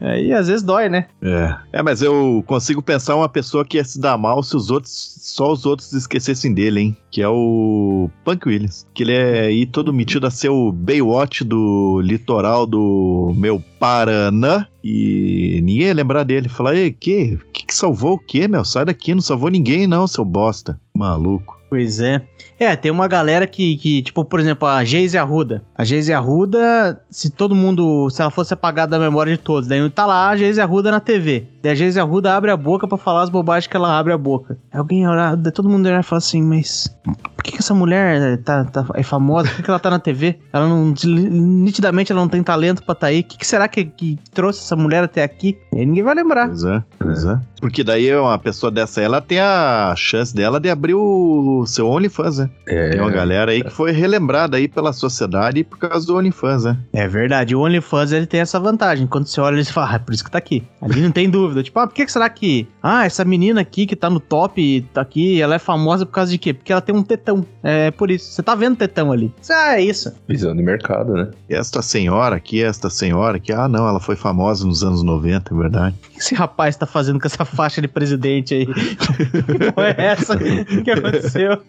Aí 0.00 0.32
às 0.32 0.46
vezes 0.48 0.62
dói, 0.62 0.88
né? 0.90 1.06
É. 1.22 1.56
É, 1.72 1.82
mas 1.82 2.02
eu 2.02 2.44
consigo 2.46 2.82
pensar 2.82 3.16
uma 3.16 3.28
pessoa 3.28 3.64
que 3.64 3.78
ia 3.78 3.84
se 3.84 3.98
dar 3.98 4.18
mal 4.18 4.42
se 4.42 4.54
os 4.54 4.70
outros, 4.70 4.92
só 5.22 5.50
os 5.50 5.64
outros 5.64 5.83
esquecessem 5.92 6.54
dele, 6.54 6.80
hein? 6.80 6.96
Que 7.10 7.22
é 7.22 7.28
o 7.28 8.08
Punk 8.24 8.48
Williams. 8.48 8.86
Que 8.94 9.02
ele 9.02 9.12
é 9.12 9.40
aí 9.40 9.66
todo 9.66 9.92
metido 9.92 10.26
a 10.26 10.30
ser 10.30 10.48
o 10.48 10.72
Baywatch 10.72 11.44
do 11.44 12.00
litoral 12.02 12.66
do 12.66 13.32
meu 13.36 13.62
Paraná. 13.78 14.66
E 14.82 15.60
ninguém 15.62 15.88
ia 15.88 15.94
lembrar 15.94 16.24
dele. 16.24 16.48
Falar, 16.48 16.74
ei, 16.74 16.92
que, 16.92 17.38
que 17.52 17.66
que 17.66 17.74
salvou 17.74 18.14
o 18.14 18.18
quê, 18.18 18.46
meu? 18.46 18.64
Sai 18.64 18.84
daqui, 18.84 19.14
não 19.14 19.22
salvou 19.22 19.50
ninguém 19.50 19.86
não, 19.86 20.06
seu 20.06 20.24
bosta. 20.24 20.78
Maluco. 20.96 21.58
Pois 21.68 21.98
é. 21.98 22.22
É, 22.58 22.76
tem 22.76 22.90
uma 22.90 23.08
galera 23.08 23.46
que, 23.48 23.76
que 23.76 24.02
tipo, 24.02 24.24
por 24.24 24.38
exemplo, 24.38 24.68
a 24.68 24.84
Geise 24.84 25.18
Arruda. 25.18 25.64
A 25.76 25.84
Geise 25.84 26.12
Arruda, 26.12 27.00
se 27.10 27.30
todo 27.30 27.54
mundo, 27.54 28.08
se 28.10 28.22
ela 28.22 28.30
fosse 28.30 28.54
apagada 28.54 28.96
da 28.96 29.04
memória 29.04 29.32
de 29.32 29.38
todos, 29.42 29.68
daí 29.68 29.90
tá 29.90 30.06
lá 30.06 30.28
a 30.28 30.36
Geise 30.36 30.60
Arruda 30.60 30.92
na 30.92 31.00
TV. 31.00 31.48
Daí 31.64 31.72
a 31.72 31.74
Geise 31.74 31.98
Arruda 31.98 32.36
abre 32.36 32.50
a 32.50 32.56
boca 32.58 32.86
pra 32.86 32.98
falar 32.98 33.22
as 33.22 33.30
bobagens 33.30 33.66
que 33.66 33.74
ela 33.74 33.98
abre 33.98 34.12
a 34.12 34.18
boca. 34.18 34.58
Alguém 34.70 35.08
olhar, 35.08 35.34
todo 35.50 35.66
mundo 35.66 35.86
olhar 35.86 36.00
e 36.00 36.02
fala 36.02 36.18
assim, 36.18 36.42
mas 36.42 36.94
por 37.34 37.42
que, 37.42 37.52
que 37.52 37.58
essa 37.58 37.72
mulher 37.74 38.36
tá, 38.42 38.64
tá- 38.66 38.86
é 38.94 39.02
famosa? 39.02 39.48
Por 39.48 39.56
que, 39.56 39.62
que 39.62 39.70
ela 39.70 39.78
tá 39.78 39.88
na 39.88 39.98
TV? 39.98 40.38
Ela 40.52 40.68
não, 40.68 40.92
nitidamente 41.38 42.12
ela 42.12 42.20
não 42.20 42.28
tem 42.28 42.42
talento 42.42 42.82
pra 42.82 42.94
tá 42.94 43.06
aí. 43.06 43.20
O 43.20 43.24
que, 43.24 43.38
que 43.38 43.46
será 43.46 43.66
que, 43.68 43.84
que 43.84 44.18
trouxe 44.32 44.60
essa 44.60 44.76
mulher 44.76 45.04
até 45.04 45.22
aqui? 45.22 45.56
E 45.72 45.84
ninguém 45.86 46.02
vai 46.02 46.14
lembrar. 46.14 46.48
Pois 46.48 46.64
é, 46.64 46.82
pois 46.98 47.24
é. 47.24 47.40
Porque 47.60 47.82
daí 47.82 48.14
uma 48.14 48.38
pessoa 48.38 48.70
dessa, 48.70 49.00
ela 49.00 49.22
tem 49.22 49.40
a 49.40 49.94
chance 49.96 50.34
dela 50.34 50.60
de 50.60 50.68
abrir 50.68 50.94
o 50.94 51.64
seu 51.66 51.88
OnlyFans, 51.88 52.38
né? 52.38 52.50
É, 52.68 52.90
Tem 52.90 53.00
uma 53.00 53.10
galera 53.10 53.52
aí 53.52 53.62
que 53.64 53.70
foi 53.70 53.90
relembrada 53.90 54.58
aí 54.58 54.68
pela 54.68 54.92
sociedade 54.92 55.64
por 55.64 55.78
causa 55.78 56.06
do 56.06 56.14
OnlyFans, 56.16 56.64
né? 56.64 56.76
É 56.92 57.08
verdade, 57.08 57.56
o 57.56 57.60
OnlyFans 57.60 58.12
ele 58.12 58.26
tem 58.26 58.40
essa 58.40 58.60
vantagem. 58.60 59.06
Quando 59.06 59.26
você 59.26 59.40
olha, 59.40 59.54
ele 59.56 59.64
fala, 59.64 59.92
ah, 59.92 59.94
é 59.94 59.98
por 59.98 60.12
isso 60.12 60.22
que 60.24 60.30
tá 60.30 60.36
aqui. 60.38 60.62
Ali 60.82 61.00
não 61.00 61.10
tem 61.10 61.28
dúvida. 61.30 61.53
Tipo, 61.62 61.78
ah, 61.80 61.86
por 61.86 61.94
que 61.94 62.06
será 62.08 62.28
que. 62.28 62.66
Ah, 62.82 63.04
essa 63.06 63.24
menina 63.24 63.60
aqui 63.60 63.86
que 63.86 63.94
tá 63.96 64.08
no 64.10 64.20
top, 64.20 64.86
tá 64.92 65.00
aqui, 65.00 65.40
ela 65.40 65.54
é 65.54 65.58
famosa 65.58 66.04
por 66.06 66.12
causa 66.12 66.30
de 66.30 66.38
quê? 66.38 66.52
Porque 66.54 66.72
ela 66.72 66.80
tem 66.80 66.94
um 66.94 67.02
tetão. 67.02 67.44
É 67.62 67.90
por 67.90 68.10
isso. 68.10 68.30
Você 68.32 68.42
tá 68.42 68.54
vendo 68.54 68.76
tetão 68.76 69.12
ali. 69.12 69.32
Ah, 69.50 69.76
é 69.78 69.82
isso. 69.82 70.12
Visão 70.28 70.54
de 70.54 70.62
mercado, 70.62 71.12
né? 71.14 71.30
E 71.48 71.54
esta 71.54 71.82
senhora 71.82 72.36
aqui, 72.36 72.62
esta 72.62 72.88
senhora 72.90 73.36
aqui, 73.36 73.52
ah 73.52 73.68
não, 73.68 73.86
ela 73.88 74.00
foi 74.00 74.16
famosa 74.16 74.66
nos 74.66 74.82
anos 74.84 75.02
90, 75.02 75.54
é 75.54 75.56
verdade. 75.56 75.96
O 76.06 76.10
que 76.10 76.18
esse 76.18 76.34
rapaz 76.34 76.76
tá 76.76 76.86
fazendo 76.86 77.20
com 77.20 77.26
essa 77.26 77.44
faixa 77.44 77.80
de 77.80 77.88
presidente 77.88 78.54
aí? 78.54 78.66
que 78.66 79.72
porra 79.72 79.94
é 79.98 80.04
essa? 80.06 80.34
O 80.34 80.82
que 80.82 80.90
aconteceu? 80.90 81.60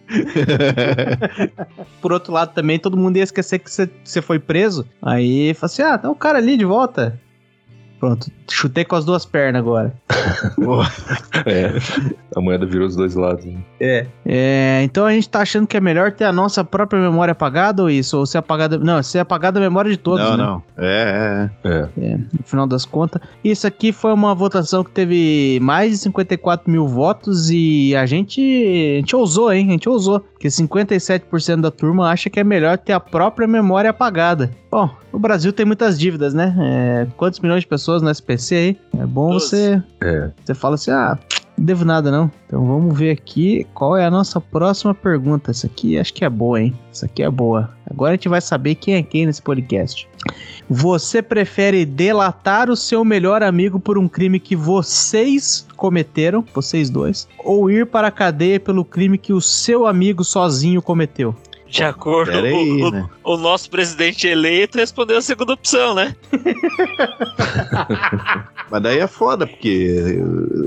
Por 2.00 2.12
outro 2.12 2.32
lado, 2.32 2.52
também, 2.54 2.78
todo 2.78 2.96
mundo 2.96 3.16
ia 3.16 3.22
esquecer 3.22 3.58
que 3.58 3.70
você- 3.70 3.88
você 4.04 4.20
foi 4.22 4.38
preso. 4.38 4.86
Aí, 5.02 5.54
fala 5.54 5.66
assim: 5.72 5.82
ah, 5.82 5.98
tá 5.98 6.10
o 6.10 6.14
cara 6.14 6.38
ali 6.38 6.56
de 6.56 6.64
volta. 6.64 7.18
Pronto, 7.98 8.30
chutei 8.50 8.84
com 8.84 8.96
as 8.96 9.04
duas 9.04 9.24
pernas 9.24 9.60
agora. 9.60 9.92
É. 11.44 11.72
A 12.34 12.40
moeda 12.40 12.66
virou 12.66 12.86
os 12.86 12.96
dois 12.96 13.14
lados. 13.14 13.44
Né? 13.44 13.58
É. 13.80 14.06
É, 14.24 14.80
então 14.82 15.04
a 15.04 15.12
gente 15.12 15.28
tá 15.28 15.40
achando 15.40 15.66
que 15.66 15.76
é 15.76 15.80
melhor 15.80 16.12
ter 16.12 16.24
a 16.24 16.32
nossa 16.32 16.64
própria 16.64 17.00
memória 17.00 17.32
apagada 17.32 17.82
ou 17.82 17.90
isso? 17.90 18.18
Ou 18.18 18.26
ser 18.26 18.38
apagada. 18.38 18.78
Não, 18.78 19.02
ser 19.02 19.20
apagada 19.20 19.58
a 19.58 19.62
memória 19.62 19.90
de 19.90 19.96
todos, 19.96 20.24
não, 20.24 20.36
né? 20.36 20.44
não. 20.44 20.62
É, 20.76 21.48
é, 21.64 21.88
É. 21.98 22.16
No 22.16 22.44
final 22.44 22.66
das 22.66 22.84
contas. 22.84 23.20
Isso 23.44 23.66
aqui 23.66 23.92
foi 23.92 24.12
uma 24.12 24.34
votação 24.34 24.82
que 24.82 24.90
teve 24.90 25.58
mais 25.62 25.92
de 25.92 25.98
54 25.98 26.70
mil 26.70 26.86
votos 26.86 27.50
e 27.50 27.94
a 27.94 28.06
gente, 28.06 28.40
a 28.40 29.00
gente 29.00 29.16
ousou, 29.16 29.52
hein? 29.52 29.68
A 29.68 29.72
gente 29.72 29.88
ousou. 29.88 30.20
Porque 30.20 30.48
57% 30.48 31.60
da 31.60 31.70
turma 31.70 32.10
acha 32.10 32.28
que 32.28 32.38
é 32.38 32.44
melhor 32.44 32.76
ter 32.78 32.92
a 32.92 33.00
própria 33.00 33.46
memória 33.46 33.90
apagada. 33.90 34.50
Bom, 34.70 34.90
o 35.10 35.18
Brasil 35.18 35.52
tem 35.52 35.64
muitas 35.64 35.98
dívidas, 35.98 36.34
né? 36.34 36.54
É, 36.60 37.06
quantos 37.16 37.40
milhões 37.40 37.60
de 37.62 37.66
pessoas 37.66 38.02
no 38.02 38.10
SPC 38.10 38.35
aí? 38.54 38.78
É 38.98 39.06
bom 39.06 39.30
Doze. 39.30 39.48
você 39.48 39.82
É. 40.00 40.30
você 40.44 40.54
fala 40.54 40.74
assim, 40.74 40.90
ah, 40.90 41.18
não 41.56 41.64
devo 41.64 41.84
nada 41.84 42.10
não. 42.10 42.30
Então 42.46 42.64
vamos 42.66 42.96
ver 42.96 43.10
aqui 43.10 43.66
qual 43.72 43.96
é 43.96 44.04
a 44.04 44.10
nossa 44.10 44.40
próxima 44.40 44.94
pergunta. 44.94 45.50
Essa 45.50 45.66
aqui 45.66 45.98
acho 45.98 46.12
que 46.12 46.24
é 46.24 46.28
boa, 46.28 46.60
hein? 46.60 46.74
Essa 46.92 47.06
aqui 47.06 47.22
é 47.22 47.30
boa. 47.30 47.70
Agora 47.90 48.12
a 48.12 48.14
gente 48.16 48.28
vai 48.28 48.40
saber 48.40 48.74
quem 48.74 48.94
é 48.94 49.02
quem 49.02 49.26
nesse 49.26 49.40
podcast. 49.40 50.08
Você 50.68 51.22
prefere 51.22 51.86
delatar 51.86 52.68
o 52.68 52.76
seu 52.76 53.04
melhor 53.04 53.42
amigo 53.42 53.78
por 53.78 53.96
um 53.96 54.08
crime 54.08 54.40
que 54.40 54.56
vocês 54.56 55.66
cometeram, 55.76 56.44
vocês 56.52 56.90
dois, 56.90 57.28
ou 57.38 57.70
ir 57.70 57.86
para 57.86 58.08
a 58.08 58.10
cadeia 58.10 58.58
pelo 58.58 58.84
crime 58.84 59.16
que 59.16 59.32
o 59.32 59.40
seu 59.40 59.86
amigo 59.86 60.24
sozinho 60.24 60.82
cometeu? 60.82 61.34
De 61.68 61.82
acordo 61.82 62.32
com 62.32 62.38
o, 62.38 62.90
né? 62.90 63.08
o 63.24 63.36
nosso 63.36 63.68
presidente 63.68 64.26
eleito 64.26 64.78
respondeu 64.78 65.18
a 65.18 65.22
segunda 65.22 65.52
opção, 65.52 65.94
né? 65.94 66.14
Mas 68.70 68.82
daí 68.82 68.98
é 68.98 69.06
foda, 69.06 69.46
porque 69.46 70.18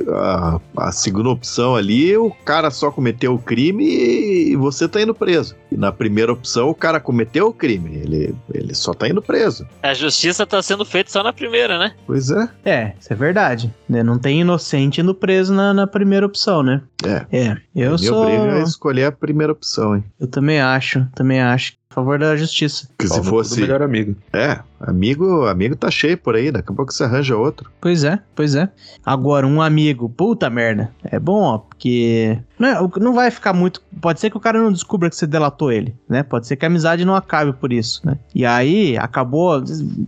a, 0.10 0.60
a 0.78 0.92
segunda 0.92 1.30
opção 1.30 1.76
ali, 1.76 2.16
o 2.18 2.32
cara 2.46 2.70
só 2.70 2.92
cometeu 2.92 3.34
o 3.34 3.40
crime 3.40 3.86
e 3.86 4.56
você 4.56 4.88
tá 4.88 5.02
indo 5.02 5.14
preso. 5.14 5.56
E 5.72 5.78
na 5.78 5.92
primeira 5.92 6.34
opção, 6.34 6.70
o 6.70 6.76
cara 6.76 7.00
cometeu 7.00 7.48
o 7.48 7.54
crime, 7.54 7.96
ele, 7.96 8.36
ele 8.54 8.74
só 8.74 8.94
tá 8.94 9.08
indo 9.08 9.22
preso. 9.22 9.68
A 9.84 9.94
justiça 9.94 10.46
tá 10.46 10.62
sendo 10.62 10.84
feita 10.84 11.12
só 11.12 11.22
na 11.24 11.32
primeira, 11.32 11.78
né? 11.78 11.94
Pois 12.08 12.32
é. 12.32 12.50
É, 12.66 12.94
isso 13.00 13.14
é 13.14 13.16
verdade. 13.16 13.74
Né? 13.88 14.02
Não 14.02 14.18
tem 14.18 14.42
inocente 14.42 15.02
indo 15.02 15.14
preso 15.14 15.54
na, 15.54 15.74
na 15.74 15.86
primeira 15.88 16.26
opção, 16.26 16.64
né? 16.64 16.82
É. 17.06 17.26
É, 17.32 17.58
eu 17.76 17.92
Me 17.92 17.98
sou. 18.00 18.24
obriga 18.24 18.56
a 18.56 18.60
escolher 18.64 19.06
a 19.06 19.12
primeira 19.12 19.54
opção, 19.54 19.96
hein? 19.96 20.04
Eu 20.20 20.28
também 20.28 20.60
acho, 20.60 21.06
também 21.16 21.40
acho. 21.42 21.74
A 21.92 21.96
favor 21.96 22.20
da 22.20 22.38
justiça. 22.38 22.88
Que 23.00 23.08
se 23.08 23.24
fosse. 23.24 23.60
melhor 23.60 23.82
amigo. 23.82 24.16
É, 24.32 24.60
amigo, 24.80 25.48
amigo 25.48 25.76
tá 25.76 25.90
cheio 25.90 26.20
por 26.20 26.36
aí, 26.36 26.52
daqui 26.52 26.72
a 26.72 26.76
pouco 26.76 26.94
você 26.94 27.04
arranja 27.04 27.36
outro. 27.36 27.72
Pois 27.82 28.04
é, 28.04 28.20
pois 28.36 28.54
é. 28.54 28.70
Agora, 29.04 29.48
um 29.48 29.60
amigo, 29.60 30.08
puta 30.08 30.52
merda. 30.52 30.92
É 31.04 31.20
bom, 31.20 31.42
ó, 31.42 31.58
porque. 31.58 32.38
Não, 32.60 32.68
é- 32.70 33.00
não 33.00 33.16
vai 33.16 33.32
ficar 33.32 33.54
muito. 33.54 33.82
Pode 34.00 34.20
ser 34.20 34.30
que 34.30 34.38
o 34.38 34.40
cara 34.40 34.62
não 34.62 34.72
descubra 34.72 35.10
que 35.10 35.16
você 35.16 35.26
delatou 35.26 35.72
ele, 35.72 35.96
né? 36.08 36.22
Pode 36.22 36.46
ser 36.46 36.58
que 36.58 36.64
a 36.66 36.68
amizade 36.68 37.04
não 37.04 37.16
acabe 37.16 37.54
por 37.54 37.74
isso, 37.74 38.06
né? 38.06 38.20
E 38.36 38.46
aí, 38.46 38.96
acabou, 38.96 39.64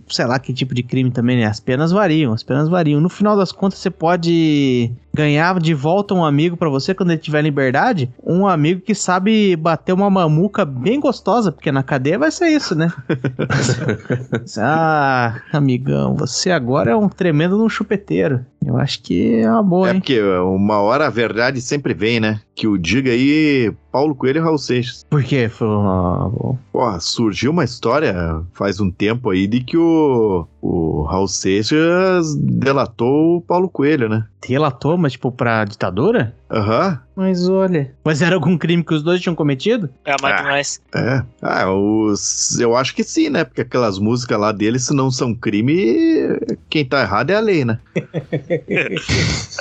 sei 0.07 0.25
lá 0.25 0.37
que 0.37 0.53
tipo 0.53 0.75
de 0.75 0.83
crime 0.83 1.09
também, 1.09 1.37
né? 1.39 1.45
As 1.47 1.59
penas 1.59 1.91
variam, 1.91 2.31
as 2.31 2.43
penas 2.43 2.69
variam. 2.69 3.01
No 3.01 3.09
final 3.09 3.35
das 3.35 3.51
contas, 3.51 3.79
você 3.79 3.89
pode 3.89 4.91
ganhar 5.13 5.59
de 5.59 5.73
volta 5.73 6.13
um 6.13 6.23
amigo 6.23 6.55
pra 6.55 6.69
você 6.69 6.93
quando 6.93 7.11
ele 7.11 7.19
tiver 7.19 7.41
liberdade. 7.41 8.11
Um 8.23 8.47
amigo 8.47 8.81
que 8.81 8.95
sabe 8.95 9.55
bater 9.55 9.93
uma 9.93 10.09
mamuca 10.09 10.65
bem 10.65 10.99
gostosa, 10.99 11.51
porque 11.51 11.71
na 11.71 11.83
cadeia 11.83 12.17
vai 12.17 12.31
ser 12.31 12.47
isso, 12.47 12.75
né? 12.75 12.91
ah, 14.59 15.41
amigão, 15.51 16.15
você 16.15 16.51
agora 16.51 16.91
é 16.91 16.95
um 16.95 17.09
tremendo 17.09 17.61
um 17.63 17.69
chupeteiro. 17.69 18.45
Eu 18.65 18.77
acho 18.77 19.01
que 19.01 19.35
é 19.39 19.49
uma 19.49 19.63
boa, 19.63 19.89
É 19.89 19.93
hein? 19.93 19.99
porque 19.99 20.21
uma 20.21 20.79
hora 20.79 21.07
a 21.07 21.09
verdade 21.09 21.59
sempre 21.61 21.93
vem, 21.93 22.19
né? 22.19 22.39
Que 22.55 22.67
o 22.67 22.77
diga 22.77 23.11
aí 23.11 23.73
Paulo 23.91 24.13
Coelho 24.13 24.37
e 24.37 24.41
Raul 24.41 24.57
Seixas. 24.57 25.03
Por 25.09 25.23
quê? 25.23 25.49
Foi 25.49 25.67
uma... 25.67 26.29
bom. 26.29 26.57
Porra, 26.71 26.99
surgiu 26.99 27.51
uma 27.51 27.63
história 27.63 28.41
faz 28.53 28.79
um 28.79 28.91
tempo 28.91 29.29
aí 29.31 29.47
de 29.47 29.61
que 29.63 29.77
o, 29.77 30.47
o 30.61 31.01
Raul 31.03 31.27
Seixas 31.27 32.35
delatou 32.35 33.37
o 33.37 33.41
Paulo 33.41 33.67
Coelho, 33.67 34.07
né? 34.07 34.25
Relatou, 34.45 34.97
mas 34.97 35.13
tipo, 35.13 35.31
pra 35.31 35.65
ditadura? 35.65 36.35
Aham, 36.53 36.99
Mas 37.15 37.47
olha. 37.47 37.93
Mas 38.03 38.21
era 38.21 38.35
algum 38.35 38.57
crime 38.57 38.83
que 38.83 38.93
os 38.93 39.01
dois 39.01 39.21
tinham 39.21 39.33
cometido? 39.35 39.89
É 40.03 40.11
a 40.11 40.15
mais 40.21 40.33
Ah. 40.35 40.41
demais. 40.41 40.81
é. 40.93 41.23
Ah, 41.41 41.71
os, 41.71 42.59
eu 42.59 42.75
acho 42.75 42.93
que 42.93 43.03
sim, 43.05 43.29
né? 43.29 43.43
Porque 43.45 43.61
aquelas 43.61 43.97
músicas 43.99 44.37
lá 44.39 44.51
dele, 44.51 44.77
se 44.79 44.93
não 44.93 45.09
são 45.09 45.33
crime, 45.33 46.37
quem 46.69 46.83
tá 46.83 47.01
errado 47.01 47.29
é 47.29 47.35
a 47.35 47.39
lei, 47.39 47.63
né? 47.63 47.79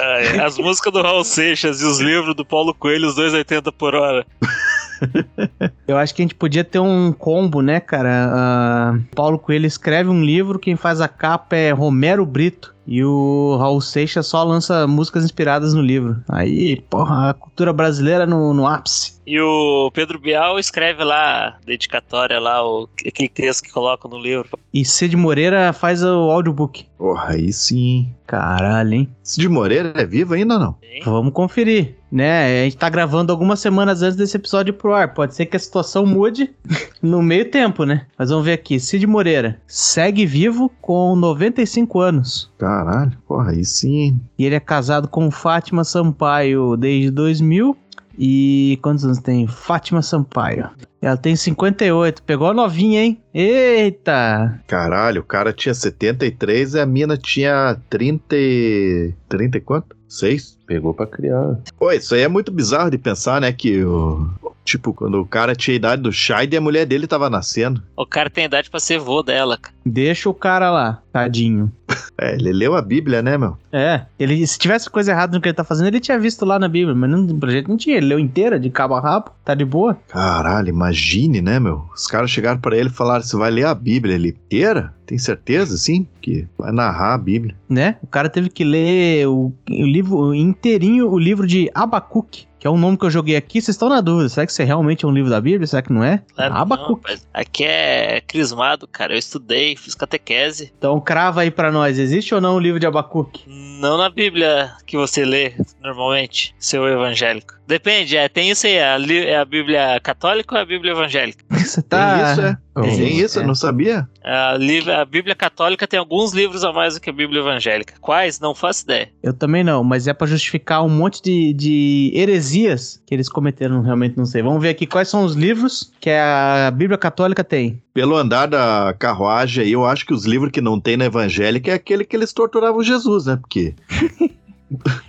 É. 0.01 0.41
As 0.41 0.57
músicas 0.59 0.93
do 0.93 1.03
Raul 1.03 1.24
Seixas 1.24 1.80
e 1.80 1.84
os 1.84 2.01
livros 2.01 2.34
do 2.34 2.45
Paulo 2.45 2.72
Coelho, 2.74 3.09
os 3.09 3.16
2,80 3.16 3.72
por 3.72 3.95
hora. 3.95 4.26
Eu 5.86 5.97
acho 5.97 6.14
que 6.14 6.22
a 6.22 6.24
gente 6.24 6.34
podia 6.34 6.62
ter 6.64 6.78
um 6.78 7.12
combo, 7.12 7.62
né, 7.62 7.80
cara? 7.80 8.30
Ah, 8.32 8.99
Paulo 9.14 9.38
Coelho 9.38 9.66
escreve 9.66 10.09
um 10.11 10.22
livro, 10.22 10.59
quem 10.59 10.76
faz 10.76 11.01
a 11.01 11.09
capa 11.09 11.57
é 11.57 11.70
Romero 11.70 12.24
Brito. 12.26 12.74
E 12.87 13.05
o 13.05 13.57
Raul 13.59 13.81
Seixas 13.81 14.26
só 14.26 14.43
lança 14.43 14.87
músicas 14.87 15.24
inspiradas 15.24 15.74
no 15.74 15.83
livro. 15.83 16.22
Aí, 16.28 16.81
porra, 16.91 17.31
a 17.31 17.35
cultura 17.35 17.72
brasileira 17.72 18.26
no, 18.26 18.53
no 18.53 18.66
ápice. 18.66 19.20
E 19.26 19.41
o 19.41 19.91
Pedro 19.93 20.18
Bial 20.18 20.59
escreve 20.59 21.05
lá, 21.05 21.57
dedicatória 21.64 22.41
lá, 22.41 22.66
o, 22.66 22.89
aquele 23.07 23.28
texto 23.28 23.62
que 23.62 23.70
coloca 23.72 24.09
no 24.09 24.18
livro. 24.18 24.59
E 24.74 24.85
Cid 24.85 25.16
Moreira 25.16 25.72
faz 25.72 26.03
o 26.03 26.31
audiobook. 26.31 26.85
Porra, 26.99 27.35
aí 27.35 27.53
sim. 27.53 28.12
Caralho, 28.26 28.95
hein? 28.95 29.11
Cid 29.22 29.49
Moreira 29.49 29.93
é 29.95 30.05
vivo 30.05 30.35
ainda 30.35 30.55
ou 30.55 30.61
não? 30.61 30.76
Sim. 30.81 31.01
Vamos 31.05 31.33
conferir, 31.33 31.97
né? 32.11 32.62
A 32.62 32.64
gente 32.64 32.76
tá 32.76 32.88
gravando 32.88 33.32
algumas 33.32 33.61
semanas 33.61 34.02
antes 34.02 34.16
desse 34.16 34.36
episódio 34.36 34.74
pro 34.74 34.94
ar. 34.94 35.14
Pode 35.14 35.34
ser 35.34 35.46
que 35.46 35.56
a 35.56 35.61
situação 35.61 36.04
mude 36.04 36.50
no 37.00 37.22
meio 37.22 37.50
tempo, 37.50 37.84
né? 37.84 38.06
Mas 38.18 38.30
vamos 38.30 38.44
ver 38.44 38.54
aqui. 38.54 38.80
Cid 38.80 39.06
Moreira 39.06 39.61
segue 39.66 40.26
vivo 40.26 40.70
com 40.80 41.14
95 41.16 42.00
anos. 42.00 42.50
Caralho, 42.58 43.12
porra, 43.26 43.52
aí 43.52 43.64
sim. 43.64 44.20
E 44.38 44.44
ele 44.44 44.54
é 44.54 44.61
casado 44.61 45.08
com 45.08 45.30
Fátima 45.30 45.84
Sampaio 45.84 46.76
desde 46.76 47.11
2000. 47.11 47.76
E 48.18 48.78
quantos 48.82 49.04
anos 49.04 49.18
tem 49.18 49.46
Fátima 49.46 50.02
Sampaio? 50.02 50.68
Ela 51.03 51.16
tem 51.16 51.34
58. 51.34 52.22
Pegou 52.22 52.48
a 52.48 52.55
novinha, 52.55 53.03
hein? 53.03 53.20
Eita! 53.32 54.61
Caralho, 54.66 55.22
o 55.22 55.24
cara 55.24 55.53
tinha 55.53 55.74
73 55.74 56.74
e 56.74 56.80
a 56.80 56.86
mina 56.86 57.16
tinha 57.16 57.76
30. 57.88 58.36
e- 58.36 59.14
30 59.28 59.59
e 59.59 59.61
quanto? 59.61 59.96
6? 60.09 60.59
Pegou 60.66 60.92
pra 60.92 61.07
criar. 61.07 61.59
Pô, 61.78 61.90
isso 61.92 62.14
aí 62.14 62.22
é 62.22 62.28
muito 62.28 62.51
bizarro 62.53 62.90
de 62.90 62.98
pensar, 62.98 63.40
né? 63.40 63.53
Que 63.53 63.82
o. 63.84 64.28
Tipo, 64.64 64.92
quando 64.92 65.20
o 65.20 65.26
cara 65.26 65.55
tinha 65.57 65.74
a 65.74 65.76
idade 65.76 66.03
do 66.03 66.12
Scheid 66.12 66.53
e 66.55 66.57
a 66.57 66.61
mulher 66.61 66.84
dele 66.86 67.07
tava 67.07 67.30
nascendo. 67.30 67.82
O 67.96 68.05
cara 68.07 68.28
tem 68.30 68.44
idade 68.44 68.70
pra 68.70 68.78
ser 68.78 68.98
vô 69.01 69.22
dela, 69.22 69.57
cara. 69.57 69.74
Deixa 69.84 70.28
o 70.28 70.34
cara 70.34 70.70
lá, 70.70 71.03
tadinho. 71.12 71.72
É, 72.22 72.34
ele 72.34 72.53
leu 72.53 72.76
a 72.76 72.82
Bíblia, 72.82 73.22
né, 73.22 73.38
meu? 73.38 73.57
É, 73.72 74.03
ele, 74.18 74.46
se 74.46 74.59
tivesse 74.59 74.90
coisa 74.90 75.11
errada 75.11 75.34
no 75.34 75.40
que 75.40 75.48
ele 75.48 75.55
tá 75.57 75.64
fazendo, 75.64 75.86
ele 75.86 76.01
tinha 76.01 76.18
visto 76.18 76.44
lá 76.44 76.59
na 76.59 76.68
Bíblia, 76.68 76.94
mas 76.94 77.09
não, 77.11 77.26
pra 77.38 77.51
gente 77.51 77.66
não 77.66 77.78
tinha. 77.78 77.96
Ele 77.96 78.07
leu 78.09 78.18
inteira, 78.18 78.61
de 78.61 78.68
cabo 78.68 78.92
a 78.94 79.01
rabo, 79.01 79.30
tá 79.42 79.55
de 79.55 79.64
boa. 79.64 79.96
Caralho, 80.07 80.74
imagine, 80.91 81.41
né, 81.41 81.59
meu? 81.61 81.88
Os 81.95 82.07
caras 82.07 82.30
chegaram 82.30 82.61
pra 82.61 82.76
ele 82.76 82.88
e 82.88 82.93
falaram: 82.93 83.22
você 83.22 83.36
vai 83.36 83.51
ler 83.51 83.66
a 83.66 83.74
Bíblia 83.74 84.14
ele 84.14 84.30
inteira? 84.30 84.95
Tem 85.11 85.18
certeza, 85.18 85.76
sim? 85.76 86.06
Que 86.22 86.46
vai 86.56 86.70
narrar 86.70 87.14
a 87.14 87.18
Bíblia. 87.18 87.56
né? 87.68 87.96
O 88.00 88.06
cara 88.06 88.28
teve 88.28 88.48
que 88.48 88.62
ler 88.62 89.26
o, 89.26 89.52
o 89.68 89.84
livro 89.84 90.32
inteirinho, 90.32 91.11
o 91.11 91.18
livro 91.18 91.48
de 91.48 91.68
Abacuque, 91.74 92.46
que 92.61 92.66
é 92.66 92.70
um 92.70 92.78
nome 92.78 92.96
que 92.96 93.04
eu 93.06 93.11
joguei 93.11 93.34
aqui. 93.34 93.61
Vocês 93.61 93.74
estão 93.74 93.88
na 93.88 94.00
dúvida, 94.00 94.28
será 94.28 94.46
que 94.46 94.52
isso 94.52 94.62
é 94.62 94.64
realmente 94.64 95.04
um 95.04 95.11
livro 95.11 95.28
da 95.28 95.40
Bíblia? 95.40 95.66
Será 95.66 95.82
que 95.82 95.92
não 95.92 96.04
é? 96.04 96.22
Claro 96.32 96.52
que 96.52 96.76
não. 96.76 97.00
Aqui 97.34 97.64
é 97.64 98.20
crismado, 98.20 98.86
cara. 98.86 99.12
Eu 99.12 99.18
estudei, 99.18 99.74
fiz 99.74 99.96
catequese. 99.96 100.72
Então 100.78 101.00
crava 101.00 101.40
aí 101.40 101.50
pra 101.50 101.72
nós, 101.72 101.98
existe 101.98 102.32
ou 102.32 102.40
não 102.40 102.54
o 102.54 102.61
livro 102.61 102.78
de 102.78 102.86
Abacuque? 102.86 103.42
Não 103.80 103.98
na 103.98 104.08
Bíblia 104.11 104.70
que 104.86 104.96
você 104.96 105.24
lê 105.24 105.54
normalmente, 105.82 106.54
seu 106.56 106.86
evangélico. 106.86 107.54
Depende, 107.66 108.16
é, 108.16 108.28
tem 108.28 108.50
isso 108.50 108.66
aí, 108.66 108.74
é 108.74 108.84
a, 108.84 108.98
é 108.98 109.36
a 109.38 109.44
Bíblia 109.44 109.98
católica 110.02 110.54
ou 110.54 110.58
é 110.58 110.62
a 110.62 110.66
Bíblia 110.66 110.92
evangélica? 110.92 111.44
Você 111.50 111.80
tá... 111.80 112.16
Tem 112.16 112.32
isso, 112.32 112.40
é? 112.42 112.58
Tem 112.75 113.18
isso, 113.18 113.39
é. 113.39 113.43
eu 113.43 113.47
não 113.47 113.55
sabia? 113.55 114.09
A, 114.23 114.55
a 115.01 115.05
Bíblia 115.05 115.35
católica 115.35 115.87
tem 115.87 115.99
alguns 115.99 116.33
livros 116.33 116.62
a 116.62 116.73
mais 116.73 116.95
do 116.95 117.01
que 117.01 117.11
a 117.11 117.12
Bíblia 117.12 117.41
evangélica. 117.41 117.95
Quais? 118.01 118.39
Não 118.39 118.55
faço 118.55 118.85
ideia. 118.85 119.11
Eu 119.23 119.33
também 119.33 119.64
não, 119.64 119.83
mas 119.83 120.07
é 120.07 120.12
pra 120.12 120.27
justificar 120.27 120.85
um 120.85 120.89
monte 120.89 121.21
de, 121.23 121.53
de 121.53 122.12
heresias 122.14 123.03
que 123.07 123.14
eles 123.14 123.29
cometeram, 123.29 123.83
realmente 123.83 124.16
não 124.16 124.25
sei. 124.25 124.43
Vamos 124.43 124.62
ver 124.62 124.68
aqui 124.71 124.87
quais 124.87 125.09
são 125.09 125.25
os 125.25 125.35
livros 125.35 125.93
que 126.01 126.11
a 126.11 126.71
Bíblia 126.71 126.97
Católica 126.97 127.43
tem. 127.43 127.83
Pelo 127.93 128.16
andar 128.16 128.47
da 128.47 128.95
carruagem 128.99 129.64
aí, 129.64 129.73
eu 129.73 129.85
acho 129.85 130.07
que 130.07 130.14
os 130.14 130.25
livros 130.25 130.53
que 130.53 130.61
não 130.61 130.81
tem 130.81 130.97
na 130.97 131.07
evangélica 131.07 131.73
é 131.73 131.75
aquele 131.75 132.05
que 132.05 132.14
eles 132.14 132.33
torturavam 132.33 132.83
Jesus, 132.83 133.27
né? 133.27 133.37
Porque. 133.37 133.75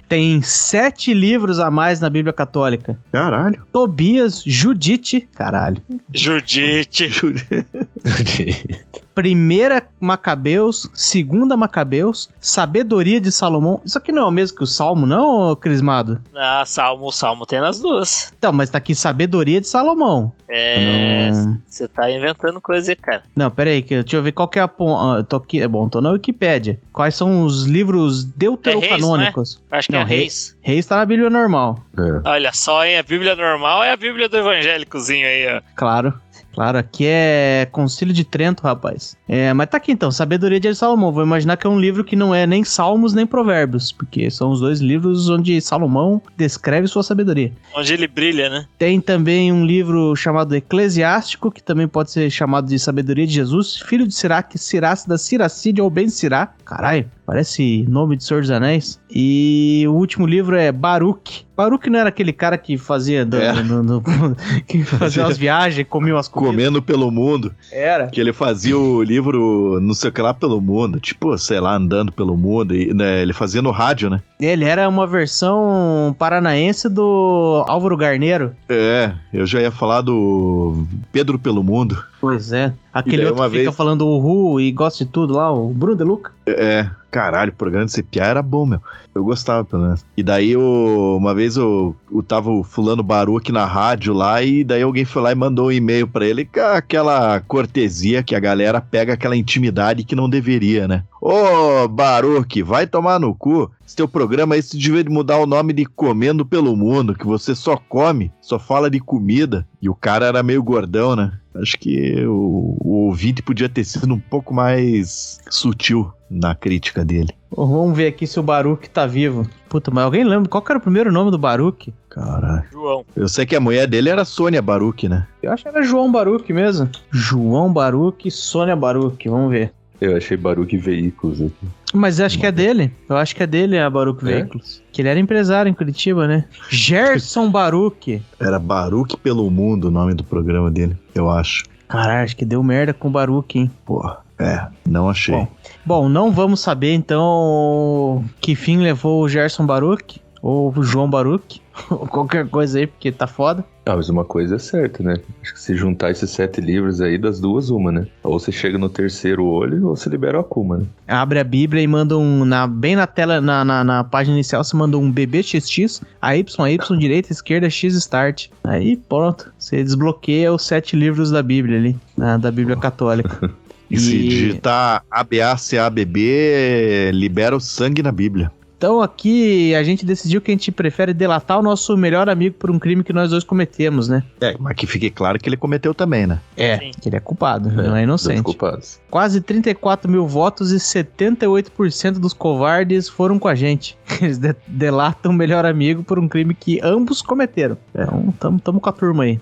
Tem 0.07 0.41
sete 0.41 1.13
livros 1.13 1.59
a 1.59 1.69
mais 1.69 1.99
na 1.99 2.09
Bíblia 2.09 2.33
Católica. 2.33 2.97
Caralho. 3.11 3.61
Tobias, 3.71 4.43
Judite, 4.45 5.21
caralho. 5.33 5.81
Judite. 6.13 7.09
Primeira 9.13 9.83
Macabeus, 9.99 10.89
Segunda 10.93 11.57
Macabeus, 11.57 12.29
Sabedoria 12.39 13.19
de 13.19 13.31
Salomão. 13.31 13.81
Isso 13.85 13.97
aqui 13.97 14.11
não 14.11 14.23
é 14.23 14.25
o 14.25 14.31
mesmo 14.31 14.57
que 14.57 14.63
o 14.63 14.67
Salmo, 14.67 15.05
não, 15.05 15.55
Crismado? 15.55 16.21
Ah, 16.35 16.63
Salmo, 16.65 17.05
o 17.07 17.11
Salmo 17.11 17.45
tem 17.45 17.59
nas 17.59 17.79
duas. 17.79 18.33
Então, 18.37 18.51
mas 18.53 18.69
tá 18.69 18.77
aqui 18.77 18.95
Sabedoria 18.95 19.59
de 19.61 19.67
Salomão. 19.67 20.31
É. 20.47 21.31
Não, 21.31 21.57
Você 21.67 21.87
tá 21.87 22.09
inventando 22.11 22.59
coisa 22.59 22.91
aí, 22.91 22.95
cara. 22.95 23.23
não, 23.35 23.49
pera 23.49 23.69
aí, 23.69 23.81
que- 23.81 24.01
deixa 24.01 24.17
eu 24.17 24.23
ver 24.23 24.31
qual 24.33 24.47
que 24.47 24.59
é 24.59 24.61
a... 24.61 24.65
ah, 24.65 25.15
eu 25.17 25.23
tô 25.23 25.37
aqui, 25.37 25.61
é 25.61 25.67
bom, 25.67 25.87
tô 25.87 26.01
na 26.01 26.11
Wikipédia. 26.11 26.79
Quais 26.91 27.15
são 27.15 27.43
os 27.45 27.63
livros 27.65 28.23
deuterocanônicos? 28.25 29.61
Acho 29.71 29.87
que 29.87 29.93
Não, 29.93 30.01
é 30.01 30.05
rei- 30.05 30.19
Reis. 30.21 30.57
Reis 30.61 30.85
tá 30.85 30.97
na 30.97 31.05
Bíblia 31.05 31.29
normal, 31.29 31.79
É. 31.97 32.29
Olha 32.29 32.51
só, 32.53 32.85
hein? 32.85 32.97
A 32.97 33.03
Bíblia 33.03 33.35
normal 33.35 33.83
é 33.83 33.91
a 33.91 33.97
Bíblia 33.97 34.27
do 34.29 34.37
evangélicozinho 34.37 35.25
aí, 35.27 35.57
ó. 35.57 35.61
claro. 35.75 36.13
Claro, 36.53 36.77
aqui 36.77 37.05
é 37.07 37.67
Concílio 37.71 38.13
de 38.13 38.23
Trento, 38.23 38.63
rapaz. 38.63 39.15
É, 39.27 39.53
mas 39.53 39.69
tá 39.69 39.77
aqui 39.77 39.91
então, 39.91 40.11
Sabedoria 40.11 40.59
de 40.59 40.73
Salomão. 40.75 41.11
Vou 41.11 41.23
imaginar 41.23 41.57
que 41.57 41.65
é 41.65 41.69
um 41.69 41.79
livro 41.79 42.03
que 42.03 42.15
não 42.15 42.35
é 42.35 42.45
nem 42.45 42.63
Salmos 42.63 43.13
nem 43.13 43.25
Provérbios, 43.25 43.91
porque 43.91 44.29
são 44.29 44.51
os 44.51 44.59
dois 44.59 44.79
livros 44.79 45.29
onde 45.29 45.59
Salomão 45.61 46.21
descreve 46.37 46.87
sua 46.87 47.03
sabedoria. 47.03 47.51
Onde 47.75 47.93
ele 47.93 48.07
brilha, 48.07 48.49
né? 48.49 48.65
Tem 48.77 48.99
também 48.99 49.51
um 49.51 49.65
livro 49.65 50.15
chamado 50.15 50.55
Eclesiástico, 50.55 51.51
que 51.51 51.63
também 51.63 51.87
pode 51.87 52.11
ser 52.11 52.29
chamado 52.29 52.67
de 52.67 52.77
Sabedoria 52.77 53.25
de 53.25 53.33
Jesus, 53.33 53.77
filho 53.77 54.07
de 54.07 54.13
Sirac, 54.13 54.57
Sirac 54.57 55.07
da 55.07 55.17
Siracide 55.17 55.81
ou 55.81 55.89
Ben 55.89 56.09
Sirá. 56.09 56.53
Caralho, 56.65 57.09
parece 57.31 57.85
nome 57.87 58.17
de 58.17 58.25
Senhor 58.25 58.41
dos 58.41 58.51
Anéis. 58.51 58.99
E 59.09 59.85
o 59.87 59.93
último 59.93 60.27
livro 60.27 60.57
é 60.57 60.69
Baruch. 60.69 61.45
Baruch 61.55 61.89
não 61.89 61.97
era 61.99 62.09
aquele 62.09 62.33
cara 62.33 62.57
que 62.57 62.77
fazia, 62.77 63.25
do- 63.25 63.37
É. 63.37 63.53
no- 63.63 63.81
no- 63.81 64.03
que 64.67 64.83
fazia 64.83 65.23
umas 65.23 65.37
viagens, 65.37 65.87
comia 65.89 66.13
umas 66.13 66.27
comidas. 66.27 66.55
Comendo 66.55 66.81
pelo 66.81 67.09
mundo. 67.09 67.53
Era. 67.71 68.07
Que 68.07 68.19
ele 68.19 68.33
fazia 68.33 68.77
o 68.77 69.01
livro, 69.01 69.79
não 69.81 69.93
sei 69.93 70.09
o 70.09 70.13
que 70.13 70.21
lá, 70.21 70.33
pelo 70.33 70.59
mundo. 70.59 70.99
Tipo, 70.99 71.37
sei 71.37 71.61
lá, 71.61 71.73
andando 71.75 72.11
pelo 72.11 72.35
mundo. 72.35 72.75
E, 72.75 72.93
né, 72.93 73.21
ele 73.21 73.31
fazia 73.31 73.61
no 73.61 73.71
rádio, 73.71 74.09
né? 74.09 74.21
Ele 74.41 74.65
era 74.65 74.89
uma 74.89 75.05
versão 75.05 76.15
paranaense 76.17 76.89
do 76.89 77.63
Álvaro 77.67 77.95
Garneiro. 77.95 78.55
É, 78.67 79.13
eu 79.31 79.45
já 79.45 79.61
ia 79.61 79.69
falar 79.71 80.01
do 80.01 80.83
Pedro 81.11 81.37
pelo 81.37 81.63
Mundo. 81.63 82.03
Pois 82.19 82.51
é. 82.51 82.73
Aquele 82.91 83.25
outro 83.25 83.43
que 83.43 83.49
fica 83.49 83.63
vez- 83.63 83.75
falando 83.75 84.07
uhul 84.07 84.59
e 84.59 84.71
gosta 84.71 85.05
de 85.05 85.11
tudo 85.11 85.35
lá, 85.35 85.51
o 85.51 85.69
Bruno 85.69 85.95
De 85.95 86.03
Luca. 86.03 86.31
É, 86.47 86.89
caralho, 87.11 87.51
o 87.51 87.55
programa 87.55 87.85
de 87.85 87.91
CPA 87.93 88.25
era 88.25 88.41
bom, 88.41 88.65
meu. 88.65 88.81
Eu 89.13 89.23
gostava, 89.23 89.65
pelo 89.65 89.83
menos. 89.83 90.05
E 90.15 90.23
daí, 90.23 90.51
eu, 90.51 91.17
uma 91.17 91.35
vez 91.35 91.57
eu, 91.57 91.95
eu 92.11 92.23
tava 92.23 92.49
o 92.49 92.63
fulano 92.63 93.03
Baruque 93.03 93.51
na 93.51 93.65
rádio 93.65 94.13
lá, 94.13 94.41
e 94.41 94.63
daí 94.63 94.81
alguém 94.81 95.03
foi 95.03 95.21
lá 95.21 95.31
e 95.31 95.35
mandou 95.35 95.67
um 95.67 95.71
e-mail 95.71 96.07
pra 96.07 96.25
ele 96.25 96.45
com 96.45 96.61
aquela 96.61 97.39
cortesia 97.41 98.23
que 98.23 98.35
a 98.35 98.39
galera 98.39 98.79
pega 98.79 99.13
aquela 99.13 99.35
intimidade 99.35 100.05
que 100.05 100.15
não 100.15 100.29
deveria, 100.29 100.87
né? 100.87 101.03
Ô, 101.21 101.87
Baruque, 101.87 102.63
vai 102.63 102.87
tomar 102.87 103.19
no 103.19 103.35
cu. 103.35 103.69
Esse 103.85 103.95
teu 103.95 104.07
programa 104.07 104.55
aí, 104.55 104.61
você 104.61 104.77
devia 104.77 105.03
mudar 105.09 105.37
o 105.37 105.45
nome 105.45 105.73
de 105.73 105.85
Comendo 105.85 106.45
pelo 106.45 106.75
Mundo, 106.75 107.13
que 107.13 107.25
você 107.25 107.53
só 107.53 107.75
come, 107.75 108.31
só 108.41 108.57
fala 108.57 108.89
de 108.89 108.99
comida. 108.99 109.67
E 109.81 109.89
o 109.89 109.95
cara 109.95 110.25
era 110.25 110.41
meio 110.41 110.63
gordão, 110.63 111.15
né? 111.15 111.33
Acho 111.55 111.77
que 111.77 112.25
o, 112.25 112.77
o 112.79 113.07
ouvinte 113.07 113.41
podia 113.41 113.67
ter 113.67 113.83
sido 113.83 114.13
um 114.13 114.19
pouco 114.19 114.53
mais 114.53 115.39
sutil 115.49 116.11
na 116.29 116.55
crítica 116.55 117.03
dele. 117.03 117.29
Vamos 117.55 117.95
ver 117.95 118.07
aqui 118.07 118.25
se 118.25 118.39
o 118.39 118.43
Baruque 118.43 118.89
tá 118.89 119.05
vivo. 119.05 119.45
Puta, 119.67 119.91
mas 119.91 120.05
alguém 120.05 120.23
lembra 120.23 120.49
qual 120.49 120.63
que 120.63 120.71
era 120.71 120.79
o 120.79 120.81
primeiro 120.81 121.11
nome 121.11 121.29
do 121.29 121.37
Baruque? 121.37 121.93
Caralho. 122.09 122.63
João. 122.71 123.05
Eu 123.15 123.27
sei 123.27 123.45
que 123.45 123.55
a 123.55 123.59
mulher 123.59 123.87
dele 123.87 124.09
era 124.09 124.23
Sônia 124.23 124.61
Baruch, 124.61 125.09
né? 125.09 125.27
Eu 125.43 125.51
acho 125.51 125.63
que 125.63 125.69
era 125.69 125.83
João 125.83 126.11
Baruque 126.11 126.53
mesmo. 126.53 126.89
João 127.09 127.71
Baruque, 127.71 128.31
Sônia 128.31 128.75
Baruque, 128.75 129.29
vamos 129.29 129.51
ver. 129.51 129.73
Eu 130.01 130.17
achei 130.17 130.35
Baruque 130.35 130.77
Veículos 130.77 131.39
aqui. 131.39 131.67
Mas 131.93 132.17
eu 132.17 132.25
acho 132.25 132.39
que 132.39 132.45
é 132.47 132.51
dele. 132.51 132.91
Eu 133.07 133.17
acho 133.17 133.35
que 133.35 133.43
é 133.43 133.47
dele 133.47 133.77
a 133.77 133.87
Baruque 133.87 134.25
É? 134.25 134.33
Veículos. 134.33 134.81
Que 134.91 135.03
ele 135.03 135.09
era 135.09 135.19
empresário 135.19 135.69
em 135.69 135.73
Curitiba, 135.75 136.27
né? 136.27 136.45
Gerson 136.69 137.51
Baruque. 137.51 138.19
Era 138.39 138.57
Baruch 138.57 139.15
pelo 139.17 139.49
Mundo 139.51 139.89
o 139.89 139.91
nome 139.91 140.15
do 140.15 140.23
programa 140.23 140.71
dele, 140.71 140.97
eu 141.13 141.29
acho. 141.29 141.65
Caralho, 141.87 142.23
acho 142.23 142.35
que 142.35 142.45
deu 142.45 142.63
merda 142.63 142.93
com 142.93 143.09
o 143.09 143.11
Baruque, 143.11 143.59
hein? 143.59 143.71
Porra, 143.85 144.19
é, 144.39 144.65
não 144.87 145.07
achei. 145.07 145.35
Bom. 145.35 145.47
Bom, 145.85 146.09
não 146.09 146.31
vamos 146.31 146.61
saber 146.61 146.93
então 146.93 148.25
que 148.39 148.55
fim 148.55 148.77
levou 148.77 149.21
o 149.21 149.29
Gerson 149.29 149.67
Baruch. 149.67 150.19
Ou 150.41 150.73
João 150.83 151.09
Baruch, 151.09 151.61
ou 151.89 152.07
qualquer 152.07 152.47
coisa 152.47 152.79
aí, 152.79 152.87
porque 152.87 153.11
tá 153.11 153.27
foda. 153.27 153.63
Ah, 153.85 153.95
mas 153.95 154.09
uma 154.09 154.23
coisa 154.23 154.55
é 154.55 154.59
certa, 154.59 155.03
né? 155.03 155.15
Acho 155.41 155.53
que 155.53 155.59
se 155.59 155.75
juntar 155.75 156.11
esses 156.11 156.29
sete 156.29 156.61
livros 156.61 157.01
aí, 157.01 157.17
das 157.17 157.39
duas, 157.39 157.69
uma, 157.69 157.91
né? 157.91 158.07
Ou 158.23 158.39
você 158.39 158.51
chega 158.51 158.77
no 158.77 158.89
terceiro 158.89 159.45
olho, 159.45 159.87
ou 159.87 159.95
você 159.95 160.09
libera 160.09 160.37
o 160.37 160.41
Akuma, 160.41 160.77
né? 160.77 160.85
Abre 161.07 161.39
a 161.39 161.43
Bíblia 161.43 161.81
e 161.81 161.87
manda 161.87 162.17
um. 162.17 162.45
Na, 162.45 162.67
bem 162.67 162.95
na 162.95 163.07
tela, 163.07 163.41
na, 163.41 163.65
na, 163.65 163.83
na 163.83 164.03
página 164.03 164.35
inicial, 164.35 164.63
você 164.63 164.75
manda 164.75 164.97
um 164.97 165.11
BBXX, 165.11 166.01
AY, 166.21 166.45
Y, 166.69 166.97
direita, 166.97 167.31
esquerda, 167.31 167.69
X 167.69 167.95
start. 167.95 168.49
Aí 168.63 168.97
pronto. 168.97 169.51
Você 169.57 169.83
desbloqueia 169.83 170.53
os 170.53 170.65
sete 170.65 170.95
livros 170.95 171.31
da 171.31 171.41
Bíblia 171.41 171.77
ali, 171.77 171.97
na, 172.15 172.37
da 172.37 172.51
Bíblia 172.51 172.77
Católica. 172.77 173.51
E, 173.91 173.99
se 173.99 174.17
digitar 174.19 175.03
ABACABB, 175.11 177.11
libera 177.11 177.53
o 177.53 177.59
sangue 177.59 178.01
na 178.01 178.09
Bíblia. 178.09 178.49
Então 178.81 178.99
aqui 178.99 179.75
a 179.75 179.83
gente 179.83 180.03
decidiu 180.03 180.41
que 180.41 180.49
a 180.49 180.55
gente 180.55 180.71
prefere 180.71 181.13
delatar 181.13 181.59
o 181.59 181.61
nosso 181.61 181.95
melhor 181.95 182.27
amigo 182.27 182.55
por 182.57 182.71
um 182.71 182.79
crime 182.79 183.03
que 183.03 183.13
nós 183.13 183.29
dois 183.29 183.43
cometemos, 183.43 184.07
né? 184.07 184.23
É, 184.41 184.55
mas 184.59 184.75
que 184.75 184.87
fique 184.87 185.11
claro 185.11 185.37
que 185.37 185.47
ele 185.47 185.55
cometeu 185.55 185.93
também, 185.93 186.25
né? 186.25 186.39
É, 186.57 186.79
Sim. 186.79 186.91
que 186.99 187.07
ele 187.07 187.15
é 187.15 187.19
culpado, 187.19 187.69
É, 187.69 187.73
não 187.87 187.95
é 187.95 188.01
inocente. 188.01 188.41
culpados. 188.41 188.99
Quase 189.11 189.39
34 189.39 190.09
mil 190.09 190.25
votos 190.27 190.71
e 190.71 190.77
78% 190.77 192.13
dos 192.13 192.33
covardes 192.33 193.07
foram 193.07 193.37
com 193.37 193.47
a 193.47 193.53
gente. 193.53 193.95
Eles 194.19 194.39
de- 194.39 194.55
delatam 194.67 195.31
o 195.31 195.35
melhor 195.35 195.63
amigo 195.63 196.03
por 196.03 196.17
um 196.17 196.27
crime 196.27 196.55
que 196.55 196.79
ambos 196.81 197.21
cometeram. 197.21 197.77
Então, 197.93 198.33
tamo, 198.39 198.59
tamo 198.59 198.79
com 198.79 198.89
a 198.89 198.93
turma 198.93 199.25
aí. 199.25 199.39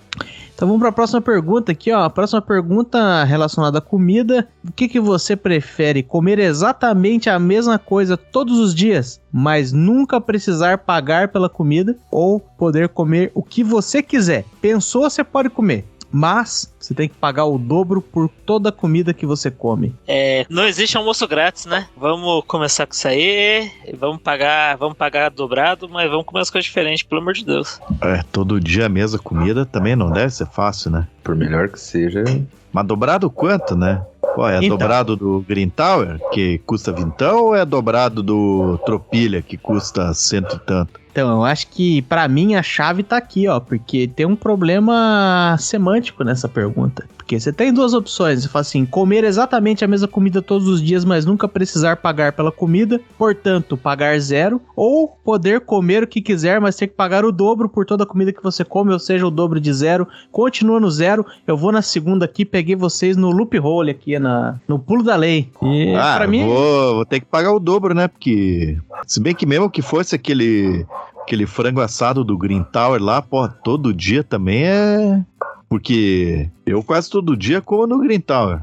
Então 0.53 0.67
vamos 0.67 0.81
para 0.81 0.89
a 0.89 0.93
próxima 0.93 1.21
pergunta 1.21 1.71
aqui, 1.71 1.89
ó. 1.89 2.03
A 2.03 2.09
próxima 2.09 2.41
pergunta 2.41 3.23
relacionada 3.23 3.77
à 3.77 3.81
comida. 3.81 4.45
O 4.67 4.73
que, 4.73 4.89
que 4.89 4.99
você 4.99 5.33
prefere? 5.33 6.03
Comer 6.03 6.37
exatamente 6.37 7.29
a 7.29 7.39
mesma 7.39 7.79
coisa 7.79 8.17
todos 8.17 8.59
os 8.59 8.75
dias, 8.75 9.21
mas 9.31 9.71
nunca 9.71 10.19
precisar 10.19 10.79
pagar 10.79 11.29
pela 11.29 11.47
comida? 11.47 11.95
Ou 12.11 12.41
poder 12.41 12.89
comer 12.89 13.31
o 13.33 13.41
que 13.41 13.63
você 13.63 14.03
quiser? 14.03 14.43
Pensou, 14.61 15.09
você 15.09 15.23
pode 15.23 15.49
comer. 15.49 15.85
Mas 16.11 16.73
você 16.79 16.93
tem 16.93 17.07
que 17.07 17.15
pagar 17.15 17.45
o 17.45 17.57
dobro 17.57 18.01
por 18.01 18.29
toda 18.45 18.69
a 18.69 18.71
comida 18.71 19.13
que 19.13 19.25
você 19.25 19.51
come. 19.51 19.93
É, 20.07 20.45
não 20.49 20.65
existe 20.65 20.97
almoço 20.97 21.27
grátis, 21.27 21.65
né? 21.65 21.87
Vamos 21.95 22.43
começar 22.47 22.87
com 22.87 22.93
isso 22.93 23.07
aí. 23.07 23.71
Vamos 23.97 24.21
pagar, 24.21 24.75
vamos 24.77 24.97
pagar 24.97 25.29
dobrado, 25.29 25.87
mas 25.87 26.09
vamos 26.09 26.25
comer 26.25 26.41
as 26.41 26.49
coisas 26.49 26.65
diferentes, 26.65 27.03
pelo 27.03 27.21
amor 27.21 27.33
de 27.33 27.45
Deus. 27.45 27.79
É, 28.01 28.23
todo 28.31 28.59
dia 28.59 28.87
a 28.87 28.89
mesma 28.89 29.19
comida 29.19 29.65
também 29.65 29.95
não 29.95 30.11
deve 30.11 30.31
ser 30.31 30.47
fácil, 30.47 30.91
né? 30.91 31.07
Por 31.23 31.35
melhor 31.35 31.69
que 31.69 31.79
seja, 31.79 32.23
Mas 32.71 32.85
dobrado 32.85 33.29
quanto, 33.29 33.75
né? 33.75 34.01
Pô, 34.35 34.47
é 34.47 34.57
Então. 34.57 34.77
dobrado 34.77 35.15
do 35.15 35.43
Green 35.47 35.69
Tower, 35.69 36.19
que 36.31 36.59
custa 36.59 36.91
vintão, 36.91 37.45
ou 37.45 37.55
é 37.55 37.65
dobrado 37.65 38.21
do 38.21 38.79
Tropilha, 38.85 39.41
que 39.41 39.57
custa 39.57 40.13
cento 40.13 40.55
e 40.55 40.59
tanto? 40.59 40.99
Então, 41.11 41.29
eu 41.37 41.43
acho 41.43 41.67
que 41.67 42.03
pra 42.03 42.27
mim 42.27 42.55
a 42.55 42.61
chave 42.61 43.01
tá 43.01 43.17
aqui, 43.17 43.47
ó, 43.47 43.59
porque 43.59 44.07
tem 44.07 44.25
um 44.25 44.35
problema 44.35 45.55
semântico 45.59 46.23
nessa 46.23 46.47
pergunta. 46.47 47.05
Porque 47.29 47.39
você 47.39 47.53
tem 47.53 47.71
duas 47.71 47.93
opções, 47.93 48.41
você 48.41 48.49
fala 48.49 48.61
assim, 48.61 48.87
comer 48.87 49.23
exatamente 49.23 49.85
a 49.85 49.87
mesma 49.87 50.07
comida 50.07 50.41
todos 50.41 50.67
os 50.67 50.81
dias, 50.81 51.05
mas 51.05 51.27
nunca 51.27 51.47
precisar 51.47 51.97
pagar 51.97 52.33
pela 52.33 52.51
comida, 52.51 52.99
portanto, 53.19 53.77
pagar 53.77 54.19
zero, 54.19 54.59
ou 54.75 55.07
poder 55.23 55.61
comer 55.61 56.01
o 56.01 56.07
que 56.07 56.23
quiser, 56.23 56.59
mas 56.59 56.75
ter 56.75 56.87
que 56.87 56.95
pagar 56.95 57.23
o 57.23 57.31
dobro 57.31 57.69
por 57.69 57.85
toda 57.85 58.03
a 58.03 58.07
comida 58.07 58.33
que 58.33 58.41
você 58.41 58.65
come, 58.65 58.91
ou 58.91 58.97
seja, 58.97 59.27
o 59.27 59.29
dobro 59.29 59.59
de 59.59 59.71
zero, 59.71 60.07
continua 60.31 60.79
no 60.79 60.89
zero. 60.89 61.23
Eu 61.45 61.55
vou 61.55 61.71
na 61.71 61.83
segunda 61.83 62.25
aqui, 62.25 62.43
peguei 62.43 62.75
vocês 62.75 63.15
no 63.15 63.29
loophole 63.29 63.91
aqui, 63.91 64.17
na, 64.17 64.59
no 64.67 64.79
pulo 64.79 65.03
da 65.03 65.15
lei. 65.15 65.51
E 65.61 65.93
ah, 65.93 66.15
pra 66.17 66.25
mim, 66.25 66.47
vou, 66.47 66.95
vou 66.95 67.05
ter 67.05 67.19
que 67.19 67.27
pagar 67.27 67.53
o 67.53 67.59
dobro, 67.59 67.93
né? 67.93 68.07
Porque, 68.07 68.75
se 69.05 69.19
bem 69.19 69.35
que 69.35 69.45
mesmo 69.45 69.69
que 69.69 69.83
fosse 69.83 70.15
aquele, 70.15 70.83
aquele 71.21 71.45
frango 71.45 71.79
assado 71.79 72.23
do 72.23 72.35
Green 72.35 72.63
Tower 72.63 72.99
lá, 72.99 73.21
pô, 73.21 73.47
todo 73.47 73.93
dia 73.93 74.23
também 74.23 74.63
é... 74.63 75.21
Porque 75.69 76.49
eu 76.65 76.83
quase 76.83 77.09
todo 77.09 77.37
dia 77.37 77.61
como 77.61 77.85
no 77.85 77.99
Green 77.99 78.19
Tower. 78.19 78.61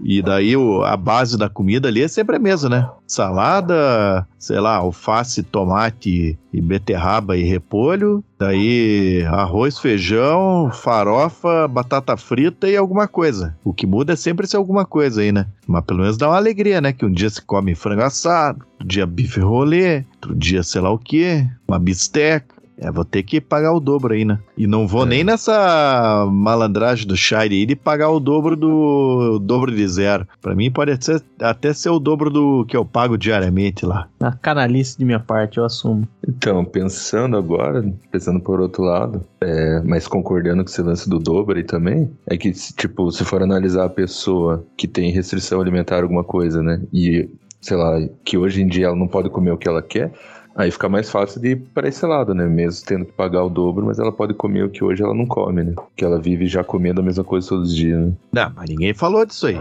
E 0.00 0.20
daí 0.20 0.54
a 0.84 0.96
base 0.96 1.38
da 1.38 1.48
comida 1.48 1.88
ali 1.88 2.02
é 2.02 2.08
sempre 2.08 2.36
a 2.36 2.38
mesma, 2.38 2.68
né? 2.68 2.90
Salada, 3.06 4.26
sei 4.38 4.60
lá, 4.60 4.76
alface, 4.76 5.42
tomate 5.42 6.38
e 6.52 6.60
beterraba 6.60 7.36
e 7.36 7.42
repolho. 7.42 8.22
Daí 8.38 9.24
arroz, 9.26 9.78
feijão, 9.78 10.70
farofa, 10.72 11.66
batata 11.68 12.16
frita 12.16 12.68
e 12.68 12.76
alguma 12.76 13.08
coisa. 13.08 13.56
O 13.64 13.72
que 13.72 13.86
muda 13.86 14.12
é 14.12 14.16
sempre 14.16 14.44
esse 14.44 14.56
alguma 14.56 14.84
coisa 14.84 15.22
aí, 15.22 15.32
né? 15.32 15.46
Mas 15.66 15.84
pelo 15.84 16.00
menos 16.00 16.16
dá 16.16 16.28
uma 16.28 16.36
alegria, 16.36 16.80
né? 16.80 16.92
Que 16.92 17.06
um 17.06 17.12
dia 17.12 17.30
se 17.30 17.40
come 17.40 17.74
frango 17.74 18.02
assado, 18.02 18.64
outro 18.72 18.88
dia 18.88 19.06
bife 19.06 19.40
rolê, 19.40 20.04
outro 20.14 20.34
dia 20.34 20.62
sei 20.62 20.80
lá 20.80 20.90
o 20.90 20.98
quê, 20.98 21.46
uma 21.66 21.78
bisteca. 21.78 22.55
É, 22.78 22.90
vou 22.90 23.04
ter 23.04 23.22
que 23.22 23.40
pagar 23.40 23.72
o 23.72 23.80
dobro 23.80 24.12
aí, 24.12 24.24
né? 24.24 24.38
E 24.56 24.66
não 24.66 24.86
vou 24.86 25.04
É. 25.04 25.06
nem 25.06 25.24
nessa 25.24 26.26
malandragem 26.30 27.06
do 27.06 27.16
Shire 27.16 27.54
aí 27.54 27.66
de 27.66 27.74
pagar 27.74 28.10
o 28.10 28.20
dobro 28.20 28.54
do 28.56 29.36
o 29.36 29.38
dobro 29.38 29.74
de 29.74 29.88
zero. 29.88 30.26
Pra 30.42 30.54
mim 30.54 30.70
pode 30.70 31.02
ser, 31.04 31.22
até 31.40 31.72
ser 31.72 31.88
o 31.90 31.98
dobro 31.98 32.30
do 32.30 32.64
que 32.66 32.76
eu 32.76 32.84
pago 32.84 33.16
diariamente 33.16 33.86
lá. 33.86 34.08
a 34.20 34.32
canalice 34.32 34.98
de 34.98 35.04
minha 35.04 35.20
parte, 35.20 35.58
eu 35.58 35.64
assumo. 35.64 36.06
Então, 36.28 36.64
pensando 36.64 37.36
agora, 37.36 37.84
pensando 38.10 38.40
por 38.40 38.60
outro 38.60 38.82
lado, 38.82 39.22
é, 39.40 39.80
mas 39.84 40.06
concordando 40.06 40.62
com 40.64 40.70
esse 40.70 40.82
lance 40.82 41.08
do 41.08 41.18
dobro 41.18 41.56
aí 41.56 41.64
também, 41.64 42.10
é 42.26 42.36
que, 42.36 42.52
se, 42.52 42.74
tipo, 42.74 43.10
se 43.10 43.24
for 43.24 43.42
analisar 43.42 43.84
a 43.84 43.88
pessoa 43.88 44.64
que 44.76 44.86
tem 44.86 45.10
restrição 45.12 45.60
alimentar 45.60 46.02
alguma 46.02 46.24
coisa, 46.24 46.62
né, 46.62 46.80
e, 46.92 47.28
sei 47.60 47.76
lá, 47.76 48.00
que 48.24 48.36
hoje 48.36 48.62
em 48.62 48.66
dia 48.66 48.86
ela 48.86 48.96
não 48.96 49.08
pode 49.08 49.30
comer 49.30 49.52
o 49.52 49.56
que 49.56 49.68
ela 49.68 49.82
quer, 49.82 50.12
aí 50.56 50.70
fica 50.70 50.88
mais 50.88 51.10
fácil 51.10 51.40
de 51.40 51.50
ir 51.50 51.56
para 51.56 51.88
esse 51.88 52.04
lado, 52.06 52.34
né, 52.34 52.46
mesmo 52.46 52.86
tendo 52.86 53.04
que 53.04 53.12
pagar 53.12 53.44
o 53.44 53.50
dobro, 53.50 53.84
mas 53.86 53.98
ela 53.98 54.10
pode 54.10 54.34
comer 54.34 54.64
o 54.64 54.70
que 54.70 54.82
hoje 54.82 55.02
ela 55.02 55.14
não 55.14 55.26
come, 55.26 55.62
né, 55.62 55.74
que 55.94 56.04
ela 56.04 56.18
vive 56.18 56.46
já 56.46 56.64
comendo 56.64 57.00
a 57.00 57.04
mesma 57.04 57.22
coisa 57.22 57.48
todos 57.48 57.70
os 57.70 57.76
dias, 57.76 58.00
né. 58.00 58.12
Não, 58.32 58.52
mas 58.54 58.68
ninguém 58.68 58.94
falou 58.94 59.24
disso 59.24 59.46
aí. 59.46 59.60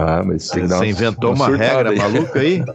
Ah, 0.00 0.22
mas 0.24 0.48
tem 0.48 0.62
que 0.62 0.68
dar 0.68 0.76
Você 0.76 0.84
uma- 0.84 0.90
inventou 0.90 1.34
uma 1.34 1.48
uma 1.48 1.56
regra 1.56 1.90
aí. 1.90 1.98
maluca 1.98 2.38
aí? 2.38 2.62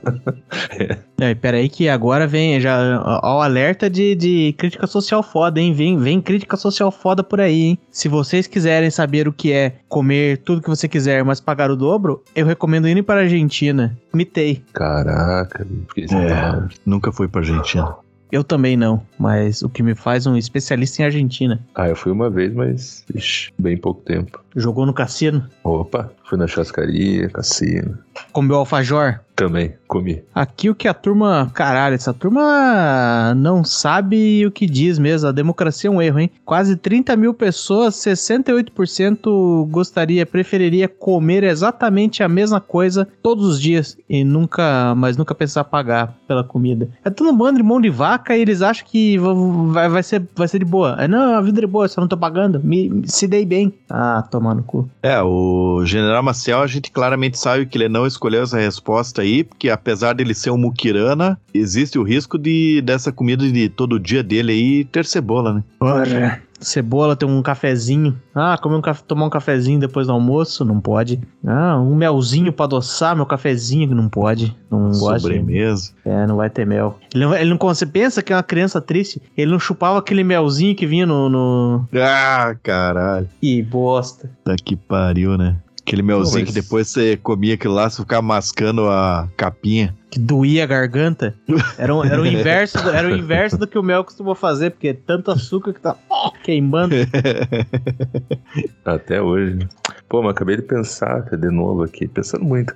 É, 1.19 1.33
pera 1.33 1.55
aí 1.57 1.69
que 1.69 1.87
agora 1.87 2.27
vem 2.27 2.59
já 2.59 3.01
ó, 3.23 3.37
o 3.37 3.41
alerta 3.41 3.89
de, 3.89 4.13
de 4.13 4.53
crítica 4.57 4.85
social 4.85 5.23
foda, 5.23 5.57
hein? 5.59 5.73
Vem, 5.73 5.97
vem 5.97 6.19
crítica 6.19 6.57
social 6.57 6.91
foda 6.91 7.23
por 7.23 7.39
aí, 7.39 7.61
hein? 7.61 7.79
Se 7.89 8.09
vocês 8.09 8.45
quiserem 8.45 8.89
saber 8.89 9.25
o 9.27 9.31
que 9.31 9.51
é 9.53 9.75
comer 9.87 10.39
tudo 10.39 10.61
que 10.61 10.69
você 10.69 10.85
quiser, 10.87 11.23
mas 11.23 11.39
pagar 11.39 11.71
o 11.71 11.77
dobro, 11.77 12.21
eu 12.35 12.45
recomendo 12.45 12.89
ir 12.89 13.01
para 13.03 13.21
a 13.21 13.23
Argentina. 13.23 13.97
Mitei. 14.13 14.61
Caraca, 14.73 15.65
É, 15.97 16.05
palavras. 16.27 16.73
nunca 16.85 17.11
fui 17.11 17.27
pra 17.29 17.39
Argentina. 17.41 17.95
Eu 18.31 18.43
também 18.43 18.75
não, 18.75 18.99
mas 19.17 19.61
o 19.61 19.69
que 19.69 19.83
me 19.83 19.93
faz 19.93 20.25
um 20.25 20.35
especialista 20.35 21.01
em 21.01 21.05
Argentina. 21.05 21.61
Ah, 21.75 21.87
eu 21.87 21.95
fui 21.95 22.11
uma 22.11 22.31
vez, 22.31 22.51
mas, 22.51 23.05
ixi, 23.15 23.51
bem 23.59 23.77
pouco 23.77 24.01
tempo. 24.01 24.39
Jogou 24.55 24.85
no 24.87 24.93
cassino, 24.93 25.45
Opa, 25.63 26.11
fui 26.33 26.37
na 26.39 26.47
churrascaria, 26.47 27.29
cassino. 27.29 27.97
comeu 28.31 28.57
alfajor. 28.57 29.19
Também, 29.35 29.73
comi. 29.87 30.21
Aqui 30.33 30.69
o 30.69 30.75
que 30.75 30.87
a 30.87 30.93
turma. 30.93 31.49
Caralho, 31.55 31.95
essa 31.95 32.13
turma 32.13 33.33
não 33.35 33.63
sabe 33.63 34.45
o 34.45 34.51
que 34.51 34.67
diz 34.67 34.99
mesmo. 34.99 35.27
A 35.29 35.31
democracia 35.31 35.87
é 35.89 35.91
um 35.91 35.99
erro, 35.99 36.19
hein? 36.19 36.29
Quase 36.45 36.75
30 36.75 37.15
mil 37.15 37.33
pessoas, 37.33 37.95
68% 37.95 39.67
gostaria, 39.69 40.23
preferiria 40.25 40.87
comer 40.87 41.43
exatamente 41.43 42.23
a 42.23 42.27
mesma 42.29 42.59
coisa 42.61 43.07
todos 43.21 43.45
os 43.45 43.59
dias 43.61 43.97
e 44.09 44.23
nunca, 44.23 44.93
mas 44.95 45.17
nunca 45.17 45.33
pensar 45.35 45.63
pagar 45.63 46.15
pela 46.27 46.43
comida. 46.43 46.89
É 47.03 47.09
tudo 47.09 47.33
bando 47.35 47.57
de 47.57 47.63
mão 47.63 47.81
de 47.81 47.89
vaca 47.89 48.35
e 48.37 48.41
eles 48.41 48.61
acham 48.61 48.85
que 48.87 49.17
va- 49.17 49.33
vai, 49.33 49.89
vai, 49.89 50.03
ser, 50.03 50.23
vai 50.35 50.47
ser 50.47 50.59
de 50.59 50.65
boa. 50.65 50.95
É, 50.99 51.07
não, 51.07 51.35
a 51.35 51.41
vida 51.41 51.59
é 51.59 51.61
de 51.61 51.67
boa, 51.67 51.87
só 51.87 51.99
não 52.01 52.07
tô 52.07 52.17
pagando. 52.17 52.59
Me, 52.63 52.89
me- 52.89 53.07
se 53.07 53.27
dei 53.27 53.45
bem. 53.45 53.73
Ah, 53.89 54.23
tomar 54.29 54.55
no 54.55 54.63
cu. 54.63 54.89
É, 55.01 55.19
o 55.21 55.81
General 55.85 56.22
Maciel, 56.23 56.61
a 56.61 56.67
gente 56.67 56.91
claramente 56.91 57.37
sabe 57.37 57.65
que 57.65 57.77
ele 57.77 57.89
não 57.89 58.07
escolheu 58.07 58.43
essa 58.43 58.57
resposta 58.57 59.21
aí, 59.21 59.43
porque 59.43 59.69
apesar 59.69 60.13
dele 60.13 60.33
ser 60.33 60.51
um 60.51 60.57
muquirana, 60.57 61.39
existe 61.53 61.99
o 61.99 62.03
risco 62.03 62.37
de 62.37 62.81
dessa 62.81 63.11
comida 63.11 63.49
de 63.49 63.69
todo 63.69 63.99
dia 63.99 64.23
dele 64.23 64.51
aí 64.51 64.85
ter 64.85 65.05
cebola, 65.05 65.53
né? 65.53 65.63
Ora. 65.79 66.41
Cebola, 66.63 67.15
tem 67.15 67.27
um 67.27 67.41
cafezinho. 67.41 68.17
Ah, 68.33 68.57
comer 68.57 68.75
um 68.75 68.81
café, 68.81 69.03
tomar 69.05 69.25
um 69.25 69.29
cafezinho 69.29 69.79
depois 69.79 70.07
do 70.07 70.13
almoço? 70.13 70.63
Não 70.63 70.79
pode. 70.79 71.19
Ah, 71.45 71.79
um 71.79 71.95
melzinho 71.95 72.53
pra 72.53 72.65
adoçar 72.65 73.15
meu 73.15 73.25
cafezinho? 73.25 73.93
Não 73.93 74.09
pode. 74.09 74.55
Não 74.71 74.87
gosta. 74.91 75.19
Sobremesa. 75.19 75.91
É, 76.05 76.25
não 76.25 76.37
vai 76.37 76.49
ter 76.49 76.65
mel. 76.65 76.97
Ele 77.13 77.25
não, 77.25 77.35
ele 77.35 77.49
não 77.49 77.57
você 77.57 77.85
pensa 77.85 78.21
que 78.21 78.31
é 78.31 78.35
uma 78.35 78.43
criança 78.43 78.79
triste? 78.79 79.21
Ele 79.35 79.51
não 79.51 79.59
chupava 79.59 79.99
aquele 79.99 80.23
melzinho 80.23 80.75
que 80.75 80.85
vinha 80.85 81.05
no. 81.05 81.29
no... 81.29 81.87
Ah, 81.95 82.55
caralho. 82.61 83.27
Ih, 83.41 83.61
bosta. 83.61 84.29
Tá 84.43 84.55
que 84.55 84.75
pariu, 84.75 85.37
né? 85.37 85.57
Aquele 85.85 86.01
melzinho 86.01 86.45
mas- 86.45 86.53
que 86.53 86.61
depois 86.61 86.87
você 86.87 87.17
comia 87.17 87.55
aquilo 87.55 87.73
lá, 87.73 87.89
você 87.89 88.01
ficava 88.01 88.21
mascando 88.21 88.87
a 88.89 89.29
capinha. 89.35 89.95
Que 90.13 90.19
doía 90.19 90.63
a 90.63 90.67
garganta. 90.67 91.33
Era, 91.75 91.95
um- 91.95 92.03
era, 92.03 92.21
o 92.21 92.27
inverso 92.27 92.83
do, 92.83 92.91
era 92.91 93.07
o 93.07 93.15
inverso 93.17 93.57
do 93.57 93.65
que 93.65 93.79
o 93.79 93.81
mel 93.81 94.03
costuma 94.03 94.35
fazer, 94.35 94.69
porque 94.69 94.89
é 94.89 94.93
tanto 94.93 95.31
açúcar 95.31 95.73
que 95.73 95.79
tá 95.81 95.95
queimando. 96.43 96.93
Até 98.85 99.19
hoje. 99.19 99.55
né? 99.55 99.67
Pô, 100.07 100.21
mas 100.21 100.31
acabei 100.35 100.57
de 100.57 100.61
pensar, 100.61 101.21
de 101.35 101.49
novo 101.49 101.81
aqui, 101.81 102.07
pensando 102.07 102.43
muito. 102.45 102.71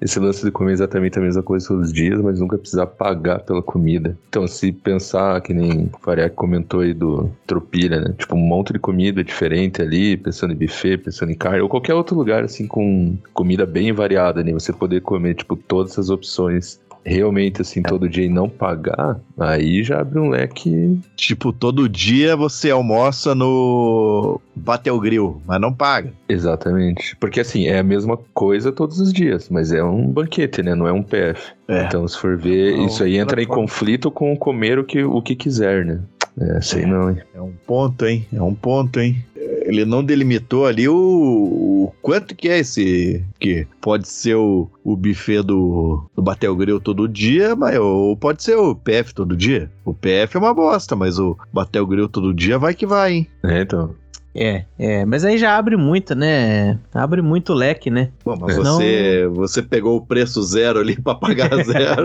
Esse 0.00 0.18
lance 0.18 0.42
de 0.44 0.50
comer 0.50 0.72
exatamente 0.72 1.18
a 1.18 1.22
mesma 1.22 1.42
coisa 1.42 1.68
todos 1.68 1.88
os 1.88 1.92
dias, 1.92 2.18
mas 2.22 2.40
nunca 2.40 2.56
precisar 2.56 2.86
pagar 2.86 3.40
pela 3.40 3.60
comida. 3.62 4.16
Então, 4.30 4.46
se 4.46 4.72
pensar, 4.72 5.38
que 5.42 5.52
nem 5.52 5.90
o 5.92 5.98
Fariak 6.00 6.34
comentou 6.36 6.80
aí 6.80 6.94
do 6.94 7.30
Tropilha, 7.46 8.00
né? 8.00 8.14
Tipo, 8.16 8.34
um 8.36 8.38
monte 8.38 8.72
de 8.72 8.78
comida 8.78 9.22
diferente 9.22 9.82
ali, 9.82 10.16
pensando 10.16 10.52
em 10.54 10.56
buffet, 10.56 10.96
pensando 10.98 11.30
em 11.32 11.34
carne, 11.34 11.60
ou 11.60 11.68
qualquer 11.68 11.92
outro 11.94 12.16
lugar, 12.16 12.44
assim, 12.44 12.66
com 12.66 13.18
comida 13.34 13.66
bem 13.66 13.92
variada, 13.92 14.42
né? 14.42 14.52
Você 14.52 14.72
poder 14.72 15.02
comer, 15.02 15.34
tipo, 15.34 15.56
todas 15.56 15.92
essas 15.92 16.08
opções 16.08 16.77
realmente 17.04 17.62
assim 17.62 17.82
todo 17.82 18.08
dia 18.08 18.24
e 18.26 18.28
não 18.28 18.48
pagar, 18.48 19.20
aí 19.38 19.82
já 19.82 20.00
abre 20.00 20.18
um 20.18 20.28
leque. 20.28 20.98
Tipo, 21.16 21.52
todo 21.52 21.88
dia 21.88 22.36
você 22.36 22.70
almoça 22.70 23.34
no 23.34 24.40
Batel 24.54 24.98
Grill, 25.00 25.40
mas 25.46 25.60
não 25.60 25.72
paga. 25.72 26.12
Exatamente. 26.28 27.16
Porque 27.16 27.40
assim, 27.40 27.66
é 27.66 27.78
a 27.78 27.84
mesma 27.84 28.18
coisa 28.34 28.72
todos 28.72 29.00
os 29.00 29.12
dias, 29.12 29.48
mas 29.48 29.72
é 29.72 29.82
um 29.82 30.06
banquete, 30.06 30.62
né? 30.62 30.74
Não 30.74 30.86
é 30.86 30.92
um 30.92 31.02
PF. 31.02 31.52
É. 31.68 31.84
Então, 31.84 32.06
se 32.06 32.18
for 32.18 32.36
ver, 32.36 32.76
Não, 32.76 32.86
isso 32.86 33.02
aí 33.02 33.16
entra 33.18 33.42
em 33.42 33.46
forma. 33.46 33.62
conflito 33.62 34.10
com 34.10 34.36
comer 34.36 34.78
o 34.78 34.84
que, 34.84 35.02
o 35.02 35.20
que 35.20 35.34
quiser, 35.34 35.84
né? 35.84 36.00
É, 36.40 36.60
sei 36.60 36.86
não, 36.86 37.10
hein? 37.10 37.18
É 37.34 37.40
um 37.40 37.52
ponto, 37.66 38.06
hein? 38.06 38.26
É 38.32 38.40
um 38.40 38.54
ponto, 38.54 39.00
hein? 39.00 39.24
Ele 39.68 39.84
não 39.84 40.02
delimitou 40.02 40.64
ali 40.64 40.88
o, 40.88 40.94
o 40.96 41.92
quanto 42.00 42.34
que 42.34 42.48
é 42.48 42.58
esse. 42.58 43.22
Que 43.38 43.66
pode 43.82 44.08
ser 44.08 44.34
o, 44.34 44.66
o 44.82 44.96
buffet 44.96 45.42
do, 45.42 46.04
do 46.16 46.22
Batel 46.22 46.56
Grill 46.56 46.80
todo 46.80 47.06
dia, 47.06 47.54
mas 47.54 47.78
ou 47.78 48.16
pode 48.16 48.42
ser 48.42 48.56
o 48.56 48.74
PF 48.74 49.14
todo 49.14 49.36
dia. 49.36 49.70
O 49.84 49.92
PF 49.92 50.36
é 50.36 50.38
uma 50.38 50.54
bosta, 50.54 50.96
mas 50.96 51.18
o 51.18 51.36
Batel 51.52 51.86
Grill 51.86 52.08
todo 52.08 52.32
dia 52.32 52.58
vai 52.58 52.74
que 52.74 52.86
vai, 52.86 53.12
hein? 53.12 53.26
É, 53.44 53.60
então. 53.60 53.94
É, 54.34 54.64
é, 54.78 55.04
mas 55.04 55.24
aí 55.24 55.38
já 55.38 55.56
abre 55.56 55.76
muito, 55.76 56.14
né? 56.14 56.78
Abre 56.94 57.22
muito 57.22 57.52
leque, 57.54 57.90
né? 57.90 58.10
Bom, 58.24 58.36
mas 58.40 58.56
Não- 58.58 58.76
você, 58.76 59.26
você 59.32 59.62
pegou 59.62 59.96
o 59.96 60.06
preço 60.06 60.42
zero 60.42 60.78
ali 60.78 61.00
pra 61.00 61.14
pagar 61.14 61.48
zero. 61.64 62.04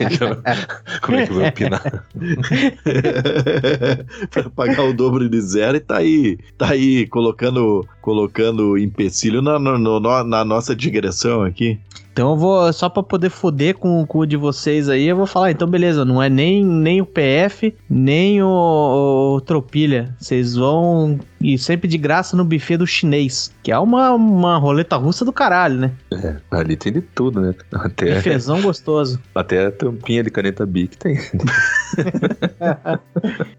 Então, 0.00 0.36
como 1.02 1.18
é 1.18 1.26
que 1.26 1.32
vai 1.32 1.48
opinar? 1.50 2.04
pra 4.30 4.50
pagar 4.50 4.84
o 4.84 4.92
dobro 4.92 5.28
de 5.28 5.40
zero 5.40 5.76
e 5.76 5.80
tá 5.80 5.98
aí, 5.98 6.38
tá 6.56 6.70
aí 6.70 7.06
colocando, 7.06 7.86
colocando 8.00 8.78
empecilho 8.78 9.42
na, 9.42 9.58
no- 9.58 10.00
na 10.24 10.44
nossa 10.44 10.74
digressão 10.74 11.42
aqui. 11.42 11.78
Então 12.18 12.30
eu 12.30 12.36
vou, 12.36 12.72
só 12.72 12.88
pra 12.88 13.00
poder 13.00 13.30
foder 13.30 13.76
com 13.76 14.02
o 14.02 14.06
cu 14.06 14.26
de 14.26 14.36
vocês 14.36 14.88
aí, 14.88 15.06
eu 15.06 15.14
vou 15.14 15.24
falar, 15.24 15.52
então 15.52 15.68
beleza, 15.68 16.04
não 16.04 16.20
é 16.20 16.28
nem, 16.28 16.64
nem 16.64 17.00
o 17.00 17.06
PF, 17.06 17.72
nem 17.88 18.42
o, 18.42 19.36
o 19.36 19.40
Tropilha. 19.40 20.16
Vocês 20.18 20.56
vão 20.56 21.20
ir 21.40 21.56
sempre 21.58 21.86
de 21.88 21.96
graça 21.96 22.36
no 22.36 22.44
buffet 22.44 22.76
do 22.76 22.88
chinês, 22.88 23.54
que 23.62 23.70
é 23.70 23.78
uma, 23.78 24.10
uma 24.10 24.58
roleta 24.58 24.96
russa 24.96 25.24
do 25.24 25.32
caralho, 25.32 25.76
né? 25.76 25.92
É, 26.12 26.34
ali 26.50 26.76
tem 26.76 26.92
de 26.92 27.02
tudo, 27.02 27.40
né? 27.40 27.54
Até, 27.72 28.16
Bifezão 28.16 28.60
gostoso. 28.62 29.20
até 29.32 29.66
a 29.66 29.70
tampinha 29.70 30.24
de 30.24 30.30
caneta 30.30 30.66
Bic 30.66 30.98
tem. 30.98 31.16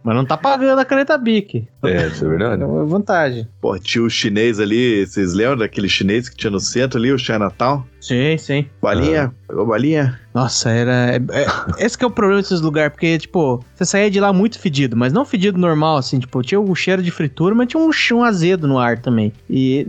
Mas 0.03 0.16
não 0.16 0.26
tá 0.26 0.36
pagando 0.36 0.80
a 0.80 0.86
caneta 0.86 1.18
Bic. 1.18 1.66
É, 1.84 2.07
isso 2.07 2.26
é 2.26 2.28
É 2.28 2.30
verdade. 2.30 2.64
uma 2.66 2.86
vantagem. 2.86 3.47
Pô, 3.62 3.80
tinha 3.80 4.03
o 4.03 4.10
chinês 4.10 4.60
ali, 4.60 5.05
vocês 5.07 5.34
lembram 5.34 5.60
daquele 5.60 5.88
chinês 5.88 6.28
que 6.28 6.36
tinha 6.36 6.51
no 6.51 6.60
centro 6.60 6.99
ali, 6.99 7.14
o 7.14 7.18
Chinatown? 7.18 7.86
Sim, 8.00 8.38
sim. 8.38 8.70
Balinha, 8.82 9.34
pegou 9.47 9.66
balinha? 9.66 10.20
Nossa, 10.34 10.69
era. 10.69 10.91
é- 11.15 11.15
é- 11.32 11.47
esse 11.86 11.97
que 11.97 12.03
é 12.03 12.07
o 12.07 12.11
problema 12.11 12.41
desses 12.41 12.61
lugares, 12.61 12.91
porque, 12.93 13.17
tipo, 13.17 13.63
você 13.75 13.86
saía 13.86 14.11
de 14.11 14.19
lá 14.19 14.32
muito 14.32 14.59
fedido, 14.59 14.95
mas 14.95 15.11
não 15.11 15.25
fedido 15.25 15.57
normal, 15.57 15.97
assim, 15.97 16.19
tipo, 16.19 16.41
tinha 16.43 16.59
o 16.59 16.75
cheiro 16.75 17.01
de 17.01 17.11
fritura, 17.11 17.55
mas 17.55 17.67
tinha 17.67 17.82
um, 17.82 17.91
ch- 17.91 18.11
um 18.13 18.23
azedo 18.23 18.67
no 18.67 18.77
ar 18.77 18.99
também. 18.99 19.34
E 19.49 19.86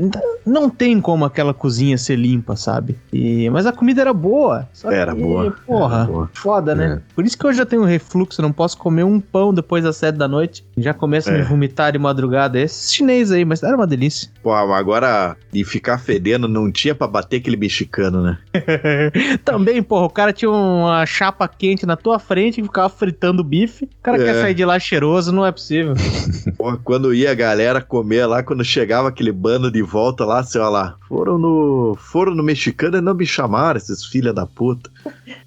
não 0.46 0.70
tem 0.70 1.00
como 1.00 1.24
aquela 1.24 1.52
cozinha 1.52 1.98
ser 1.98 2.16
limpa, 2.16 2.56
sabe? 2.56 2.98
E, 3.12 3.48
mas 3.50 3.66
a 3.66 3.72
comida 3.72 4.00
era 4.00 4.12
boa. 4.14 4.68
Só 4.72 4.90
Era 4.90 5.14
que, 5.14 5.20
boa, 5.20 5.50
Porra, 5.66 5.96
era 5.96 6.04
boa. 6.06 6.30
foda, 6.32 6.74
né? 6.74 7.00
É. 7.06 7.14
Por 7.14 7.24
isso 7.24 7.36
que 7.38 7.44
eu 7.46 7.52
já 7.52 7.66
tenho 7.66 7.84
refluxo, 7.84 8.40
não 8.40 8.52
posso 8.52 8.78
comer 8.78 9.04
um 9.04 9.20
pão 9.20 9.52
depois 9.52 9.84
das 9.84 9.96
sete 9.96 10.16
da 10.16 10.26
noite. 10.26 10.64
Já 10.76 10.94
começa 10.94 11.30
a 11.30 11.34
me 11.34 11.40
É. 11.40 11.44
vomitar 11.44 11.92
de 11.92 11.98
madrugada. 11.98 12.58
Esses 12.58 12.92
chinês 12.92 13.30
aí, 13.30 13.44
mas 13.44 13.62
era 13.62 13.76
uma 13.76 13.86
delícia. 13.86 14.30
Pô, 14.42 14.52
agora 14.52 15.36
de 15.52 15.62
ficar 15.64 15.98
fedendo 15.98 16.48
não 16.48 16.72
tinha 16.72 16.94
pra 16.94 17.06
bater 17.06 17.36
aquele 17.36 17.56
mexicano, 17.56 18.22
né? 18.22 18.38
Também, 19.44 19.82
porra, 19.82 20.06
o 20.06 20.10
cara 20.10 20.29
tinha 20.32 20.50
uma 20.50 21.04
chapa 21.06 21.46
quente 21.48 21.84
na 21.86 21.96
tua 21.96 22.18
frente 22.18 22.60
e 22.60 22.64
ficava 22.64 22.88
fritando 22.88 23.42
bife. 23.44 23.84
O 23.84 24.02
cara 24.02 24.20
É. 24.20 24.24
quer 24.24 24.40
sair 24.40 24.54
de 24.54 24.64
lá 24.64 24.78
cheiroso, 24.78 25.32
não 25.32 25.44
é 25.46 25.52
possível. 25.52 25.94
Pô, 26.56 26.76
quando 26.78 27.14
ia 27.14 27.30
a 27.30 27.34
galera 27.34 27.80
comer 27.80 28.26
lá, 28.26 28.42
quando 28.42 28.64
chegava 28.64 29.08
aquele 29.08 29.32
bando 29.32 29.70
de 29.70 29.82
volta 29.82 30.24
lá, 30.24 30.40
assim, 30.40 30.58
ó 30.58 30.68
lá, 30.68 30.96
foram 31.08 31.38
no, 31.38 31.96
foram 31.98 32.34
no 32.34 32.42
mexicano 32.42 32.98
e 32.98 33.00
não 33.00 33.14
me 33.14 33.26
chamaram, 33.26 33.76
esses 33.78 34.04
filha 34.04 34.32
da 34.32 34.46
puta. 34.46 34.90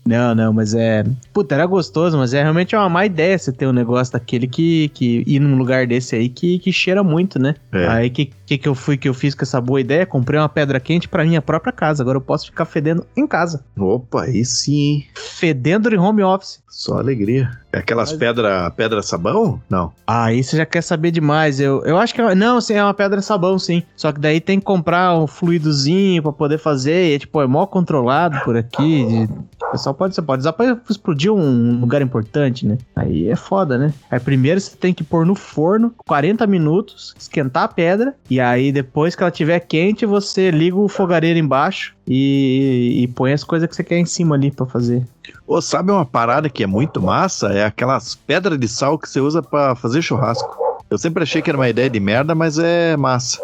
Não, 0.05 0.35
não, 0.35 0.51
mas 0.51 0.73
é. 0.73 1.03
Puta, 1.31 1.55
era 1.55 1.65
gostoso, 1.65 2.17
mas 2.17 2.33
é 2.33 2.41
realmente 2.41 2.75
uma 2.75 2.89
má 2.89 3.05
ideia 3.05 3.37
você 3.37 3.51
ter 3.51 3.67
um 3.67 3.71
negócio 3.71 4.13
daquele 4.13 4.47
que, 4.47 4.89
que 4.89 5.23
ir 5.25 5.39
num 5.39 5.57
lugar 5.57 5.87
desse 5.87 6.15
aí 6.15 6.27
que, 6.27 6.59
que 6.59 6.71
cheira 6.73 7.03
muito, 7.03 7.39
né? 7.39 7.55
É. 7.71 7.87
Aí 7.87 8.09
que, 8.09 8.31
que 8.45 8.57
que 8.57 8.67
eu 8.67 8.75
fui 8.75 8.97
que 8.97 9.07
eu 9.07 9.13
fiz 9.13 9.33
com 9.33 9.43
essa 9.43 9.61
boa 9.61 9.79
ideia? 9.79 10.05
Comprei 10.05 10.39
uma 10.39 10.49
pedra 10.49 10.79
quente 10.79 11.07
pra 11.07 11.23
minha 11.23 11.41
própria 11.41 11.71
casa. 11.71 12.03
Agora 12.03 12.17
eu 12.17 12.21
posso 12.21 12.47
ficar 12.47 12.65
fedendo 12.65 13.05
em 13.15 13.25
casa. 13.25 13.63
Opa, 13.77 14.23
aí 14.23 14.43
sim, 14.43 14.75
hein? 14.75 15.07
Fedendo 15.15 15.93
em 15.93 15.97
home 15.97 16.21
office. 16.21 16.61
Só 16.69 16.97
alegria. 16.97 17.62
É 17.73 17.79
aquelas 17.79 18.11
Mas- 18.11 18.19
pedra, 18.19 18.69
pedra 18.69 19.01
sabão? 19.01 19.59
Não. 19.67 19.91
Aí 20.05 20.43
você 20.43 20.57
já 20.57 20.65
quer 20.65 20.83
saber 20.83 21.09
demais. 21.09 21.59
Eu, 21.59 21.83
eu 21.85 21.97
acho 21.97 22.13
que 22.13 22.21
é, 22.21 22.35
não, 22.35 22.61
sim, 22.61 22.75
é 22.75 22.83
uma 22.83 22.93
pedra 22.93 23.19
sabão, 23.19 23.57
sim. 23.57 23.81
Só 23.95 24.11
que 24.11 24.19
daí 24.19 24.39
tem 24.39 24.59
que 24.59 24.65
comprar 24.65 25.17
um 25.17 25.25
fluidozinho 25.25 26.21
pra 26.21 26.31
poder 26.31 26.59
fazer. 26.59 27.09
E 27.11 27.15
é, 27.15 27.19
tipo, 27.19 27.41
é 27.41 27.47
mó 27.47 27.65
controlado 27.65 28.39
por 28.45 28.55
aqui. 28.55 29.05
de- 29.05 29.23
o 29.67 29.71
pessoal 29.71 29.95
pode, 29.95 30.13
você 30.13 30.21
pode 30.21 30.41
usar 30.41 30.53
pra 30.53 30.77
explodir 30.87 31.31
um 31.33 31.79
lugar 31.79 31.99
importante, 32.03 32.63
né? 32.67 32.77
Aí 32.95 33.27
é 33.27 33.35
foda, 33.35 33.75
né? 33.75 33.91
Aí 34.11 34.19
primeiro 34.19 34.59
você 34.61 34.75
tem 34.77 34.93
que 34.93 35.03
pôr 35.03 35.25
no 35.25 35.33
forno 35.33 35.91
40 36.05 36.45
minutos, 36.45 37.15
esquentar 37.17 37.63
a 37.63 37.67
pedra. 37.67 38.13
E 38.29 38.39
aí 38.39 38.71
depois 38.71 39.15
que 39.15 39.23
ela 39.23 39.31
estiver 39.31 39.59
quente, 39.61 40.05
você 40.05 40.51
liga 40.51 40.75
o 40.77 40.87
fogareiro 40.87 41.39
embaixo 41.39 41.95
e, 42.07 42.99
e 43.01 43.07
põe 43.07 43.33
as 43.33 43.43
coisas 43.43 43.67
que 43.67 43.75
você 43.75 43.83
quer 43.83 43.97
em 43.97 44.05
cima 44.05 44.35
ali 44.35 44.51
pra 44.51 44.65
fazer. 44.67 45.03
Ô, 45.47 45.61
sabe 45.61 45.91
uma 45.91 46.05
parada 46.05 46.49
que 46.49 46.63
é 46.63 46.67
muito 46.67 47.01
massa? 47.01 47.47
É 47.53 47.65
aquelas 47.65 48.15
pedras 48.15 48.59
de 48.59 48.67
sal 48.67 48.97
que 48.97 49.09
você 49.09 49.19
usa 49.19 49.41
pra 49.41 49.75
fazer 49.75 50.01
churrasco. 50.01 50.57
Eu 50.89 50.97
sempre 50.97 51.23
achei 51.23 51.41
que 51.41 51.49
era 51.49 51.57
uma 51.57 51.69
ideia 51.69 51.89
de 51.89 51.99
merda, 51.99 52.35
mas 52.35 52.59
é 52.59 52.95
massa. 52.97 53.39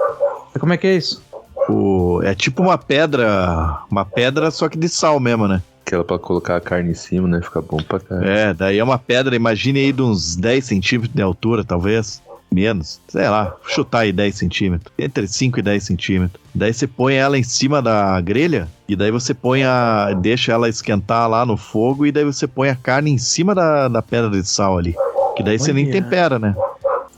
Como 0.59 0.73
é 0.73 0.77
que 0.77 0.87
é 0.87 0.95
isso? 0.95 1.21
O, 1.67 2.21
é 2.23 2.33
tipo 2.33 2.63
uma 2.63 2.77
pedra, 2.77 3.79
uma 3.89 4.03
pedra 4.03 4.49
só 4.49 4.67
que 4.67 4.77
de 4.77 4.89
sal 4.89 5.19
mesmo, 5.19 5.47
né? 5.47 5.61
Aquela 5.85 6.03
pra 6.03 6.19
colocar 6.19 6.55
a 6.57 6.61
carne 6.61 6.91
em 6.91 6.95
cima, 6.95 7.27
né? 7.27 7.41
Fica 7.41 7.61
bom 7.61 7.77
pra 7.77 7.99
caralho. 7.99 8.29
É, 8.29 8.53
daí 8.53 8.77
é 8.77 8.83
uma 8.83 8.97
pedra, 8.97 9.35
imagine 9.35 9.79
aí 9.79 9.91
de 9.91 10.01
uns 10.01 10.35
10 10.35 10.65
centímetros 10.65 11.15
de 11.15 11.21
altura, 11.21 11.63
talvez. 11.63 12.21
Menos, 12.51 12.99
sei 13.07 13.29
lá, 13.29 13.55
chutar 13.67 13.99
aí 13.99 14.11
10 14.11 14.35
centímetros. 14.35 14.91
Entre 14.97 15.27
5 15.27 15.59
e 15.59 15.61
10 15.61 15.83
centímetros. 15.83 16.41
Daí 16.53 16.73
você 16.73 16.87
põe 16.87 17.13
ela 17.13 17.37
em 17.37 17.43
cima 17.43 17.81
da 17.81 18.19
grelha 18.21 18.67
e 18.87 18.95
daí 18.95 19.11
você 19.11 19.33
põe 19.33 19.63
a. 19.63 20.13
deixa 20.19 20.51
ela 20.51 20.67
esquentar 20.67 21.29
lá 21.29 21.45
no 21.45 21.55
fogo 21.55 22.05
e 22.05 22.11
daí 22.11 22.25
você 22.25 22.47
põe 22.47 22.69
a 22.69 22.75
carne 22.75 23.11
em 23.11 23.17
cima 23.17 23.53
da, 23.53 23.87
da 23.87 24.01
pedra 24.01 24.31
de 24.31 24.43
sal 24.47 24.77
ali. 24.77 24.95
Que 25.35 25.43
daí 25.43 25.59
você 25.59 25.71
nem 25.71 25.89
tempera, 25.89 26.39
né? 26.39 26.55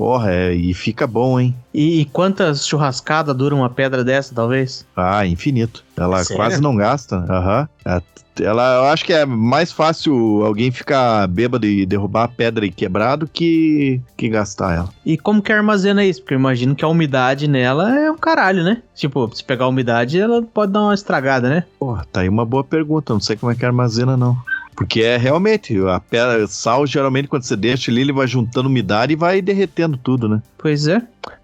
Porra, 0.02 0.32
é, 0.32 0.56
e 0.56 0.74
fica 0.74 1.06
bom, 1.06 1.39
hein? 1.39 1.56
E, 1.72 2.02
e 2.02 2.06
quantas 2.06 2.68
churrascadas 2.68 3.36
dura 3.36 3.54
uma 3.54 3.70
pedra 3.70 4.04
dessa, 4.04 4.34
talvez? 4.34 4.84
Ah, 4.97 5.28
infinito. 5.28 5.84
Ela 5.95 6.24
Sério? 6.24 6.38
quase 6.38 6.60
não 6.60 6.76
gasta. 6.76 7.18
Aham. 7.18 7.70
É, 7.86 8.02
Ela, 8.43 8.78
eu 8.78 8.86
acho 8.86 9.06
que 9.06 9.14
é 9.14 9.28
mais 9.28 9.72
fácil 9.72 10.43
alguém 10.43 10.72
ficar 10.72 11.28
bêbado 11.28 11.68
e 11.68 11.86
derrubar 11.86 12.24
a 12.24 12.28
pedra 12.28 12.66
e 12.66 12.72
quebrar 12.72 13.18
do 13.18 13.28
que, 13.28 14.02
que 14.18 14.28
gastar 14.28 14.76
ela. 14.76 14.89
E 15.06 15.20
como 15.20 15.39
que 15.39 15.54
armazena 15.54 16.04
isso? 16.04 16.22
Porque 16.22 16.34
eu 16.34 16.39
imagino 16.39 16.74
que 16.74 16.84
a 16.84 16.88
umidade 16.88 17.47
nela 17.47 17.95
é 17.95 18.10
um 18.10 18.18
caralho, 18.18 18.64
né? 18.64 18.82
Tipo, 18.95 19.30
se 19.36 19.43
pegar 19.43 19.66
a 19.66 19.70
umidade, 19.70 20.20
ela 20.20 20.41
pode 20.41 20.72
dar 20.72 20.82
uma 20.82 20.95
estragada, 20.95 21.47
né? 21.47 21.64
Porra, 21.80 22.08
tá 22.12 22.22
aí 22.22 22.30
uma 22.30 22.43
boa 22.43 22.64
pergunta. 22.64 23.14
Não 23.14 23.20
sei 23.20 23.36
como 23.36 23.52
é 23.52 23.56
que 23.56 23.64
armazena, 23.64 24.18
não. 24.18 24.36
Porque 24.76 25.01
é 25.01 25.17
realmente, 25.17 25.76
a 25.86 26.01
sal, 26.47 26.88
geralmente, 26.88 27.28
quando 27.28 27.43
você 27.43 27.55
deixa 27.55 27.91
ali, 27.91 28.01
ele 28.01 28.13
vai 28.13 28.28
juntando 28.28 28.69
umidade 28.69 29.13
e 29.13 29.15
vai 29.15 29.41
derretendo 29.41 29.97
tudo, 29.97 30.28
né? 30.28 30.41
Pois 30.57 30.88
é. 30.88 31.01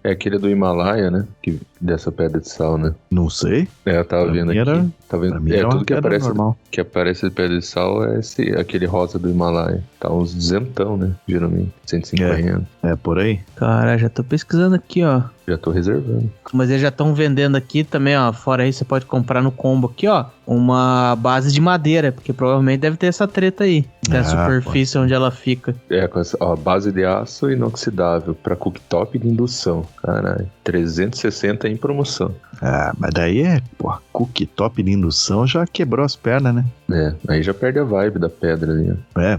É 0.08 0.12
aquele 0.12 0.38
do 0.38 0.48
Himalaia, 0.48 1.10
né? 1.10 1.26
Que, 1.42 1.60
dessa 1.78 2.10
pedra 2.10 2.40
de 2.40 2.48
sal, 2.48 2.78
né? 2.78 2.94
Não 3.10 3.28
sei. 3.28 3.68
É, 3.84 3.98
eu 3.98 4.04
tava 4.06 4.24
Pra 4.24 4.32
vendo 4.32 4.50
aqui. 4.50 4.58
era- 4.58 4.86
tá 5.06 5.16
vendo? 5.18 5.30
Pra 5.32 5.40
mim 5.40 5.52
é, 5.52 5.60
tudo 5.68 5.84
que 5.84 5.92
aparece, 5.92 6.26
normal. 6.28 6.56
que 6.70 6.80
aparece 6.80 7.28
de 7.28 7.34
pedra 7.34 7.58
de 7.58 7.64
sal 7.64 8.02
é 8.04 8.18
esse, 8.20 8.42
aquele 8.52 8.86
rosa 8.86 9.18
do 9.18 9.28
Himalaia. 9.28 9.82
Tá 10.00 10.10
uns 10.10 10.32
duzentão, 10.34 10.96
né? 10.96 11.12
Geralmente. 11.26 11.72
150. 11.84 12.66
É 12.82 12.96
por 12.96 13.18
aí? 13.18 13.40
Cara, 13.56 13.96
já 13.98 14.08
tô 14.08 14.22
pesquisando 14.24 14.74
aqui, 14.74 15.04
ó. 15.04 15.22
Já 15.46 15.56
tô 15.56 15.70
reservando. 15.70 16.30
Mas 16.52 16.68
eles 16.70 16.82
já 16.82 16.88
estão 16.88 17.14
vendendo 17.14 17.56
aqui 17.56 17.82
também, 17.84 18.16
ó. 18.16 18.32
Fora 18.32 18.62
aí, 18.62 18.72
você 18.72 18.84
pode 18.84 19.06
comprar 19.06 19.42
no 19.42 19.50
combo 19.50 19.88
aqui, 19.88 20.06
ó. 20.06 20.26
Uma 20.46 21.16
base 21.16 21.52
de 21.52 21.60
madeira, 21.60 22.12
porque 22.12 22.32
provavelmente 22.32 22.80
deve 22.80 22.96
ter 22.96 23.06
essa 23.06 23.26
treta 23.26 23.64
aí. 23.64 23.84
Da 24.08 24.20
Ah, 24.20 24.24
superfície 24.24 24.96
onde 24.98 25.12
ela 25.12 25.30
fica. 25.30 25.74
É, 25.90 26.06
com 26.06 26.18
essa, 26.20 26.36
ó, 26.40 26.54
base 26.56 26.90
de 26.92 27.04
aço 27.04 27.50
inoxidável 27.50 28.34
pra 28.34 28.56
cooktop 28.56 29.18
de 29.18 29.28
indução. 29.28 29.86
Caralho. 30.02 30.48
360 30.64 31.58
tá 31.62 31.68
em 31.68 31.76
promoção. 31.76 32.34
Ah, 32.62 32.92
mas 32.98 33.10
daí 33.12 33.42
é, 33.42 33.60
pô, 33.76 33.92
cooktop 34.12 34.82
de 34.82 34.92
indução 34.92 35.46
já 35.46 35.66
quebrou 35.66 36.04
as 36.04 36.14
pernas, 36.16 36.54
né? 36.54 36.64
É, 36.90 37.14
aí 37.28 37.42
já 37.42 37.52
perde 37.52 37.78
a 37.78 37.84
vibe 37.84 38.18
da 38.18 38.28
pedra 38.28 38.72
ali. 38.72 38.96
ó. 39.16 39.20
É, 39.20 39.38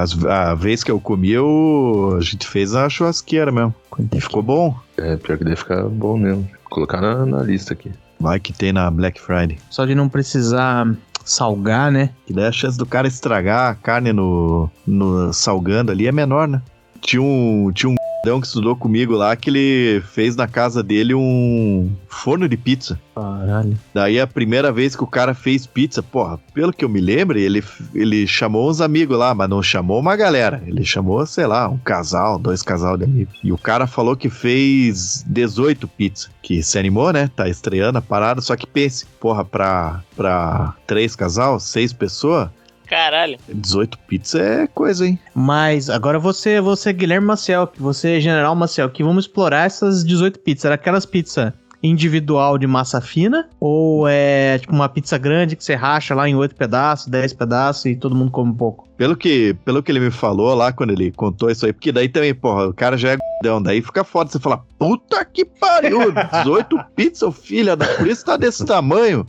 as- 0.00 0.24
a 0.24 0.54
vez 0.54 0.82
que 0.82 0.90
eu 0.90 0.98
comi, 1.00 1.30
eu, 1.30 2.16
a 2.18 2.22
gente 2.22 2.46
fez 2.46 2.74
a 2.74 2.88
churrasqueira 2.88 3.52
mesmo. 3.52 3.74
E 4.12 4.20
ficou 4.20 4.42
bom. 4.42 4.74
É, 4.96 5.16
pior 5.16 5.36
que 5.38 5.44
deve 5.44 5.56
ficar 5.56 5.82
bom 5.84 6.16
mesmo. 6.16 6.42
Vou 6.42 6.70
colocar 6.70 7.00
na, 7.00 7.26
na 7.26 7.42
lista 7.42 7.72
aqui. 7.72 7.90
Vai 8.20 8.40
que 8.40 8.52
tem 8.52 8.72
na 8.72 8.90
Black 8.90 9.20
Friday. 9.20 9.58
Só 9.70 9.84
de 9.84 9.94
não 9.94 10.08
precisar 10.08 10.88
salgar, 11.24 11.90
né? 11.92 12.10
Que 12.26 12.32
daí 12.32 12.46
a 12.46 12.52
chance 12.52 12.76
do 12.78 12.86
cara 12.86 13.06
estragar 13.06 13.70
a 13.70 13.74
carne 13.74 14.12
no, 14.12 14.70
no 14.86 15.32
salgando 15.32 15.92
ali 15.92 16.06
é 16.06 16.12
menor, 16.12 16.48
né? 16.48 16.62
Tinha 17.00 17.22
um, 17.22 17.70
tinha 17.72 17.90
um 17.90 17.94
que 18.22 18.46
estudou 18.46 18.76
comigo 18.76 19.14
lá 19.14 19.34
que 19.34 19.48
ele 19.48 20.02
fez 20.12 20.36
na 20.36 20.46
casa 20.46 20.82
dele 20.82 21.14
um 21.14 21.90
forno 22.08 22.48
de 22.48 22.56
pizza. 22.56 23.00
Caralho. 23.14 23.78
Daí 23.94 24.20
a 24.20 24.26
primeira 24.26 24.70
vez 24.70 24.94
que 24.94 25.02
o 25.02 25.06
cara 25.06 25.34
fez 25.34 25.66
pizza, 25.66 26.02
porra, 26.02 26.38
pelo 26.52 26.72
que 26.72 26.84
eu 26.84 26.88
me 26.88 27.00
lembro, 27.00 27.38
ele, 27.38 27.64
ele 27.94 28.26
chamou 28.26 28.68
uns 28.68 28.80
amigos 28.80 29.18
lá, 29.18 29.34
mas 29.34 29.48
não 29.48 29.62
chamou 29.62 29.98
uma 29.98 30.14
galera. 30.14 30.62
Ele 30.66 30.84
chamou, 30.84 31.24
sei 31.26 31.46
lá, 31.46 31.68
um 31.68 31.78
casal, 31.78 32.38
dois 32.38 32.62
casal 32.62 32.96
de 32.96 33.04
amigos. 33.04 33.34
E 33.42 33.50
o 33.50 33.58
cara 33.58 33.86
falou 33.86 34.16
que 34.16 34.28
fez 34.28 35.24
18 35.26 35.88
pizzas. 35.88 36.30
Que 36.42 36.62
se 36.62 36.78
animou, 36.78 37.12
né? 37.12 37.30
Tá 37.34 37.48
estreando 37.48 37.98
a 37.98 38.02
parada, 38.02 38.40
só 38.40 38.56
que 38.56 38.66
pense, 38.66 39.06
porra, 39.20 39.44
pra, 39.44 40.02
pra 40.16 40.74
três 40.86 41.16
casal, 41.16 41.58
seis 41.60 41.92
pessoas, 41.92 42.48
Caralho. 42.88 43.38
18 43.48 43.98
pizzas 43.98 44.40
é 44.40 44.66
coisa, 44.66 45.06
hein? 45.06 45.18
Mas 45.34 45.90
agora 45.90 46.18
você, 46.18 46.60
você 46.60 46.92
Guilherme 46.92 47.26
Maciel, 47.26 47.70
você 47.78 48.20
General 48.20 48.54
Maciel, 48.54 48.90
que 48.90 49.04
vamos 49.04 49.26
explorar 49.26 49.66
essas 49.66 50.04
18 50.04 50.38
pizzas. 50.40 50.64
Era 50.64 50.74
aquelas 50.74 51.04
pizzas 51.04 51.52
individual 51.82 52.58
de 52.58 52.66
massa 52.66 53.00
fina? 53.00 53.48
Ou 53.60 54.06
é 54.08 54.58
tipo 54.58 54.72
uma 54.72 54.88
pizza 54.88 55.18
grande 55.18 55.56
que 55.56 55.64
você 55.64 55.74
racha 55.74 56.14
lá 56.14 56.28
em 56.28 56.34
8 56.34 56.54
pedaços, 56.54 57.06
10 57.06 57.32
pedaços 57.34 57.86
e 57.86 57.96
todo 57.96 58.14
mundo 58.14 58.30
come 58.30 58.50
um 58.50 58.54
pouco? 58.54 58.88
Pelo 58.96 59.16
que, 59.16 59.54
pelo 59.64 59.82
que 59.82 59.92
ele 59.92 60.00
me 60.00 60.10
falou 60.10 60.54
lá 60.54 60.72
quando 60.72 60.90
ele 60.92 61.12
contou 61.12 61.50
isso 61.50 61.66
aí, 61.66 61.72
porque 61.72 61.92
daí 61.92 62.08
também, 62.08 62.34
porra, 62.34 62.68
o 62.68 62.74
cara 62.74 62.96
já 62.96 63.12
é 63.12 63.18
gordão, 63.42 63.62
daí 63.62 63.80
fica 63.80 64.04
foda 64.04 64.30
você 64.30 64.38
falar, 64.38 64.62
puta 64.78 65.24
que 65.24 65.44
pariu, 65.44 66.12
18 66.12 66.78
pizzas, 66.94 67.34
filha 67.38 67.76
da... 67.76 67.86
Por 67.86 68.06
isso 68.06 68.24
tá 68.24 68.36
desse 68.36 68.64
tamanho, 68.64 69.24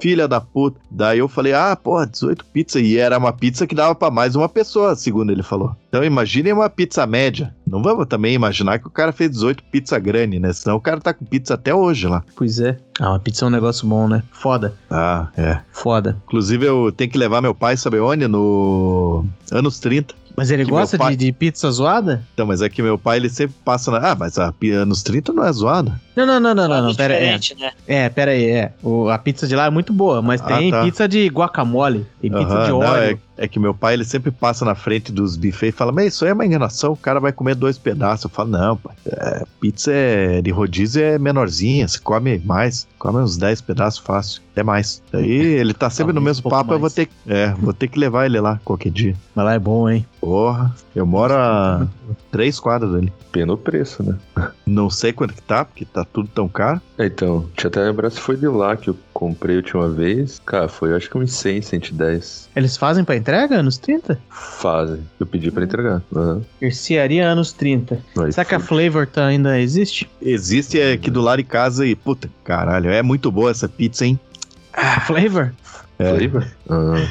filha 0.00 0.26
da 0.28 0.40
puta. 0.40 0.80
Daí 0.90 1.18
eu 1.18 1.28
falei, 1.28 1.52
ah, 1.52 1.76
porra, 1.76 2.06
18 2.06 2.44
pizzas, 2.46 2.82
e 2.82 2.96
era 2.98 3.18
uma 3.18 3.32
pizza 3.32 3.66
que 3.66 3.74
dava 3.74 3.94
pra 3.94 4.10
mais 4.10 4.36
uma 4.36 4.48
pessoa, 4.48 4.94
segundo 4.94 5.30
ele 5.32 5.42
falou. 5.42 5.74
Então 5.88 6.02
imaginem 6.04 6.52
uma 6.52 6.70
pizza 6.70 7.06
média. 7.06 7.54
Não 7.66 7.82
vamos 7.82 8.06
também 8.06 8.34
imaginar 8.34 8.78
que 8.78 8.86
o 8.86 8.90
cara 8.90 9.12
fez 9.12 9.30
18 9.30 9.62
pizza 9.64 9.98
grande, 9.98 10.38
né? 10.38 10.52
Senão 10.52 10.76
o 10.76 10.80
cara 10.80 11.00
tá 11.00 11.12
com 11.14 11.24
pizza 11.24 11.54
até 11.54 11.74
hoje 11.74 12.06
lá. 12.06 12.22
Pois 12.36 12.60
é. 12.60 12.76
Ah, 13.00 13.10
uma 13.10 13.20
pizza 13.20 13.44
é 13.44 13.48
um 13.48 13.50
negócio 13.50 13.86
bom, 13.86 14.06
né? 14.08 14.22
Foda, 14.30 14.74
Ah, 14.90 15.28
é. 15.36 15.58
foda. 15.72 16.16
Inclusive 16.26 16.66
eu 16.66 16.92
tenho 16.92 17.10
que 17.10 17.16
levar 17.18 17.40
meu 17.40 17.54
pai, 17.54 17.76
sabe 17.76 17.98
onde? 17.98 18.26
No 18.28 19.24
anos 19.50 19.78
30. 19.80 20.14
Mas 20.36 20.50
ele 20.50 20.64
gosta 20.64 20.96
pai- 20.98 21.16
de, 21.16 21.26
de 21.26 21.32
pizza 21.32 21.70
zoada? 21.70 22.22
Então, 22.34 22.46
mas 22.46 22.62
é 22.62 22.68
que 22.68 22.82
meu 22.82 22.98
pai, 22.98 23.18
ele 23.18 23.28
sempre 23.28 23.54
passa 23.64 23.90
na... 23.90 24.12
Ah, 24.12 24.14
mas 24.14 24.38
a 24.38 24.52
anos 24.72 25.02
30 25.02 25.32
não 25.32 25.44
é 25.44 25.52
zoada. 25.52 26.00
Não, 26.14 26.26
não, 26.26 26.38
não, 26.40 26.54
não, 26.54 26.68
não, 26.68 26.82
não, 26.82 26.94
pera 26.94 27.14
aí. 27.14 27.24
É, 27.24 27.38
diferente, 27.38 27.56
né? 27.60 27.72
é, 27.86 28.08
pera 28.08 28.30
aí, 28.32 28.44
é. 28.44 28.72
O, 28.82 29.08
a 29.08 29.16
pizza 29.18 29.46
de 29.46 29.56
lá 29.56 29.66
é 29.66 29.70
muito 29.70 29.92
boa, 29.92 30.20
mas 30.20 30.40
Ah, 30.42 30.46
tem 30.58 30.70
tá. 30.70 30.82
pizza 30.82 31.08
de 31.08 31.26
guacamole, 31.28 32.06
tem 32.20 32.30
pizza 32.30 32.62
de 32.64 32.68
não, 32.68 32.78
óleo. 32.80 33.18
é, 33.38 33.44
é 33.44 33.48
que 33.48 33.58
meu 33.58 33.74
pai, 33.74 33.94
ele 33.94 34.04
sempre 34.04 34.30
passa 34.30 34.64
na 34.64 34.74
frente 34.74 35.10
dos 35.10 35.36
buffets 35.36 35.74
e 35.74 35.76
fala, 35.76 35.90
mas 35.90 36.12
isso 36.14 36.24
aí 36.24 36.30
é 36.30 36.34
uma 36.34 36.44
enganação, 36.44 36.92
o 36.92 36.96
cara 36.96 37.18
vai 37.18 37.32
comer 37.32 37.54
dois 37.54 37.78
pedaços. 37.78 38.24
Eu 38.24 38.30
falo, 38.30 38.50
não, 38.50 38.76
pai, 38.76 38.94
é, 39.06 39.44
pizza 39.60 39.90
é, 39.92 40.42
de 40.42 40.50
rodízio 40.50 41.02
é 41.02 41.18
menorzinha, 41.18 41.88
você 41.88 41.98
come 41.98 42.38
mais, 42.44 42.86
come 42.98 43.18
uns 43.18 43.36
10 43.38 43.62
pedaços 43.62 43.98
fácil, 43.98 44.42
até 44.52 44.62
mais. 44.62 45.02
Aí 45.12 45.30
ele 45.30 45.72
tá 45.72 45.88
sempre 45.88 46.12
no 46.12 46.20
mesmo 46.20 46.46
um 46.46 46.50
papo, 46.50 46.72
eu 46.74 46.78
vou 46.78 46.82
mais. 46.82 46.94
ter, 46.94 47.08
é, 47.26 47.52
vou 47.54 47.72
ter 47.72 47.88
que 47.88 47.98
levar 47.98 48.26
ele 48.26 48.38
lá 48.38 48.60
qualquer 48.64 48.90
dia. 48.90 49.16
Mas 49.34 49.44
lá 49.44 49.54
é 49.54 49.58
bom, 49.58 49.88
hein? 49.88 50.06
Porra, 50.20 50.72
eu 50.94 51.06
moro 51.06 51.32
a 51.34 51.86
três 52.30 52.60
quadras 52.60 52.92
dele. 52.92 53.12
Pena 53.32 53.54
o 53.54 53.56
preço, 53.56 54.02
né? 54.02 54.16
Não 54.66 54.88
sei 54.90 55.12
quanto 55.12 55.34
que 55.34 55.42
tá, 55.42 55.64
porque 55.64 55.84
tá 55.84 56.01
tudo 56.04 56.28
tão 56.34 56.48
caro. 56.48 56.80
É, 56.98 57.06
então, 57.06 57.40
deixa 57.54 57.66
eu 57.66 57.68
até 57.68 57.80
lembrar 57.82 58.10
se 58.10 58.18
foi 58.20 58.36
de 58.36 58.46
lá 58.46 58.76
que 58.76 58.88
eu 58.90 58.96
comprei 59.12 59.56
a 59.56 59.58
última 59.58 59.88
vez. 59.88 60.40
Cara, 60.44 60.68
foi 60.68 60.94
acho 60.94 61.08
que 61.10 61.16
uns 61.18 61.32
100, 61.32 61.62
110. 61.62 62.48
Eles 62.56 62.76
fazem 62.76 63.04
pra 63.04 63.16
entrega 63.16 63.56
anos 63.56 63.78
30? 63.78 64.18
Fazem. 64.30 65.00
Eu 65.18 65.26
pedi 65.26 65.50
pra 65.50 65.64
entregar. 65.64 66.02
Mercearia 66.60 67.26
anos 67.28 67.52
30. 67.52 67.98
Aí 68.18 68.32
Será 68.32 68.44
que 68.44 68.54
a. 68.54 68.60
Flavor 68.60 69.06
tá, 69.06 69.26
ainda 69.26 69.58
existe? 69.60 70.08
Existe 70.20 70.80
é, 70.80 70.92
aqui 70.92 71.10
do 71.10 71.20
lado 71.20 71.38
de 71.38 71.44
casa 71.44 71.86
e, 71.86 71.94
puta, 71.94 72.30
caralho, 72.44 72.90
é 72.90 73.02
muito 73.02 73.30
boa 73.30 73.50
essa 73.50 73.68
pizza, 73.68 74.04
hein? 74.06 74.18
Ah, 74.72 75.00
Flavor? 75.00 75.52
É. 75.98 76.16
Flavor? 76.18 76.46
Ah, 76.68 77.06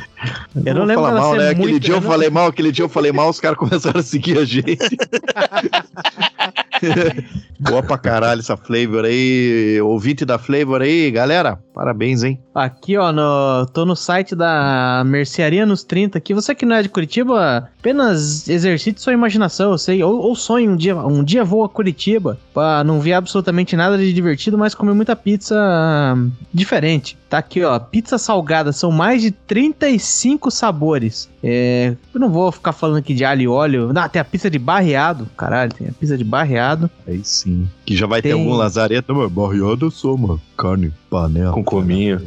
Eu 0.65 0.75
não 0.75 0.83
lembro 0.85 1.03
falar 1.05 1.19
mal, 1.19 1.31
ser 1.33 1.37
né? 1.37 1.49
Aquele 1.51 1.71
muito- 1.71 1.79
dia 1.83 1.93
eu, 1.93 1.97
eu 1.97 2.01
não- 2.01 2.09
falei 2.09 2.29
mal, 2.29 2.47
aquele 2.47 2.71
dia 2.71 2.83
eu 2.83 2.89
falei 2.89 3.11
mal, 3.11 3.29
os 3.29 3.39
caras 3.39 3.57
começaram 3.57 3.99
a 3.99 4.03
seguir 4.03 4.37
a 4.37 4.43
gente. 4.45 4.77
Boa 7.59 7.84
pra 7.84 7.97
caralho 7.97 8.39
essa 8.39 8.57
Flavor 8.57 9.05
aí. 9.05 9.79
Ouvinte 9.82 10.25
da 10.25 10.38
Flavor 10.38 10.82
aí, 10.82 11.11
galera. 11.11 11.59
Parabéns, 11.74 12.24
hein? 12.24 12.39
Aqui, 12.53 12.97
ó, 12.97 13.11
no, 13.11 13.65
tô 13.67 13.86
no 13.86 13.95
site 13.95 14.36
da 14.36 15.03
Mercearia 15.05 15.65
nos 15.65 15.84
30 15.84 16.17
aqui. 16.17 16.34
Você 16.34 16.53
que 16.53 16.65
não 16.65 16.76
é 16.76 16.84
de 16.84 16.89
Curitiba, 16.89 17.69
apenas 17.80 18.47
exercite 18.47 19.01
sua 19.01 19.13
imaginação, 19.13 19.72
eu 19.72 19.78
sei. 19.78 20.03
Ou, 20.03 20.19
ou 20.19 20.36
sonhe 20.36 20.67
um 20.67 20.76
dia, 20.76 20.95
um 20.97 21.24
dia 21.24 21.43
vou 21.43 21.63
a 21.63 21.69
Curitiba 21.69 22.38
pra 22.53 22.84
não 22.84 22.99
ver 22.99 23.13
absolutamente 23.13 23.76
nada 23.76 23.97
de 23.97 24.11
divertido, 24.11 24.57
mas 24.57 24.76
comer 24.76 24.93
muita 24.93 25.15
pizza 25.15 25.55
hum, 26.15 26.32
diferente. 26.53 27.17
Tá 27.30 27.38
aqui, 27.38 27.63
ó, 27.63 27.80
pizza 27.80 28.17
salgada, 28.17 28.74
são 28.74 28.91
mais 28.91 29.22
de 29.22 29.32
35 29.32 30.51
sabores. 30.51 31.30
É, 31.41 31.95
eu 32.13 32.19
não 32.19 32.30
vou 32.30 32.51
ficar 32.51 32.74
falando 32.74 32.97
aqui 32.97 33.13
de 33.13 33.24
alho 33.24 33.41
e 33.41 33.47
óleo. 33.47 33.93
Não, 33.93 34.09
tem 34.09 34.22
a 34.22 34.26
pizza 34.26 34.49
de 34.49 34.59
barreado, 34.59 35.26
caralho, 35.38 35.74
tem 35.74 35.88
a 35.88 35.93
pizza 35.93 36.17
de 36.17 36.24
barreado. 36.24 36.91
Aí 37.07 37.22
sim. 37.24 37.67
Que 37.91 37.97
já 37.97 38.07
vai 38.07 38.21
ter 38.21 38.29
Tem- 38.29 38.39
algum 38.39 38.53
lazareto. 38.55 39.13
Mas 39.13 39.31
barriada 39.31 39.89
sou, 39.91 40.17
mano. 40.17 40.41
Carne, 40.57 40.91
panela. 41.09 41.53
com 41.53 41.63
cominho. 41.63 42.21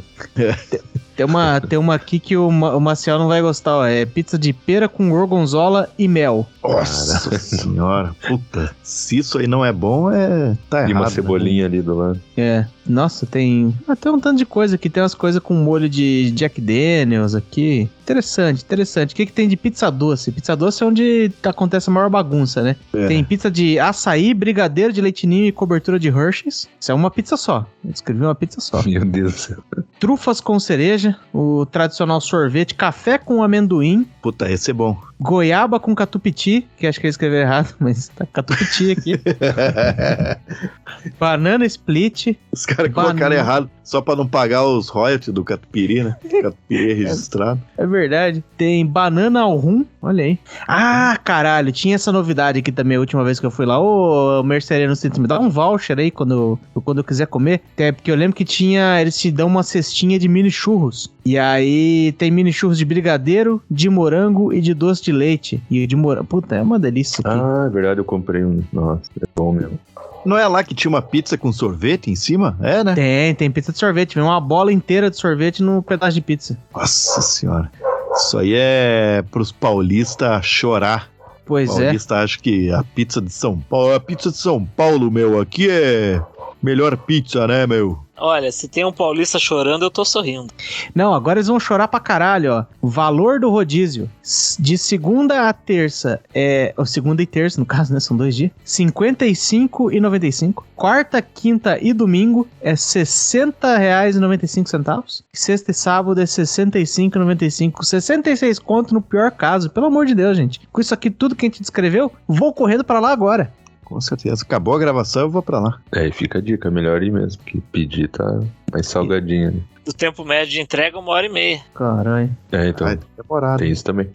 Tem 1.15 1.25
uma, 1.25 1.61
tem 1.61 1.79
uma 1.79 1.95
aqui 1.95 2.19
que 2.19 2.35
o, 2.35 2.47
o 2.47 2.79
Maciel 2.81 3.17
não 3.17 3.27
vai 3.27 3.41
gostar, 3.41 3.77
ó. 3.77 3.85
É 3.85 4.05
pizza 4.05 4.37
de 4.37 4.51
pera 4.51 4.89
com 4.89 5.09
gorgonzola 5.09 5.89
e 5.97 6.07
mel. 6.07 6.47
Nossa 6.61 7.37
senhora. 7.39 8.13
Puta. 8.27 8.75
Se 8.83 9.17
isso 9.17 9.37
aí 9.37 9.47
não 9.47 9.63
é 9.63 9.71
bom, 9.71 10.11
é. 10.11 10.57
Tá 10.69 10.79
errado. 10.79 10.89
E 10.89 10.93
uma 10.93 11.05
né? 11.05 11.09
cebolinha 11.09 11.65
ali 11.65 11.81
do 11.81 11.95
lado. 11.95 12.21
É, 12.35 12.65
nossa, 12.85 13.25
tem. 13.25 13.73
Tem 14.01 14.11
um 14.11 14.19
tanto 14.19 14.37
de 14.37 14.45
coisa 14.45 14.75
aqui. 14.75 14.89
Tem 14.89 15.01
umas 15.01 15.15
coisas 15.15 15.41
com 15.41 15.53
molho 15.53 15.87
de 15.87 16.31
Jack 16.31 16.59
Daniels 16.59 17.33
aqui. 17.33 17.89
Interessante, 18.03 18.63
interessante. 18.63 19.13
O 19.13 19.15
que, 19.15 19.25
que 19.25 19.31
tem 19.31 19.47
de 19.47 19.57
pizza 19.57 19.89
doce? 19.89 20.31
Pizza 20.31 20.55
doce 20.55 20.83
é 20.83 20.85
onde 20.85 21.31
acontece 21.43 21.89
a 21.89 21.93
maior 21.93 22.09
bagunça, 22.09 22.61
né? 22.61 22.75
É. 22.93 23.07
Tem 23.07 23.23
pizza 23.23 23.49
de 23.49 23.79
açaí, 23.79 24.33
brigadeiro 24.33 24.93
de 24.93 25.01
leitinho 25.01 25.45
e 25.45 25.51
cobertura 25.51 25.97
de 25.97 26.09
Hershey's. 26.09 26.67
Isso 26.79 26.91
é 26.91 26.93
uma 26.93 27.09
pizza 27.09 27.35
só. 27.35 27.65
Eu 27.83 27.91
descrevi 27.91 28.21
uma 28.21 28.35
pizza 28.35 28.61
só. 28.61 28.83
Meu 28.83 29.03
Deus 29.03 29.33
do 29.33 29.39
céu. 29.39 29.57
Trufas 29.99 30.39
com 30.39 30.59
cereja, 30.59 31.04
o 31.33 31.65
tradicional 31.65 32.21
sorvete, 32.21 32.73
café 32.73 33.17
com 33.17 33.43
amendoim, 33.43 34.07
Puta, 34.21 34.49
esse 34.49 34.71
é 34.71 34.73
bom. 34.73 34.97
Goiaba 35.19 35.79
com 35.79 35.95
catupiry, 35.95 36.67
que 36.77 36.85
acho 36.87 36.99
que 36.99 37.07
eu 37.07 37.09
escrevi 37.09 37.37
errado, 37.37 37.73
mas 37.79 38.09
tá 38.09 38.25
catupiry 38.25 38.91
aqui. 38.91 39.21
Banana 41.19 41.65
split, 41.65 42.35
Os 42.51 42.65
caras 42.65 42.91
Banana. 42.91 43.13
colocaram 43.13 43.35
errado 43.35 43.69
só 43.83 44.01
pra 44.01 44.15
não 44.15 44.27
pagar 44.27 44.63
os 44.65 44.89
royalties 44.89 45.33
do 45.33 45.43
Catupiry, 45.43 46.03
né? 46.03 46.15
Catupiry 46.41 46.93
registrado. 46.93 47.61
É 47.77 47.85
verdade. 47.85 48.43
Tem 48.57 48.85
banana 48.85 49.41
ao 49.41 49.55
rum. 49.57 49.85
Olha 50.01 50.23
aí. 50.23 50.39
Ah, 50.67 51.17
caralho. 51.23 51.71
Tinha 51.71 51.95
essa 51.95 52.11
novidade 52.11 52.59
aqui 52.59 52.71
também 52.71 52.97
a 52.97 52.99
última 52.99 53.23
vez 53.23 53.39
que 53.39 53.45
eu 53.45 53.51
fui 53.51 53.65
lá. 53.65 53.79
Ô, 53.79 54.41
mercearia 54.43 54.87
no 54.87 54.95
centro, 54.95 55.21
me 55.21 55.27
dá 55.27 55.39
um 55.39 55.49
voucher 55.49 55.99
aí 55.99 56.09
quando, 56.09 56.59
eu- 56.75 56.81
quando 56.81 56.97
eu 56.99 57.03
quiser 57.03 57.27
comer. 57.27 57.61
É 57.77 57.91
porque 57.91 58.09
eu 58.11 58.15
lembro 58.15 58.35
que 58.35 58.45
tinha. 58.45 58.99
Eles 58.99 59.17
te 59.17 59.31
dão 59.31 59.47
uma 59.47 59.63
cestinha 59.63 60.17
de 60.17 60.27
mini 60.27 60.49
churros. 60.51 61.13
E 61.25 61.39
aí 61.39 62.11
tem 62.19 62.29
mini 62.29 62.53
churros 62.53 62.77
de 62.77 62.85
brigadeiro, 62.85 63.59
de 63.69 63.89
morango 63.89 64.53
e 64.53 64.61
de 64.61 64.75
doce 64.75 65.01
de 65.01 65.11
leite. 65.11 65.59
E 65.71 65.87
de 65.87 65.95
morango. 65.95 66.27
Puta, 66.27 66.55
é 66.55 66.61
uma 66.61 66.77
delícia 66.77 67.21
aqui. 67.25 67.39
Ah, 67.41 67.65
é 67.65 67.69
verdade, 67.69 67.99
eu 67.99 68.05
comprei 68.05 68.45
um. 68.45 68.61
Nossa, 68.71 69.01
é 69.19 69.25
bom 69.35 69.51
mesmo. 69.51 69.79
Não 70.23 70.37
é 70.37 70.47
lá 70.47 70.63
que 70.63 70.75
tinha 70.75 70.89
uma 70.89 71.01
pizza 71.01 71.35
com 71.35 71.51
sorvete 71.51 72.11
em 72.11 72.15
cima? 72.15 72.55
É, 72.61 72.83
né? 72.83 72.93
Tem, 72.93 73.33
tem 73.33 73.51
pizza 73.51 73.71
de 73.71 73.79
sorvete. 73.79 74.13
Vem 74.13 74.23
uma 74.23 74.39
bola 74.39 74.71
inteira 74.71 75.09
de 75.09 75.17
sorvete 75.17 75.63
num 75.63 75.81
pedaço 75.81 76.13
de 76.13 76.21
pizza. 76.21 76.57
Nossa 76.73 77.21
senhora. 77.21 77.71
Isso 78.15 78.37
aí 78.37 78.53
é 78.55 79.23
pros 79.31 79.51
paulistas 79.51 80.45
chorar. 80.45 81.09
Pois 81.43 81.69
é. 81.77 81.85
Paulista 81.85 82.15
acha 82.17 82.39
que 82.39 82.71
a 82.71 82.83
pizza 82.83 83.19
de 83.19 83.31
São 83.31 83.57
Paulo. 83.57 83.93
A 83.93 83.99
pizza 83.99 84.29
de 84.31 84.37
São 84.37 84.63
Paulo, 84.63 85.11
meu, 85.11 85.39
aqui 85.39 85.69
é 85.69 86.21
Melhor 86.65 86.97
pizza, 86.97 87.45
né, 87.45 87.67
meu? 87.67 87.99
Olha, 88.17 88.51
se 88.51 88.67
tem 88.67 88.83
um 88.83 88.91
paulista 88.91 89.37
chorando, 89.37 89.85
eu 89.85 89.91
tô 89.91 90.03
sorrindo. 90.03 90.51
Não, 90.95 91.13
agora 91.13 91.37
eles 91.37 91.47
vão 91.47 91.59
chorar 91.59 91.87
pra 91.87 91.99
caralho, 91.99 92.53
ó. 92.53 92.65
O 92.81 92.87
valor 92.87 93.39
do 93.39 93.51
rodízio 93.51 94.09
de 94.57 94.75
segunda 94.75 95.47
a 95.47 95.53
terça 95.53 96.19
é. 96.33 96.73
Ou 96.75 96.87
segunda 96.87 97.21
e 97.21 97.27
terça, 97.27 97.59
no 97.59 97.67
caso, 97.67 97.93
né? 97.93 97.99
São 97.99 98.17
dois 98.17 98.35
dias. 98.35 98.49
R$ 98.49 98.57
55,95. 98.65 100.63
Quarta, 100.75 101.21
quinta 101.21 101.77
e 101.79 101.93
domingo 101.93 102.47
é 102.59 102.71
R$ 102.71 102.75
60,95. 102.75 105.21
Sexta 105.31 105.69
e 105.69 105.73
sábado 105.75 106.19
é 106.19 106.23
R$ 106.23 106.27
65,95. 106.27 107.83
66 107.83 108.57
conto 108.57 108.91
no 108.91 109.03
pior 109.03 109.29
caso. 109.29 109.69
Pelo 109.69 109.85
amor 109.85 110.07
de 110.07 110.15
Deus, 110.15 110.35
gente. 110.35 110.61
Com 110.71 110.81
isso 110.81 110.95
aqui, 110.95 111.11
tudo 111.11 111.35
que 111.35 111.45
a 111.45 111.49
gente 111.49 111.61
descreveu, 111.61 112.11
vou 112.27 112.51
correndo 112.51 112.83
pra 112.83 112.99
lá 112.99 113.11
agora. 113.11 113.53
Com 113.85 114.01
certeza. 114.01 114.43
Acabou 114.43 114.75
a 114.75 114.79
gravação, 114.79 115.21
eu 115.21 115.29
vou 115.29 115.41
pra 115.41 115.59
lá. 115.59 115.79
É, 115.93 116.07
e 116.07 116.11
fica 116.11 116.39
a 116.39 116.41
dica, 116.41 116.69
melhor 116.69 117.01
ir 117.03 117.11
mesmo, 117.11 117.41
porque 117.41 117.61
pedir 117.71 118.09
tá 118.09 118.41
mais 118.71 118.87
salgadinho 118.87 119.49
ali. 119.49 119.63
Do 119.85 119.93
tempo 119.93 120.25
médio 120.25 120.51
de 120.51 120.59
entrega, 120.59 120.97
uma 120.97 121.11
hora 121.11 121.27
e 121.27 121.29
meia. 121.29 121.61
Caralho. 121.75 122.35
É, 122.51 122.67
então, 122.69 122.87
Vai 122.87 122.99
demorar. 123.15 123.57
tem 123.57 123.71
isso 123.71 123.83
também. 123.83 124.09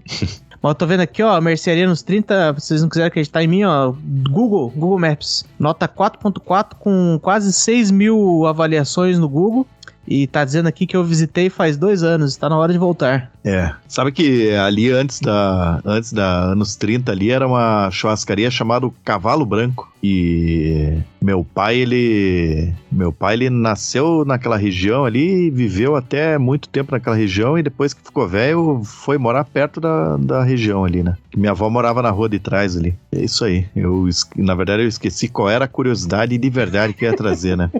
Mas 0.62 0.70
eu 0.72 0.74
tô 0.74 0.86
vendo 0.86 1.00
aqui, 1.00 1.22
ó, 1.22 1.40
mercearia 1.40 1.86
nos 1.88 2.02
30, 2.02 2.54
se 2.58 2.66
vocês 2.66 2.82
não 2.82 2.88
quiserem 2.90 3.06
acreditar 3.08 3.42
em 3.42 3.46
mim, 3.46 3.64
ó, 3.64 3.94
Google, 4.30 4.68
Google 4.76 4.98
Maps. 4.98 5.46
Nota 5.58 5.88
4.4 5.88 6.74
com 6.78 7.18
quase 7.22 7.50
6 7.52 7.90
mil 7.90 8.44
avaliações 8.46 9.18
no 9.18 9.28
Google. 9.28 9.66
E 10.10 10.26
tá 10.26 10.44
dizendo 10.44 10.66
aqui 10.66 10.88
que 10.88 10.96
eu 10.96 11.04
visitei 11.04 11.48
faz 11.48 11.76
dois 11.76 12.02
anos, 12.02 12.36
tá 12.36 12.48
na 12.48 12.58
hora 12.58 12.72
de 12.72 12.78
voltar. 12.78 13.30
É. 13.44 13.72
Sabe 13.86 14.10
que 14.10 14.50
ali 14.56 14.90
antes 14.90 15.20
da 15.20 15.80
antes 15.84 16.12
da 16.12 16.46
anos 16.46 16.74
30 16.74 17.12
ali 17.12 17.30
era 17.30 17.46
uma 17.46 17.88
churrascaria 17.92 18.50
chamada 18.50 18.90
Cavalo 19.04 19.46
Branco 19.46 19.90
e 20.02 20.98
meu 21.20 21.44
pai 21.44 21.76
ele 21.76 22.72
meu 22.90 23.12
pai 23.12 23.34
ele 23.34 23.50
nasceu 23.50 24.24
naquela 24.24 24.56
região 24.56 25.04
ali 25.04 25.50
viveu 25.50 25.94
até 25.96 26.38
muito 26.38 26.68
tempo 26.68 26.92
naquela 26.92 27.16
região 27.16 27.58
e 27.58 27.62
depois 27.62 27.92
que 27.92 28.02
ficou 28.02 28.26
velho 28.26 28.82
foi 28.84 29.18
morar 29.18 29.44
perto 29.44 29.80
da, 29.80 30.16
da 30.16 30.42
região 30.42 30.84
ali, 30.84 31.02
né? 31.02 31.16
Minha 31.36 31.52
avó 31.52 31.68
morava 31.70 32.02
na 32.02 32.10
rua 32.10 32.28
de 32.28 32.38
trás 32.38 32.76
ali. 32.76 32.94
É 33.12 33.20
isso 33.22 33.44
aí. 33.44 33.66
Eu 33.76 34.08
na 34.36 34.54
verdade 34.54 34.82
eu 34.82 34.88
esqueci 34.88 35.28
qual 35.28 35.48
era 35.48 35.66
a 35.66 35.68
curiosidade 35.68 36.36
de 36.36 36.50
verdade 36.50 36.92
que 36.94 37.04
eu 37.04 37.10
ia 37.10 37.16
trazer, 37.16 37.56
né? 37.56 37.70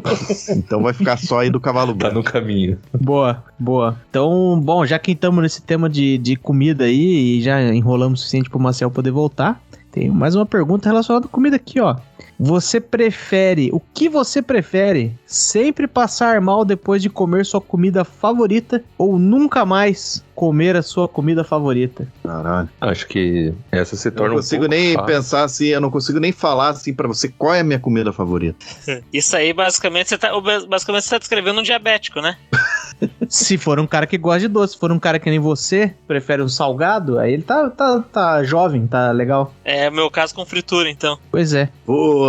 então 0.50 0.82
vai 0.82 0.92
ficar 0.92 1.16
só 1.16 1.40
aí 1.40 1.50
do 1.50 1.60
Cavalo 1.60 1.92
Tá 1.92 2.08
Branco. 2.08 2.14
no 2.16 2.22
caminho. 2.22 2.78
Boa, 3.00 3.42
boa. 3.58 3.96
Então, 4.10 4.60
bom, 4.62 4.84
já 4.84 4.98
que 4.98 5.12
estamos 5.12 5.42
nesse 5.42 5.62
tema 5.62 5.88
de, 5.88 6.18
de 6.18 6.36
comida 6.36 6.84
aí 6.84 7.38
e 7.38 7.42
já 7.42 7.60
enrolamos 7.74 8.20
o 8.20 8.22
suficiente 8.22 8.50
pro 8.50 8.60
Marcel 8.60 8.90
poder 8.90 9.10
voltar, 9.10 9.60
tem 9.90 10.08
mais 10.08 10.34
uma 10.36 10.46
pergunta 10.46 10.88
relacionada 10.88 11.26
à 11.26 11.28
comida 11.28 11.56
aqui, 11.56 11.80
ó. 11.80 11.96
Você 12.42 12.80
prefere, 12.80 13.68
o 13.70 13.78
que 13.78 14.08
você 14.08 14.40
prefere? 14.40 15.14
Sempre 15.26 15.86
passar 15.86 16.40
mal 16.40 16.64
depois 16.64 17.02
de 17.02 17.10
comer 17.10 17.44
sua 17.44 17.60
comida 17.60 18.02
favorita 18.02 18.82
ou 18.96 19.18
nunca 19.18 19.66
mais 19.66 20.24
comer 20.34 20.74
a 20.74 20.80
sua 20.80 21.06
comida 21.06 21.44
favorita? 21.44 22.08
Caralho. 22.22 22.70
Acho 22.80 23.06
que 23.06 23.52
essa 23.70 23.94
se 23.94 24.08
Eu 24.08 24.12
torna 24.12 24.28
não 24.30 24.36
consigo 24.36 24.64
um 24.64 24.68
pouco 24.68 24.82
nem 24.82 24.94
fácil. 24.94 25.06
pensar 25.06 25.44
assim, 25.44 25.66
eu 25.66 25.82
não 25.82 25.90
consigo 25.90 26.18
nem 26.18 26.32
falar 26.32 26.70
assim 26.70 26.94
pra 26.94 27.06
você 27.06 27.28
qual 27.28 27.52
é 27.52 27.60
a 27.60 27.64
minha 27.64 27.78
comida 27.78 28.10
favorita. 28.10 28.64
Isso 29.12 29.36
aí, 29.36 29.52
basicamente, 29.52 30.08
você 30.08 30.16
tá, 30.16 30.30
basicamente, 30.40 31.04
você 31.04 31.10
tá 31.10 31.18
descrevendo 31.18 31.60
um 31.60 31.62
diabético, 31.62 32.22
né? 32.22 32.38
Se 33.28 33.56
for 33.56 33.78
um 33.78 33.86
cara 33.86 34.06
que 34.06 34.18
gosta 34.18 34.40
de 34.40 34.48
doce, 34.48 34.74
se 34.74 34.78
for 34.78 34.92
um 34.92 34.98
cara 34.98 35.18
que 35.18 35.30
nem 35.30 35.38
você, 35.38 35.94
prefere 36.06 36.42
um 36.42 36.48
salgado, 36.48 37.18
aí 37.18 37.32
ele 37.32 37.42
tá, 37.42 37.70
tá, 37.70 38.00
tá 38.00 38.44
jovem, 38.44 38.86
tá 38.86 39.10
legal. 39.10 39.54
É 39.64 39.88
o 39.88 39.92
meu 39.92 40.10
caso 40.10 40.34
com 40.34 40.44
fritura, 40.44 40.90
então. 40.90 41.18
Pois 41.30 41.54
é. 41.54 41.70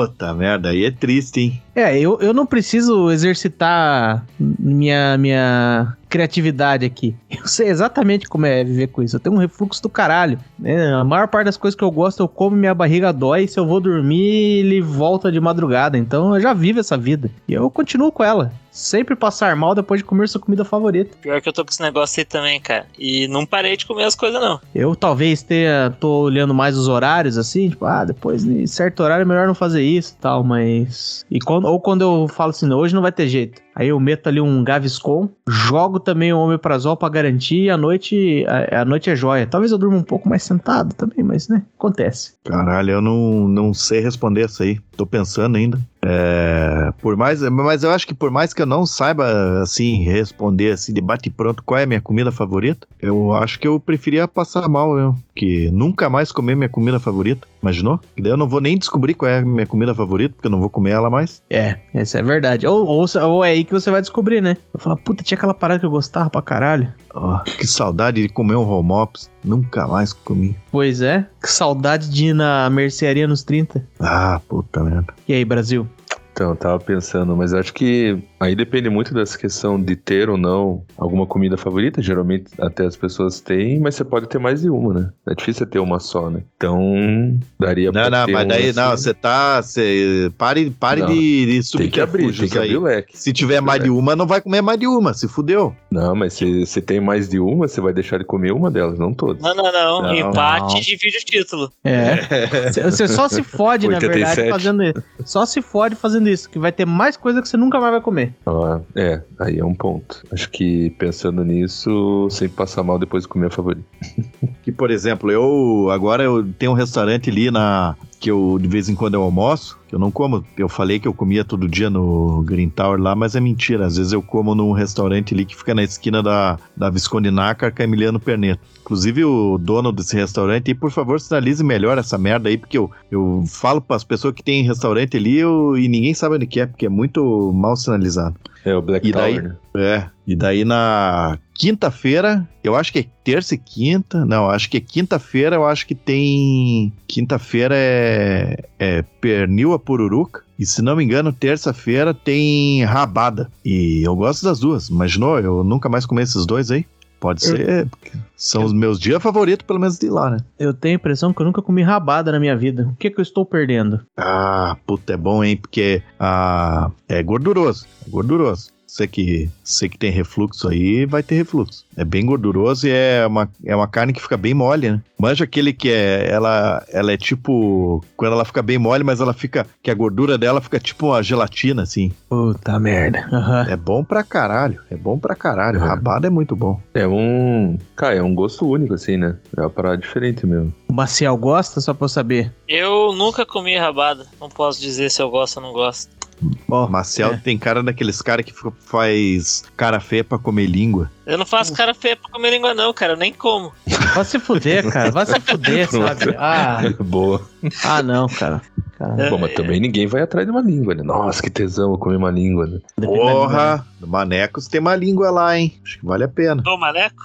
Puta 0.07 0.33
merda, 0.33 0.69
aí 0.69 0.83
é 0.83 0.91
triste, 0.91 1.39
hein? 1.39 1.61
É, 1.75 1.97
eu, 1.99 2.17
eu 2.19 2.33
não 2.33 2.45
preciso 2.45 3.11
exercitar 3.11 4.25
minha, 4.39 5.15
minha 5.17 5.95
criatividade 6.09 6.85
aqui. 6.85 7.15
Eu 7.29 7.47
sei 7.47 7.69
exatamente 7.69 8.27
como 8.27 8.45
é 8.45 8.63
viver 8.63 8.87
com 8.87 9.01
isso. 9.01 9.15
Eu 9.15 9.19
tenho 9.19 9.35
um 9.35 9.39
refluxo 9.39 9.81
do 9.81 9.89
caralho. 9.89 10.37
né? 10.59 10.93
A 10.93 11.03
maior 11.03 11.27
parte 11.27 11.45
das 11.45 11.57
coisas 11.57 11.77
que 11.77 11.83
eu 11.83 11.89
gosto, 11.91 12.21
eu 12.21 12.27
como 12.27 12.55
minha 12.55 12.73
barriga 12.73 13.13
dói. 13.13 13.47
Se 13.47 13.59
eu 13.59 13.65
vou 13.65 13.79
dormir, 13.79 14.59
ele 14.59 14.81
volta 14.81 15.31
de 15.31 15.39
madrugada. 15.39 15.97
Então 15.97 16.35
eu 16.35 16.41
já 16.41 16.53
vivo 16.53 16.79
essa 16.79 16.97
vida. 16.97 17.31
E 17.47 17.53
eu 17.53 17.69
continuo 17.69 18.11
com 18.11 18.23
ela. 18.23 18.51
Sempre 18.71 19.15
passar 19.17 19.55
mal 19.55 19.75
depois 19.75 19.99
de 19.99 20.05
comer 20.05 20.29
sua 20.29 20.39
comida 20.39 20.63
favorita. 20.63 21.17
Pior 21.21 21.41
que 21.41 21.49
eu 21.49 21.53
tô 21.53 21.65
com 21.65 21.71
esse 21.71 21.81
negócio 21.81 22.21
aí 22.21 22.25
também, 22.25 22.59
cara. 22.59 22.85
E 22.97 23.27
não 23.27 23.45
parei 23.45 23.75
de 23.75 23.85
comer 23.85 24.05
as 24.05 24.15
coisas, 24.15 24.41
não. 24.41 24.61
Eu 24.73 24.95
talvez 24.95 25.43
tenha, 25.43 25.93
tô 25.99 26.21
olhando 26.21 26.53
mais 26.53 26.77
os 26.77 26.87
horários 26.87 27.37
assim, 27.37 27.69
tipo, 27.69 27.85
ah, 27.85 28.05
depois 28.05 28.45
de 28.45 28.65
certo 28.67 29.03
horário 29.03 29.23
é 29.23 29.25
melhor 29.25 29.45
não 29.45 29.53
fazer 29.53 29.83
isso 29.83 30.15
e 30.17 30.21
tal, 30.21 30.43
mas. 30.43 31.25
E 31.29 31.39
quando, 31.39 31.65
ou 31.65 31.79
quando 31.81 32.01
eu 32.01 32.27
falo 32.29 32.51
assim, 32.51 32.65
não, 32.65 32.77
hoje 32.77 32.95
não 32.95 33.01
vai 33.01 33.11
ter 33.11 33.27
jeito. 33.27 33.61
Aí 33.75 33.87
eu 33.87 33.99
meto 33.99 34.27
ali 34.27 34.41
um 34.41 34.63
Gaviscon, 34.63 35.29
jogo 35.47 35.99
também 35.99 36.33
o 36.33 36.39
Omeprazol 36.39 36.97
pra 36.97 37.09
garantir 37.09 37.63
e 37.63 37.69
a 37.69 37.77
noite, 37.77 38.45
a, 38.47 38.81
a 38.81 38.85
noite 38.85 39.09
é 39.09 39.15
joia. 39.15 39.47
Talvez 39.47 39.71
eu 39.71 39.77
durma 39.77 39.97
um 39.97 40.03
pouco 40.03 40.27
mais 40.27 40.43
sentado 40.43 40.93
também, 40.93 41.23
mas 41.23 41.47
né, 41.47 41.63
acontece. 41.77 42.33
Caralho, 42.43 42.91
eu 42.91 43.01
não, 43.01 43.47
não 43.47 43.73
sei 43.73 44.01
responder 44.01 44.45
isso 44.45 44.63
aí. 44.63 44.79
Tô 44.97 45.05
pensando 45.05 45.55
ainda. 45.55 45.79
É, 46.03 46.91
por 46.99 47.15
mais, 47.15 47.41
mas 47.41 47.83
eu 47.83 47.91
acho 47.91 48.07
que 48.07 48.13
por 48.13 48.31
mais 48.31 48.53
que 48.53 48.61
eu 48.61 48.65
não 48.65 48.85
saiba 48.85 49.61
assim 49.61 50.03
responder 50.03 50.71
assim 50.71 50.93
de 50.93 50.99
bate 50.99 51.29
pronto 51.29 51.61
qual 51.63 51.79
é 51.79 51.83
a 51.83 51.87
minha 51.87 52.01
comida 52.01 52.31
favorita, 52.31 52.87
eu 52.99 53.33
acho 53.33 53.59
que 53.59 53.67
eu 53.67 53.79
preferia 53.79 54.27
passar 54.27 54.67
mal, 54.67 54.97
eu, 54.97 55.15
que 55.35 55.69
nunca 55.71 56.09
mais 56.09 56.31
comer 56.31 56.55
minha 56.55 56.69
comida 56.69 56.99
favorita. 56.99 57.47
Imaginou? 57.61 57.99
Que 58.15 58.23
daí 58.23 58.31
eu 58.31 58.37
não 58.37 58.49
vou 58.49 58.59
nem 58.59 58.75
descobrir 58.77 59.13
qual 59.13 59.29
é 59.29 59.39
a 59.39 59.45
minha 59.45 59.67
comida 59.67 59.93
favorita, 59.93 60.33
porque 60.33 60.47
eu 60.47 60.51
não 60.51 60.59
vou 60.59 60.69
comer 60.69 60.91
ela 60.91 61.11
mais. 61.11 61.43
É, 61.47 61.77
essa 61.93 62.17
é 62.17 62.23
verdade. 62.23 62.65
Ou, 62.65 62.85
ou, 62.85 63.05
ou 63.21 63.45
é 63.45 63.55
aí 63.61 63.65
que 63.65 63.71
você 63.71 63.89
vai 63.89 64.01
descobrir, 64.01 64.41
né? 64.41 64.57
Eu 64.73 64.79
falo, 64.79 64.97
puta, 64.97 65.23
tinha 65.23 65.37
aquela 65.37 65.53
parada 65.53 65.79
que 65.79 65.85
eu 65.85 65.89
gostava 65.89 66.29
pra 66.29 66.41
caralho. 66.41 66.91
Ó, 67.13 67.39
que 67.39 67.65
saudade 67.65 68.21
de 68.21 68.29
comer 68.29 68.55
um 68.55 68.63
Romops. 68.63 69.29
Nunca 69.43 69.87
mais 69.87 70.13
comi. 70.13 70.55
Pois 70.71 71.01
é, 71.01 71.25
que 71.41 71.49
saudade 71.49 72.09
de 72.09 72.27
ir 72.27 72.33
na 72.33 72.69
mercearia 72.69 73.27
nos 73.27 73.43
30. 73.43 73.85
Ah, 73.99 74.41
puta 74.47 74.83
merda. 74.83 75.13
E 75.27 75.33
aí, 75.33 75.45
Brasil? 75.45 75.87
Então, 76.33 76.51
eu 76.51 76.55
tava 76.55 76.79
pensando, 76.79 77.35
mas 77.35 77.53
acho 77.53 77.73
que 77.73 78.17
aí 78.41 78.55
depende 78.55 78.89
muito 78.89 79.13
dessa 79.13 79.37
questão 79.37 79.79
de 79.79 79.95
ter 79.95 80.27
ou 80.27 80.35
não 80.35 80.83
alguma 80.97 81.27
comida 81.27 81.55
favorita. 81.57 82.01
Geralmente 82.01 82.45
até 82.59 82.85
as 82.85 82.95
pessoas 82.95 83.39
têm, 83.39 83.79
mas 83.79 83.95
você 83.95 84.03
pode 84.03 84.27
ter 84.27 84.39
mais 84.39 84.61
de 84.61 84.69
uma, 84.69 84.93
né? 84.93 85.09
É 85.27 85.35
difícil 85.35 85.67
ter 85.67 85.77
uma 85.77 85.99
só, 85.99 86.29
né? 86.29 86.41
Então, 86.57 87.37
daria 87.59 87.91
Não, 87.91 88.01
pra 88.01 88.09
não, 88.09 88.25
ter 88.25 88.31
mas 88.31 88.47
daí, 88.47 88.69
assim. 88.69 88.79
não, 88.79 88.91
você 88.91 89.13
tá. 89.13 89.61
Você, 89.61 90.31
pare 90.37 90.71
pare 90.71 91.01
Não, 91.01 91.09
de, 91.09 91.61
de 91.61 91.77
Tem 91.77 91.89
que 91.89 92.01
abrir, 92.01 92.35
tem 92.35 92.49
que 92.49 92.57
abrir 92.57 92.77
o 92.77 92.81
leque. 92.81 93.17
Se 93.17 93.31
tiver 93.31 93.61
mais 93.61 93.83
de 93.83 93.89
uma, 93.89 94.15
não 94.15 94.25
vai 94.25 94.41
comer 94.41 94.61
mais 94.61 94.79
de 94.79 94.87
uma, 94.87 95.13
se 95.13 95.27
fudeu. 95.27 95.75
Não, 95.91 96.15
mas 96.15 96.33
se 96.33 96.65
você 96.65 96.81
tem 96.81 96.99
mais 96.99 97.29
de 97.29 97.39
uma, 97.39 97.67
você 97.67 97.79
vai 97.79 97.93
deixar 97.93 98.17
de 98.17 98.25
comer 98.25 98.51
uma 98.51 98.71
delas, 98.71 98.97
não 98.97 99.13
todas. 99.13 99.41
Não, 99.41 99.53
não, 99.53 99.71
não. 99.71 100.01
Não, 100.01 100.15
Empate 100.15 100.73
não. 100.73 100.81
divide 100.81 101.17
o 101.17 101.25
título. 101.25 101.71
É. 101.83 102.71
Você 102.81 103.07
só 103.07 103.27
se 103.27 103.43
fode, 103.43 103.87
na 103.87 103.99
verdade, 103.99 104.21
87. 104.21 104.49
fazendo 104.49 104.83
isso. 104.83 105.03
Só 105.25 105.45
se 105.45 105.61
fode 105.61 105.95
fazendo 105.95 106.29
isso, 106.29 106.49
que 106.49 106.57
vai 106.57 106.71
ter 106.71 106.85
mais 106.85 107.15
coisa 107.17 107.41
que 107.41 107.47
você 107.47 107.57
nunca 107.57 107.79
mais 107.79 107.91
vai 107.91 108.01
comer. 108.01 108.30
Ah, 108.45 108.81
é, 108.95 109.21
aí 109.39 109.59
é 109.59 109.65
um 109.65 109.73
ponto. 109.73 110.23
Acho 110.31 110.49
que 110.49 110.89
pensando 110.91 111.43
nisso, 111.43 112.27
sempre 112.29 112.55
passar 112.57 112.83
mal 112.83 112.99
depois 112.99 113.23
de 113.23 113.29
comer 113.29 113.47
a 113.47 113.51
favorita. 113.51 113.85
Que, 114.63 114.71
por 114.71 114.91
exemplo, 114.91 115.31
eu 115.31 115.89
agora 115.89 116.23
eu 116.23 116.47
tenho 116.53 116.71
um 116.71 116.75
restaurante 116.75 117.31
ali 117.31 117.49
na 117.49 117.95
que 118.19 118.29
eu 118.29 118.59
de 118.59 118.67
vez 118.67 118.87
em 118.89 118.93
quando 118.93 119.15
eu 119.15 119.23
almoço, 119.23 119.79
eu 119.91 119.99
não 119.99 120.09
como. 120.11 120.43
Eu 120.57 120.69
falei 120.69 120.99
que 120.99 121.07
eu 121.07 121.13
comia 121.13 121.43
todo 121.43 121.67
dia 121.67 121.89
no 121.89 122.41
Green 122.43 122.69
Tower 122.69 122.99
lá, 122.99 123.15
mas 123.15 123.35
é 123.35 123.39
mentira. 123.39 123.85
Às 123.85 123.97
vezes 123.97 124.13
eu 124.13 124.21
como 124.21 124.55
num 124.55 124.71
restaurante 124.71 125.33
ali 125.33 125.45
que 125.45 125.55
fica 125.55 125.73
na 125.75 125.83
esquina 125.83 126.21
da, 126.23 126.57
da 126.75 126.89
Visconde 126.89 127.29
Nácar 127.31 127.73
com 127.73 127.81
a 127.81 127.85
Emiliano 127.85 128.19
Perneto. 128.19 128.61
Inclusive 128.81 129.23
o 129.25 129.57
dono 129.57 129.91
desse 129.91 130.15
restaurante, 130.15 130.71
e 130.71 130.73
por 130.75 130.91
favor, 130.91 131.19
sinalize 131.19 131.63
melhor 131.63 131.97
essa 131.97 132.17
merda 132.17 132.49
aí, 132.49 132.57
porque 132.57 132.77
eu, 132.77 132.89
eu 133.09 133.43
falo 133.47 133.79
para 133.81 133.95
as 133.95 134.03
pessoas 134.03 134.33
que 134.33 134.43
tem 134.43 134.63
restaurante 134.63 135.15
ali 135.17 135.37
eu- 135.37 135.77
e 135.77 135.87
ninguém 135.87 136.13
sabe 136.13 136.35
onde 136.35 136.47
que 136.47 136.59
é, 136.59 136.65
porque 136.65 136.85
é 136.85 136.89
muito 136.89 137.51
mal 137.53 137.75
sinalizado. 137.75 138.35
É 138.65 138.75
o 138.75 138.81
Black 138.81 139.07
E 139.07 139.11
daí? 139.11 139.35
Tower, 139.35 139.49
né? 139.49 139.55
É, 139.75 140.03
e 140.27 140.35
daí 140.35 140.63
na 140.65 141.39
quinta-feira, 141.53 142.47
eu 142.63 142.75
acho 142.75 142.91
que 142.91 142.99
é 142.99 143.05
terça 143.23 143.55
e 143.55 143.57
quinta, 143.57 144.25
não, 144.25 144.49
acho 144.49 144.69
que 144.69 144.77
é 144.77 144.79
quinta-feira, 144.81 145.55
eu 145.55 145.65
acho 145.65 145.87
que 145.87 145.95
tem. 145.95 146.91
Quinta-feira 147.07 147.73
é, 147.77 148.63
é 148.77 149.01
pernil 149.21 149.73
pururuca. 149.81 150.43
E 150.57 150.65
se 150.65 150.81
não 150.81 150.95
me 150.95 151.03
engano, 151.03 151.33
terça-feira 151.33 152.13
tem 152.13 152.83
rabada. 152.85 153.49
E 153.65 154.01
eu 154.05 154.15
gosto 154.15 154.43
das 154.43 154.59
duas. 154.59 154.87
Imaginou? 154.89 155.39
Eu 155.39 155.63
nunca 155.63 155.89
mais 155.89 156.05
comi 156.05 156.21
esses 156.21 156.45
dois 156.45 156.71
aí. 156.71 156.85
Pode 157.19 157.43
Eu- 157.45 157.55
ser. 157.55 157.87
porque 157.89 158.11
São 158.35 158.63
os 158.63 158.73
meus 158.73 158.99
dias 158.99 159.21
favoritos, 159.21 159.65
pelo 159.67 159.79
menos 159.79 159.97
de 159.99 160.09
lá, 160.09 160.31
né? 160.31 160.37
Eu 160.57 160.73
tenho 160.73 160.95
a 160.95 160.99
impressão 160.99 161.31
que 161.31 161.39
eu 161.41 161.45
nunca 161.45 161.61
comi 161.61 161.83
rabada 161.83 162.31
na 162.31 162.39
minha 162.39 162.57
vida. 162.57 162.89
O 162.91 162.95
que 162.95 163.11
que 163.11 163.19
eu 163.19 163.21
estou 163.21 163.45
perdendo? 163.45 164.01
Ah, 164.17 164.75
puta, 164.87 165.13
é 165.13 165.17
bom, 165.17 165.43
hein? 165.43 165.55
Porque 165.57 166.01
ah, 166.19 166.89
é 167.07 167.21
gorduroso. 167.21 167.85
É 168.07 168.09
gorduroso. 168.09 168.69
Você 168.91 169.07
que, 169.07 169.49
você 169.63 169.87
que 169.87 169.97
tem 169.97 170.11
refluxo 170.11 170.67
aí, 170.67 171.05
vai 171.05 171.23
ter 171.23 171.35
refluxo. 171.35 171.85
É 171.95 172.03
bem 172.03 172.25
gorduroso 172.25 172.85
e 172.85 172.91
é 172.91 173.25
uma, 173.25 173.49
é 173.65 173.73
uma 173.73 173.87
carne 173.87 174.11
que 174.11 174.21
fica 174.21 174.35
bem 174.35 174.53
mole, 174.53 174.91
né? 174.91 175.01
Manja 175.17 175.45
aquele 175.45 175.71
que 175.71 175.89
é. 175.89 176.29
Ela, 176.29 176.83
ela 176.89 177.13
é 177.13 177.15
tipo. 177.15 178.03
Quando 178.17 178.33
ela 178.33 178.43
fica 178.43 178.61
bem 178.61 178.77
mole, 178.77 179.01
mas 179.05 179.21
ela 179.21 179.31
fica. 179.31 179.65
Que 179.81 179.89
a 179.89 179.93
gordura 179.93 180.37
dela 180.37 180.59
fica 180.59 180.77
tipo 180.77 181.07
uma 181.07 181.23
gelatina, 181.23 181.83
assim. 181.83 182.11
Puta 182.27 182.77
merda. 182.79 183.29
Aham. 183.31 183.65
É 183.69 183.77
bom 183.77 184.03
pra 184.03 184.23
caralho. 184.23 184.81
É 184.91 184.97
bom 184.97 185.17
pra 185.17 185.35
caralho. 185.35 185.77
É. 185.77 185.87
Rabada 185.87 186.27
é 186.27 186.29
muito 186.29 186.53
bom. 186.53 186.77
É 186.93 187.07
um. 187.07 187.77
Cara, 187.95 188.15
é 188.15 188.21
um 188.21 188.35
gosto 188.35 188.67
único, 188.67 188.93
assim, 188.93 189.15
né? 189.15 189.37
É 189.55 189.61
uma 189.61 189.69
parada 189.69 189.97
diferente 189.99 190.45
mesmo. 190.45 190.73
O 190.89 190.93
Maciel 190.93 191.37
gosta, 191.37 191.79
só 191.79 191.93
pra 191.93 192.03
eu 192.03 192.09
saber. 192.09 192.51
Eu 192.67 193.13
nunca 193.13 193.45
comi 193.45 193.77
rabada. 193.77 194.25
Não 194.37 194.49
posso 194.49 194.81
dizer 194.81 195.09
se 195.09 195.21
eu 195.21 195.29
gosto 195.29 195.57
ou 195.57 195.63
não 195.63 195.71
gosto. 195.71 196.20
Ó, 196.69 196.87
Marcel 196.89 197.33
é. 197.33 197.37
tem 197.37 197.57
cara 197.57 197.83
daqueles 197.83 198.21
caras 198.21 198.45
que 198.45 198.53
faz 198.79 199.63
cara 199.77 199.99
feia 199.99 200.23
pra 200.23 200.37
comer 200.37 200.65
língua. 200.67 201.11
Eu 201.25 201.37
não 201.37 201.45
faço 201.45 201.73
cara 201.73 201.93
feia 201.93 202.15
pra 202.15 202.29
comer 202.31 202.51
língua, 202.51 202.73
não, 202.73 202.93
cara. 202.93 203.13
Eu 203.13 203.17
nem 203.17 203.31
como. 203.31 203.71
vai 204.15 204.25
se 204.25 204.39
fuder, 204.39 204.89
cara. 204.91 205.11
Vai 205.11 205.25
se 205.25 205.39
fuder, 205.39 205.89
sabe? 205.89 206.35
Ah, 206.37 206.81
Boa. 207.03 207.41
ah 207.85 208.01
não, 208.03 208.27
cara. 208.27 208.61
cara 208.97 209.29
Bom, 209.29 209.37
mas 209.37 209.53
também 209.53 209.79
ninguém 209.79 210.07
vai 210.07 210.21
atrás 210.21 210.45
de 210.45 210.51
uma 210.51 210.61
língua, 210.61 210.93
né? 210.95 211.03
Nossa, 211.03 211.41
que 211.41 211.49
tesão 211.49 211.91
eu 211.91 211.97
comer 211.97 212.17
uma 212.17 212.31
língua, 212.31 212.65
né? 212.67 212.79
Porra! 213.01 213.85
No 213.99 214.07
Manecos 214.07 214.67
tem 214.67 214.81
uma 214.81 214.95
língua 214.95 215.29
lá, 215.31 215.57
hein? 215.57 215.79
Acho 215.83 215.99
que 215.99 216.05
vale 216.05 216.23
a 216.23 216.27
pena. 216.27 216.61
Ô, 216.65 216.77
maneco? 216.77 217.23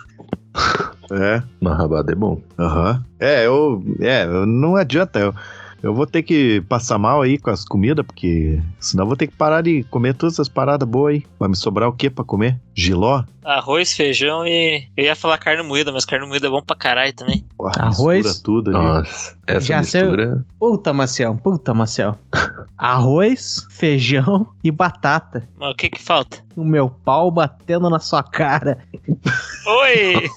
É. 1.10 1.42
Uma 1.60 1.74
rabada 1.74 2.12
é 2.12 2.14
bom. 2.14 2.40
Aham. 2.58 3.04
É, 3.20 3.46
eu. 3.46 3.82
É, 4.00 4.24
eu- 4.24 4.46
não 4.46 4.74
adianta. 4.76 5.18
Eu, 5.18 5.34
eu 5.86 5.94
vou 5.94 6.06
ter 6.06 6.22
que 6.22 6.60
passar 6.68 6.98
mal 6.98 7.22
aí 7.22 7.38
com 7.38 7.50
as 7.50 7.64
comidas, 7.64 8.04
porque 8.04 8.60
senão 8.80 9.04
eu 9.04 9.08
vou 9.08 9.16
ter 9.16 9.26
que 9.26 9.36
parar 9.36 9.62
de 9.62 9.82
comer 9.84 10.14
todas 10.14 10.34
essas 10.34 10.48
paradas 10.48 10.88
boas 10.88 11.14
aí. 11.14 11.24
Vai 11.38 11.48
me 11.48 11.56
sobrar 11.56 11.88
o 11.88 11.92
que 11.92 12.10
pra 12.10 12.24
comer? 12.24 12.58
Giló? 12.74 13.22
Arroz, 13.44 13.92
feijão 13.92 14.44
e. 14.46 14.86
Eu 14.96 15.04
ia 15.04 15.14
falar 15.16 15.38
carne 15.38 15.62
moída, 15.62 15.92
mas 15.92 16.04
carne 16.04 16.26
moída 16.26 16.48
é 16.48 16.50
bom 16.50 16.60
pra 16.62 16.76
caralho 16.76 17.12
também. 17.14 17.44
Porra, 17.56 17.72
Arroz? 17.78 18.24
mistura 18.26 18.42
tudo 18.44 18.76
ali. 18.76 18.84
Nossa, 18.86 19.36
essa 19.46 19.60
Já 19.66 19.82
sei- 19.82 20.02
mistura. 20.02 20.44
Puta, 20.58 20.92
Maciel, 20.92 21.34
puta, 21.36 21.72
Maciel. 21.72 22.18
Arroz, 22.76 23.66
feijão 23.70 24.48
e 24.64 24.70
batata. 24.70 25.48
Mas 25.58 25.70
o 25.70 25.74
que 25.74 25.88
que 25.88 26.02
falta? 26.02 26.38
O 26.56 26.64
meu 26.64 26.90
pau 26.90 27.30
batendo 27.30 27.88
na 27.88 27.98
sua 28.00 28.22
cara. 28.22 28.78
Oi! 29.66 30.28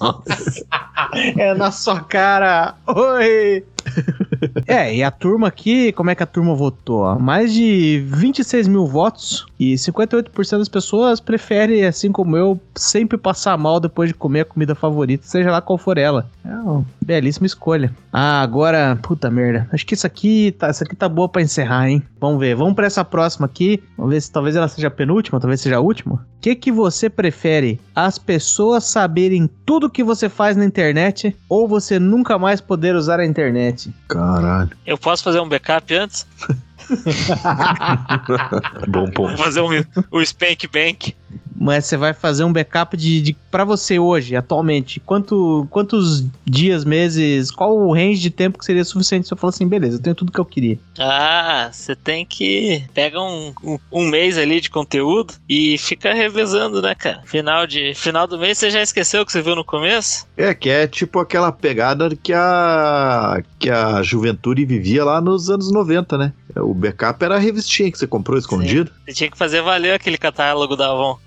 É 1.36 1.54
na 1.54 1.72
sua 1.72 2.00
cara. 2.00 2.76
Oi! 2.86 3.64
É, 4.66 4.94
e 4.94 5.02
a 5.02 5.10
turma 5.10 5.48
aqui, 5.48 5.92
como 5.92 6.10
é 6.10 6.14
que 6.14 6.22
a 6.22 6.26
turma 6.26 6.54
votou? 6.54 7.18
Mais 7.18 7.52
de 7.52 8.02
26 8.06 8.68
mil 8.68 8.86
votos 8.86 9.46
e 9.58 9.74
58% 9.74 10.58
das 10.58 10.68
pessoas 10.68 11.20
preferem, 11.20 11.84
assim 11.84 12.10
como 12.10 12.36
eu, 12.36 12.58
sempre 12.74 13.18
passar 13.18 13.58
mal 13.58 13.80
depois 13.80 14.08
de 14.08 14.14
comer 14.14 14.40
a 14.40 14.44
comida 14.44 14.74
favorita, 14.74 15.26
seja 15.26 15.50
lá 15.50 15.60
qual 15.60 15.76
for 15.76 15.98
ela. 15.98 16.30
É 16.44 16.54
uma 16.54 16.84
belíssima 17.04 17.46
escolha. 17.46 17.94
Ah, 18.12 18.40
agora, 18.40 18.98
puta 19.02 19.30
merda. 19.30 19.68
Acho 19.72 19.84
que 19.86 19.94
isso 19.94 20.06
aqui 20.06 20.54
tá, 20.58 20.70
isso 20.70 20.82
aqui 20.82 20.96
tá 20.96 21.08
boa 21.08 21.28
pra 21.28 21.42
encerrar, 21.42 21.88
hein? 21.88 22.02
Vamos 22.18 22.40
ver. 22.40 22.54
Vamos 22.54 22.74
pra 22.74 22.86
essa 22.86 23.04
próxima 23.04 23.46
aqui. 23.46 23.82
Vamos 23.96 24.12
ver 24.12 24.20
se 24.20 24.32
talvez 24.32 24.56
ela 24.56 24.68
seja 24.68 24.88
a 24.88 24.90
penúltima, 24.90 25.40
talvez 25.40 25.60
seja 25.60 25.76
a 25.76 25.80
última. 25.80 26.14
O 26.14 26.40
que 26.40 26.54
que 26.54 26.72
você 26.72 27.10
prefere? 27.10 27.78
As 27.94 28.18
pessoas 28.18 28.84
saberem 28.84 29.48
tudo 29.66 29.90
que 29.90 30.02
você 30.02 30.28
faz 30.28 30.56
na 30.56 30.64
internet 30.64 31.36
ou 31.48 31.68
você 31.68 31.98
nunca 31.98 32.38
mais 32.38 32.60
poder 32.60 32.94
usar 32.94 33.20
a 33.20 33.26
internet? 33.26 33.69
Caralho. 34.08 34.70
Eu 34.86 34.98
posso 34.98 35.22
fazer 35.22 35.40
um 35.40 35.48
backup 35.48 35.94
antes? 35.94 36.26
Bom 38.88 39.04
Vou 39.04 39.12
ponto. 39.12 39.36
fazer 39.36 39.60
um, 39.60 39.68
o 40.10 40.24
Spank 40.24 40.66
Bank. 40.68 41.14
Mas 41.62 41.84
você 41.84 41.96
vai 41.98 42.14
fazer 42.14 42.42
um 42.42 42.52
backup 42.52 42.96
de, 42.96 43.20
de 43.20 43.36
para 43.50 43.64
você 43.64 43.98
hoje, 43.98 44.34
atualmente. 44.34 44.98
Quanto, 44.98 45.66
quantos 45.68 46.24
dias, 46.42 46.86
meses, 46.86 47.50
qual 47.50 47.76
o 47.76 47.92
range 47.92 48.18
de 48.18 48.30
tempo 48.30 48.58
que 48.58 48.64
seria 48.64 48.82
suficiente 48.82 49.28
se 49.28 49.34
eu 49.34 49.36
falar 49.36 49.50
assim, 49.50 49.68
beleza, 49.68 49.98
eu 49.98 50.02
tenho 50.02 50.16
tudo 50.16 50.32
que 50.32 50.38
eu 50.38 50.44
queria. 50.44 50.78
Ah, 50.98 51.68
você 51.70 51.94
tem 51.94 52.24
que. 52.24 52.82
Pega 52.94 53.20
um, 53.20 53.52
um, 53.62 53.78
um 53.92 54.08
mês 54.08 54.38
ali 54.38 54.58
de 54.58 54.70
conteúdo 54.70 55.34
e 55.46 55.76
fica 55.76 56.14
revezando, 56.14 56.80
né, 56.80 56.94
cara? 56.94 57.20
Final, 57.26 57.66
de, 57.66 57.92
final 57.94 58.26
do 58.26 58.38
mês 58.38 58.56
você 58.56 58.70
já 58.70 58.80
esqueceu 58.80 59.20
o 59.20 59.26
que 59.26 59.32
você 59.32 59.42
viu 59.42 59.54
no 59.54 59.64
começo? 59.64 60.26
É, 60.38 60.54
que 60.54 60.70
é 60.70 60.86
tipo 60.86 61.18
aquela 61.18 61.52
pegada 61.52 62.08
que 62.16 62.32
a, 62.32 63.42
que 63.58 63.68
a 63.68 64.02
juventude 64.02 64.64
vivia 64.64 65.04
lá 65.04 65.20
nos 65.20 65.50
anos 65.50 65.70
90, 65.70 66.16
né? 66.16 66.32
O 66.56 66.74
backup 66.74 67.24
era 67.24 67.36
a 67.36 67.38
revistinha 67.38 67.90
que 67.90 67.98
você 67.98 68.06
comprou 68.06 68.38
escondido. 68.38 68.90
Você 69.06 69.14
tinha 69.14 69.30
que 69.30 69.38
fazer 69.38 69.62
valer 69.62 69.94
aquele 69.94 70.18
catálogo 70.18 70.76
da 70.76 70.90
Avon. 70.90 71.18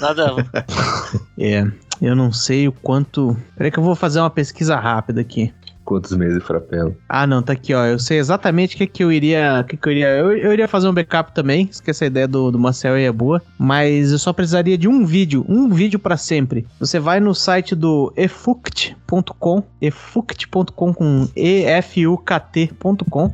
Nada. 0.00 0.34
É, 1.38 1.66
eu 2.00 2.14
não 2.14 2.30
sei 2.32 2.68
o 2.68 2.72
quanto. 2.72 3.36
Peraí 3.56 3.70
que 3.70 3.78
eu 3.78 3.82
vou 3.82 3.96
fazer 3.96 4.20
uma 4.20 4.30
pesquisa 4.30 4.76
rápida 4.76 5.20
aqui. 5.20 5.52
Quantos 5.84 6.16
meses 6.16 6.38
de 6.38 6.44
frapelo? 6.44 6.96
Ah, 7.08 7.26
não, 7.26 7.42
tá 7.42 7.52
aqui, 7.52 7.74
ó. 7.74 7.84
Eu 7.84 7.98
sei 7.98 8.18
exatamente 8.18 8.76
o 8.76 8.78
que, 8.78 8.86
que 8.86 9.02
eu 9.02 9.10
iria. 9.10 9.60
O 9.60 9.64
que, 9.64 9.76
que 9.76 9.88
eu 9.88 9.92
iria. 9.92 10.08
Eu, 10.10 10.32
eu 10.36 10.52
iria 10.52 10.68
fazer 10.68 10.88
um 10.88 10.94
backup 10.94 11.34
também. 11.34 11.68
Esqueci 11.70 11.90
essa 11.90 12.06
ideia 12.06 12.28
do, 12.28 12.52
do 12.52 12.58
Marcel 12.58 12.94
aí 12.94 13.04
é 13.04 13.12
boa. 13.12 13.42
Mas 13.58 14.12
eu 14.12 14.18
só 14.18 14.32
precisaria 14.32 14.78
de 14.78 14.86
um 14.86 15.04
vídeo. 15.04 15.44
Um 15.48 15.68
vídeo 15.68 15.98
pra 15.98 16.16
sempre. 16.16 16.66
Você 16.78 17.00
vai 17.00 17.18
no 17.18 17.34
site 17.34 17.74
do 17.74 18.12
efuct.com. 18.16 19.64
efuct.com 19.80 20.94
com 20.94 21.28
E-F-U-K-T.com. 21.34 23.32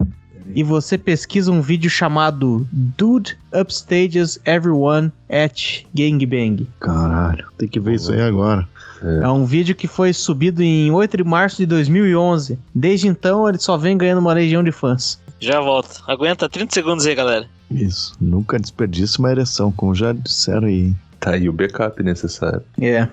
E 0.59 0.65
você 0.65 0.99
pesquisa 0.99 1.53
um 1.53 1.61
vídeo 1.61 1.89
chamado 1.89 2.67
Dude 2.73 3.39
Upstages 3.55 4.41
Everyone 4.45 5.13
at 5.31 5.85
Gangbang. 5.95 6.67
Caralho, 6.81 7.47
tem 7.57 7.69
que 7.69 7.79
ver 7.79 7.95
isso 7.95 8.11
aí 8.13 8.21
agora. 8.21 8.69
É 9.23 9.29
um 9.29 9.45
vídeo 9.45 9.77
que 9.77 9.87
foi 9.87 10.13
subido 10.13 10.61
em 10.61 10.91
8 10.91 11.19
de 11.19 11.23
março 11.23 11.59
de 11.59 11.67
2011. 11.67 12.59
Desde 12.75 13.07
então, 13.07 13.49
ele 13.49 13.59
só 13.59 13.77
vem 13.77 13.97
ganhando 13.97 14.19
uma 14.19 14.33
legião 14.33 14.65
de 14.65 14.73
fãs. 14.73 15.21
Já 15.39 15.61
volto. 15.61 16.03
Aguenta 16.09 16.49
30 16.49 16.75
segundos 16.75 17.07
aí, 17.07 17.15
galera. 17.15 17.47
Isso. 17.71 18.17
Nunca 18.21 18.59
desperdice 18.59 19.21
uma 19.21 19.31
ereção, 19.31 19.71
como 19.71 19.95
já 19.95 20.13
disseram 20.13 20.67
aí. 20.67 20.93
Tá 21.21 21.35
aí 21.35 21.49
o 21.49 21.53
backup 21.53 22.03
necessário. 22.03 22.63
É. 22.81 23.07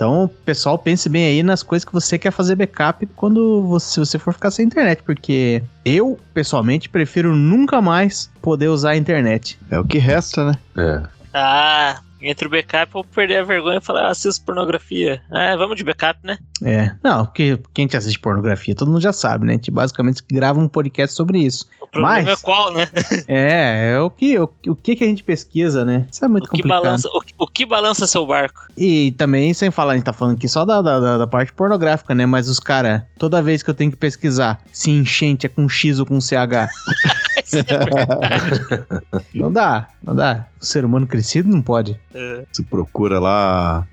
Então, 0.00 0.30
pessoal, 0.46 0.78
pense 0.78 1.10
bem 1.10 1.26
aí 1.26 1.42
nas 1.42 1.62
coisas 1.62 1.84
que 1.84 1.92
você 1.92 2.18
quer 2.18 2.30
fazer 2.30 2.56
backup 2.56 3.04
quando 3.14 3.60
você, 3.66 3.90
se 3.92 4.00
você 4.00 4.18
for 4.18 4.32
ficar 4.32 4.50
sem 4.50 4.64
internet, 4.64 5.02
porque 5.02 5.62
eu, 5.84 6.18
pessoalmente, 6.32 6.88
prefiro 6.88 7.36
nunca 7.36 7.82
mais 7.82 8.30
poder 8.40 8.68
usar 8.68 8.92
a 8.92 8.96
internet. 8.96 9.58
É 9.70 9.78
o 9.78 9.84
que 9.84 9.98
resta, 9.98 10.52
né? 10.52 10.54
É. 10.74 11.02
Ah, 11.34 12.00
entre 12.22 12.46
o 12.46 12.50
backup 12.50 12.86
eu 12.86 12.92
vou 12.92 13.04
perder 13.04 13.38
a 13.38 13.44
vergonha 13.44 13.78
e 13.78 13.80
falar, 13.80 14.02
ah, 14.06 14.10
assisto 14.10 14.44
pornografia. 14.44 15.20
Ah, 15.30 15.56
vamos 15.56 15.76
de 15.76 15.84
backup, 15.84 16.18
né? 16.24 16.38
É. 16.62 16.92
Não, 17.02 17.24
porque 17.26 17.58
quem 17.74 17.86
te 17.86 17.96
assiste 17.96 18.18
pornografia, 18.18 18.74
todo 18.74 18.90
mundo 18.90 19.00
já 19.00 19.12
sabe, 19.12 19.46
né? 19.46 19.52
A 19.52 19.56
gente 19.56 19.70
basicamente 19.70 20.22
grava 20.30 20.58
um 20.60 20.68
podcast 20.68 21.14
sobre 21.16 21.38
isso. 21.38 21.66
O 21.80 21.86
problema 21.86 22.22
Mas- 22.22 22.28
é 22.28 22.36
qual, 22.42 22.72
né? 22.72 22.88
É, 23.26 23.92
é 23.94 24.00
o 24.00 24.10
que, 24.10 24.38
o, 24.38 24.48
o 24.68 24.76
que 24.76 24.94
que 24.96 25.04
a 25.04 25.06
gente 25.06 25.22
pesquisa, 25.24 25.84
né? 25.84 26.06
Isso 26.10 26.24
é 26.24 26.28
muito 26.28 26.44
O 26.44 26.50
que, 26.50 26.58
complicado. 26.62 26.82
balança, 26.82 27.08
o, 27.12 27.20
que- 27.20 27.34
o 27.38 27.46
que 27.46 27.66
balança 27.66 28.06
seu 28.06 28.26
barco? 28.26 28.66
E 28.76 29.12
também, 29.12 29.52
sem 29.54 29.70
falar, 29.70 29.92
a 29.92 29.96
gente 29.96 30.04
tá 30.04 30.12
falando 30.12 30.36
aqui 30.36 30.48
só 30.48 30.64
da, 30.64 30.80
da, 30.82 31.00
da- 31.00 31.18
da 31.18 31.26
parte 31.26 31.52
pornográfica, 31.52 32.14
né? 32.14 32.26
Mas 32.26 32.48
os 32.48 32.60
caras, 32.60 33.02
toda 33.18 33.42
vez 33.42 33.62
que 33.62 33.70
eu 33.70 33.74
tenho 33.74 33.90
que 33.90 33.96
pesquisar 33.96 34.60
se 34.72 34.90
enchente 34.90 35.46
é 35.46 35.48
com 35.48 35.68
X 35.68 35.98
ou 35.98 36.06
com 36.06 36.20
CH, 36.20 36.68
não 39.34 39.52
dá, 39.52 39.88
não 40.02 40.14
dá. 40.14 40.46
O 40.60 40.64
ser 40.64 40.84
humano 40.84 41.06
crescido 41.06 41.48
não 41.48 41.62
pode. 41.62 41.98
É. 42.14 42.44
Você 42.52 42.62
procura 42.62 43.18
lá 43.18 43.86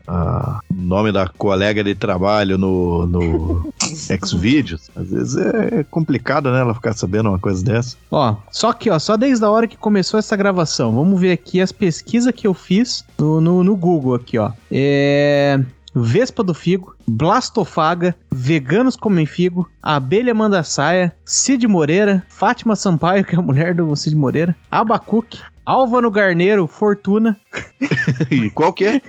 o 0.70 0.74
nome 0.74 1.12
da 1.12 1.28
colega 1.28 1.84
de 1.84 1.96
trabalho 1.96 2.58
no, 2.58 3.06
no 3.06 3.74
Xvideos. 3.82 4.90
Às 4.96 5.10
vezes 5.10 5.38
é 5.38 5.84
complicado, 5.90 6.52
né? 6.52 6.60
Ela 6.60 6.74
ficar 6.74 6.94
sabendo 6.94 7.30
uma 7.30 7.40
coisa 7.40 7.64
dessa. 7.64 7.96
Ó, 8.12 8.36
só 8.52 8.74
que, 8.74 8.90
ó, 8.90 9.00
só 9.00 9.16
desde 9.16 9.46
a 9.46 9.50
hora 9.50 9.68
que 9.68 9.78
começou 9.78 10.20
essa 10.20 10.36
gravação, 10.36 10.94
vamos 10.94 11.20
ver 11.20 11.32
aqui 11.32 11.62
as 11.62 11.72
pesquisas 11.72 12.34
que 12.34 12.48
eu 12.48 12.54
fiz 12.54 13.06
no, 13.18 13.40
no, 13.40 13.64
no 13.64 13.76
Google 13.76 14.16
aqui, 14.16 14.38
ó. 14.38 14.52
É... 14.72 15.60
Vespa 16.02 16.44
do 16.44 16.54
Figo, 16.54 16.96
Blastofaga, 17.08 18.16
Veganos 18.32 18.96
Comem 18.96 19.26
Figo, 19.26 19.70
Abelha 19.82 20.34
Manda 20.34 20.64
Saia, 20.64 21.14
Cid 21.26 21.68
Moreira, 21.68 22.24
Fátima 22.30 22.76
Sampaio, 22.76 23.26
que 23.26 23.36
é 23.36 23.40
a 23.40 23.42
mulher 23.42 23.74
do 23.74 23.96
Cid 23.96 24.16
Moreira, 24.16 24.56
Abacuque, 24.72 25.40
Álvaro 25.66 26.10
Garneiro, 26.10 26.68
Fortuna, 26.68 27.38
E 28.32 28.50
qual 28.52 28.74
que 28.74 28.86
é? 28.86 29.02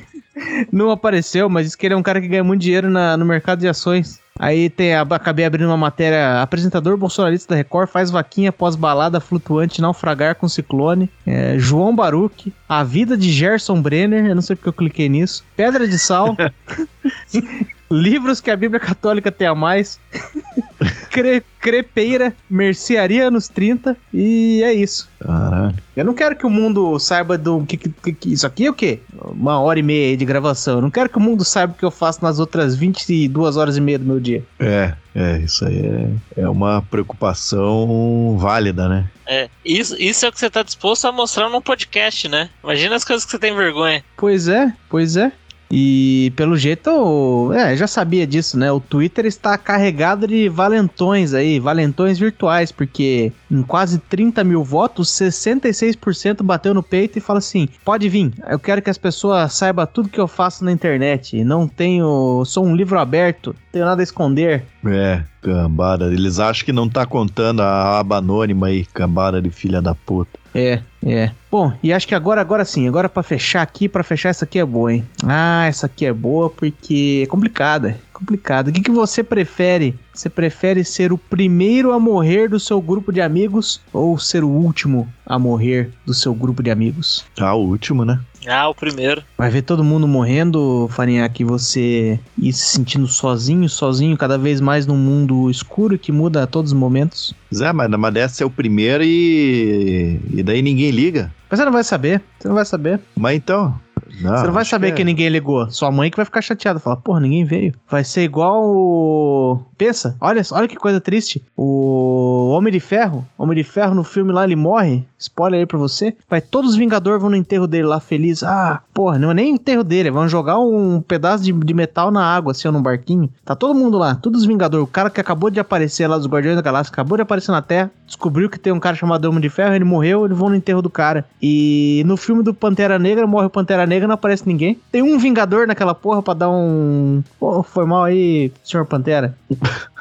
Não 0.73 0.91
apareceu, 0.91 1.49
mas 1.49 1.67
diz 1.67 1.75
que 1.75 1.87
ele 1.87 1.95
é 1.95 1.97
um 1.97 2.03
cara 2.03 2.21
que 2.21 2.29
ganha 2.29 2.45
muito 2.45 2.61
dinheiro 2.61 2.89
na- 2.91 3.17
no 3.17 3.25
mercado 3.25 3.61
de 3.61 3.69
ações. 3.69 4.21
Aí 4.41 4.71
tem, 4.71 4.95
acabei 4.95 5.45
abrindo 5.45 5.67
uma 5.67 5.77
matéria, 5.77 6.41
apresentador 6.41 6.97
bolsonarista 6.97 7.53
da 7.55 7.57
Record 7.57 7.89
faz 7.89 8.09
vaquinha 8.09 8.51
após 8.51 8.77
balada 8.77 9.19
flutuante 9.19 9.81
naufragar 9.81 10.37
com 10.37 10.49
ciclone. 10.49 11.11
É, 11.27 11.57
João 11.59 11.95
Baruque, 11.95 12.53
a 12.69 12.85
vida 12.85 13.17
de 13.17 13.33
Gerson 13.33 13.83
Brenner, 13.83 14.27
eu 14.27 14.35
não 14.37 14.43
sei 14.43 14.55
porque 14.55 14.69
eu 14.69 14.73
cliquei 14.73 15.09
nisso. 15.09 15.45
Pedra 15.57 15.89
de 15.89 15.99
Sal, 15.99 16.37
livros 17.91 18.41
que 18.41 18.51
a 18.51 18.57
Bíblia 18.57 18.81
Católica 18.81 19.31
tem 19.33 19.47
a 19.49 19.55
mais. 19.55 19.99
Cre- 21.11 21.43
crepeira, 21.59 22.35
mercearia 22.49 23.27
anos 23.27 23.49
30 23.49 23.97
e 24.15 24.63
é 24.63 24.73
isso. 24.73 25.09
Caralho. 25.19 25.75
Eu 25.97 26.05
não 26.05 26.15
quero 26.15 26.37
que 26.37 26.47
o 26.47 26.51
mundo 26.51 26.97
saiba 27.01 27.37
do 27.37 27.65
que, 27.65 27.77
que, 27.77 28.13
que- 28.13 28.33
isso 28.33 28.47
aqui 28.47 28.67
é 28.67 28.71
o 28.71 28.75
quê? 28.75 29.01
Uma 29.21 29.59
hora 29.59 29.79
e 29.79 29.83
meia 29.83 30.17
de 30.17 30.25
gravação. 30.25 30.77
Eu 30.77 30.83
não 30.83 30.91
quero 30.91 31.09
que 31.09 31.17
o 31.19 31.21
mundo 31.21 31.45
saiba 31.45 31.73
o 31.73 31.77
que 31.77 31.85
eu 31.85 31.91
faço 31.91 32.23
nas 32.23 32.39
outras 32.39 32.77
22 32.77 33.57
horas 33.57 33.77
e 33.77 33.81
meia 33.81 33.99
do 33.99 34.05
meu 34.05 34.21
dia. 34.21 34.45
É, 34.61 34.95
é, 35.15 35.39
isso 35.39 35.65
aí 35.65 35.81
é, 35.81 36.43
é 36.43 36.49
uma 36.49 36.83
preocupação 36.83 38.37
válida, 38.39 38.89
né? 38.89 39.11
É, 39.27 39.49
isso, 39.65 39.97
isso 39.99 40.25
é 40.25 40.29
o 40.29 40.33
que 40.33 40.39
você 40.39 40.49
tá 40.49 40.63
disposto 40.63 41.07
a 41.07 41.13
mostrar 41.13 41.49
num 41.51 41.61
podcast, 41.61 42.29
né? 42.29 42.49
Imagina 42.63 42.95
as 42.97 43.05
coisas 43.05 43.25
que 43.25 43.31
você 43.33 43.39
tem 43.39 43.55
vergonha. 43.55 44.03
Pois 44.17 44.47
é, 44.49 44.73
pois 44.89 45.17
é. 45.17 45.33
E 45.71 46.33
pelo 46.35 46.57
jeito, 46.57 47.53
é, 47.53 47.77
já 47.77 47.87
sabia 47.87 48.27
disso, 48.27 48.59
né? 48.59 48.73
O 48.73 48.81
Twitter 48.81 49.27
está 49.27 49.59
carregado 49.59 50.27
de 50.27 50.49
valentões 50.49 51.35
aí, 51.35 51.61
valentões 51.61 52.19
virtuais, 52.19 52.73
porque 52.73 53.33
em 53.51 53.63
quase 53.63 53.99
30 53.99 54.45
mil 54.45 54.63
votos, 54.63 55.09
66% 55.11 56.43
bateu 56.43 56.75
no 56.75 56.83
peito 56.83 57.19
e 57.19 57.21
fala 57.21 57.39
assim: 57.39 57.69
pode 57.85 58.09
vir, 58.09 58.33
eu 58.49 58.59
quero 58.59 58.83
que 58.83 58.91
as 58.91 58.99
pessoas 58.99 59.53
saibam 59.53 59.87
tudo 59.87 60.09
que 60.09 60.21
eu 60.21 60.29
faço 60.29 60.65
na 60.65 60.73
internet. 60.73 61.43
Não 61.45 61.67
tenho. 61.67 62.45
sou 62.45 62.65
um 62.65 62.75
livro 62.75 62.99
aberto, 62.99 63.55
tenho 63.73 63.85
nada 63.85 64.03
a 64.03 64.05
esconder. 64.05 64.65
É, 64.85 65.23
cambada. 65.43 66.13
Eles 66.13 66.39
acham 66.39 66.65
que 66.65 66.73
não 66.73 66.89
tá 66.89 67.07
contando 67.07 67.61
a 67.61 67.99
aba 67.99 68.17
anônima 68.19 68.69
aí, 68.69 68.85
cambada 68.85 69.41
de 69.41 69.51
filha 69.51 69.81
da 69.81 69.95
puta. 69.95 70.39
É, 70.55 70.81
é. 71.05 71.31
Bom, 71.51 71.73
e 71.83 71.93
acho 71.93 72.07
que 72.07 72.15
agora, 72.15 72.41
agora 72.41 72.65
sim, 72.65 72.89
agora 72.89 73.09
pra 73.09 73.23
fechar 73.23 73.63
aqui, 73.63 73.89
pra 73.89 74.03
fechar 74.03 74.31
essa 74.31 74.45
aqui 74.45 74.59
é 74.59 74.65
boa, 74.65 74.93
hein? 74.93 75.07
Ah, 75.25 75.67
essa 75.67 75.87
aqui 75.87 76.05
é 76.05 76.13
boa 76.13 76.51
porque 76.51 77.23
é 77.25 77.27
complicada, 77.27 77.99
é 78.19 78.25
complicada. 78.29 78.71
O 78.71 78.73
que, 78.73 78.81
que 78.81 78.91
você 78.91 79.23
prefere? 79.23 79.99
Você 80.13 80.29
prefere 80.29 80.85
ser 80.85 81.13
o 81.13 81.19
primeiro 81.19 81.93
a 81.93 82.01
morrer 82.01 82.49
do 82.49 82.59
seu 82.59 82.81
grupo 82.81 83.13
de 83.13 83.21
amigos 83.21 83.81
ou 83.93 84.19
ser 84.19 84.43
o 84.43 84.49
último 84.49 85.09
a 85.25 85.39
morrer 85.39 85.91
do 86.05 86.13
seu 86.13 86.35
grupo 86.35 86.63
de 86.63 86.71
amigos? 86.71 87.25
Ah, 87.39 87.55
o 87.55 87.65
último, 87.65 88.05
né? 88.05 88.19
Ah, 88.47 88.69
o 88.69 88.75
primeiro. 88.75 89.23
Vai 89.37 89.51
ver 89.51 89.63
todo 89.63 89.85
mundo 89.85 90.09
morrendo, 90.09 90.89
Farinhaque, 90.91 91.43
e 91.43 91.47
você 91.47 92.19
ir 92.37 92.53
se 92.53 92.67
sentindo 92.67 93.07
sozinho, 93.07 93.69
sozinho, 93.69 94.17
cada 94.17 94.39
vez 94.39 94.61
mais 94.61 94.87
num 94.87 94.97
mundo 94.97 95.51
escuro 95.51 95.99
que 95.99 96.11
muda 96.11 96.43
a 96.43 96.47
todos 96.47 96.73
os 96.73 96.79
momentos. 96.79 97.35
Zé, 97.55 97.73
mas 97.73 97.91
numa 97.91 98.11
dessa 98.11 98.43
é 98.43 98.47
o 98.47 98.51
primeiro 98.51 99.05
e. 99.05 100.21
E 100.33 100.43
daí 100.43 100.63
ninguém 100.63 100.91
liga. 100.91 101.33
Mas 101.51 101.59
você 101.59 101.65
não 101.65 101.73
vai 101.73 101.85
saber, 101.85 102.23
você 102.39 102.49
não 102.49 102.55
vai 102.55 102.65
saber. 102.65 103.01
Mas 103.17 103.37
então. 103.37 103.79
Não, 104.21 104.37
Você 104.37 104.47
não 104.47 104.53
vai 104.53 104.65
saber 104.65 104.89
que 104.91 104.97
que 104.99 105.03
é. 105.03 105.05
ninguém 105.05 105.29
ligou. 105.29 105.71
Sua 105.71 105.91
mãe 105.91 106.11
que 106.11 106.17
vai 106.17 106.25
ficar 106.25 106.43
chateada. 106.43 106.79
Falar, 106.81 106.97
porra, 106.97 107.21
ninguém 107.21 107.45
veio. 107.45 107.73
Vai 107.89 108.03
ser 108.05 108.23
igual 108.23 108.63
o... 108.65 109.61
Pensa, 109.77 110.17
olha, 110.21 110.43
olha 110.53 110.67
que 110.67 110.77
coisa 110.77 111.01
triste. 111.01 111.43
O 111.57 112.51
Homem 112.51 112.73
de 112.73 112.81
Ferro. 112.81 113.25
Homem 113.37 113.57
de 113.57 113.63
Ferro 113.65 113.95
no 113.95 114.03
filme 114.03 114.33
lá, 114.33 114.45
ele 114.45 114.57
morre. 114.57 115.05
Spoiler 115.19 115.61
aí 115.61 115.67
pra 115.67 115.79
você. 115.79 116.17
Vai, 116.29 116.41
todos 116.41 116.73
os 116.73 116.77
Vingadores 116.77 117.21
vão 117.21 117.31
no 117.31 117.37
enterro 117.37 117.67
dele 117.67 117.87
lá, 117.87 118.01
feliz. 118.01 118.43
Ah, 118.43 118.81
porra, 118.95 119.19
não 119.19 119.31
é 119.31 119.35
nem 119.35 119.53
o 119.53 119.55
enterro 119.55 119.85
dele. 119.85 120.11
Vão 120.11 120.29
jogar 120.29 120.59
um 120.59 121.01
pedaço 121.01 121.45
de, 121.45 121.53
de 121.53 121.75
metal 121.75 122.11
na 122.11 122.25
água, 122.25 122.53
assim, 122.53 122.69
ó, 122.69 122.73
num 122.73 122.83
barquinho. 122.83 123.29
Tá 123.45 123.55
todo 123.55 123.75
mundo 123.75 123.99
lá, 123.99 124.15
todos 124.15 124.43
os 124.43 124.47
Vingadores. 124.47 124.85
O 124.85 124.91
cara 124.91 125.11
que 125.11 125.21
acabou 125.21 125.51
de 125.51 125.61
aparecer 125.61 126.07
lá 126.07 126.17
dos 126.17 126.27
Guardiões 126.27 126.57
da 126.57 126.63
Galáxia, 126.63 126.93
acabou 126.93 127.17
de 127.17 127.23
aparecer 127.23 127.51
na 127.51 127.63
Terra. 127.63 127.91
Descobriu 128.07 128.49
que 128.49 128.59
tem 128.59 128.73
um 128.73 128.81
cara 128.81 128.97
chamado 128.97 129.25
Homem 129.27 129.41
de 129.41 129.49
Ferro, 129.49 129.75
ele 129.75 129.85
morreu, 129.85 130.25
eles 130.25 130.39
vão 130.39 130.49
no 130.49 130.55
enterro 130.57 130.81
do 130.81 130.91
cara. 130.91 131.25
E 131.43 132.03
no 132.07 132.17
filme 132.17 132.43
do 132.43 132.55
Pantera 132.55 132.99
Negra, 132.99 133.27
morre 133.27 133.47
o 133.47 133.51
Pantera 133.51 133.87
Negra, 133.87 133.98
não 134.07 134.15
aparece 134.15 134.47
ninguém. 134.47 134.79
Tem 134.91 135.03
um 135.03 135.19
Vingador 135.19 135.67
naquela 135.67 135.95
porra 135.95 136.23
pra 136.23 136.35
dar 136.35 136.51
um. 136.51 137.23
Pô, 137.39 137.63
foi 137.63 137.85
mal 137.85 138.05
aí, 138.05 138.53
senhor 138.63 138.87
Pantera. 138.87 139.37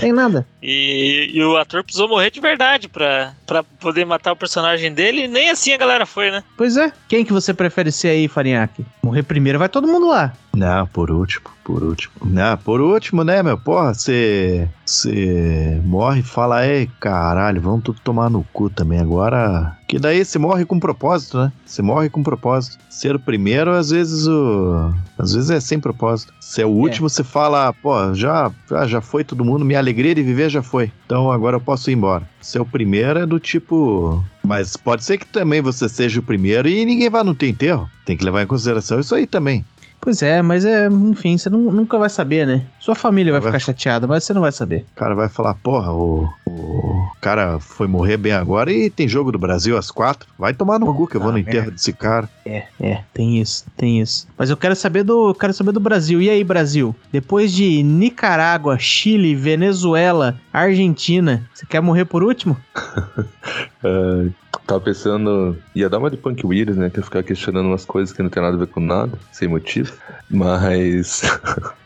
Tem 0.00 0.12
nada. 0.12 0.46
E, 0.62 1.30
e 1.32 1.42
o 1.42 1.56
ator 1.56 1.84
precisou 1.84 2.08
morrer 2.08 2.30
de 2.30 2.40
verdade 2.40 2.88
pra, 2.88 3.32
pra 3.46 3.62
poder 3.62 4.04
matar 4.04 4.32
o 4.32 4.36
personagem 4.36 4.92
dele. 4.92 5.24
E 5.24 5.28
nem 5.28 5.50
assim 5.50 5.72
a 5.72 5.76
galera 5.76 6.06
foi, 6.06 6.30
né? 6.30 6.42
Pois 6.56 6.76
é. 6.76 6.90
Quem 7.06 7.24
que 7.24 7.32
você 7.32 7.52
prefere 7.52 7.92
ser 7.92 8.08
aí, 8.08 8.28
Farinhaque? 8.28 8.84
Morrer 9.02 9.22
primeiro, 9.22 9.58
vai 9.58 9.68
todo 9.68 9.86
mundo 9.86 10.08
lá. 10.08 10.32
Não, 10.58 10.88
por 10.88 11.08
último, 11.12 11.46
por 11.62 11.84
último. 11.84 12.12
Não, 12.24 12.56
por 12.56 12.80
último, 12.80 13.22
né, 13.22 13.44
meu? 13.44 13.56
Porra, 13.56 13.94
você. 13.94 14.68
Você 14.84 15.80
morre 15.84 16.20
e 16.20 16.24
fala, 16.24 16.66
ei, 16.66 16.90
caralho, 16.98 17.60
vamos 17.60 17.84
tudo 17.84 18.00
tomar 18.02 18.28
no 18.28 18.42
cu 18.52 18.68
também. 18.68 18.98
Agora. 18.98 19.76
Que 19.86 20.00
daí 20.00 20.24
você 20.24 20.38
morre 20.38 20.64
com 20.64 20.80
propósito, 20.80 21.38
né? 21.38 21.52
Você 21.64 21.80
morre 21.80 22.10
com 22.10 22.24
propósito. 22.24 22.78
Ser 22.90 23.14
o 23.14 23.20
primeiro, 23.20 23.70
às 23.70 23.90
vezes 23.90 24.26
o. 24.26 24.92
Às 25.16 25.32
vezes 25.32 25.50
é 25.50 25.60
sem 25.60 25.78
propósito. 25.78 26.34
Se 26.40 26.60
é 26.60 26.66
o 26.66 26.70
último, 26.70 27.08
você 27.08 27.22
fala, 27.22 27.72
pô, 27.72 28.12
já, 28.14 28.50
já, 28.68 28.86
já 28.86 29.00
foi 29.00 29.22
todo 29.22 29.44
mundo, 29.44 29.64
minha 29.64 29.78
alegria 29.78 30.14
de 30.14 30.22
viver 30.22 30.50
já 30.50 30.62
foi. 30.62 30.90
Então 31.06 31.30
agora 31.30 31.56
eu 31.56 31.60
posso 31.60 31.88
ir 31.90 31.94
embora. 31.94 32.28
Ser 32.40 32.60
o 32.60 32.66
primeiro 32.66 33.20
é 33.20 33.26
do 33.26 33.38
tipo. 33.38 34.24
Mas 34.42 34.76
pode 34.76 35.04
ser 35.04 35.18
que 35.18 35.26
também 35.26 35.60
você 35.60 35.88
seja 35.88 36.18
o 36.18 36.22
primeiro 36.22 36.68
e 36.68 36.84
ninguém 36.84 37.08
vá 37.08 37.22
no 37.22 37.34
teu 37.34 37.48
enterro. 37.48 37.88
Tem 38.04 38.16
que 38.16 38.24
levar 38.24 38.42
em 38.42 38.46
consideração 38.46 38.98
isso 38.98 39.14
aí 39.14 39.26
também. 39.26 39.64
Pois 40.00 40.22
é, 40.22 40.40
mas 40.42 40.64
é, 40.64 40.86
enfim, 40.86 41.36
você 41.36 41.50
nu- 41.50 41.70
nunca 41.72 41.98
vai 41.98 42.08
saber, 42.08 42.46
né? 42.46 42.62
Sua 42.78 42.94
família 42.94 43.32
vai 43.32 43.40
Vai- 43.40 43.50
ficar 43.52 43.58
chateada, 43.58 44.06
mas 44.06 44.24
você 44.24 44.32
não 44.32 44.40
vai 44.42 44.52
saber. 44.52 44.86
O 44.92 44.98
cara 44.98 45.14
vai 45.14 45.28
falar, 45.28 45.54
porra, 45.54 45.92
o, 45.92 46.28
o 46.46 47.08
cara 47.20 47.58
foi 47.58 47.86
morrer 47.88 48.16
bem 48.16 48.32
agora 48.32 48.72
e 48.72 48.88
tem 48.90 49.08
jogo 49.08 49.32
do 49.32 49.38
Brasil 49.38 49.76
às 49.76 49.90
quatro. 49.90 50.28
Vai 50.38 50.54
tomar 50.54 50.78
no 50.78 50.94
cu 50.94 51.06
que 51.06 51.16
eu 51.16 51.20
vou 51.20 51.32
no 51.32 51.38
Puta 51.38 51.50
enterro 51.50 51.64
merda. 51.64 51.76
desse 51.76 51.92
cara. 51.92 52.28
É, 52.46 52.64
é, 52.80 53.00
tem 53.12 53.38
isso, 53.40 53.64
tem 53.76 54.00
isso. 54.00 54.26
Mas 54.38 54.48
eu 54.50 54.56
quero 54.56 54.74
saber 54.76 55.02
do, 55.02 55.30
eu 55.30 55.34
quero 55.34 55.52
saber 55.52 55.72
do 55.72 55.80
Brasil. 55.80 56.22
E 56.22 56.30
aí, 56.30 56.42
Brasil? 56.44 56.94
Depois 57.12 57.52
de 57.52 57.82
Nicarágua, 57.82 58.78
Chile, 58.78 59.34
Venezuela, 59.34 60.38
Argentina, 60.52 61.44
você 61.52 61.66
quer 61.66 61.80
morrer 61.82 62.04
por 62.04 62.22
último? 62.22 62.56
Ah, 63.82 64.28
tava 64.66 64.80
pensando. 64.80 65.56
Ia 65.74 65.88
dar 65.88 65.98
uma 65.98 66.10
de 66.10 66.16
Punk 66.16 66.44
Willis, 66.46 66.76
né? 66.76 66.90
Que 66.90 66.98
ia 66.98 67.04
ficar 67.04 67.22
questionando 67.22 67.66
umas 67.66 67.84
coisas 67.84 68.14
que 68.14 68.22
não 68.22 68.30
tem 68.30 68.42
nada 68.42 68.56
a 68.56 68.60
ver 68.60 68.68
com 68.68 68.80
nada, 68.80 69.18
sem 69.32 69.48
motivo. 69.48 69.92
Mas. 70.30 71.22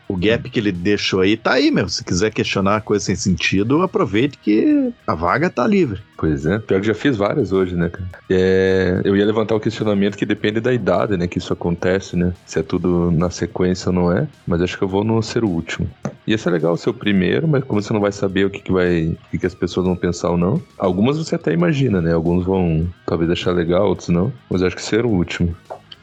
O 0.08 0.16
gap 0.16 0.50
que 0.50 0.60
ele 0.60 0.72
deixou 0.72 1.22
aí 1.22 1.38
tá 1.38 1.52
aí, 1.52 1.70
meu. 1.70 1.88
Se 1.88 2.04
quiser 2.04 2.30
questionar 2.30 2.82
coisa 2.82 3.02
sem 3.02 3.16
sentido, 3.16 3.80
aproveite 3.80 4.36
que 4.36 4.92
a 5.06 5.14
vaga 5.14 5.48
tá 5.48 5.66
livre. 5.66 6.02
Pois 6.18 6.44
é, 6.44 6.58
pior 6.58 6.82
que 6.82 6.86
já 6.86 6.92
fiz 6.92 7.16
várias 7.16 7.50
hoje, 7.50 7.74
né, 7.74 7.88
cara? 7.88 8.10
É, 8.28 9.00
eu 9.04 9.16
ia 9.16 9.24
levantar 9.24 9.54
o 9.54 9.60
questionamento 9.60 10.18
que 10.18 10.26
depende 10.26 10.60
da 10.60 10.70
idade, 10.70 11.16
né, 11.16 11.26
que 11.26 11.38
isso 11.38 11.52
acontece, 11.52 12.14
né? 12.14 12.34
Se 12.44 12.58
é 12.58 12.62
tudo 12.62 13.10
na 13.10 13.30
sequência 13.30 13.88
ou 13.88 13.94
não 13.94 14.12
é, 14.12 14.28
mas 14.46 14.60
acho 14.60 14.76
que 14.76 14.84
eu 14.84 14.88
vou 14.88 15.02
no 15.02 15.22
ser 15.22 15.44
o 15.44 15.48
último. 15.48 15.88
Ia 16.32 16.38
ser 16.38 16.48
legal 16.48 16.74
ser 16.78 16.88
o 16.88 16.94
primeiro, 16.94 17.46
mas 17.46 17.62
como 17.62 17.82
você 17.82 17.92
não 17.92 18.00
vai 18.00 18.10
saber 18.10 18.46
o 18.46 18.50
que, 18.50 18.60
que 18.60 18.72
vai. 18.72 19.08
o 19.08 19.30
que, 19.30 19.36
que 19.36 19.46
as 19.46 19.54
pessoas 19.54 19.84
vão 19.84 19.94
pensar 19.94 20.30
ou 20.30 20.38
não. 20.38 20.62
Algumas 20.78 21.18
você 21.18 21.34
até 21.34 21.52
imagina, 21.52 22.00
né? 22.00 22.14
Alguns 22.14 22.46
vão 22.46 22.88
talvez 23.06 23.30
achar 23.30 23.52
legal, 23.52 23.86
outros 23.86 24.08
não. 24.08 24.32
Mas 24.48 24.62
acho 24.62 24.74
que 24.74 24.80
ser 24.80 25.04
o 25.04 25.10
último. 25.10 25.54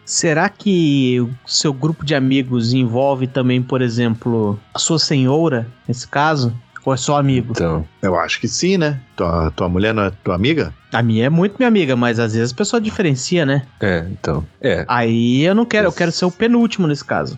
Será 0.06 0.48
que 0.48 1.20
o 1.20 1.30
seu 1.48 1.74
grupo 1.74 2.06
de 2.06 2.14
amigos 2.14 2.74
envolve 2.74 3.26
também, 3.26 3.60
por 3.60 3.82
exemplo, 3.82 4.60
a 4.72 4.78
sua 4.78 5.00
senhora, 5.00 5.68
nesse 5.88 6.08
caso? 6.08 6.54
Ou 6.90 6.94
é 6.96 6.98
só 6.98 7.20
amigo? 7.20 7.52
Então. 7.52 7.88
Eu 8.02 8.20
acho 8.20 8.40
que 8.42 8.48
sim, 8.48 8.76
né? 8.76 9.00
Tua, 9.16 9.52
tua 9.52 9.70
mulher 9.70 9.94
não 9.94 10.06
é 10.06 10.12
tua 10.24 10.34
amiga? 10.34 10.74
A 10.92 11.04
minha 11.04 11.28
é 11.28 11.30
muito 11.30 11.58
minha 11.60 11.68
amiga, 11.68 11.96
mas 11.96 12.20
às 12.20 12.34
vezes 12.34 12.52
a 12.52 12.56
pessoa 12.56 12.82
diferencia, 12.82 13.46
né? 13.46 13.62
É, 13.80 14.08
então. 14.10 14.44
É. 14.60 14.86
Aí 14.88 15.44
eu 15.44 15.54
não 15.54 15.66
quero, 15.66 15.88
eu 15.88 15.92
quero 15.92 16.12
ser 16.12 16.26
o 16.26 16.32
penúltimo 16.32 16.88
nesse 16.88 17.06
caso. 17.06 17.38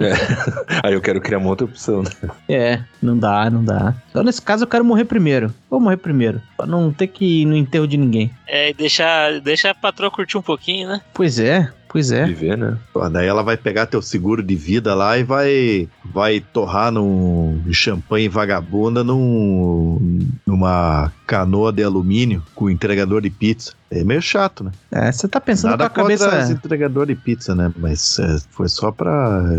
Aí 0.82 0.94
eu 0.94 1.00
quero 1.00 1.20
criar 1.20 1.38
uma 1.38 1.48
outra 1.48 1.64
opção, 1.64 2.02
né? 2.02 2.10
É, 2.48 2.80
não 3.00 3.16
dá, 3.16 3.48
não 3.48 3.64
dá. 3.64 3.94
Então 4.10 4.24
nesse 4.24 4.42
caso 4.42 4.64
eu 4.64 4.68
quero 4.68 4.84
morrer 4.84 5.04
primeiro. 5.04 5.54
Vou 5.70 5.78
morrer 5.78 5.96
primeiro, 5.96 6.42
pra 6.56 6.66
não 6.66 6.92
ter 6.92 7.06
que 7.06 7.42
ir 7.42 7.44
no 7.44 7.54
enterro 7.56 7.86
de 7.86 7.96
ninguém. 7.96 8.32
É, 8.48 8.70
e 8.70 8.74
deixar, 8.74 9.40
deixar 9.40 9.70
a 9.70 9.74
patroa 9.76 10.10
curtir 10.10 10.36
um 10.36 10.42
pouquinho, 10.42 10.88
né? 10.88 11.00
Pois 11.14 11.38
é, 11.38 11.70
pois 11.88 12.10
é. 12.12 12.26
Viver, 12.26 12.56
né? 12.56 12.76
Daí 13.10 13.26
ela 13.26 13.42
vai 13.42 13.56
pegar 13.56 13.86
teu 13.86 14.02
seguro 14.02 14.42
de 14.42 14.54
vida 14.54 14.94
lá 14.94 15.18
e 15.18 15.24
vai, 15.24 15.88
vai 16.04 16.40
torrar 16.40 16.92
num 16.92 17.62
champanhe 17.72 18.28
vagabunda 18.28 19.02
num, 19.02 20.28
numa 20.46 21.12
canoa 21.26 21.72
de 21.72 21.82
alumínio 21.82 22.42
com 22.54 22.70
entregador 22.70 23.22
de 23.22 23.30
pizza. 23.30 23.72
É 23.90 24.04
meio 24.04 24.20
chato, 24.20 24.64
né? 24.64 24.70
É, 24.90 25.10
você 25.10 25.26
tá 25.26 25.40
pensando 25.40 25.70
Nada 25.70 25.88
com 25.88 26.00
a 26.00 26.04
cabeça. 26.04 26.44
os 26.44 26.50
entregador 26.50 27.06
de 27.06 27.14
pizza, 27.14 27.54
né? 27.54 27.72
Mas 27.76 28.18
é, 28.18 28.36
foi 28.50 28.68
só 28.68 28.92
pra 28.92 29.56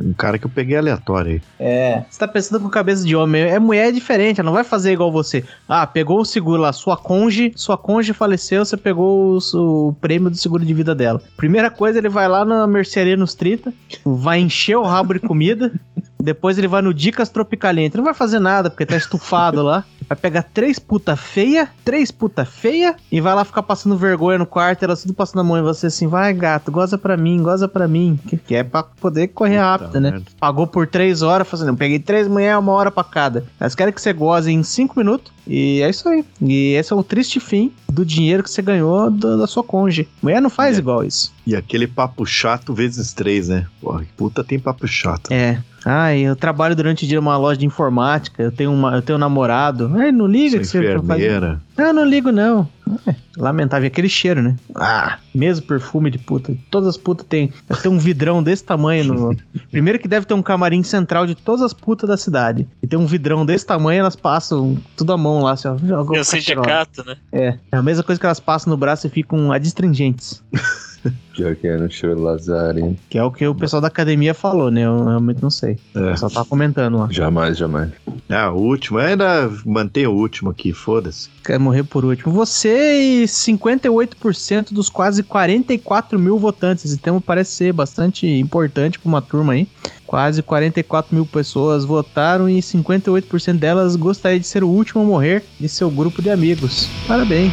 um 0.00 0.12
cara 0.12 0.38
que 0.38 0.46
eu 0.46 0.50
peguei 0.50 0.76
aleatório 0.76 1.32
aí. 1.32 1.42
É, 1.60 2.04
você 2.10 2.18
tá 2.18 2.26
pensando 2.26 2.60
com 2.60 2.68
cabeça 2.68 3.04
de 3.04 3.14
homem. 3.14 3.42
É 3.42 3.58
mulher 3.58 3.88
é 3.88 3.92
diferente, 3.92 4.40
ela 4.40 4.46
não 4.46 4.54
vai 4.54 4.64
fazer 4.64 4.92
igual 4.92 5.12
você. 5.12 5.44
Ah, 5.68 5.86
pegou 5.86 6.20
o 6.20 6.24
seguro 6.24 6.60
lá, 6.60 6.72
sua 6.72 6.96
conge, 6.96 7.52
sua 7.54 7.78
conge 7.78 8.12
faleceu, 8.12 8.64
você 8.64 8.76
pegou 8.76 9.38
o, 9.38 9.88
o 9.88 9.92
prêmio 9.94 10.30
do 10.30 10.36
seguro 10.36 10.64
de 10.64 10.74
vida 10.74 10.94
dela. 10.94 11.22
Primeira 11.36 11.70
coisa, 11.70 11.98
ele 11.98 12.08
vai 12.08 12.28
lá 12.28 12.44
na 12.44 12.66
mercearia 12.66 13.16
nos 13.16 13.34
30, 13.34 13.72
vai 14.04 14.40
encher 14.40 14.76
o 14.76 14.82
rabo 14.82 15.14
de 15.14 15.20
comida, 15.20 15.72
depois 16.20 16.58
ele 16.58 16.68
vai 16.68 16.82
no 16.82 16.92
Dicas 16.94 17.28
Tropicaliente. 17.28 17.96
Não 17.96 18.04
vai 18.04 18.14
fazer 18.14 18.38
nada, 18.38 18.70
porque 18.70 18.84
tá 18.86 18.96
estufado 18.96 19.62
lá. 19.62 19.84
vai 20.08 20.16
pegar 20.16 20.42
três 20.42 20.78
puta 20.78 21.16
feia, 21.16 21.68
três 21.84 22.10
puta 22.10 22.44
feia, 22.44 22.96
e 23.12 23.20
vai 23.20 23.34
lá 23.34 23.44
ficar 23.44 23.62
passando 23.62 23.96
vergonha 23.96 24.38
no 24.38 24.46
quarto, 24.46 24.82
elas 24.82 25.02
tudo 25.02 25.12
passando 25.14 25.40
a 25.40 25.44
mão 25.44 25.58
em 25.58 25.62
você 25.62 25.88
assim, 25.88 26.06
vai 26.06 26.32
gato, 26.32 26.72
goza 26.72 26.96
pra 26.96 27.16
mim, 27.16 27.42
goza 27.42 27.68
pra 27.68 27.86
mim. 27.86 28.18
Que, 28.26 28.36
que 28.36 28.54
é 28.54 28.62
pra 28.64 28.82
poder 28.82 29.28
correr 29.28 29.58
rápido, 29.58 30.00
né? 30.00 30.10
merda. 30.12 30.26
Pagou 30.40 30.66
por 30.66 30.86
três 30.86 31.20
horas, 31.22 31.46
fazendo, 31.46 31.68
eu 31.68 31.76
peguei 31.76 31.98
três 31.98 32.26
mulheres, 32.26 32.58
uma 32.58 32.72
hora 32.72 32.90
pra 32.90 33.04
cada. 33.04 33.44
Elas 33.60 33.74
querem 33.74 33.92
que 33.92 34.00
você 34.00 34.12
goze 34.12 34.50
em 34.50 34.62
cinco 34.62 34.98
minutos, 34.98 35.30
e 35.46 35.80
é 35.82 35.90
isso 35.90 36.08
aí. 36.08 36.24
E 36.40 36.72
esse 36.72 36.92
é 36.92 36.96
o 36.96 37.02
triste 37.02 37.38
fim 37.40 37.72
do 37.90 38.04
dinheiro 38.04 38.42
que 38.42 38.50
você 38.50 38.62
ganhou 38.62 39.10
do- 39.10 39.38
da 39.38 39.46
sua 39.46 39.62
conge. 39.62 40.08
Mulher 40.22 40.40
não 40.40 40.50
faz 40.50 40.76
É. 40.76 40.78
igual 40.78 41.04
isso. 41.04 41.32
E 41.46 41.54
aquele 41.56 41.86
papo 41.86 42.24
chato 42.26 42.72
vezes 42.74 43.12
três, 43.12 43.48
né? 43.48 43.66
Porra, 43.80 44.00
que 44.04 44.12
puta 44.12 44.42
tem 44.44 44.58
papo 44.58 44.86
chato. 44.86 45.30
É. 45.32 45.62
Ai, 45.84 46.20
eu 46.20 46.34
trabalho 46.34 46.74
durante 46.74 47.04
o 47.04 47.08
dia 47.08 47.20
numa 47.20 47.36
loja 47.36 47.58
de 47.58 47.66
informática, 47.66 48.42
eu 48.42 48.52
tenho, 48.52 48.72
uma, 48.72 48.96
eu 48.96 49.02
tenho 49.02 49.16
um 49.16 49.20
namorado. 49.20 49.90
Ai, 49.96 50.10
não 50.12 50.26
liga 50.26 50.50
Sou 50.50 50.60
que 50.60 50.66
você 50.66 50.78
faz. 50.78 51.04
enfermeira. 51.04 51.60
Não, 51.76 51.92
não 51.92 52.04
ligo 52.04 52.32
não. 52.32 52.68
É, 53.06 53.14
lamentável, 53.36 53.84
e 53.84 53.88
aquele 53.88 54.08
cheiro, 54.08 54.42
né? 54.42 54.56
Ah, 54.74 55.18
mesmo 55.34 55.66
perfume 55.66 56.10
de 56.10 56.18
puta. 56.18 56.56
Todas 56.70 56.88
as 56.88 56.96
putas 56.96 57.26
têm. 57.28 57.52
Tem 57.82 57.90
um 57.90 57.98
vidrão 57.98 58.42
desse 58.42 58.64
tamanho 58.64 59.04
no. 59.04 59.36
Primeiro 59.70 59.98
que 59.98 60.08
deve 60.08 60.26
ter 60.26 60.34
um 60.34 60.42
camarim 60.42 60.82
central 60.82 61.26
de 61.26 61.34
todas 61.34 61.62
as 61.62 61.72
putas 61.72 62.08
da 62.08 62.16
cidade. 62.16 62.66
E 62.82 62.86
tem 62.86 62.98
um 62.98 63.06
vidrão 63.06 63.44
desse 63.44 63.66
tamanho, 63.66 64.00
elas 64.00 64.16
passam 64.16 64.76
tudo 64.96 65.12
à 65.12 65.16
mão 65.18 65.42
lá, 65.42 65.52
assim, 65.52 65.68
ó. 65.68 65.76
Jogam 65.76 66.16
E 66.16 66.18
o 66.18 66.24
sindicato, 66.24 67.04
né? 67.04 67.16
É, 67.30 67.58
é 67.70 67.76
a 67.76 67.82
mesma 67.82 68.02
coisa 68.02 68.18
que 68.18 68.26
elas 68.26 68.40
passam 68.40 68.70
no 68.70 68.76
braço 68.76 69.06
e 69.06 69.10
ficam 69.10 69.52
adstringentes. 69.52 70.42
Pior 71.34 71.54
que 71.54 71.68
é 71.68 71.76
no 71.76 71.90
show 71.90 72.14
Lazarino. 72.14 72.96
Que 73.08 73.18
é 73.18 73.22
o 73.22 73.30
que 73.30 73.46
o 73.46 73.54
pessoal 73.54 73.80
da 73.80 73.88
academia 73.88 74.34
falou, 74.34 74.70
né? 74.70 74.82
Eu 74.82 75.04
realmente 75.04 75.42
não 75.42 75.50
sei. 75.50 75.78
É. 75.94 76.10
Pessoal 76.10 76.30
tá 76.30 76.44
comentando 76.44 76.98
lá. 76.98 77.08
Jamais, 77.10 77.56
jamais. 77.56 77.90
Ah, 78.28 78.50
o 78.50 78.58
último. 78.58 78.98
Ainda 78.98 79.50
mantém 79.64 80.06
o 80.06 80.12
último 80.12 80.50
aqui, 80.50 80.72
foda-se. 80.72 81.28
Quer 81.44 81.58
morrer 81.58 81.84
por 81.84 82.04
último. 82.04 82.32
Você 82.32 83.22
e 83.22 83.24
58% 83.24 84.72
dos 84.72 84.88
quase 84.88 85.22
44 85.22 86.18
mil 86.18 86.38
votantes. 86.38 86.84
Esse 86.84 86.98
tema 86.98 87.20
parece 87.20 87.52
ser 87.52 87.72
bastante 87.72 88.26
importante 88.26 88.98
para 88.98 89.08
uma 89.08 89.22
turma 89.22 89.52
aí. 89.52 89.68
Quase 90.06 90.42
44 90.42 91.14
mil 91.14 91.26
pessoas 91.26 91.84
votaram 91.84 92.48
e 92.48 92.58
58% 92.58 93.58
delas 93.58 93.94
gostaria 93.94 94.40
de 94.40 94.46
ser 94.46 94.64
o 94.64 94.68
último 94.68 95.02
a 95.02 95.04
morrer 95.04 95.44
de 95.60 95.68
seu 95.68 95.90
grupo 95.90 96.22
de 96.22 96.30
amigos. 96.30 96.88
Parabéns. 97.06 97.52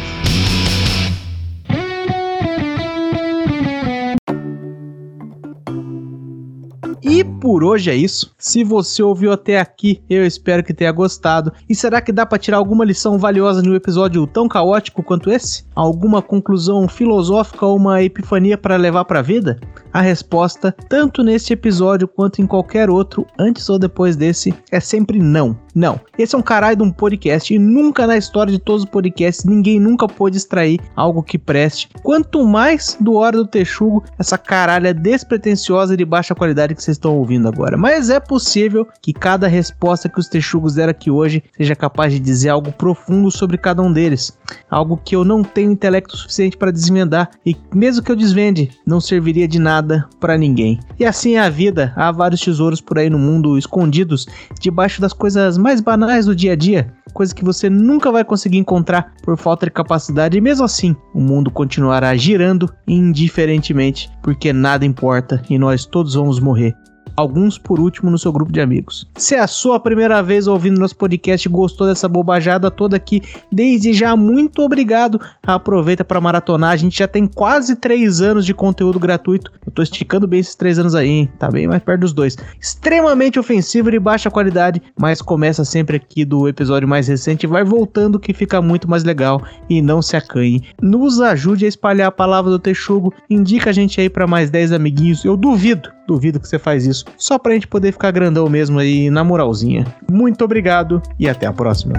E 7.16 7.24
por 7.24 7.64
hoje 7.64 7.90
é 7.90 7.94
isso. 7.94 8.34
Se 8.36 8.62
você 8.62 9.02
ouviu 9.02 9.32
até 9.32 9.58
aqui, 9.58 10.02
eu 10.06 10.26
espero 10.26 10.62
que 10.62 10.74
tenha 10.74 10.92
gostado. 10.92 11.50
E 11.66 11.74
será 11.74 12.02
que 12.02 12.12
dá 12.12 12.26
para 12.26 12.38
tirar 12.38 12.58
alguma 12.58 12.84
lição 12.84 13.16
valiosa 13.16 13.62
de 13.62 13.70
um 13.70 13.74
episódio 13.74 14.26
tão 14.26 14.46
caótico 14.46 15.02
quanto 15.02 15.30
esse? 15.30 15.64
Alguma 15.74 16.20
conclusão 16.20 16.86
filosófica 16.86 17.64
ou 17.64 17.76
uma 17.76 18.02
epifania 18.02 18.58
para 18.58 18.76
levar 18.76 19.06
para 19.06 19.20
a 19.20 19.22
vida? 19.22 19.58
A 19.94 20.02
resposta, 20.02 20.70
tanto 20.90 21.22
neste 21.22 21.54
episódio 21.54 22.06
quanto 22.06 22.42
em 22.42 22.46
qualquer 22.46 22.90
outro, 22.90 23.26
antes 23.38 23.66
ou 23.70 23.78
depois 23.78 24.14
desse, 24.14 24.54
é 24.70 24.78
sempre 24.78 25.18
não. 25.18 25.58
Não. 25.76 26.00
Esse 26.18 26.34
é 26.34 26.38
um 26.38 26.42
caralho 26.42 26.78
de 26.78 26.82
um 26.82 26.90
podcast 26.90 27.52
e 27.52 27.58
nunca 27.58 28.06
na 28.06 28.16
história 28.16 28.50
de 28.50 28.58
todos 28.58 28.84
os 28.84 28.88
podcasts 28.88 29.44
ninguém 29.44 29.78
nunca 29.78 30.08
pôde 30.08 30.38
extrair 30.38 30.80
algo 30.96 31.22
que 31.22 31.36
preste. 31.36 31.90
Quanto 32.02 32.42
mais 32.46 32.96
do 32.98 33.16
Hora 33.16 33.36
do 33.36 33.46
Texugo, 33.46 34.02
essa 34.18 34.38
caralha 34.38 34.94
despretensiosa 34.94 35.92
e 35.92 35.96
de 35.98 36.04
baixa 36.06 36.34
qualidade 36.34 36.74
que 36.74 36.82
vocês 36.82 36.96
estão 36.96 37.14
ouvindo 37.18 37.46
agora. 37.46 37.76
Mas 37.76 38.08
é 38.08 38.18
possível 38.18 38.88
que 39.02 39.12
cada 39.12 39.46
resposta 39.46 40.08
que 40.08 40.18
os 40.18 40.28
Texugos 40.28 40.76
deram 40.76 40.92
aqui 40.92 41.10
hoje 41.10 41.44
seja 41.54 41.76
capaz 41.76 42.10
de 42.10 42.20
dizer 42.20 42.48
algo 42.48 42.72
profundo 42.72 43.30
sobre 43.30 43.58
cada 43.58 43.82
um 43.82 43.92
deles. 43.92 44.32
Algo 44.70 44.96
que 44.96 45.16
eu 45.16 45.24
não 45.24 45.42
tenho 45.42 45.70
intelecto 45.70 46.16
suficiente 46.16 46.56
para 46.56 46.70
desvendar 46.70 47.30
e 47.44 47.56
mesmo 47.74 48.02
que 48.02 48.10
eu 48.10 48.16
desvende, 48.16 48.70
não 48.86 49.00
serviria 49.00 49.48
de 49.48 49.58
nada 49.58 50.08
para 50.20 50.36
ninguém. 50.36 50.80
E 50.98 51.04
assim 51.04 51.36
é 51.36 51.40
a 51.40 51.48
vida. 51.48 51.92
Há 51.96 52.10
vários 52.12 52.40
tesouros 52.40 52.80
por 52.80 52.98
aí 52.98 53.10
no 53.10 53.18
mundo 53.18 53.58
escondidos 53.58 54.26
debaixo 54.60 55.00
das 55.00 55.12
coisas 55.12 55.56
mais 55.58 55.80
banais 55.80 56.26
do 56.26 56.34
dia 56.34 56.52
a 56.52 56.56
dia, 56.56 56.92
coisa 57.16 57.34
que 57.34 57.44
você 57.44 57.70
nunca 57.70 58.12
vai 58.12 58.22
conseguir 58.22 58.58
encontrar 58.58 59.14
por 59.22 59.38
falta 59.38 59.64
de 59.64 59.72
capacidade, 59.72 60.36
e 60.36 60.40
mesmo 60.40 60.66
assim, 60.66 60.94
o 61.14 61.20
mundo 61.20 61.50
continuará 61.50 62.14
girando 62.14 62.70
indiferentemente, 62.86 64.10
porque 64.22 64.52
nada 64.52 64.84
importa 64.84 65.42
e 65.48 65.58
nós 65.58 65.86
todos 65.86 66.12
vamos 66.12 66.38
morrer. 66.38 66.74
Alguns 67.16 67.56
por 67.56 67.80
último 67.80 68.10
no 68.10 68.18
seu 68.18 68.32
grupo 68.32 68.52
de 68.52 68.60
amigos. 68.60 69.08
Se 69.16 69.34
é 69.34 69.40
a 69.40 69.46
sua 69.46 69.80
primeira 69.80 70.22
vez 70.22 70.46
ouvindo 70.46 70.78
nosso 70.78 70.96
podcast 70.96 71.46
e 71.46 71.50
gostou 71.50 71.86
dessa 71.86 72.08
bobajada 72.08 72.70
toda 72.70 72.96
aqui, 72.96 73.22
desde 73.50 73.92
já 73.92 74.14
muito 74.14 74.62
obrigado. 74.62 75.20
Aproveita 75.42 76.04
para 76.04 76.20
maratonar. 76.20 76.72
A 76.72 76.76
gente 76.76 76.98
já 76.98 77.08
tem 77.08 77.26
quase 77.26 77.76
três 77.76 78.20
anos 78.20 78.44
de 78.44 78.52
conteúdo 78.52 78.98
gratuito. 78.98 79.50
Eu 79.64 79.72
tô 79.72 79.82
esticando 79.82 80.26
bem 80.26 80.40
esses 80.40 80.54
três 80.54 80.78
anos 80.78 80.94
aí, 80.94 81.08
hein? 81.08 81.32
Tá 81.38 81.50
bem 81.50 81.66
mais 81.66 81.82
perto 81.82 82.00
dos 82.00 82.12
dois. 82.12 82.36
Extremamente 82.60 83.38
ofensivo 83.38 83.88
e 83.88 83.92
de 83.92 83.98
baixa 83.98 84.30
qualidade, 84.30 84.82
mas 84.98 85.22
começa 85.22 85.64
sempre 85.64 85.96
aqui 85.96 86.24
do 86.24 86.46
episódio 86.48 86.86
mais 86.86 87.08
recente 87.08 87.44
e 87.44 87.46
vai 87.46 87.64
voltando 87.64 88.20
que 88.20 88.34
fica 88.34 88.60
muito 88.60 88.88
mais 88.88 89.04
legal. 89.04 89.42
E 89.70 89.80
não 89.80 90.02
se 90.02 90.16
acanhe. 90.16 90.62
Nos 90.82 91.20
ajude 91.20 91.64
a 91.64 91.68
espalhar 91.68 92.08
a 92.08 92.12
palavra 92.12 92.50
do 92.50 92.58
Texugo. 92.58 93.12
Indica 93.30 93.70
a 93.70 93.72
gente 93.72 94.00
aí 94.00 94.10
para 94.10 94.26
mais 94.26 94.50
10 94.50 94.72
amiguinhos. 94.72 95.24
Eu 95.24 95.36
duvido, 95.36 95.90
duvido 96.06 96.40
que 96.40 96.48
você 96.48 96.58
faz 96.58 96.86
isso. 96.86 97.04
Só 97.16 97.38
pra 97.38 97.54
gente 97.54 97.66
poder 97.66 97.92
ficar 97.92 98.10
grandão 98.10 98.48
mesmo 98.48 98.78
aí 98.78 99.10
na 99.10 99.24
moralzinha. 99.24 99.86
Muito 100.10 100.44
obrigado 100.44 101.02
e 101.18 101.28
até 101.28 101.46
a 101.46 101.52
próxima. 101.52 101.94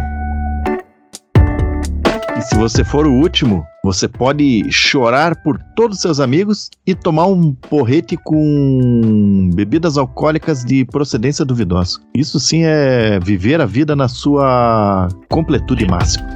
E 2.37 2.41
se 2.41 2.55
você 2.55 2.83
for 2.83 3.07
o 3.07 3.13
último, 3.13 3.65
você 3.83 4.07
pode 4.07 4.63
chorar 4.71 5.41
por 5.41 5.59
todos 5.75 5.97
os 5.97 6.01
seus 6.01 6.19
amigos 6.19 6.69
e 6.85 6.93
tomar 6.93 7.25
um 7.25 7.51
porrete 7.51 8.15
com 8.15 9.49
bebidas 9.55 9.97
alcoólicas 9.97 10.63
de 10.63 10.85
procedência 10.85 11.43
duvidosa. 11.43 11.99
Isso 12.15 12.39
sim 12.39 12.63
é 12.63 13.19
viver 13.19 13.59
a 13.59 13.65
vida 13.65 13.95
na 13.95 14.07
sua 14.07 15.07
completude 15.29 15.87
máxima. 15.87 16.27